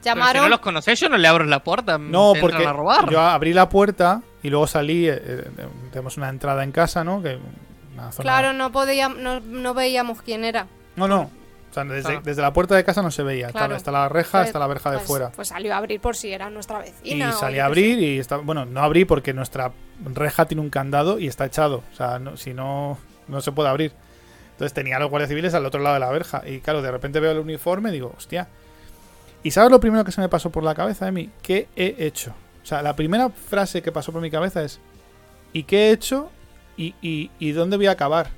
si 0.00 0.04
Llamaron. 0.08 0.42
no 0.44 0.48
los 0.48 0.60
conocés, 0.60 0.98
yo 1.00 1.08
no 1.08 1.16
le 1.18 1.28
abro 1.28 1.44
la 1.44 1.62
puerta. 1.62 1.98
No, 1.98 2.32
te 2.32 2.40
porque 2.40 2.56
entran 2.56 2.74
a 2.74 2.76
robar. 2.76 3.10
yo 3.10 3.20
abrí 3.20 3.52
la 3.52 3.68
puerta 3.68 4.22
y 4.42 4.50
luego 4.50 4.66
salí. 4.66 5.08
eh, 5.08 5.20
eh, 5.22 5.44
tenemos 5.92 6.16
una 6.16 6.28
entrada 6.28 6.64
en 6.64 6.72
casa, 6.72 7.04
¿no? 7.04 7.22
Que 7.22 7.38
una 7.94 8.10
zona- 8.12 8.22
Claro, 8.22 8.52
no, 8.52 8.72
podíamos, 8.72 9.18
no, 9.18 9.40
no 9.40 9.74
veíamos 9.74 10.22
quién 10.22 10.44
era. 10.44 10.66
No, 10.96 11.06
no. 11.08 11.30
O 11.70 11.74
sea, 11.74 11.84
desde, 11.84 12.02
Claro. 12.08 12.20
desde 12.24 12.40
la 12.42 12.52
puerta 12.54 12.74
de 12.76 12.84
casa 12.84 13.02
no 13.02 13.10
se 13.10 13.22
veía. 13.22 13.48
Está- 13.48 13.58
Claro. 13.60 13.76
Está, 13.76 13.90
la 13.92 14.08
reja, 14.08 14.38
Pues- 14.38 14.46
está 14.46 14.58
la 14.60 14.66
verja 14.66 14.90
de 14.92 14.96
pues- 14.98 15.06
fuera. 15.08 15.30
Pues 15.32 15.48
salió 15.48 15.74
a 15.74 15.76
abrir 15.78 16.00
por 16.00 16.16
si 16.16 16.32
era 16.32 16.48
nuestra 16.48 16.78
Y 16.86 16.90
vecina. 16.92 17.30
o 17.30 17.32
salí 17.38 17.58
a 17.58 17.66
abrir 17.66 17.98
y 17.98 18.18
está. 18.18 18.36
Bueno, 18.38 18.64
no 18.64 18.80
abrí 18.82 19.04
porque 19.04 19.34
nuestra 19.34 19.72
reja 20.14 20.46
tiene 20.46 20.62
un 20.62 20.70
candado 20.70 21.18
y 21.18 21.26
está 21.26 21.44
echado. 21.44 21.82
O 21.92 21.96
sea, 21.96 22.18
no- 22.18 22.36
si 22.38 22.54
no, 22.54 22.96
no 23.28 23.40
se 23.42 23.50
puede 23.52 23.68
abrir. 23.68 23.92
Entonces 24.56 24.72
tenía 24.72 24.96
a 24.96 25.00
los 25.00 25.10
guardias 25.10 25.28
civiles 25.28 25.52
al 25.54 25.66
otro 25.66 25.80
lado 25.82 25.94
de 25.94 26.00
la 26.00 26.10
verja. 26.10 26.42
Y 26.46 26.60
claro, 26.60 26.80
de 26.82 26.90
repente 26.90 27.20
veo 27.20 27.32
el 27.32 27.38
uniforme 27.38 27.90
y 27.90 27.92
digo, 27.92 28.14
hostia. 28.16 28.48
¿Y 29.42 29.50
sabes 29.50 29.70
lo 29.70 29.78
primero 29.80 30.02
que 30.04 30.12
se 30.12 30.20
me 30.20 30.28
pasó 30.28 30.50
por 30.50 30.64
la 30.64 30.74
cabeza 30.74 31.04
de 31.04 31.12
mí? 31.12 31.30
¿Qué 31.42 31.68
he 31.76 31.94
hecho? 31.98 32.34
O 32.62 32.66
sea, 32.66 32.82
la 32.82 32.96
primera 32.96 33.28
frase 33.30 33.82
que 33.82 33.92
pasó 33.92 34.12
por 34.12 34.20
mi 34.22 34.30
cabeza 34.30 34.62
es: 34.64 34.80
¿y 35.52 35.62
qué 35.64 35.88
he 35.88 35.92
hecho? 35.92 36.30
¿Y, 36.76 36.94
y, 37.00 37.30
y 37.38 37.52
dónde 37.52 37.76
voy 37.76 37.86
a 37.86 37.92
acabar? 37.92 38.30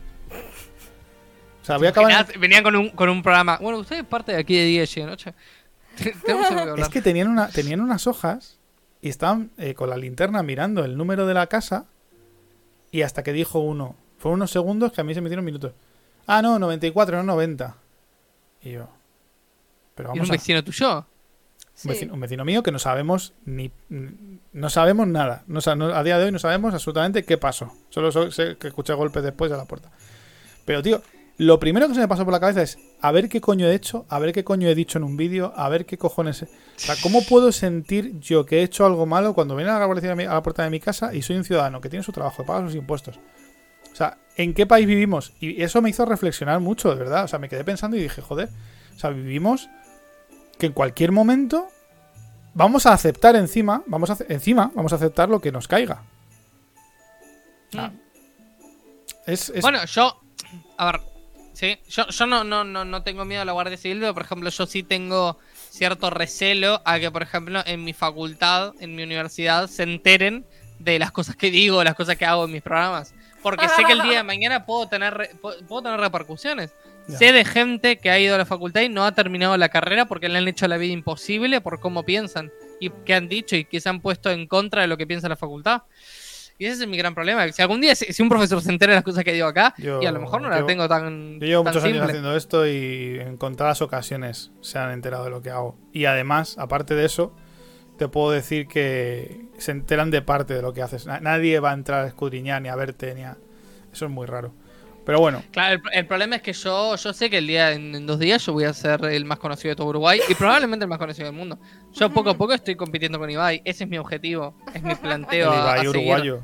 O 1.63 1.65
sea, 1.65 1.79
voy 1.79 1.87
a 1.87 1.91
acabar. 1.91 2.27
en- 2.35 2.41
Venían- 2.41 2.63
con 2.63 2.77
un, 2.77 2.91
con 2.91 3.09
un 3.09 3.23
programa. 3.23 3.59
Bueno, 3.61 3.79
usted 3.79 3.99
es 4.01 4.05
parte 4.05 4.33
de 4.33 4.39
aquí 4.39 4.57
de 4.57 4.65
10 4.65 4.95
de 4.97 5.05
noche. 5.07 5.35
Es 6.79 6.89
que 6.91 7.03
tenían, 7.03 7.29
una, 7.29 7.49
tenían 7.49 7.81
unas 7.81 8.07
hojas 8.07 8.59
y 9.01 9.09
estaban 9.09 9.51
eh, 9.59 9.75
con 9.75 9.91
la 9.91 9.97
linterna 9.97 10.43
mirando 10.43 10.85
el 10.85 10.97
número 10.97 11.27
de 11.27 11.35
la 11.35 11.47
casa 11.49 11.87
y 12.93 13.03
hasta 13.03 13.23
que 13.23 13.33
dijo 13.33 13.59
uno, 13.61 13.97
fueron 14.19 14.39
unos 14.39 14.51
segundos 14.51 14.93
que 14.93 15.01
a 15.01 15.05
mí 15.05 15.15
se 15.15 15.21
me 15.21 15.29
dieron 15.29 15.45
minutos. 15.45 15.73
Ah, 16.29 16.43
no, 16.43 16.59
94, 16.61 17.17
no 17.17 17.23
90. 17.25 17.75
Y 18.63 18.73
yo, 18.73 18.89
pero 19.95 20.11
¿Y 20.11 20.13
vamos 20.13 20.29
un 20.29 20.35
a... 20.35 20.37
vecino 20.39 20.63
tuyo? 20.63 20.99
Un, 20.99 21.05
Sí. 21.75 21.89
vecino, 21.89 22.15
un 22.15 22.21
vecino 22.21 22.45
mío 22.45 22.63
que 22.65 22.73
no 22.73 22.79
sabemos 22.81 23.35
ni... 23.45 23.71
No 24.53 24.69
sabemos 24.71 25.07
nada. 25.07 25.45
No, 25.47 25.61
a 25.95 26.03
día 26.03 26.19
de 26.19 26.25
hoy 26.25 26.33
no 26.33 26.39
sabemos 26.41 26.75
absolutamente 26.75 27.25
qué 27.25 27.39
pasó. 27.39 27.73
Solo 27.89 28.11
so- 28.11 28.31
sé 28.33 28.57
que 28.59 28.67
escuché 28.69 28.93
golpes 28.95 29.23
después 29.23 29.49
de 29.51 29.57
la 29.57 29.65
puerta. 29.65 29.91
Pero, 30.65 30.83
tío, 30.83 31.03
lo 31.37 31.61
primero 31.61 31.87
que 31.87 31.95
se 31.95 32.01
me 32.01 32.09
pasó 32.09 32.25
por 32.25 32.33
la 32.33 32.41
cabeza 32.41 32.63
es 32.63 32.79
a 33.01 33.13
ver 33.13 33.29
qué 33.29 33.41
coño 33.41 33.69
he 33.69 33.75
hecho, 33.75 34.07
a 34.09 34.19
ver 34.19 34.33
qué 34.33 34.43
coño 34.43 34.67
he 34.69 34.75
dicho 34.75 34.99
en 34.99 35.05
un 35.05 35.17
vídeo, 35.17 35.53
a 35.57 35.69
ver 35.69 35.87
qué 35.87 35.97
cojones... 35.99 36.43
he- 36.43 36.47
O 36.47 36.49
sea, 36.79 36.97
¿cómo 37.01 37.23
puedo 37.23 37.53
sentir 37.53 38.19
yo 38.19 38.45
que 38.45 38.59
he 38.59 38.63
hecho 38.65 38.85
algo 38.85 39.07
malo 39.07 39.33
cuando 39.35 39.55
viene 39.55 39.71
a 39.71 39.79
la, 39.79 39.85
guardia 39.87 40.11
a 40.11 40.15
a 40.15 40.35
la 40.35 40.43
puerta 40.43 40.65
de 40.65 40.71
mi 40.71 40.81
casa 40.81 41.15
y 41.15 41.23
soy 41.23 41.37
un 41.37 41.45
ciudadano 41.45 41.81
que 41.81 41.89
tiene 41.89 42.03
su 42.03 42.11
trabajo, 42.11 42.43
que 42.43 42.47
paga 42.49 42.67
sus 42.67 42.75
impuestos? 42.75 43.21
O 43.93 43.97
sea, 43.97 44.19
¿en 44.37 44.55
qué 44.55 44.67
país 44.67 44.87
vivimos? 44.87 45.33
Y 45.41 45.63
eso 45.63 45.83
me 45.83 45.91
hizo 45.91 46.05
reflexionar 46.05 46.61
mucho, 46.61 46.91
de 46.91 46.97
verdad. 46.97 47.25
O 47.25 47.29
sea, 47.29 47.39
me 47.39 47.49
quedé 47.49 47.65
pensando 47.65 47.97
y 47.97 48.03
dije, 48.03 48.23
joder, 48.23 48.49
o 48.97 48.99
sea, 48.99 49.11
vivimos 49.11 49.69
que 50.59 50.67
en 50.67 50.73
cualquier 50.73 51.13
momento 51.13 51.69
vamos 52.55 52.87
a 52.87 52.93
aceptar 52.93 53.37
encima, 53.37 53.83
vamos 53.87 54.11
a 54.11 54.17
encima, 54.29 54.71
vamos 54.75 54.93
a 54.93 54.97
aceptar 54.97 55.29
lo 55.29 55.41
que 55.41 55.53
nos 55.53 55.69
caiga. 55.69 56.03
Ah. 57.77 57.91
Es, 59.27 59.51
es- 59.51 59.63
Bueno, 59.63 59.85
yo. 59.85 60.21
A 60.77 60.93
ver. 60.93 61.01
Sí, 61.53 61.77
yo, 61.89 62.07
yo 62.07 62.27
no, 62.27 62.45
no, 62.45 62.63
no, 62.63 62.85
no 62.85 63.03
tengo 63.03 63.25
miedo 63.25 63.43
a 63.43 63.45
la 63.45 63.51
Guardia 63.53 63.77
Civil, 63.77 63.99
pero 63.99 64.15
por 64.15 64.23
ejemplo, 64.23 64.49
yo 64.49 64.65
sí 64.67 64.85
tengo 64.85 65.39
cierto 65.71 66.09
recelo 66.09 66.81
a 66.85 67.01
que, 67.01 67.11
por 67.11 67.23
ejemplo, 67.23 67.61
en 67.67 67.83
mi 67.83 67.93
facultad, 67.93 68.75
en 68.79 68.95
mi 68.95 69.03
universidad, 69.03 69.67
se 69.67 69.83
enteren 69.83 70.47
de 70.79 71.01
las 71.01 71.11
cosas 71.11 71.35
que 71.35 71.51
digo, 71.51 71.83
las 71.83 71.97
cosas 71.97 72.17
que 72.17 72.25
hago 72.27 72.45
en 72.45 72.53
mis 72.53 72.63
programas. 72.63 73.13
Porque 73.43 73.69
sé 73.69 73.85
que 73.85 73.93
el 73.93 74.03
día 74.03 74.19
de 74.19 74.23
mañana 74.25 74.67
puedo 74.67 74.89
tener, 74.89 75.31
puedo 75.41 75.59
puedo 75.67 75.83
tener 75.83 76.01
repercusiones. 76.01 76.75
Ya. 77.07 77.19
Sé 77.19 77.33
de 77.33 77.45
gente 77.45 77.99
que 77.99 78.11
ha 78.11 78.19
ido 78.19 78.35
a 78.35 78.39
la 78.39 78.45
facultad 78.45 78.83
y 78.83 78.89
no 78.89 79.05
ha 79.05 79.13
terminado 79.13 79.57
la 79.57 79.71
carrera 79.71 80.05
porque 80.07 80.29
le 80.29 80.39
han 80.39 80.49
hecho 80.49 80.69
la 80.69 80.77
vida 80.77 80.93
imposible 80.93 81.61
por 81.61 81.81
cómo 81.81 82.05
piensan 82.05 82.51
y 82.81 82.91
qué 82.91 83.15
han 83.15 83.29
dicho 83.29 83.57
y 83.57 83.65
que 83.65 83.81
se 83.81 83.89
han 83.89 84.01
puesto 84.01 84.31
en 84.31 84.47
contra 84.47 84.83
de 84.83 84.89
lo 84.89 84.97
que 84.97 85.07
piensa 85.07 85.29
la 85.29 85.37
facultad. 85.37 85.83
Y 86.59 86.67
ese 86.67 86.83
es 86.83 86.89
mi 86.89 86.97
gran 86.97 87.15
problema. 87.15 87.51
Si 87.53 87.63
algún 87.63 87.81
día, 87.81 87.95
si, 87.95 88.21
un 88.21 88.29
profesor 88.29 88.61
se 88.61 88.71
entera 88.71 88.93
de 88.93 88.97
las 88.97 89.05
cosas 89.05 89.23
que 89.23 89.33
digo 89.33 89.47
acá, 89.47 89.75
Yo 89.79 90.03
y 90.03 90.07
a 90.07 90.13
lo 90.13 90.21
mejor 90.21 90.43
no 90.43 90.51
la 90.51 90.67
tengo 90.67 90.89
tan, 90.89 91.39
Yo 91.39 91.47
llevo 91.47 91.63
tan 91.63 91.73
muchos 91.73 91.85
años 91.85 91.99
simple. 91.99 92.11
haciendo 92.11 92.37
esto 92.37 92.67
y 92.67 93.21
en 93.21 93.37
contadas 93.37 93.81
ocasiones 93.81 94.51
se 94.61 94.79
han 94.79 94.91
enterado 94.91 95.25
de 95.25 95.31
lo 95.31 95.41
que 95.41 95.51
hago. 95.51 95.79
Y 95.93 96.07
además, 96.07 96.57
aparte 96.59 96.97
de 96.97 97.05
eso, 97.05 97.33
te 97.99 98.09
puedo 98.09 98.31
decir 98.31 98.67
que 98.69 99.47
se 99.59 99.73
enteran 99.73 100.11
de 100.11 100.23
parte 100.23 100.55
de 100.55 100.63
lo 100.63 100.73
que 100.73 100.81
haces. 100.83 101.05
Na- 101.07 101.21
Nadie 101.21 101.61
va 101.61 101.73
a 101.73 101.75
entrar 101.75 102.05
a 102.05 102.09
escudriñar 102.09 102.63
ni 102.63 102.69
a 102.69 102.77
verte 102.77 103.15
ni 103.15 103.25
a... 103.25 103.37
Eso 103.93 104.05
es 104.07 104.11
muy 104.11 104.27
raro. 104.27 104.53
Pero 105.05 105.21
bueno, 105.21 105.43
Claro, 105.53 105.75
el, 105.75 105.99
el 105.99 106.07
problema 106.07 106.37
es 106.37 106.43
que 106.43 106.53
yo, 106.53 106.95
yo 106.97 107.13
sé 107.15 107.31
que 107.31 107.39
el 107.39 107.47
día 107.47 107.73
en, 107.73 107.95
en 107.95 108.07
dos 108.07 108.19
días 108.19 108.45
yo 108.45 108.53
voy 108.53 108.65
a 108.65 108.73
ser 108.75 109.03
el 109.07 109.25
más 109.25 109.39
conocido 109.39 109.71
de 109.71 109.77
todo 109.77 109.87
Uruguay 109.89 110.21
y 110.29 110.35
probablemente 110.35 110.85
el 110.85 110.89
más 110.91 110.99
conocido 110.99 111.27
del 111.27 111.35
mundo. 111.35 111.59
Yo 111.95 112.11
poco 112.11 112.29
a 112.31 112.35
poco 112.35 112.53
estoy 112.53 112.77
compitiendo 112.77 113.19
con 113.19 113.29
Ibai. 113.31 113.63
Ese 113.65 113.85
es 113.85 113.91
mi 113.91 113.97
objetivo. 113.99 114.55
Es 114.75 114.83
mi 114.83 114.91
el 114.93 114.99
planteo. 114.99 115.51
a- 115.51 115.57
Ibai 115.79 115.87
a 115.87 115.91
uruguayo. 115.91 116.41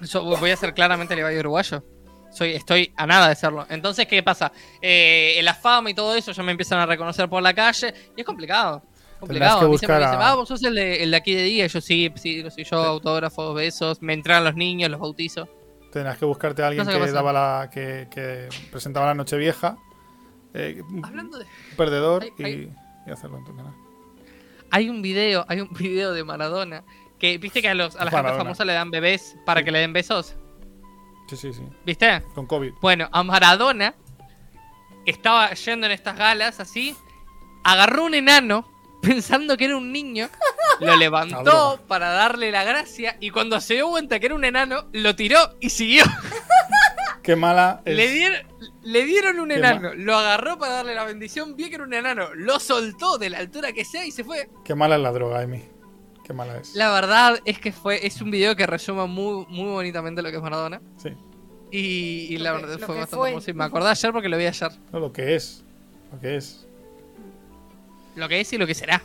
Yo 0.00 0.22
voy 0.36 0.50
a 0.50 0.56
ser 0.56 0.74
claramente 0.74 1.14
el 1.14 1.20
Ibai 1.20 1.38
uruguayo. 1.38 1.84
Soy, 2.30 2.52
estoy 2.54 2.92
a 2.96 3.06
nada 3.06 3.28
de 3.28 3.34
serlo. 3.34 3.66
Entonces, 3.68 4.06
¿qué 4.06 4.22
pasa? 4.22 4.52
Eh, 4.80 5.38
la 5.42 5.54
fama 5.54 5.90
y 5.90 5.94
todo 5.94 6.14
eso 6.14 6.32
ya 6.32 6.42
me 6.42 6.52
empiezan 6.52 6.78
a 6.80 6.86
reconocer 6.86 7.28
por 7.28 7.42
la 7.42 7.52
calle 7.54 7.92
y 8.16 8.20
es 8.20 8.26
complicado. 8.26 8.82
Complicado. 9.22 9.60
que 9.60 9.64
a 9.64 9.68
mí 9.68 9.78
siempre 9.78 9.98
me 9.98 10.04
dicen, 10.04 10.18
ah, 10.20 10.34
vos 10.34 10.48
sos 10.48 10.62
el 10.64 10.74
de, 10.74 11.02
el 11.02 11.10
de 11.12 11.16
aquí 11.16 11.34
de 11.34 11.42
día. 11.42 11.66
Yo 11.68 11.80
sí, 11.80 12.12
sí, 12.16 12.44
soy 12.50 12.64
yo, 12.64 12.76
autógrafos, 12.82 13.54
besos. 13.54 14.02
Me 14.02 14.12
entregan 14.14 14.44
los 14.44 14.54
niños, 14.56 14.90
los 14.90 15.00
bautizo. 15.00 15.48
Tendrás 15.92 16.18
que 16.18 16.24
buscarte 16.24 16.62
a 16.62 16.68
alguien 16.68 16.84
No 16.86 16.90
sé 16.92 16.98
que 16.98 17.12
daba 17.12 17.32
la... 17.32 17.70
que, 17.72 18.08
que 18.10 18.48
presentaba 18.70 19.06
la 19.06 19.14
noche 19.14 19.36
vieja. 19.36 19.76
eh, 20.54 20.82
un 20.90 21.04
Hablando 21.04 21.38
de. 21.38 21.46
perdedor 21.76 22.24
Ay, 22.42 22.70
y, 23.06 23.08
y 23.08 23.12
hacerlo 23.12 23.38
en 23.38 23.44
tu 23.44 23.54
canal. 23.56 23.72
Hay 24.70 24.88
un 24.88 25.02
video, 25.02 25.44
hay 25.48 25.60
un 25.60 25.68
video 25.72 26.12
de 26.12 26.24
Maradona. 26.24 26.82
Que 27.18 27.38
viste 27.38 27.62
que 27.62 27.68
a, 27.68 27.74
los, 27.74 27.94
a 27.94 28.04
la 28.04 28.10
Maradona. 28.10 28.28
gente 28.30 28.44
famosa 28.44 28.64
le 28.64 28.72
dan 28.72 28.90
bebés 28.90 29.36
para 29.46 29.62
que 29.62 29.70
le 29.70 29.78
den 29.78 29.92
besos. 29.92 30.34
Sí, 31.28 31.36
sí, 31.36 31.52
sí. 31.52 31.62
¿Viste? 31.86 32.22
Con 32.34 32.46
COVID. 32.46 32.72
Bueno, 32.80 33.08
a 33.12 33.22
Maradona 33.22 33.94
estaba 35.06 35.52
yendo 35.52 35.86
en 35.86 35.92
estas 35.92 36.16
galas 36.16 36.58
así, 36.58 36.96
agarró 37.64 38.04
un 38.06 38.14
enano 38.14 38.66
pensando 39.02 39.56
que 39.58 39.66
era 39.66 39.76
un 39.76 39.92
niño, 39.92 40.30
lo 40.80 40.96
levantó 40.96 41.80
para 41.86 42.08
darle 42.10 42.50
la 42.50 42.64
gracia 42.64 43.16
y 43.20 43.28
cuando 43.30 43.60
se 43.60 43.74
dio 43.74 43.90
cuenta 43.90 44.18
que 44.18 44.26
era 44.26 44.34
un 44.34 44.44
enano, 44.44 44.86
lo 44.92 45.14
tiró 45.14 45.38
y 45.60 45.68
siguió. 45.70 46.04
Qué 47.22 47.36
mala 47.36 47.82
es. 47.84 47.94
Le 47.96 48.08
dieron, 48.08 48.46
le 48.82 49.04
dieron 49.04 49.38
un 49.38 49.48
Qué 49.50 49.54
enano, 49.56 49.94
lo 49.94 50.16
agarró 50.16 50.58
para 50.58 50.72
darle 50.74 50.94
la 50.94 51.04
bendición, 51.04 51.54
vio 51.54 51.68
que 51.68 51.76
era 51.76 51.84
un 51.84 51.94
enano, 51.94 52.34
lo 52.34 52.58
soltó 52.58 53.18
de 53.18 53.30
la 53.30 53.38
altura 53.38 53.72
que 53.72 53.84
sea 53.84 54.04
y 54.06 54.10
se 54.10 54.24
fue. 54.24 54.48
Qué 54.64 54.74
mala 54.74 54.96
es 54.96 55.02
la 55.02 55.12
droga, 55.12 55.42
Emi. 55.42 55.62
Qué 56.24 56.32
mala 56.32 56.56
es. 56.56 56.74
La 56.74 56.92
verdad 56.92 57.38
es 57.44 57.58
que 57.58 57.72
fue 57.72 58.04
es 58.06 58.20
un 58.22 58.30
video 58.30 58.56
que 58.56 58.66
resume 58.66 59.06
muy, 59.06 59.44
muy 59.48 59.70
bonitamente 59.70 60.22
lo 60.22 60.30
que 60.30 60.36
es 60.36 60.42
Maradona. 60.42 60.80
Sí. 60.96 61.10
Y, 61.70 62.36
la 62.38 62.52
que- 62.54 62.56
verdad 62.62 62.80
lo 62.80 62.86
fue 62.86 62.96
bastante 62.96 63.16
fue. 63.16 63.28
hermoso. 63.30 63.50
Y 63.50 63.54
me 63.54 63.64
acordé 63.64 63.88
ayer 63.90 64.12
porque 64.12 64.28
lo 64.28 64.36
vi 64.36 64.46
ayer. 64.46 64.70
No, 64.92 64.98
lo 65.00 65.12
que 65.12 65.34
es. 65.36 65.64
Lo 66.12 66.20
que 66.20 66.36
es. 66.36 66.66
Lo 68.16 68.28
que 68.28 68.40
es 68.40 68.52
y 68.52 68.58
lo 68.58 68.66
que 68.66 68.74
será. 68.74 69.02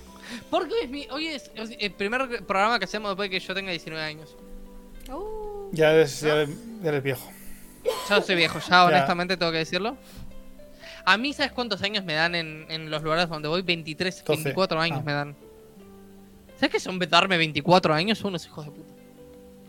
Porque 0.49 0.73
hoy 0.73 0.79
es, 0.83 0.89
mi, 0.89 1.07
hoy 1.09 1.27
es 1.27 1.51
el 1.79 1.91
primer 1.93 2.45
programa 2.45 2.79
que 2.79 2.85
hacemos 2.85 3.11
después 3.11 3.29
de 3.29 3.39
que 3.39 3.45
yo 3.45 3.53
tenga 3.53 3.71
19 3.71 4.03
años. 4.03 4.35
Uh, 5.11 5.69
Ya 5.71 5.91
eres, 5.93 6.19
ya 6.21 6.33
eres, 6.41 6.49
ya 6.81 6.89
eres 6.89 7.03
viejo. 7.03 7.29
Ya 8.09 8.21
soy 8.21 8.35
viejo, 8.35 8.59
ya 8.69 8.85
honestamente 8.85 9.37
tengo 9.37 9.51
que 9.51 9.59
decirlo. 9.59 9.95
A 11.05 11.17
mí, 11.17 11.31
¿sabes 11.31 11.53
cuántos 11.53 11.81
años 11.83 12.03
me 12.03 12.13
dan 12.13 12.35
en, 12.35 12.65
en 12.69 12.89
los 12.91 13.01
lugares 13.01 13.29
donde 13.29 13.47
voy? 13.47 13.61
23, 13.61 14.25
12. 14.25 14.43
24 14.43 14.79
años 14.81 14.99
Ah. 15.01 15.05
me 15.05 15.13
dan. 15.13 15.35
¿Sabes 16.55 16.71
qué 16.71 16.79
son 16.79 16.99
darme 16.99 17.37
24 17.37 17.93
años? 17.93 18.17
Son 18.17 18.29
unos 18.29 18.45
hijos 18.45 18.65
de 18.65 18.71
puta. 18.71 18.93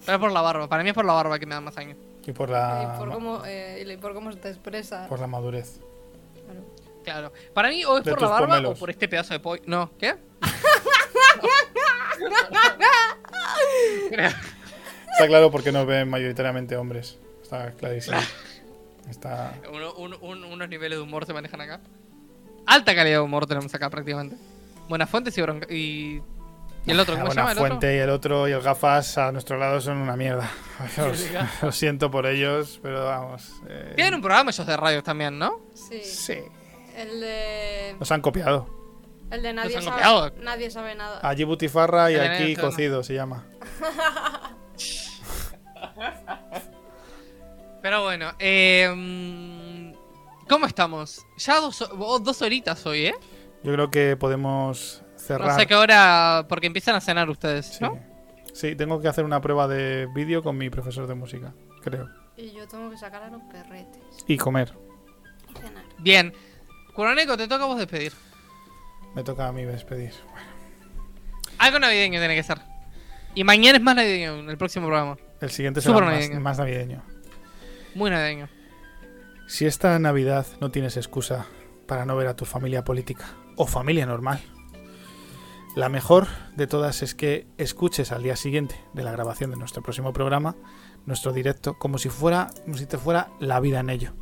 Pero 0.04 0.16
es 0.16 0.20
por 0.20 0.32
la 0.32 0.40
barba, 0.40 0.68
para 0.68 0.82
mí 0.82 0.88
es 0.88 0.94
por 0.94 1.04
la 1.04 1.12
barba 1.12 1.38
que 1.38 1.46
me 1.46 1.54
dan 1.54 1.62
más 1.64 1.76
años. 1.76 1.96
Y 2.26 2.32
por 2.32 2.48
y 2.48 2.52
la, 2.52 2.96
por 2.98 3.12
cómo, 3.12 3.42
eh, 3.46 3.84
y 3.86 3.96
por 3.98 4.14
cómo 4.14 4.32
se 4.32 4.38
te 4.38 4.48
expresa. 4.48 5.06
por 5.08 5.20
la 5.20 5.26
madurez. 5.26 5.80
Claro. 7.12 7.32
Para 7.54 7.68
mí, 7.70 7.84
o 7.84 7.98
es 7.98 8.04
De 8.04 8.10
por 8.12 8.22
la 8.22 8.28
barba 8.28 8.46
pomelos. 8.48 8.76
o 8.76 8.80
por 8.80 8.90
este 8.90 9.08
pedazo 9.08 9.34
de 9.34 9.40
pollo. 9.40 9.62
No, 9.66 9.90
¿qué? 9.98 10.14
Está 15.12 15.26
claro 15.26 15.50
porque 15.50 15.72
nos 15.72 15.86
ven 15.86 16.08
mayoritariamente 16.08 16.76
hombres. 16.76 17.18
Está 17.42 17.72
clarísimo. 17.72 18.18
Está. 19.10 19.54
Uno- 19.72 19.94
un- 19.94 20.16
un- 20.20 20.44
unos 20.44 20.68
niveles 20.68 20.98
de 20.98 21.02
humor 21.02 21.26
se 21.26 21.32
manejan 21.32 21.60
acá. 21.60 21.80
Alta 22.66 22.94
calidad 22.94 23.18
de 23.18 23.22
humor 23.22 23.46
tenemos 23.46 23.74
acá 23.74 23.90
prácticamente. 23.90 24.36
Buenas 24.88 25.08
fuentes 25.10 25.36
y, 25.36 25.42
bronca- 25.42 25.66
y, 25.72 26.22
y 26.86 26.90
el 26.90 27.00
otro, 27.00 27.16
¿cómo 27.18 27.30
se 27.30 27.36
llama 27.36 27.52
el 27.52 27.58
otro? 27.58 27.68
fuente 27.68 27.94
y 27.96 27.98
el 27.98 28.10
otro 28.10 28.48
y 28.48 28.52
el 28.52 28.60
gafas 28.60 29.18
a 29.18 29.32
nuestro 29.32 29.58
lado 29.58 29.80
son 29.80 29.96
una 29.98 30.16
mierda. 30.16 30.48
Os- 31.10 31.26
Lo 31.62 31.72
siento 31.72 32.10
por 32.10 32.26
ellos, 32.26 32.78
pero 32.82 33.04
vamos. 33.06 33.50
eh, 33.68 33.92
Tienen 33.96 34.14
un 34.14 34.20
programa 34.22 34.50
ellos 34.50 34.66
de 34.66 34.76
radio 34.76 35.02
también, 35.02 35.38
¿no? 35.38 35.60
Sí. 35.74 36.00
Sí. 36.04 36.38
El 36.98 37.20
de. 37.20 37.96
Nos 37.98 38.10
han 38.10 38.20
copiado. 38.20 38.68
El 39.30 39.42
de 39.42 39.52
nadie 39.52 39.72
sabe, 39.80 39.86
copiado. 39.86 40.32
nadie 40.42 40.70
sabe 40.70 40.94
nada. 40.94 41.20
Allí 41.22 41.44
Butifarra 41.44 42.10
y 42.10 42.14
El 42.14 42.20
aquí. 42.22 42.56
Cocido 42.56 43.02
se 43.02 43.14
llama. 43.14 43.46
Pero 47.82 48.02
bueno, 48.02 48.32
eh, 48.38 49.92
¿cómo 50.48 50.66
estamos? 50.66 51.24
Ya 51.36 51.60
dos, 51.60 51.78
dos 52.22 52.42
horitas 52.42 52.84
hoy, 52.86 53.06
¿eh? 53.06 53.14
Yo 53.62 53.72
creo 53.72 53.90
que 53.90 54.16
podemos 54.16 55.02
cerrar. 55.16 55.48
No 55.52 55.54
sé 55.58 55.66
qué 55.66 55.74
hora, 55.74 56.46
porque 56.48 56.66
empiezan 56.66 56.96
a 56.96 57.00
cenar 57.00 57.30
ustedes, 57.30 57.66
Sí. 57.66 57.78
¿no? 57.84 57.98
Sí, 58.52 58.74
tengo 58.74 59.00
que 59.00 59.06
hacer 59.06 59.24
una 59.24 59.40
prueba 59.40 59.68
de 59.68 60.08
vídeo 60.14 60.42
con 60.42 60.58
mi 60.58 60.68
profesor 60.70 61.06
de 61.06 61.14
música, 61.14 61.54
creo. 61.82 62.08
Y 62.36 62.50
yo 62.52 62.66
tengo 62.66 62.90
que 62.90 62.96
sacar 62.96 63.22
a 63.22 63.30
los 63.30 63.42
perretes. 63.42 64.02
Y 64.26 64.36
comer. 64.36 64.72
Y 65.54 65.58
cenar. 65.58 65.84
Bien. 65.98 66.32
Curoneco, 66.98 67.36
te 67.36 67.46
toca 67.46 67.62
a 67.62 67.66
vos 67.68 67.78
despedir. 67.78 68.12
Me 69.14 69.22
toca 69.22 69.46
a 69.46 69.52
mí 69.52 69.64
despedir. 69.64 70.10
Algo 71.56 71.78
navideño 71.78 72.18
tiene 72.18 72.34
que 72.34 72.42
ser. 72.42 72.58
Y 73.36 73.44
mañana 73.44 73.78
es 73.78 73.84
más 73.84 73.94
navideño 73.94 74.40
en 74.40 74.50
el 74.50 74.58
próximo 74.58 74.88
programa. 74.88 75.16
El 75.40 75.50
siguiente 75.52 75.80
será 75.80 75.94
Súper 75.94 76.06
más, 76.08 76.14
navideño. 76.16 76.40
más 76.40 76.58
navideño. 76.58 77.02
Muy 77.94 78.10
navideño. 78.10 78.48
Si 79.46 79.64
esta 79.64 79.96
Navidad 80.00 80.44
no 80.60 80.72
tienes 80.72 80.96
excusa 80.96 81.46
para 81.86 82.04
no 82.04 82.16
ver 82.16 82.26
a 82.26 82.34
tu 82.34 82.44
familia 82.44 82.82
política 82.82 83.26
o 83.54 83.68
familia 83.68 84.04
normal, 84.04 84.40
la 85.76 85.88
mejor 85.88 86.26
de 86.56 86.66
todas 86.66 87.04
es 87.04 87.14
que 87.14 87.46
escuches 87.58 88.10
al 88.10 88.24
día 88.24 88.34
siguiente 88.34 88.74
de 88.92 89.04
la 89.04 89.12
grabación 89.12 89.52
de 89.52 89.56
nuestro 89.56 89.84
próximo 89.84 90.12
programa, 90.12 90.56
nuestro 91.06 91.32
directo, 91.32 91.78
como 91.78 91.98
si 91.98 92.08
fuera, 92.08 92.48
como 92.64 92.76
si 92.76 92.86
te 92.86 92.98
fuera 92.98 93.28
la 93.38 93.60
vida 93.60 93.78
en 93.78 93.90
ello. 93.90 94.14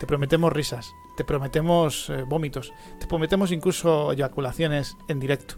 Te 0.00 0.08
prometemos 0.08 0.52
risas, 0.52 0.90
te 1.16 1.24
prometemos 1.24 2.10
eh, 2.10 2.22
vómitos, 2.22 2.72
te 2.98 3.06
prometemos 3.06 3.52
incluso 3.52 4.12
eyaculaciones 4.12 4.96
en 5.08 5.20
directo. 5.20 5.56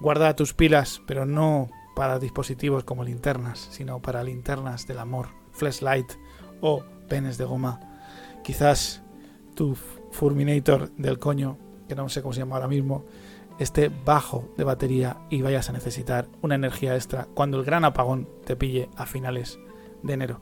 Guarda 0.00 0.36
tus 0.36 0.54
pilas, 0.54 1.02
pero 1.06 1.26
no 1.26 1.68
para 1.94 2.18
dispositivos 2.18 2.84
como 2.84 3.04
linternas, 3.04 3.68
sino 3.70 4.00
para 4.00 4.24
linternas 4.24 4.86
del 4.86 4.98
amor, 4.98 5.28
flashlight 5.52 6.12
o 6.60 6.82
penes 7.08 7.38
de 7.38 7.44
goma. 7.44 7.80
Quizás 8.42 9.02
tu 9.54 9.76
Fulminator 10.10 10.90
del 10.92 11.18
coño, 11.18 11.58
que 11.88 11.94
no 11.94 12.08
sé 12.08 12.22
cómo 12.22 12.32
se 12.32 12.40
llama 12.40 12.56
ahora 12.56 12.68
mismo, 12.68 13.04
esté 13.58 13.90
bajo 14.04 14.48
de 14.56 14.64
batería 14.64 15.18
y 15.30 15.42
vayas 15.42 15.68
a 15.68 15.72
necesitar 15.72 16.28
una 16.42 16.54
energía 16.54 16.94
extra 16.94 17.28
cuando 17.34 17.58
el 17.58 17.64
gran 17.64 17.84
apagón 17.84 18.28
te 18.44 18.56
pille 18.56 18.88
a 18.96 19.06
finales 19.06 19.58
de 20.02 20.12
enero. 20.12 20.40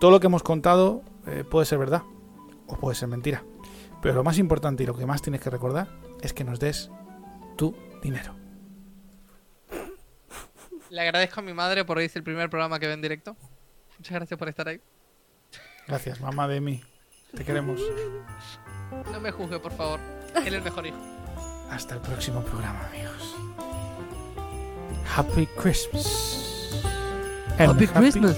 Todo 0.00 0.10
lo 0.10 0.20
que 0.20 0.26
hemos 0.26 0.42
contado 0.42 1.02
eh, 1.26 1.44
puede 1.48 1.66
ser 1.66 1.78
verdad 1.78 2.02
o 2.66 2.76
puede 2.76 2.94
ser 2.94 3.08
mentira. 3.08 3.44
Pero 4.02 4.14
lo 4.16 4.24
más 4.24 4.36
importante 4.38 4.82
y 4.82 4.86
lo 4.86 4.96
que 4.96 5.06
más 5.06 5.22
tienes 5.22 5.40
que 5.40 5.48
recordar 5.48 5.88
es 6.20 6.34
que 6.34 6.44
nos 6.44 6.58
des 6.58 6.90
tu 7.56 7.74
dinero. 8.02 8.34
Le 10.90 11.00
agradezco 11.00 11.40
a 11.40 11.42
mi 11.42 11.54
madre 11.54 11.84
por 11.84 12.02
irse 12.02 12.18
el 12.18 12.24
primer 12.24 12.50
programa 12.50 12.78
que 12.78 12.86
ve 12.86 12.92
en 12.92 13.00
directo. 13.00 13.36
Muchas 13.98 14.14
gracias 14.14 14.38
por 14.38 14.48
estar 14.48 14.68
ahí. 14.68 14.80
Gracias, 15.86 16.20
mamá 16.20 16.48
de 16.48 16.60
mí. 16.60 16.82
Te 17.34 17.44
queremos. 17.44 17.80
No 19.10 19.20
me 19.20 19.30
juzgue, 19.30 19.58
por 19.58 19.72
favor. 19.72 20.00
Él 20.34 20.48
es 20.48 20.52
el 20.54 20.62
mejor 20.62 20.86
hijo. 20.86 20.98
Hasta 21.70 21.94
el 21.94 22.00
próximo 22.00 22.42
programa, 22.42 22.86
amigos. 22.88 23.36
Happy 25.16 25.46
Christmas. 25.56 26.82
And 27.58 27.70
Happy 27.70 27.86
Christmas. 27.86 28.36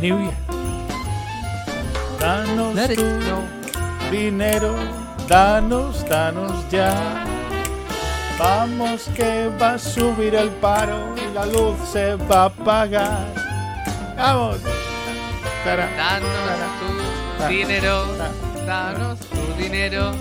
New 0.00 0.18
Year. 0.18 0.34
Danos 2.18 2.74
Let 2.74 2.92
it. 2.92 3.59
Dinero, 4.10 4.74
danos, 5.28 6.04
danos 6.08 6.68
ya. 6.70 7.24
Vamos 8.38 9.08
que 9.14 9.48
va 9.60 9.74
a 9.74 9.78
subir 9.78 10.34
el 10.34 10.48
paro 10.48 11.14
y 11.16 11.34
la 11.34 11.46
luz 11.46 11.76
se 11.92 12.14
va 12.16 12.42
a 12.42 12.44
apagar. 12.46 13.34
Vamos. 14.16 14.58
Tara, 15.64 15.90
Danos 15.94 16.30
tu 17.38 17.48
dinero. 17.48 18.06
Danos 18.66 19.18
tu 19.20 19.62
dinero. 19.62 20.12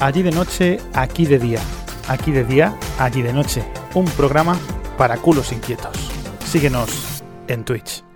Allí 0.00 0.22
de 0.22 0.30
noche, 0.30 0.80
aquí 0.94 1.26
de 1.26 1.38
día. 1.38 1.60
Aquí 2.08 2.32
de 2.32 2.44
día, 2.44 2.76
allí 2.98 3.22
de 3.22 3.32
noche. 3.32 3.64
Un 3.94 4.06
programa 4.06 4.58
para 4.98 5.16
culos 5.18 5.52
inquietos. 5.52 6.10
Síguenos 6.46 7.22
en 7.48 7.64
Twitch. 7.64 8.13